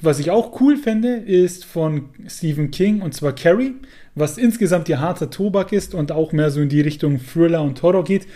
was 0.00 0.18
ich 0.18 0.30
auch 0.30 0.60
cool 0.60 0.76
fände, 0.76 1.16
ist 1.16 1.64
von 1.64 2.10
Stephen 2.28 2.70
King 2.70 3.00
und 3.00 3.14
zwar 3.14 3.32
Carrie, 3.32 3.74
was 4.14 4.38
insgesamt 4.38 4.88
ja 4.88 4.98
harter 4.98 5.30
Tobak 5.30 5.72
ist 5.72 5.94
und 5.94 6.12
auch 6.12 6.32
mehr 6.32 6.50
so 6.50 6.60
in 6.60 6.68
die 6.68 6.80
Richtung 6.80 7.18
Thriller 7.18 7.62
und 7.62 7.82
Horror 7.82 8.04
geht. 8.04 8.26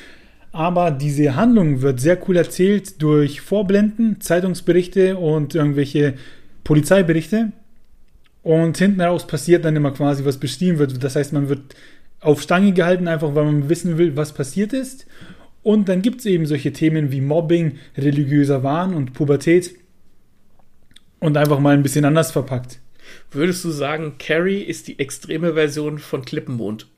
Aber 0.52 0.90
diese 0.90 1.36
Handlung 1.36 1.80
wird 1.82 2.00
sehr 2.00 2.18
cool 2.28 2.36
erzählt 2.36 3.00
durch 3.02 3.40
Vorblenden, 3.40 4.20
Zeitungsberichte 4.20 5.16
und 5.16 5.54
irgendwelche 5.54 6.14
Polizeiberichte. 6.64 7.52
Und 8.42 8.78
hinten 8.78 9.00
raus 9.00 9.26
passiert 9.26 9.64
dann 9.64 9.76
immer 9.76 9.92
quasi, 9.92 10.24
was 10.24 10.38
beschrieben 10.38 10.78
wird. 10.78 11.02
Das 11.04 11.14
heißt, 11.14 11.32
man 11.32 11.48
wird 11.48 11.76
auf 12.20 12.42
Stange 12.42 12.72
gehalten, 12.72 13.06
einfach 13.06 13.34
weil 13.34 13.44
man 13.44 13.68
wissen 13.68 13.98
will, 13.98 14.16
was 14.16 14.32
passiert 14.32 14.72
ist. 14.72 15.06
Und 15.62 15.88
dann 15.88 16.02
gibt 16.02 16.20
es 16.20 16.26
eben 16.26 16.46
solche 16.46 16.72
Themen 16.72 17.12
wie 17.12 17.20
Mobbing, 17.20 17.76
religiöser 17.96 18.62
Wahn 18.62 18.94
und 18.94 19.12
Pubertät 19.12 19.74
und 21.20 21.36
einfach 21.36 21.60
mal 21.60 21.74
ein 21.74 21.82
bisschen 21.82 22.04
anders 22.04 22.32
verpackt. 22.32 22.80
Würdest 23.30 23.64
du 23.64 23.70
sagen, 23.70 24.16
Carrie 24.18 24.62
ist 24.62 24.88
die 24.88 24.98
extreme 24.98 25.54
Version 25.54 25.98
von 25.98 26.24
Klippenmond? 26.24 26.88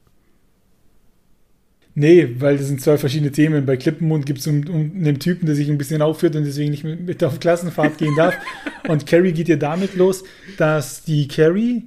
Nee, 1.94 2.36
weil 2.38 2.56
das 2.56 2.68
sind 2.68 2.80
zwei 2.80 2.96
verschiedene 2.96 3.32
Themen. 3.32 3.66
Bei 3.66 3.76
Klippenmund 3.76 4.24
gibt 4.24 4.38
es 4.38 4.46
um, 4.46 4.66
um 4.68 4.92
einen 4.94 5.18
Typen, 5.18 5.44
der 5.44 5.54
sich 5.54 5.68
ein 5.68 5.76
bisschen 5.76 6.00
aufführt 6.00 6.34
und 6.36 6.44
deswegen 6.44 6.70
nicht 6.70 6.84
mit, 6.84 7.22
auf 7.22 7.38
Klassenfahrt 7.38 7.98
gehen 7.98 8.16
darf. 8.16 8.34
und 8.88 9.06
Carrie 9.06 9.32
geht 9.32 9.48
ja 9.48 9.56
damit 9.56 9.94
los, 9.94 10.24
dass 10.56 11.04
die 11.04 11.28
Carrie, 11.28 11.82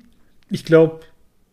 ich 0.51 0.63
glaube, 0.63 0.99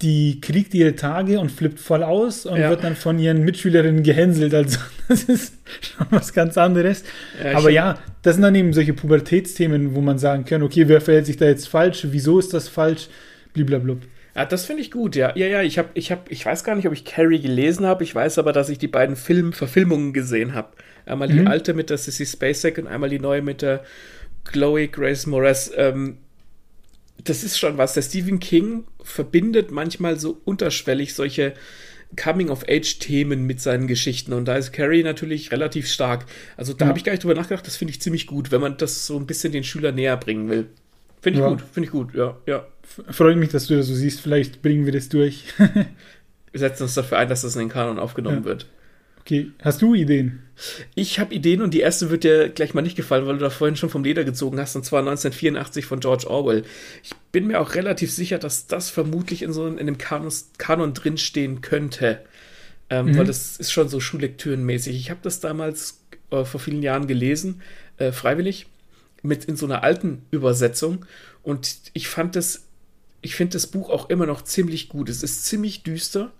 die 0.02 0.40
kriegt 0.40 0.74
ihre 0.74 0.96
Tage 0.96 1.38
und 1.38 1.50
flippt 1.50 1.78
voll 1.78 2.02
aus 2.02 2.44
und 2.44 2.60
ja. 2.60 2.70
wird 2.70 2.82
dann 2.84 2.96
von 2.96 3.18
ihren 3.18 3.44
Mitschülerinnen 3.44 4.02
gehänselt. 4.02 4.52
Also 4.54 4.78
das 5.08 5.24
ist 5.24 5.54
schon 5.80 6.06
was 6.10 6.32
ganz 6.32 6.58
anderes. 6.58 7.04
Ja, 7.42 7.56
Aber 7.56 7.70
ja, 7.70 7.98
das 8.22 8.34
sind 8.34 8.42
dann 8.42 8.54
eben 8.54 8.72
solche 8.72 8.92
Pubertätsthemen, 8.92 9.94
wo 9.94 10.00
man 10.00 10.18
sagen 10.18 10.44
kann, 10.44 10.62
okay, 10.62 10.88
wer 10.88 11.00
verhält 11.00 11.26
sich 11.26 11.36
da 11.36 11.46
jetzt 11.46 11.68
falsch? 11.68 12.06
Wieso 12.10 12.38
ist 12.38 12.52
das 12.52 12.68
falsch? 12.68 13.08
Blablabla. 13.54 13.96
Ja, 14.34 14.46
das 14.46 14.64
finde 14.64 14.82
ich 14.82 14.90
gut, 14.90 15.14
ja. 15.14 15.32
Ja, 15.36 15.46
ja, 15.46 15.62
ich 15.62 15.78
habe, 15.78 15.90
ich 15.94 16.10
habe, 16.10 16.22
ich 16.28 16.44
weiß 16.44 16.64
gar 16.64 16.74
nicht, 16.74 16.86
ob 16.86 16.94
ich 16.94 17.04
Carrie 17.04 17.40
gelesen 17.40 17.86
habe. 17.86 18.02
Ich 18.02 18.14
weiß 18.14 18.38
aber, 18.38 18.52
dass 18.52 18.70
ich 18.70 18.78
die 18.78 18.88
beiden 18.88 19.14
Film-Verfilmungen 19.14 20.12
gesehen 20.12 20.54
habe. 20.54 20.70
Einmal 21.04 21.28
mhm. 21.28 21.32
die 21.32 21.46
alte 21.46 21.74
mit 21.74 21.90
der 21.90 21.98
Sissy 21.98 22.24
Spacek 22.24 22.78
und 22.78 22.86
einmal 22.86 23.10
die 23.10 23.18
neue 23.18 23.42
mit 23.42 23.62
der 23.62 23.84
Chloe 24.44 24.88
Grace 24.88 25.26
Moretz. 25.26 25.70
Ähm, 25.76 26.18
das 27.24 27.44
ist 27.44 27.58
schon 27.58 27.78
was. 27.78 27.94
Der 27.94 28.02
Stephen 28.02 28.40
King 28.40 28.84
verbindet 29.02 29.70
manchmal 29.70 30.18
so 30.18 30.40
unterschwellig 30.44 31.14
solche 31.14 31.54
Coming-of-Age-Themen 32.16 33.46
mit 33.46 33.60
seinen 33.60 33.86
Geschichten. 33.86 34.32
Und 34.32 34.46
da 34.46 34.56
ist 34.56 34.72
Carrie 34.72 35.02
natürlich 35.02 35.50
relativ 35.50 35.88
stark. 35.88 36.26
Also 36.56 36.72
da 36.72 36.84
ja. 36.84 36.88
habe 36.88 36.98
ich 36.98 37.04
gar 37.04 37.12
nicht 37.12 37.24
drüber 37.24 37.34
nachgedacht. 37.34 37.66
Das 37.66 37.76
finde 37.76 37.92
ich 37.92 38.00
ziemlich 38.00 38.26
gut, 38.26 38.50
wenn 38.50 38.60
man 38.60 38.76
das 38.76 39.06
so 39.06 39.16
ein 39.16 39.26
bisschen 39.26 39.52
den 39.52 39.64
Schüler 39.64 39.92
näher 39.92 40.16
bringen 40.16 40.48
will. 40.48 40.68
Finde 41.20 41.38
ich 41.38 41.44
ja. 41.44 41.50
gut, 41.50 41.62
finde 41.72 41.86
ich 41.86 41.92
gut, 41.92 42.14
ja, 42.14 42.36
ja. 42.46 42.66
Freut 42.82 43.36
mich, 43.36 43.50
dass 43.50 43.68
du 43.68 43.76
das 43.76 43.86
so 43.86 43.94
siehst. 43.94 44.20
Vielleicht 44.20 44.60
bringen 44.60 44.84
wir 44.84 44.92
das 44.92 45.08
durch. 45.08 45.44
wir 45.56 46.60
setzen 46.60 46.82
uns 46.82 46.94
dafür 46.94 47.18
ein, 47.18 47.28
dass 47.28 47.42
das 47.42 47.54
in 47.54 47.60
den 47.60 47.68
Kanon 47.68 48.00
aufgenommen 48.00 48.38
ja. 48.38 48.44
wird. 48.44 48.66
Okay, 49.22 49.52
hast 49.62 49.80
du 49.80 49.94
Ideen? 49.94 50.42
Ich 50.96 51.20
habe 51.20 51.32
Ideen 51.32 51.62
und 51.62 51.72
die 51.72 51.80
erste 51.80 52.10
wird 52.10 52.24
dir 52.24 52.48
gleich 52.48 52.74
mal 52.74 52.82
nicht 52.82 52.96
gefallen, 52.96 53.26
weil 53.26 53.34
du 53.34 53.40
da 53.40 53.50
vorhin 53.50 53.76
schon 53.76 53.88
vom 53.88 54.02
Leder 54.02 54.24
gezogen 54.24 54.58
hast, 54.58 54.74
und 54.74 54.84
zwar 54.84 55.00
1984 55.00 55.86
von 55.86 56.00
George 56.00 56.28
Orwell. 56.28 56.64
Ich 57.04 57.14
bin 57.30 57.46
mir 57.46 57.60
auch 57.60 57.74
relativ 57.76 58.10
sicher, 58.10 58.38
dass 58.38 58.66
das 58.66 58.90
vermutlich 58.90 59.42
in 59.42 59.52
so 59.52 59.66
in 59.66 59.86
dem 59.86 59.98
Kanon, 59.98 60.32
Kanon 60.58 60.92
drinstehen 60.92 61.60
könnte. 61.60 62.20
Ähm, 62.90 63.06
mhm. 63.06 63.18
Weil 63.18 63.26
das 63.26 63.56
ist 63.58 63.72
schon 63.72 63.88
so 63.88 64.00
Schullektürenmäßig. 64.00 64.96
Ich 64.96 65.10
habe 65.10 65.20
das 65.22 65.38
damals 65.38 66.02
äh, 66.30 66.44
vor 66.44 66.60
vielen 66.60 66.82
Jahren 66.82 67.06
gelesen, 67.06 67.62
äh, 67.98 68.10
freiwillig, 68.10 68.66
mit 69.22 69.44
in 69.44 69.56
so 69.56 69.66
einer 69.66 69.84
alten 69.84 70.22
Übersetzung. 70.32 71.06
Und 71.44 71.76
ich 71.92 72.08
fand 72.08 72.34
das, 72.34 72.66
ich 73.20 73.36
finde 73.36 73.52
das 73.52 73.68
Buch 73.68 73.88
auch 73.88 74.10
immer 74.10 74.26
noch 74.26 74.42
ziemlich 74.42 74.88
gut. 74.88 75.08
Es 75.08 75.22
ist 75.22 75.44
ziemlich 75.44 75.84
düster 75.84 76.32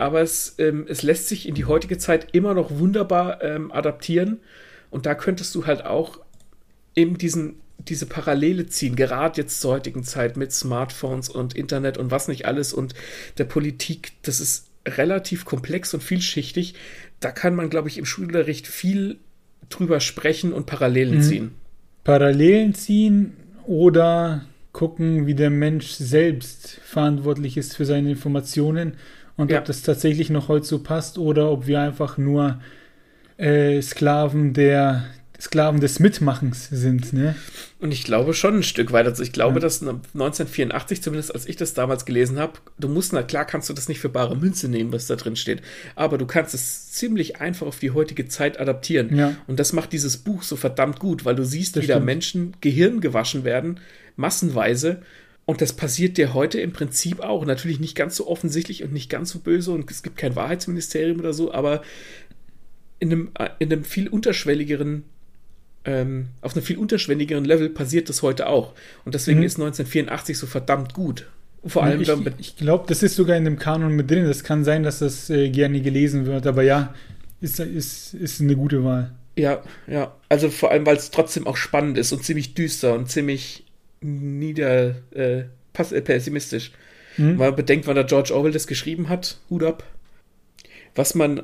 aber 0.00 0.22
es, 0.22 0.54
ähm, 0.58 0.86
es 0.88 1.02
lässt 1.02 1.28
sich 1.28 1.46
in 1.46 1.54
die 1.54 1.66
heutige 1.66 1.98
Zeit 1.98 2.28
immer 2.32 2.54
noch 2.54 2.70
wunderbar 2.70 3.42
ähm, 3.42 3.70
adaptieren. 3.70 4.40
Und 4.88 5.04
da 5.04 5.14
könntest 5.14 5.54
du 5.54 5.66
halt 5.66 5.84
auch 5.84 6.20
eben 6.96 7.18
diesen, 7.18 7.56
diese 7.76 8.06
Parallele 8.06 8.66
ziehen, 8.66 8.96
gerade 8.96 9.42
jetzt 9.42 9.60
zur 9.60 9.72
heutigen 9.72 10.02
Zeit 10.02 10.38
mit 10.38 10.52
Smartphones 10.52 11.28
und 11.28 11.54
Internet 11.54 11.98
und 11.98 12.10
was 12.10 12.28
nicht 12.28 12.46
alles 12.46 12.72
und 12.72 12.94
der 13.36 13.44
Politik. 13.44 14.12
Das 14.22 14.40
ist 14.40 14.68
relativ 14.88 15.44
komplex 15.44 15.92
und 15.92 16.02
vielschichtig. 16.02 16.74
Da 17.20 17.30
kann 17.30 17.54
man, 17.54 17.68
glaube 17.68 17.88
ich, 17.88 17.98
im 17.98 18.06
Schulunterricht 18.06 18.66
viel 18.66 19.18
drüber 19.68 20.00
sprechen 20.00 20.54
und 20.54 20.64
Parallelen 20.64 21.18
mhm. 21.18 21.22
ziehen. 21.22 21.50
Parallelen 22.04 22.74
ziehen 22.74 23.36
oder 23.66 24.46
gucken, 24.72 25.26
wie 25.26 25.34
der 25.34 25.50
Mensch 25.50 25.88
selbst 25.88 26.80
verantwortlich 26.84 27.58
ist 27.58 27.76
für 27.76 27.84
seine 27.84 28.10
Informationen 28.10 28.94
und 29.40 29.50
ja. 29.50 29.58
ob 29.58 29.64
das 29.64 29.82
tatsächlich 29.82 30.28
noch 30.28 30.48
heute 30.48 30.66
so 30.66 30.80
passt 30.80 31.16
oder 31.16 31.50
ob 31.50 31.66
wir 31.66 31.80
einfach 31.80 32.18
nur 32.18 32.60
äh, 33.38 33.80
Sklaven 33.80 34.52
der 34.52 35.06
Sklaven 35.40 35.80
des 35.80 35.98
Mitmachens 35.98 36.68
sind, 36.70 37.14
ne? 37.14 37.34
Und 37.78 37.92
ich 37.92 38.04
glaube 38.04 38.34
schon 38.34 38.56
ein 38.56 38.62
Stück 38.62 38.92
weit. 38.92 39.06
Also 39.06 39.22
ich 39.22 39.32
glaube, 39.32 39.54
ja. 39.54 39.60
dass 39.60 39.80
1984, 39.80 41.02
zumindest 41.02 41.34
als 41.34 41.46
ich 41.46 41.56
das 41.56 41.72
damals 41.72 42.04
gelesen 42.04 42.38
habe, 42.38 42.52
du 42.78 42.88
musst, 42.88 43.14
na 43.14 43.22
klar 43.22 43.46
kannst 43.46 43.70
du 43.70 43.72
das 43.72 43.88
nicht 43.88 44.00
für 44.00 44.10
bare 44.10 44.36
Münze 44.36 44.68
nehmen, 44.68 44.92
was 44.92 45.06
da 45.06 45.16
drin 45.16 45.36
steht, 45.36 45.62
aber 45.94 46.18
du 46.18 46.26
kannst 46.26 46.52
es 46.52 46.92
ziemlich 46.92 47.40
einfach 47.40 47.66
auf 47.66 47.78
die 47.78 47.92
heutige 47.92 48.28
Zeit 48.28 48.60
adaptieren. 48.60 49.16
Ja. 49.16 49.36
Und 49.46 49.58
das 49.58 49.72
macht 49.72 49.94
dieses 49.94 50.18
Buch 50.18 50.42
so 50.42 50.56
verdammt 50.56 51.00
gut, 51.00 51.24
weil 51.24 51.36
du 51.36 51.46
siehst, 51.46 51.76
das 51.76 51.84
wie 51.84 51.86
stimmt. 51.86 52.00
da 52.02 52.04
Menschen 52.04 52.56
Gehirn 52.60 53.00
gewaschen 53.00 53.44
werden, 53.44 53.80
massenweise, 54.16 55.00
und 55.50 55.60
das 55.60 55.72
passiert 55.72 56.16
dir 56.16 56.32
heute 56.32 56.60
im 56.60 56.72
Prinzip 56.72 57.18
auch. 57.20 57.44
Natürlich 57.44 57.80
nicht 57.80 57.96
ganz 57.96 58.14
so 58.14 58.28
offensichtlich 58.28 58.84
und 58.84 58.92
nicht 58.92 59.10
ganz 59.10 59.30
so 59.30 59.40
böse 59.40 59.72
und 59.72 59.90
es 59.90 60.04
gibt 60.04 60.16
kein 60.16 60.36
Wahrheitsministerium 60.36 61.18
oder 61.18 61.32
so, 61.32 61.52
aber 61.52 61.82
in 63.00 63.10
einem, 63.10 63.30
äh, 63.36 63.48
in 63.58 63.72
einem 63.72 63.82
viel 63.82 64.06
unterschwelligeren, 64.06 65.02
ähm, 65.84 66.28
auf 66.40 66.54
einem 66.54 66.64
viel 66.64 66.78
unterschwelligeren 66.78 67.44
Level 67.44 67.68
passiert 67.68 68.08
das 68.08 68.22
heute 68.22 68.46
auch. 68.46 68.74
Und 69.04 69.16
deswegen 69.16 69.40
mhm. 69.40 69.46
ist 69.46 69.56
1984 69.56 70.38
so 70.38 70.46
verdammt 70.46 70.94
gut. 70.94 71.26
Vor 71.66 71.82
allem, 71.82 72.00
ich, 72.00 72.10
ich 72.38 72.56
glaube, 72.56 72.84
das 72.86 73.02
ist 73.02 73.16
sogar 73.16 73.36
in 73.36 73.44
dem 73.44 73.58
Kanon 73.58 73.96
mit 73.96 74.08
drin. 74.08 74.26
Das 74.26 74.44
kann 74.44 74.62
sein, 74.62 74.84
dass 74.84 75.00
das 75.00 75.30
äh, 75.30 75.50
gerne 75.50 75.80
gelesen 75.80 76.26
wird, 76.26 76.46
aber 76.46 76.62
ja, 76.62 76.94
ist, 77.40 77.58
ist, 77.58 78.14
ist 78.14 78.40
eine 78.40 78.54
gute 78.54 78.84
Wahl. 78.84 79.10
Ja, 79.36 79.64
ja. 79.88 80.14
Also 80.28 80.48
vor 80.48 80.70
allem, 80.70 80.86
weil 80.86 80.96
es 80.96 81.10
trotzdem 81.10 81.48
auch 81.48 81.56
spannend 81.56 81.98
ist 81.98 82.12
und 82.12 82.24
ziemlich 82.24 82.54
düster 82.54 82.94
und 82.94 83.10
ziemlich 83.10 83.64
nieder 84.00 84.94
äh, 85.14 85.40
äh, 85.40 86.00
pessimistisch. 86.00 86.72
Mhm. 87.16 87.36
Man 87.36 87.56
bedenkt, 87.56 87.86
wann 87.86 87.94
der 87.94 88.04
George 88.04 88.34
Orwell 88.34 88.52
das 88.52 88.66
geschrieben 88.66 89.08
hat, 89.08 89.38
Hut 89.48 89.62
ab. 89.62 89.84
Was 90.94 91.14
man 91.14 91.42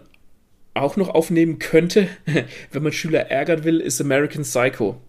auch 0.75 0.97
noch 0.97 1.09
aufnehmen 1.09 1.59
könnte, 1.59 2.09
wenn 2.73 2.83
man 2.83 2.93
Schüler 2.93 3.31
ärgern 3.31 3.65
will, 3.65 3.81
ist 3.81 4.01
American 4.01 4.43
Psycho 4.43 5.01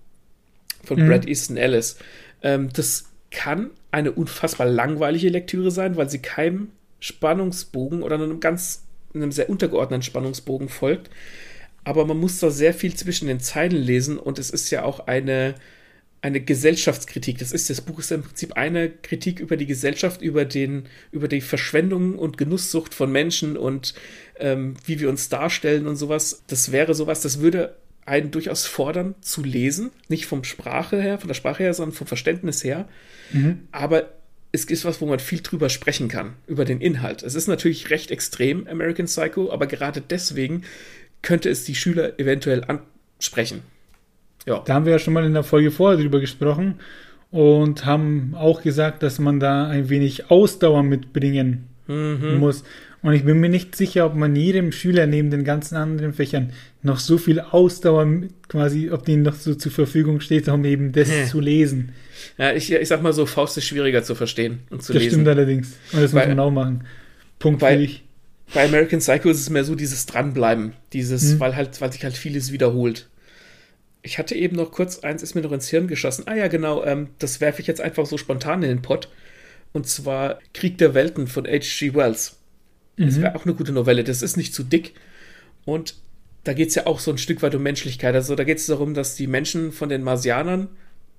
von 0.83 1.01
mhm. 1.01 1.07
Brad 1.07 1.27
Easton 1.27 1.57
Ellis. 1.57 1.97
Ähm, 2.41 2.69
das 2.73 3.05
kann 3.31 3.71
eine 3.91 4.11
unfassbar 4.11 4.67
langweilige 4.67 5.29
Lektüre 5.29 5.71
sein, 5.71 5.97
weil 5.97 6.09
sie 6.09 6.19
keinem 6.19 6.69
Spannungsbogen 6.99 8.01
oder 8.03 8.15
einem 8.15 8.39
ganz, 8.39 8.83
einem 9.13 9.31
sehr 9.31 9.49
untergeordneten 9.49 10.03
Spannungsbogen 10.03 10.69
folgt. 10.69 11.09
Aber 11.83 12.05
man 12.05 12.17
muss 12.17 12.39
da 12.39 12.49
sehr 12.49 12.73
viel 12.73 12.95
zwischen 12.95 13.27
den 13.27 13.39
Zeilen 13.39 13.75
lesen 13.75 14.17
und 14.17 14.39
es 14.39 14.49
ist 14.49 14.69
ja 14.71 14.83
auch 14.83 15.07
eine 15.07 15.55
eine 16.21 16.41
Gesellschaftskritik. 16.41 17.37
Das 17.37 17.51
ist 17.51 17.69
das 17.69 17.81
Buch 17.81 17.99
ist 17.99 18.11
im 18.11 18.23
Prinzip 18.23 18.53
eine 18.53 18.89
Kritik 18.89 19.39
über 19.39 19.55
die 19.55 19.67
Gesellschaft, 19.67 20.21
über 20.21 20.45
den, 20.45 20.83
über 21.11 21.27
die 21.27 21.41
Verschwendung 21.41 22.15
und 22.15 22.37
Genusssucht 22.37 22.93
von 22.93 23.11
Menschen 23.11 23.55
und 23.55 23.93
ähm, 24.39 24.75
wie 24.85 24.99
wir 24.99 25.09
uns 25.09 25.29
darstellen 25.29 25.87
und 25.87 25.95
sowas. 25.95 26.43
Das 26.47 26.71
wäre 26.71 26.95
sowas, 26.95 27.21
das 27.21 27.39
würde 27.39 27.75
einen 28.05 28.31
durchaus 28.31 28.65
fordern 28.65 29.15
zu 29.21 29.43
lesen, 29.43 29.91
nicht 30.07 30.25
vom 30.25 30.43
Sprache 30.43 31.01
her, 31.01 31.19
von 31.19 31.27
der 31.27 31.35
Sprache 31.35 31.63
her, 31.63 31.73
sondern 31.73 31.95
vom 31.95 32.07
Verständnis 32.07 32.63
her. 32.63 32.87
Mhm. 33.31 33.67
Aber 33.71 34.13
es 34.53 34.65
ist 34.65 34.85
was, 34.85 35.01
wo 35.01 35.05
man 35.05 35.19
viel 35.19 35.41
drüber 35.41 35.69
sprechen 35.69 36.07
kann, 36.07 36.33
über 36.47 36.65
den 36.65 36.79
Inhalt. 36.79 37.21
Es 37.21 37.35
ist 37.35 37.47
natürlich 37.47 37.89
recht 37.89 38.09
extrem, 38.11 38.65
American 38.67 39.05
Psycho, 39.05 39.51
aber 39.51 39.67
gerade 39.67 40.01
deswegen 40.01 40.63
könnte 41.21 41.49
es 41.49 41.65
die 41.65 41.75
Schüler 41.75 42.17
eventuell 42.19 42.63
ansprechen. 42.63 43.61
Ja. 44.47 44.63
Da 44.65 44.73
haben 44.73 44.85
wir 44.85 44.93
ja 44.93 44.99
schon 44.99 45.13
mal 45.13 45.25
in 45.25 45.33
der 45.33 45.43
Folge 45.43 45.71
vorher 45.71 45.99
drüber 45.99 46.19
gesprochen 46.19 46.75
und 47.31 47.85
haben 47.85 48.33
auch 48.35 48.61
gesagt, 48.61 49.03
dass 49.03 49.19
man 49.19 49.39
da 49.39 49.67
ein 49.67 49.89
wenig 49.89 50.31
Ausdauer 50.31 50.83
mitbringen 50.83 51.67
mhm. 51.87 52.37
muss. 52.39 52.63
Und 53.03 53.13
ich 53.13 53.25
bin 53.25 53.39
mir 53.39 53.49
nicht 53.49 53.75
sicher, 53.75 54.05
ob 54.05 54.15
man 54.15 54.35
jedem 54.35 54.71
Schüler 54.71 55.05
neben 55.05 55.29
den 55.29 55.43
ganzen 55.43 55.75
anderen 55.75 56.13
Fächern 56.13 56.51
noch 56.81 56.99
so 56.99 57.17
viel 57.17 57.39
Ausdauer 57.39 58.07
quasi, 58.47 58.89
ob 58.89 59.05
denen 59.05 59.23
noch 59.23 59.35
so 59.35 59.53
zur 59.53 59.71
Verfügung 59.71 60.19
steht, 60.19 60.47
um 60.47 60.65
eben 60.65 60.93
das 60.93 61.09
hm. 61.09 61.27
zu 61.27 61.39
lesen. 61.39 61.91
Ja, 62.37 62.53
ich, 62.53 62.71
ich 62.71 62.87
sag 62.87 63.03
mal 63.03 63.13
so, 63.13 63.25
Faust 63.25 63.57
ist 63.57 63.65
schwieriger 63.65 64.03
zu 64.03 64.15
verstehen 64.15 64.59
und 64.69 64.81
zu 64.81 64.93
das 64.93 65.03
lesen. 65.03 65.25
Das 65.25 65.33
stimmt 65.33 65.37
allerdings. 65.37 65.77
Und 65.93 66.01
das 66.01 66.11
bei, 66.11 66.21
muss 66.21 66.35
man 66.35 66.39
auch 66.39 66.51
machen. 66.51 66.85
Punkt 67.37 67.59
bei, 67.59 67.73
für 67.73 67.79
dich. 67.79 68.03
Bei 68.53 68.65
American 68.65 68.99
Psycho 68.99 69.29
ist 69.29 69.41
es 69.41 69.49
mehr 69.49 69.63
so 69.63 69.75
dieses 69.75 70.05
Dranbleiben, 70.05 70.73
dieses, 70.93 71.33
hm. 71.33 71.39
weil 71.39 71.55
halt, 71.55 71.79
weil 71.79 71.91
sich 71.91 72.03
halt 72.03 72.17
vieles 72.17 72.51
wiederholt. 72.51 73.07
Ich 74.07 74.17
hatte 74.17 74.35
eben 74.35 74.55
noch 74.55 74.71
kurz, 74.71 74.99
eins 74.99 75.21
ist 75.21 75.35
mir 75.35 75.41
noch 75.41 75.51
ins 75.51 75.67
Hirn 75.67 75.87
geschossen. 75.87 76.23
Ah 76.27 76.35
ja, 76.35 76.47
genau, 76.47 76.81
ähm, 76.85 77.09
das 77.19 77.41
werfe 77.41 77.59
ich 77.59 77.67
jetzt 77.67 77.81
einfach 77.81 78.05
so 78.05 78.17
spontan 78.17 78.63
in 78.63 78.69
den 78.69 78.81
Pott. 78.81 79.09
Und 79.73 79.85
zwar 79.85 80.39
Krieg 80.53 80.77
der 80.77 80.93
Welten 80.93 81.27
von 81.27 81.45
H.G. 81.45 81.93
Wells. 81.93 82.37
Mhm. 82.95 83.05
Das 83.05 83.21
wäre 83.21 83.35
auch 83.35 83.43
eine 83.43 83.53
gute 83.53 83.73
Novelle. 83.73 84.05
Das 84.05 84.21
ist 84.21 84.37
nicht 84.37 84.53
zu 84.53 84.63
dick. 84.63 84.93
Und 85.65 85.95
da 86.45 86.53
geht 86.53 86.69
es 86.69 86.75
ja 86.75 86.85
auch 86.85 87.01
so 87.01 87.11
ein 87.11 87.17
Stück 87.17 87.41
weit 87.41 87.53
um 87.53 87.63
Menschlichkeit. 87.63 88.15
Also 88.15 88.35
da 88.35 88.45
geht 88.45 88.59
es 88.59 88.67
darum, 88.67 88.93
dass 88.93 89.15
die 89.15 89.27
Menschen 89.27 89.73
von 89.73 89.89
den 89.89 90.03
Marsianern 90.03 90.69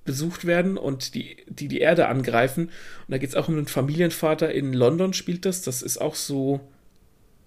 besucht 0.07 0.47
werden 0.47 0.78
und 0.78 1.14
die 1.14 1.36
die, 1.47 1.68
die 1.68 1.80
Erde 1.80 2.09
angreifen. 2.09 2.68
Und 2.68 3.11
da 3.11 3.18
geht 3.18 3.28
es 3.28 3.34
auch 3.34 3.49
um 3.49 3.59
einen 3.59 3.66
Familienvater 3.66 4.51
in 4.51 4.72
London, 4.72 5.12
spielt 5.12 5.45
das. 5.45 5.61
Das 5.61 5.82
ist 5.82 6.01
auch 6.01 6.14
so 6.14 6.61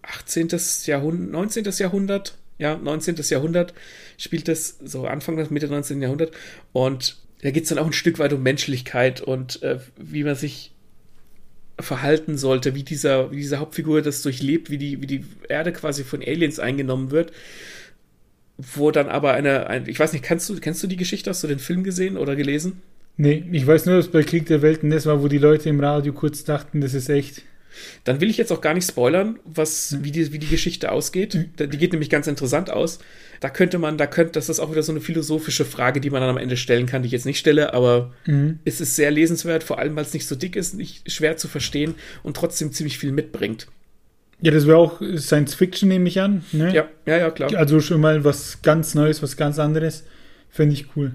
18. 0.04 0.50
Jahrhundert, 0.86 1.32
19. 1.32 1.64
Jahrhundert 1.80 2.38
ja, 2.62 2.78
19. 2.78 3.16
Jahrhundert 3.30 3.74
spielt 4.18 4.48
das, 4.48 4.78
so 4.86 5.08
Anfang 5.08 5.36
Mitte 5.50 5.68
19. 5.68 6.00
Jahrhundert. 6.00 6.32
Und 6.74 7.18
da 7.42 7.50
geht 7.50 7.64
es 7.64 7.70
dann 7.70 7.80
auch 7.80 7.88
ein 7.88 7.94
Stück 7.94 8.20
weit 8.20 8.34
um 8.34 8.44
Menschlichkeit 8.44 9.20
und 9.20 9.64
äh, 9.64 9.80
wie 9.98 10.24
man 10.24 10.36
sich 10.36 10.72
verhalten 11.80 12.38
sollte, 12.38 12.76
wie 12.76 12.84
dieser, 12.84 13.32
wie 13.32 13.38
diese 13.38 13.58
Hauptfigur 13.58 14.04
das 14.04 14.22
durchlebt, 14.22 14.70
wie 14.70 14.78
die, 14.78 15.02
wie 15.02 15.08
die 15.08 15.26
Erde 15.50 15.74
quasi 15.74 16.04
von 16.04 16.22
Aliens 16.22 16.60
eingenommen 16.60 17.10
wird. 17.10 17.32
Wo 18.58 18.92
dann 18.92 19.10
aber 19.10 19.34
eine, 19.34 19.66
ein, 19.66 19.90
ich 19.90 20.00
weiß 20.00 20.14
nicht, 20.14 20.24
kannst 20.24 20.48
du, 20.48 20.60
kennst 20.60 20.84
du 20.84 20.88
die 20.88 20.98
Geschichte? 20.98 21.32
Hast 21.32 21.44
du 21.44 21.48
den 21.48 21.58
Film 21.58 21.84
gesehen 21.84 22.16
oder 22.16 22.36
gelesen? 22.36 22.84
Nee, 23.18 23.44
ich 23.52 23.66
weiß 23.66 23.88
nur, 23.88 23.96
dass 23.96 24.10
bei 24.10 24.22
Krieg 24.22 24.46
der 24.46 24.62
Welten 24.62 24.92
das 24.92 25.08
war, 25.08 25.24
wo 25.24 25.28
die 25.28 25.40
Leute 25.40 25.68
im 25.68 25.80
Radio 25.80 26.14
kurz 26.14 26.44
dachten, 26.44 26.80
das 26.80 26.94
ist 26.94 27.10
echt. 27.10 27.42
Dann 28.04 28.22
will 28.22 28.30
ich 28.30 28.38
jetzt 28.38 28.52
auch 28.52 28.62
gar 28.62 28.74
nicht 28.74 28.88
spoilern, 28.88 29.40
was, 29.46 29.98
wie, 30.02 30.12
die, 30.12 30.32
wie 30.34 30.40
die 30.40 30.48
Geschichte 30.48 30.92
ausgeht. 30.92 31.48
Die 31.60 31.78
geht 31.78 31.92
nämlich 31.92 32.10
ganz 32.10 32.28
interessant 32.28 32.70
aus. 32.70 33.00
Da 33.40 33.50
könnte 33.50 33.80
man, 33.80 33.98
da 33.98 34.08
könnte, 34.08 34.34
das 34.34 34.50
ist 34.50 34.60
auch 34.60 34.72
wieder 34.72 34.84
so 34.84 34.92
eine 34.92 35.02
philosophische 35.02 35.66
Frage, 35.66 36.00
die 36.00 36.10
man 36.10 36.22
dann 36.22 36.30
am 36.30 36.38
Ende 36.38 36.58
stellen 36.58 36.86
kann, 36.86 37.02
die 37.02 37.08
ich 37.08 37.14
jetzt 37.14 37.26
nicht 37.26 37.40
stelle, 37.40 37.74
aber 37.74 38.14
mhm. 38.28 38.60
es 38.66 38.82
ist 38.82 38.96
sehr 38.96 39.10
lesenswert, 39.10 39.64
vor 39.64 39.80
allem 39.80 39.96
weil 39.96 40.04
es 40.04 40.14
nicht 40.14 40.28
so 40.28 40.36
dick 40.36 40.56
ist, 40.56 40.76
nicht 40.76 41.12
schwer 41.12 41.38
zu 41.38 41.48
verstehen 41.48 41.96
und 42.22 42.38
trotzdem 42.38 42.72
ziemlich 42.72 43.00
viel 43.00 43.12
mitbringt. 43.12 43.68
Ja, 44.42 44.52
das 44.52 44.68
wäre 44.68 44.78
auch 44.78 45.02
Science 45.18 45.56
Fiction, 45.56 45.90
nehme 45.90 46.08
ich 46.08 46.20
an. 46.20 46.44
Ne? 46.52 46.74
Ja, 46.74 46.90
ja, 47.06 47.18
ja, 47.18 47.32
klar. 47.32 47.54
Also 47.56 47.80
schon 47.80 48.02
mal 48.02 48.24
was 48.24 48.62
ganz 48.62 48.96
Neues, 48.96 49.22
was 49.22 49.38
ganz 49.38 49.60
anderes. 49.60 50.04
Fände 50.50 50.74
ich 50.74 50.96
cool. 50.96 51.14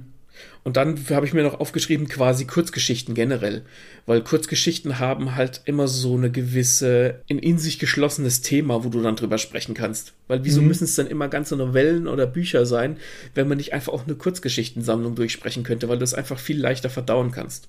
Und 0.66 0.76
dann 0.76 0.98
habe 1.10 1.24
ich 1.24 1.32
mir 1.32 1.44
noch 1.44 1.60
aufgeschrieben, 1.60 2.08
quasi 2.08 2.44
Kurzgeschichten 2.44 3.14
generell. 3.14 3.62
Weil 4.04 4.20
Kurzgeschichten 4.20 4.98
haben 4.98 5.36
halt 5.36 5.60
immer 5.64 5.86
so 5.86 6.16
eine 6.16 6.28
gewisse, 6.28 7.20
ein 7.30 7.38
in 7.38 7.56
sich 7.56 7.78
geschlossenes 7.78 8.40
Thema, 8.40 8.82
wo 8.82 8.88
du 8.88 9.00
dann 9.00 9.14
drüber 9.14 9.38
sprechen 9.38 9.74
kannst. 9.74 10.14
Weil 10.26 10.42
wieso 10.42 10.60
mhm. 10.60 10.66
müssen 10.66 10.82
es 10.82 10.96
dann 10.96 11.06
immer 11.06 11.28
ganze 11.28 11.54
Novellen 11.54 12.08
oder 12.08 12.26
Bücher 12.26 12.66
sein, 12.66 12.96
wenn 13.36 13.46
man 13.46 13.58
nicht 13.58 13.74
einfach 13.74 13.92
auch 13.92 14.08
eine 14.08 14.16
Kurzgeschichtensammlung 14.16 15.14
durchsprechen 15.14 15.62
könnte, 15.62 15.88
weil 15.88 15.98
du 15.98 16.04
es 16.04 16.14
einfach 16.14 16.40
viel 16.40 16.58
leichter 16.58 16.90
verdauen 16.90 17.30
kannst. 17.30 17.68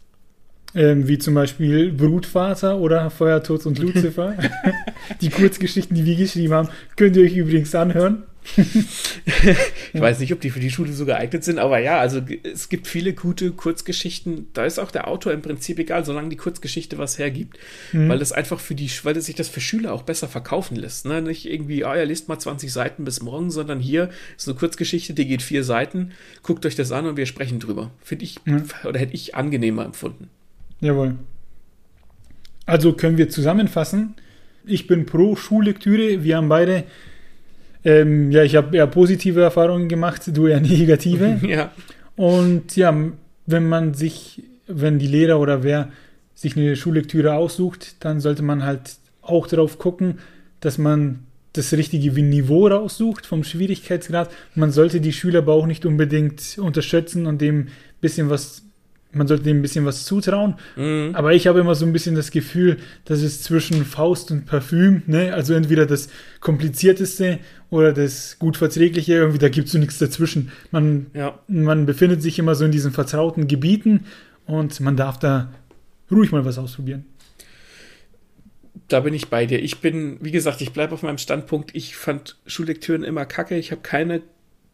Ähm, 0.74 1.08
wie 1.08 1.20
zum 1.20 1.36
Beispiel 1.36 1.92
Brutvater 1.92 2.80
oder 2.80 3.12
Feuertod 3.12 3.68
und 3.68 3.78
Lucifer. 3.78 4.36
die 5.22 5.30
Kurzgeschichten, 5.30 5.96
die 5.96 6.06
wir 6.06 6.16
geschrieben 6.16 6.54
haben, 6.56 6.70
könnt 6.96 7.16
ihr 7.16 7.26
euch 7.26 7.38
übrigens 7.38 7.76
anhören. 7.76 8.24
ich 9.94 10.02
weiß 10.02 10.20
nicht, 10.20 10.34
ob 10.34 10.42
die 10.42 10.50
für 10.50 10.60
die 10.60 10.72
Schule 10.72 10.94
so 10.94 11.06
geeignet 11.06 11.44
sind, 11.44 11.60
aber 11.60 11.80
ja, 11.80 12.00
also 12.00 12.22
es 12.44 12.70
gibt 12.70 12.88
viele 12.88 13.14
gute 13.14 13.52
Kurzgeschichten. 13.52 14.48
Da 14.54 14.66
ist 14.66 14.80
auch 14.80 14.92
der 14.92 15.08
Autor 15.08 15.34
im 15.34 15.42
Prinzip 15.42 15.80
egal, 15.80 16.06
solange 16.06 16.30
die 16.30 16.38
Kurzgeschichte 16.38 16.98
was 16.98 17.20
hergibt. 17.20 17.58
Mhm. 17.92 18.10
Weil 18.10 18.20
das 18.20 18.32
einfach 18.32 18.60
für 18.60 18.76
die, 18.76 18.90
weil 19.04 19.14
das 19.14 19.26
sich 19.26 19.36
das 19.36 19.50
für 19.50 19.62
Schüler 19.62 19.94
auch 19.94 20.04
besser 20.04 20.28
verkaufen 20.28 20.76
lässt. 20.76 21.06
Ne? 21.06 21.22
Nicht 21.22 21.46
irgendwie, 21.46 21.84
ah, 21.84 21.92
oh, 21.92 21.96
ihr 21.96 22.06
liest 22.06 22.30
mal 22.30 22.40
20 22.40 22.72
Seiten 22.72 23.04
bis 23.04 23.22
morgen, 23.22 23.52
sondern 23.52 23.80
hier 23.80 24.10
ist 24.38 24.48
eine 24.48 24.58
Kurzgeschichte, 24.58 25.14
die 25.14 25.28
geht 25.28 25.42
vier 25.42 25.64
Seiten. 25.64 26.12
Guckt 26.44 26.66
euch 26.66 26.76
das 26.76 26.92
an 26.92 27.06
und 27.06 27.18
wir 27.18 27.26
sprechen 27.26 27.60
drüber. 27.60 27.92
Finde 28.02 28.26
ich, 28.26 28.44
mhm. 28.46 28.66
oder 28.86 29.00
hätte 29.00 29.14
ich 29.14 29.36
angenehmer 29.36 29.86
empfunden. 29.86 30.30
Jawohl. 30.80 31.16
Also 32.66 32.94
können 32.94 33.18
wir 33.18 33.30
zusammenfassen. 33.30 34.16
Ich 34.66 34.88
bin 34.88 35.06
pro 35.06 35.36
Schullektüre. 35.36 36.24
Wir 36.24 36.38
haben 36.38 36.50
beide 36.50 36.84
ähm, 37.84 38.32
ja, 38.32 38.44
ich 38.44 38.56
habe 38.56 38.76
eher 38.76 38.88
positive 38.88 39.42
Erfahrungen 39.42 39.88
gemacht, 39.88 40.24
du 40.28 40.48
eher 40.48 40.60
negative. 40.60 41.40
ja. 41.48 41.72
Und 42.16 42.76
ja, 42.76 42.96
wenn 43.46 43.70
man 43.70 43.94
sich, 43.94 44.44
wenn 44.68 45.00
die 45.00 45.08
Lehrer 45.08 45.40
oder 45.40 45.64
wer 45.64 45.90
sich 46.36 46.56
eine 46.56 46.76
Schullektüre 46.76 47.34
aussucht, 47.34 47.96
dann 48.04 48.20
sollte 48.20 48.44
man 48.44 48.64
halt 48.64 48.98
auch 49.22 49.48
darauf 49.48 49.80
gucken, 49.80 50.20
dass 50.60 50.78
man 50.78 51.20
das 51.54 51.74
richtige 51.74 52.12
Niveau 52.22 52.68
raussucht 52.68 53.26
vom 53.26 53.44
Schwierigkeitsgrad. 53.44 54.30
Man 54.54 54.72
sollte 54.72 55.02
die 55.02 55.14
Schüler 55.14 55.40
aber 55.40 55.54
auch 55.54 55.66
nicht 55.66 55.86
unbedingt 55.86 56.58
unterschätzen 56.60 57.26
und 57.26 57.42
dem 57.42 57.68
bisschen 58.00 58.30
was 58.30 58.64
man 59.14 59.28
sollte 59.28 59.44
dem 59.44 59.60
ein 59.60 59.62
bisschen 59.62 59.86
was 59.86 60.06
zutrauen. 60.06 60.56
Mhm. 60.76 61.12
Aber 61.14 61.34
ich 61.34 61.48
habe 61.48 61.60
immer 61.60 61.76
so 61.76 61.86
ein 61.86 61.94
bisschen 61.94 62.16
das 62.16 62.30
Gefühl, 62.32 62.78
dass 63.06 63.22
es 63.22 63.42
zwischen 63.42 63.86
Faust 63.86 64.32
und 64.32 64.46
Parfüm, 64.46 65.02
ne, 65.08 65.34
also 65.34 65.54
entweder 65.54 65.86
das 65.86 66.10
komplizierteste 66.40 67.40
oder 67.70 67.94
das 67.94 68.40
gut 68.40 68.58
verträgliche, 68.58 69.14
irgendwie 69.14 69.40
da 69.40 69.50
gibt 69.50 69.68
es 69.68 69.74
so 69.74 69.78
nichts 69.78 69.98
dazwischen. 69.98 70.52
Man, 70.72 71.08
ja. 71.14 71.40
man 71.48 71.86
befindet 71.86 72.22
sich 72.22 72.40
immer 72.40 72.56
so 72.56 72.66
in 72.66 72.72
diesen 72.72 72.92
vertrauten 72.92 73.48
Gebieten 73.48 74.06
und 74.46 74.80
man 74.80 74.96
darf 74.96 75.20
da 75.20 75.52
ruhig 76.10 76.32
mal 76.32 76.46
was 76.46 76.58
ausprobieren. 76.58 77.06
Da 78.88 79.02
bin 79.02 79.14
ich 79.14 79.28
bei 79.28 79.46
dir. 79.46 79.62
Ich 79.62 79.80
bin, 79.80 80.18
wie 80.22 80.32
gesagt, 80.32 80.62
ich 80.62 80.72
bleibe 80.72 80.94
auf 80.94 81.04
meinem 81.04 81.18
Standpunkt. 81.18 81.76
Ich 81.76 81.98
fand 81.98 82.38
Schullektüren 82.46 83.04
immer 83.04 83.26
kacke. 83.26 83.58
Ich 83.58 83.72
habe 83.72 83.82
keine 83.82 84.22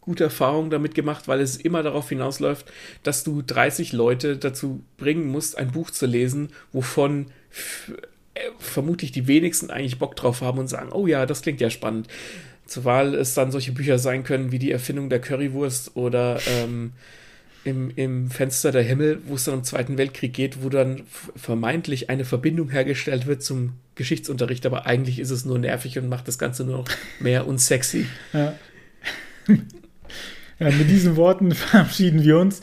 gute 0.02 0.26
Erfahrungen 0.26 0.70
damit 0.70 0.94
gemacht, 0.94 1.28
weil 1.28 1.39
es 1.39 1.58
immer 1.58 1.82
darauf 1.82 2.10
hinausläuft, 2.10 2.72
dass 3.02 3.24
du 3.24 3.41
30 3.41 3.94
Leute 3.94 4.38
dazu 4.38 4.84
bringen 4.98 5.28
musst, 5.28 5.58
ein 5.58 5.72
Buch 5.72 5.89
zu 5.89 6.06
lesen, 6.06 6.50
wovon 6.74 7.28
äh, 8.36 8.41
vermutlich 8.60 9.12
die 9.14 9.28
wenigsten 9.28 9.72
eigentlich 9.72 10.00
Bock 10.00 10.16
drauf 10.16 10.41
haben 10.41 10.60
und 10.60 10.68
sagen, 10.68 10.91
oh 10.91 11.08
ja, 11.08 11.26
das 11.26 11.41
klingt 11.41 11.62
ja 11.62 11.70
spannend. 11.70 12.08
Zur 12.66 12.86
Wahl 12.86 13.14
es 13.16 13.34
dann 13.34 13.51
solche 13.51 13.72
Bücher 13.72 13.99
sein 13.99 14.24
können 14.24 14.51
wie 14.51 14.59
die 14.59 14.72
Erfindung 14.72 15.09
der 15.09 15.20
Currywurst 15.20 15.95
oder 15.95 16.39
ähm, 16.47 16.93
im, 17.66 17.91
im 17.95 18.30
Fenster 18.30 18.72
der 18.72 18.84
Himmel, 18.84 19.22
wo 19.26 19.36
es 19.36 19.45
dann 19.45 19.55
um 19.55 19.64
Zweiten 19.64 19.97
Weltkrieg 19.97 20.34
geht, 20.34 20.64
wo 20.64 20.70
dann 20.70 21.03
vermeintlich 21.36 22.09
eine 22.09 22.26
Verbindung 22.26 22.70
hergestellt 22.70 23.26
wird 23.26 23.43
zum 23.43 23.74
Geschichtsunterricht, 23.95 24.66
aber 24.66 24.86
eigentlich 24.86 25.20
ist 25.20 25.30
es 25.30 25.45
nur 25.45 25.59
nervig 25.59 25.97
und 25.97 26.09
macht 26.09 26.28
das 26.28 26.38
Ganze 26.38 26.64
nur 26.64 26.80
noch 26.80 26.88
mehr 27.20 27.47
unsexy. 27.47 28.05
Ja. 28.34 28.55
Ja, 30.59 30.70
mit 30.70 30.89
diesen 30.89 31.16
Worten 31.16 31.51
verabschieden 31.55 32.24
wir 32.24 32.38
uns 32.38 32.61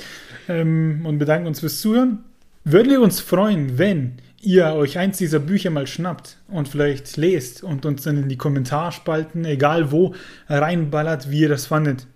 ähm, 0.48 1.02
und 1.04 1.18
bedanken 1.18 1.48
uns 1.48 1.60
fürs 1.60 1.80
Zuhören. 1.80 2.20
Würden 2.64 2.90
wir 2.90 3.00
uns 3.00 3.20
freuen, 3.20 3.78
wenn 3.78 4.14
ihr 4.40 4.66
euch 4.74 4.98
eins 4.98 5.18
dieser 5.18 5.38
Bücher 5.38 5.70
mal 5.70 5.86
schnappt 5.86 6.38
und 6.48 6.68
vielleicht 6.68 7.16
lest 7.16 7.62
und 7.62 7.84
uns 7.84 8.02
dann 8.02 8.16
in 8.16 8.28
die 8.28 8.38
Kommentarspalten, 8.38 9.44
egal 9.44 9.92
wo, 9.92 10.14
reinballert, 10.48 11.30
wie 11.30 11.40
ihr 11.40 11.48
das 11.48 11.66
fandet. 11.66 12.06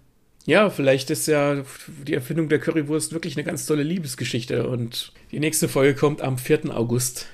Ja, 0.46 0.68
vielleicht 0.68 1.10
ist 1.10 1.26
ja 1.26 1.62
die 2.06 2.14
Erfindung 2.14 2.48
der 2.48 2.58
Currywurst 2.58 3.12
wirklich 3.12 3.36
eine 3.36 3.44
ganz 3.44 3.64
tolle 3.64 3.82
Liebesgeschichte 3.82 4.68
und 4.68 5.12
die 5.30 5.40
nächste 5.40 5.68
Folge 5.68 5.94
kommt 5.94 6.20
am 6.20 6.36
4. 6.36 6.76
August. 6.76 7.26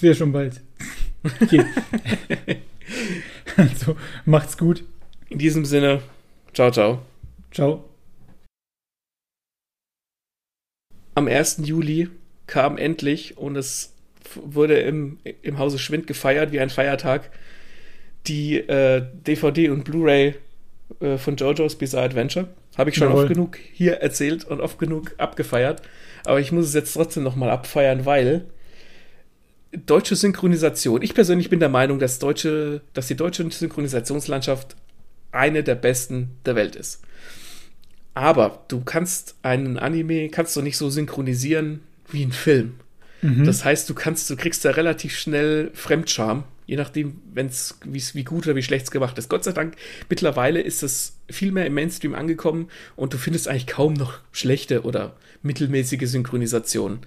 Sehr 0.00 0.14
schon 0.14 0.32
bald. 0.32 0.60
Okay. 1.24 1.64
also, 3.56 3.96
macht's 4.24 4.56
gut. 4.56 4.84
In 5.28 5.38
diesem 5.38 5.64
Sinne, 5.64 6.00
ciao, 6.54 6.70
ciao. 6.70 7.02
Ciao. 7.50 7.84
Am 11.16 11.26
1. 11.26 11.62
Juli 11.64 12.08
kam 12.46 12.78
endlich 12.78 13.36
und 13.36 13.56
es 13.56 13.97
wurde 14.34 14.78
im, 14.80 15.18
im 15.42 15.58
Hause 15.58 15.78
Schwind 15.78 16.06
gefeiert 16.06 16.52
wie 16.52 16.60
ein 16.60 16.70
Feiertag 16.70 17.30
die 18.26 18.56
äh, 18.56 19.04
DVD 19.26 19.70
und 19.70 19.84
Blu-ray 19.84 20.34
äh, 21.00 21.18
von 21.18 21.36
JoJo's 21.36 21.76
Bizarre 21.76 22.04
Adventure. 22.04 22.48
Habe 22.76 22.90
ich 22.90 22.96
schon 22.96 23.08
Jawohl. 23.08 23.24
oft 23.24 23.32
genug 23.32 23.58
hier 23.72 23.94
erzählt 23.94 24.44
und 24.44 24.60
oft 24.60 24.78
genug 24.78 25.14
abgefeiert. 25.18 25.82
Aber 26.24 26.40
ich 26.40 26.52
muss 26.52 26.66
es 26.66 26.74
jetzt 26.74 26.92
trotzdem 26.92 27.22
nochmal 27.22 27.50
abfeiern, 27.50 28.06
weil 28.06 28.44
deutsche 29.72 30.16
Synchronisation. 30.16 31.02
Ich 31.02 31.14
persönlich 31.14 31.50
bin 31.50 31.60
der 31.60 31.68
Meinung, 31.68 31.98
dass, 31.98 32.18
deutsche, 32.18 32.82
dass 32.94 33.06
die 33.06 33.16
deutsche 33.16 33.48
Synchronisationslandschaft 33.50 34.76
eine 35.32 35.62
der 35.62 35.74
besten 35.74 36.36
der 36.46 36.54
Welt 36.54 36.76
ist. 36.76 37.02
Aber 38.14 38.64
du 38.68 38.80
kannst 38.80 39.36
einen 39.42 39.78
Anime, 39.78 40.28
kannst 40.28 40.56
du 40.56 40.62
nicht 40.62 40.76
so 40.76 40.90
synchronisieren 40.90 41.82
wie 42.10 42.24
ein 42.24 42.32
Film. 42.32 42.80
Mhm. 43.22 43.44
Das 43.44 43.64
heißt, 43.64 43.88
du 43.88 43.94
kannst, 43.94 44.28
du 44.30 44.36
kriegst 44.36 44.64
da 44.64 44.70
relativ 44.70 45.16
schnell 45.16 45.70
Fremdscham, 45.74 46.44
je 46.66 46.76
nachdem, 46.76 47.20
wenn's, 47.32 47.78
wie 47.84 48.24
gut 48.24 48.46
oder 48.46 48.54
wie 48.54 48.62
schlecht 48.62 48.84
es 48.84 48.90
gemacht 48.90 49.18
ist. 49.18 49.28
Gott 49.28 49.44
sei 49.44 49.52
Dank, 49.52 49.74
mittlerweile 50.08 50.60
ist 50.60 50.82
es 50.82 51.16
viel 51.30 51.52
mehr 51.52 51.66
im 51.66 51.74
Mainstream 51.74 52.14
angekommen 52.14 52.68
und 52.94 53.14
du 53.14 53.18
findest 53.18 53.48
eigentlich 53.48 53.66
kaum 53.66 53.94
noch 53.94 54.20
schlechte 54.32 54.82
oder 54.82 55.16
mittelmäßige 55.42 56.08
Synchronisation 56.08 57.00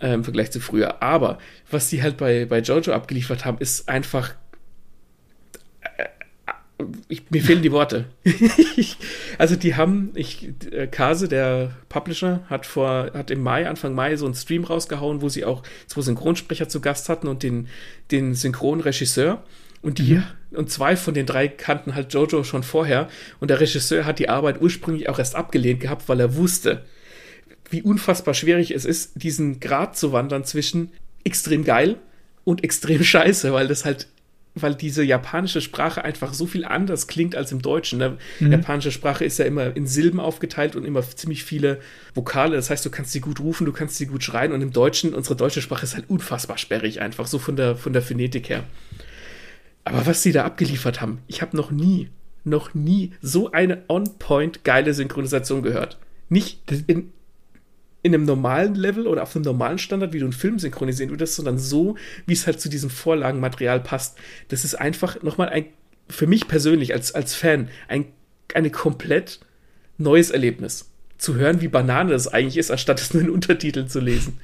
äh, 0.00 0.12
im 0.12 0.24
Vergleich 0.24 0.50
zu 0.50 0.60
früher. 0.60 1.02
Aber 1.02 1.38
was 1.70 1.88
die 1.88 2.02
halt 2.02 2.16
bei, 2.16 2.44
bei 2.44 2.60
Jojo 2.60 2.92
abgeliefert 2.92 3.44
haben, 3.44 3.58
ist 3.58 3.88
einfach 3.88 4.34
ich, 7.08 7.30
mir 7.30 7.42
fehlen 7.42 7.62
die 7.62 7.72
Worte. 7.72 8.06
also 9.38 9.56
die 9.56 9.74
haben, 9.74 10.10
ich, 10.14 10.50
äh, 10.70 10.86
Kase, 10.86 11.28
der 11.28 11.76
Publisher, 11.88 12.40
hat 12.48 12.66
vor, 12.66 13.10
hat 13.14 13.30
im 13.30 13.42
Mai, 13.42 13.68
Anfang 13.68 13.94
Mai 13.94 14.16
so 14.16 14.26
einen 14.26 14.34
Stream 14.34 14.64
rausgehauen, 14.64 15.22
wo 15.22 15.28
sie 15.28 15.44
auch 15.44 15.62
zwei 15.86 16.02
Synchronsprecher 16.02 16.68
zu 16.68 16.80
Gast 16.80 17.08
hatten 17.08 17.28
und 17.28 17.42
den, 17.42 17.68
den 18.10 18.34
Synchronregisseur. 18.34 19.42
Und 19.82 19.98
die, 19.98 20.14
mhm. 20.14 20.24
und 20.52 20.70
zwei 20.70 20.96
von 20.96 21.14
den 21.14 21.26
drei 21.26 21.48
kannten 21.48 21.94
halt 21.94 22.12
Jojo 22.14 22.44
schon 22.44 22.62
vorher. 22.62 23.08
Und 23.40 23.48
der 23.48 23.60
Regisseur 23.60 24.04
hat 24.04 24.18
die 24.18 24.28
Arbeit 24.28 24.60
ursprünglich 24.60 25.08
auch 25.08 25.18
erst 25.18 25.34
abgelehnt 25.34 25.80
gehabt, 25.80 26.08
weil 26.08 26.20
er 26.20 26.36
wusste, 26.36 26.84
wie 27.68 27.82
unfassbar 27.82 28.34
schwierig 28.34 28.70
es 28.70 28.84
ist, 28.84 29.12
diesen 29.22 29.58
Grad 29.58 29.96
zu 29.96 30.12
wandern 30.12 30.44
zwischen 30.44 30.92
extrem 31.24 31.64
geil 31.64 31.96
und 32.44 32.62
extrem 32.62 33.02
scheiße, 33.04 33.52
weil 33.52 33.66
das 33.66 33.84
halt 33.84 34.08
weil 34.54 34.74
diese 34.74 35.02
japanische 35.02 35.60
Sprache 35.60 36.04
einfach 36.04 36.34
so 36.34 36.46
viel 36.46 36.64
anders 36.64 37.06
klingt 37.06 37.34
als 37.34 37.52
im 37.52 37.62
Deutschen. 37.62 37.98
Ne? 37.98 38.18
Mhm. 38.38 38.52
Japanische 38.52 38.92
Sprache 38.92 39.24
ist 39.24 39.38
ja 39.38 39.46
immer 39.46 39.74
in 39.74 39.86
Silben 39.86 40.20
aufgeteilt 40.20 40.76
und 40.76 40.84
immer 40.84 41.02
ziemlich 41.02 41.44
viele 41.44 41.80
Vokale. 42.14 42.56
Das 42.56 42.68
heißt, 42.68 42.84
du 42.84 42.90
kannst 42.90 43.12
sie 43.12 43.20
gut 43.20 43.40
rufen, 43.40 43.64
du 43.64 43.72
kannst 43.72 43.96
sie 43.96 44.06
gut 44.06 44.22
schreien. 44.22 44.52
Und 44.52 44.60
im 44.60 44.72
Deutschen, 44.72 45.14
unsere 45.14 45.36
deutsche 45.36 45.62
Sprache 45.62 45.84
ist 45.84 45.94
halt 45.94 46.10
unfassbar 46.10 46.58
sperrig, 46.58 47.00
einfach 47.00 47.26
so 47.26 47.38
von 47.38 47.56
der, 47.56 47.76
von 47.76 47.92
der 47.92 48.02
Phonetik 48.02 48.50
her. 48.50 48.64
Aber 49.84 50.06
was 50.06 50.22
sie 50.22 50.32
da 50.32 50.44
abgeliefert 50.44 51.00
haben, 51.00 51.18
ich 51.26 51.42
habe 51.42 51.56
noch 51.56 51.70
nie, 51.70 52.10
noch 52.44 52.74
nie 52.74 53.12
so 53.22 53.52
eine 53.52 53.82
on-point 53.88 54.64
geile 54.64 54.92
Synchronisation 54.94 55.62
gehört. 55.62 55.98
Nicht 56.28 56.60
in, 56.86 57.12
in 58.02 58.14
einem 58.14 58.24
normalen 58.24 58.74
Level 58.74 59.06
oder 59.06 59.22
auf 59.22 59.36
einem 59.36 59.44
normalen 59.44 59.78
Standard, 59.78 60.12
wie 60.12 60.18
du 60.18 60.24
einen 60.24 60.32
Film 60.32 60.58
synchronisieren 60.58 61.10
würdest, 61.10 61.36
sondern 61.36 61.58
so, 61.58 61.96
wie 62.26 62.32
es 62.32 62.46
halt 62.46 62.60
zu 62.60 62.68
diesem 62.68 62.90
Vorlagenmaterial 62.90 63.80
passt. 63.80 64.18
Das 64.48 64.64
ist 64.64 64.74
einfach 64.74 65.22
nochmal 65.22 65.50
ein, 65.50 65.66
für 66.08 66.26
mich 66.26 66.48
persönlich 66.48 66.92
als, 66.94 67.14
als 67.14 67.34
Fan, 67.34 67.68
ein 67.88 68.06
eine 68.54 68.70
komplett 68.70 69.40
neues 69.98 70.30
Erlebnis. 70.30 70.90
Zu 71.18 71.36
hören, 71.36 71.60
wie 71.60 71.68
Banane 71.68 72.10
das 72.10 72.28
eigentlich 72.28 72.58
ist, 72.58 72.70
anstatt 72.70 73.00
es 73.00 73.14
nur 73.14 73.22
in 73.22 73.30
Untertiteln 73.30 73.88
zu 73.88 74.00
lesen. 74.00 74.38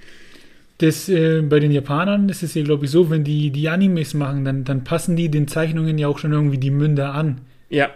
Das, 0.79 1.09
äh, 1.09 1.43
bei 1.43 1.59
den 1.59 1.73
Japanern 1.73 2.29
ist 2.29 2.45
es 2.45 2.55
ja, 2.55 2.63
glaube 2.63 2.85
ich, 2.85 2.93
so, 2.93 3.11
wenn 3.11 3.25
die 3.25 3.51
die 3.51 3.69
Animes 3.69 4.15
machen, 4.15 4.45
dann, 4.45 4.63
dann 4.63 4.85
passen 4.85 5.17
die 5.17 5.29
den 5.29 5.49
Zeichnungen 5.49 5.99
ja 5.99 6.07
auch 6.07 6.19
schon 6.19 6.33
irgendwie 6.33 6.59
die 6.59 6.71
Münder 6.71 7.15
an. 7.15 7.41
Ja, 7.69 7.91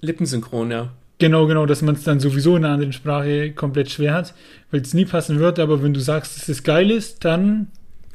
lippensynchron, 0.00 0.72
ja. 0.72 0.92
Genau, 1.18 1.46
genau, 1.46 1.64
dass 1.64 1.80
man 1.80 1.94
es 1.94 2.04
dann 2.04 2.20
sowieso 2.20 2.56
in 2.56 2.64
einer 2.64 2.74
anderen 2.74 2.92
Sprache 2.92 3.52
komplett 3.52 3.90
schwer 3.90 4.12
hat, 4.12 4.34
weil 4.70 4.82
es 4.82 4.92
nie 4.92 5.06
passen 5.06 5.38
wird, 5.38 5.58
aber 5.58 5.82
wenn 5.82 5.94
du 5.94 6.00
sagst, 6.00 6.36
dass 6.36 6.48
es 6.48 6.62
geil 6.62 6.90
ist, 6.90 7.24
dann, 7.24 7.68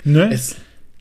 ne? 0.03 0.29
Es, 0.31 0.55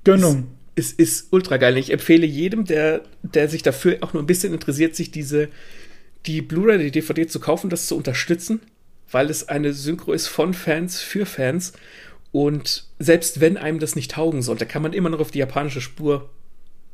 Gönnung. 0.05 0.49
Es, 0.75 0.93
es 0.93 0.93
ist 0.93 1.33
ultra 1.33 1.59
geil. 1.59 1.77
Ich 1.77 1.93
empfehle 1.93 2.25
jedem, 2.25 2.65
der, 2.65 3.03
der 3.23 3.49
sich 3.49 3.63
dafür 3.63 3.99
auch 4.01 4.15
nur 4.15 4.23
ein 4.23 4.27
bisschen 4.27 4.55
interessiert, 4.55 4.97
sich 4.97 5.11
diese, 5.11 5.49
die 6.25 6.41
Blu-ray, 6.41 6.79
die 6.79 6.91
DVD 6.91 7.27
zu 7.27 7.39
kaufen, 7.39 7.69
das 7.69 7.87
zu 7.87 7.97
unterstützen, 7.97 8.61
weil 9.11 9.29
es 9.29 9.49
eine 9.49 9.75
Synchro 9.75 10.15
ist 10.15 10.29
von 10.29 10.55
Fans 10.55 11.01
für 11.01 11.27
Fans. 11.27 11.75
Und 12.33 12.85
selbst 12.99 13.41
wenn 13.41 13.59
einem 13.59 13.79
das 13.79 13.95
nicht 13.95 14.13
taugen 14.13 14.41
sollte, 14.41 14.65
kann 14.65 14.83
man 14.83 14.95
immer 14.95 15.11
noch 15.11 15.21
auf 15.21 15.33
die 15.33 15.41
japanische 15.41 15.83
Spur 15.83 16.31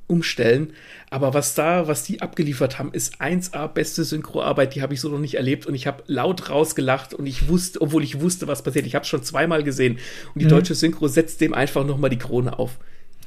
umstellen. 0.07 0.73
Aber 1.11 1.35
was 1.35 1.55
da, 1.55 1.89
was 1.89 2.05
die 2.05 2.23
abgeliefert 2.23 2.79
haben, 2.79 2.93
ist 2.93 3.21
1A 3.21 3.69
beste 3.69 4.05
Synchroarbeit, 4.05 4.75
die 4.75 4.83
habe 4.83 4.95
ich 4.95 5.01
so 5.01 5.09
noch 5.09 5.19
nicht 5.19 5.35
erlebt 5.35 5.67
und 5.67 5.75
ich 5.75 5.87
habe 5.87 6.03
laut 6.07 6.51
rausgelacht 6.51 7.15
und 7.15 7.27
ich 7.27 7.49
wusste, 7.49 7.81
obwohl 7.81 8.03
ich 8.03 8.21
wusste, 8.21 8.47
was 8.47 8.63
passiert. 8.63 8.87
Ich 8.87 8.95
habe 8.95 9.03
es 9.03 9.09
schon 9.09 9.23
zweimal 9.23 9.63
gesehen 9.63 9.99
und 10.35 10.41
die 10.41 10.47
mhm. 10.47 10.51
deutsche 10.51 10.75
Synchro 10.75 11.09
setzt 11.09 11.41
dem 11.41 11.55
einfach 11.55 11.85
nochmal 11.85 12.11
die 12.11 12.19
Krone 12.19 12.59
auf. 12.59 12.79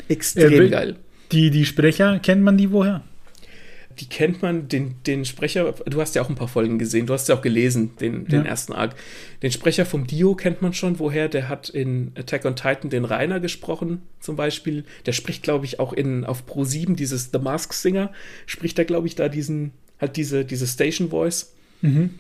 Extrem 0.08 0.62
äh, 0.62 0.70
geil. 0.70 0.96
Die, 1.32 1.52
die 1.52 1.66
Sprecher, 1.66 2.20
kennt 2.20 2.42
man 2.42 2.58
die 2.58 2.72
woher? 2.72 3.04
Die 4.00 4.08
kennt 4.08 4.42
man, 4.42 4.68
den, 4.68 4.96
den 5.06 5.26
Sprecher, 5.26 5.74
du 5.86 6.00
hast 6.00 6.16
ja 6.16 6.22
auch 6.22 6.30
ein 6.30 6.36
paar 6.36 6.48
Folgen 6.48 6.80
gesehen, 6.80 7.06
du 7.06 7.14
hast 7.14 7.28
ja 7.28 7.36
auch 7.36 7.42
gelesen, 7.42 7.98
den, 8.00 8.26
den 8.26 8.44
ja. 8.44 8.50
ersten 8.50 8.74
Arc. 8.74 8.96
Den 9.42 9.52
Sprecher 9.52 9.86
vom 9.86 10.08
Dio 10.08 10.36
kennt 10.36 10.62
man 10.62 10.74
schon, 10.74 11.00
woher, 11.00 11.28
der 11.28 11.50
hat 11.50 11.70
in 11.70 12.12
Attack 12.16 12.46
on 12.46 12.56
Titan 12.56 12.90
den 12.90 13.06
Rainer 13.06 13.40
gesprochen, 13.40 14.02
zum 14.20 14.36
Beispiel. 14.36 14.86
Der 15.06 15.12
spricht, 15.12 15.44
glaube 15.44 15.66
ich, 15.66 15.80
auch 15.80 15.94
in, 15.94 16.24
auf 16.24 16.46
Pro 16.46 16.64
7, 16.64 16.96
dieses 16.96 17.30
The 17.32 17.40
Mask 17.40 17.74
Singer, 17.74 18.12
spricht 18.46 18.80
er, 18.80 18.86
glaube 18.86 19.08
ich, 19.08 19.16
da 19.16 19.28
diesen, 19.28 19.72
halt 20.00 20.16
diese, 20.16 20.46
diese 20.46 20.68
Station 20.68 21.10
Voice. 21.10 21.54
Mhm 21.82 22.12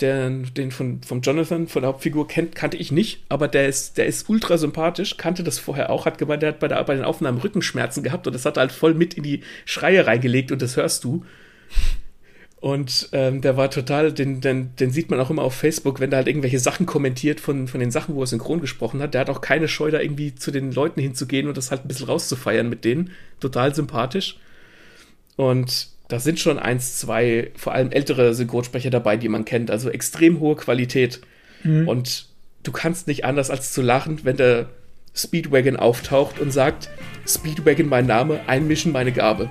der, 0.00 0.30
den 0.30 0.70
von, 0.70 1.02
vom 1.02 1.20
Jonathan, 1.20 1.68
von 1.68 1.82
der 1.82 1.88
Hauptfigur, 1.90 2.28
kennt, 2.28 2.54
kannte 2.54 2.76
ich 2.76 2.92
nicht, 2.92 3.22
aber 3.28 3.48
der 3.48 3.68
ist, 3.68 3.98
der 3.98 4.06
ist 4.06 4.28
ultra 4.28 4.58
sympathisch, 4.58 5.16
kannte 5.16 5.42
das 5.42 5.58
vorher 5.58 5.90
auch, 5.90 6.06
hat 6.06 6.18
gemeint, 6.18 6.42
der 6.42 6.50
hat 6.50 6.60
bei, 6.60 6.68
der, 6.68 6.82
bei 6.84 6.94
den 6.94 7.04
Aufnahmen 7.04 7.38
Rückenschmerzen 7.38 8.02
gehabt 8.02 8.26
und 8.26 8.32
das 8.32 8.44
hat 8.44 8.56
er 8.56 8.62
halt 8.62 8.72
voll 8.72 8.94
mit 8.94 9.14
in 9.14 9.22
die 9.22 9.42
Schreie 9.64 10.06
reingelegt 10.06 10.52
und 10.52 10.62
das 10.62 10.76
hörst 10.76 11.04
du. 11.04 11.24
Und 12.60 13.08
ähm, 13.12 13.40
der 13.40 13.56
war 13.56 13.70
total, 13.70 14.12
den, 14.12 14.42
den, 14.42 14.76
den 14.76 14.90
sieht 14.90 15.10
man 15.10 15.18
auch 15.18 15.30
immer 15.30 15.42
auf 15.42 15.54
Facebook, 15.54 15.98
wenn 15.98 16.10
der 16.10 16.18
halt 16.18 16.28
irgendwelche 16.28 16.58
Sachen 16.58 16.84
kommentiert 16.84 17.40
von, 17.40 17.68
von 17.68 17.80
den 17.80 17.90
Sachen, 17.90 18.14
wo 18.14 18.22
er 18.22 18.26
synchron 18.26 18.60
gesprochen 18.60 19.00
hat. 19.00 19.14
Der 19.14 19.22
hat 19.22 19.30
auch 19.30 19.40
keine 19.40 19.66
Scheu, 19.66 19.90
da 19.90 19.98
irgendwie 19.98 20.34
zu 20.34 20.50
den 20.50 20.70
Leuten 20.70 21.00
hinzugehen 21.00 21.48
und 21.48 21.56
das 21.56 21.70
halt 21.70 21.84
ein 21.84 21.88
bisschen 21.88 22.06
rauszufeiern 22.06 22.68
mit 22.68 22.84
denen. 22.84 23.12
Total 23.40 23.74
sympathisch. 23.74 24.38
Und 25.36 25.88
da 26.10 26.18
sind 26.18 26.40
schon 26.40 26.58
eins, 26.58 26.98
zwei, 26.98 27.50
vor 27.56 27.72
allem 27.72 27.92
ältere 27.92 28.34
Synchronsprecher 28.34 28.90
dabei, 28.90 29.16
die 29.16 29.28
man 29.28 29.44
kennt. 29.44 29.70
Also 29.70 29.90
extrem 29.90 30.40
hohe 30.40 30.56
Qualität. 30.56 31.20
Mhm. 31.62 31.86
Und 31.86 32.26
du 32.64 32.72
kannst 32.72 33.06
nicht 33.06 33.24
anders 33.24 33.48
als 33.48 33.72
zu 33.72 33.80
lachen, 33.80 34.20
wenn 34.24 34.36
der 34.36 34.68
Speedwagon 35.14 35.76
auftaucht 35.76 36.40
und 36.40 36.50
sagt, 36.50 36.88
Speedwagon 37.26 37.88
mein 37.88 38.06
Name, 38.06 38.40
einmischen 38.48 38.92
meine 38.92 39.12
Gabe. 39.12 39.48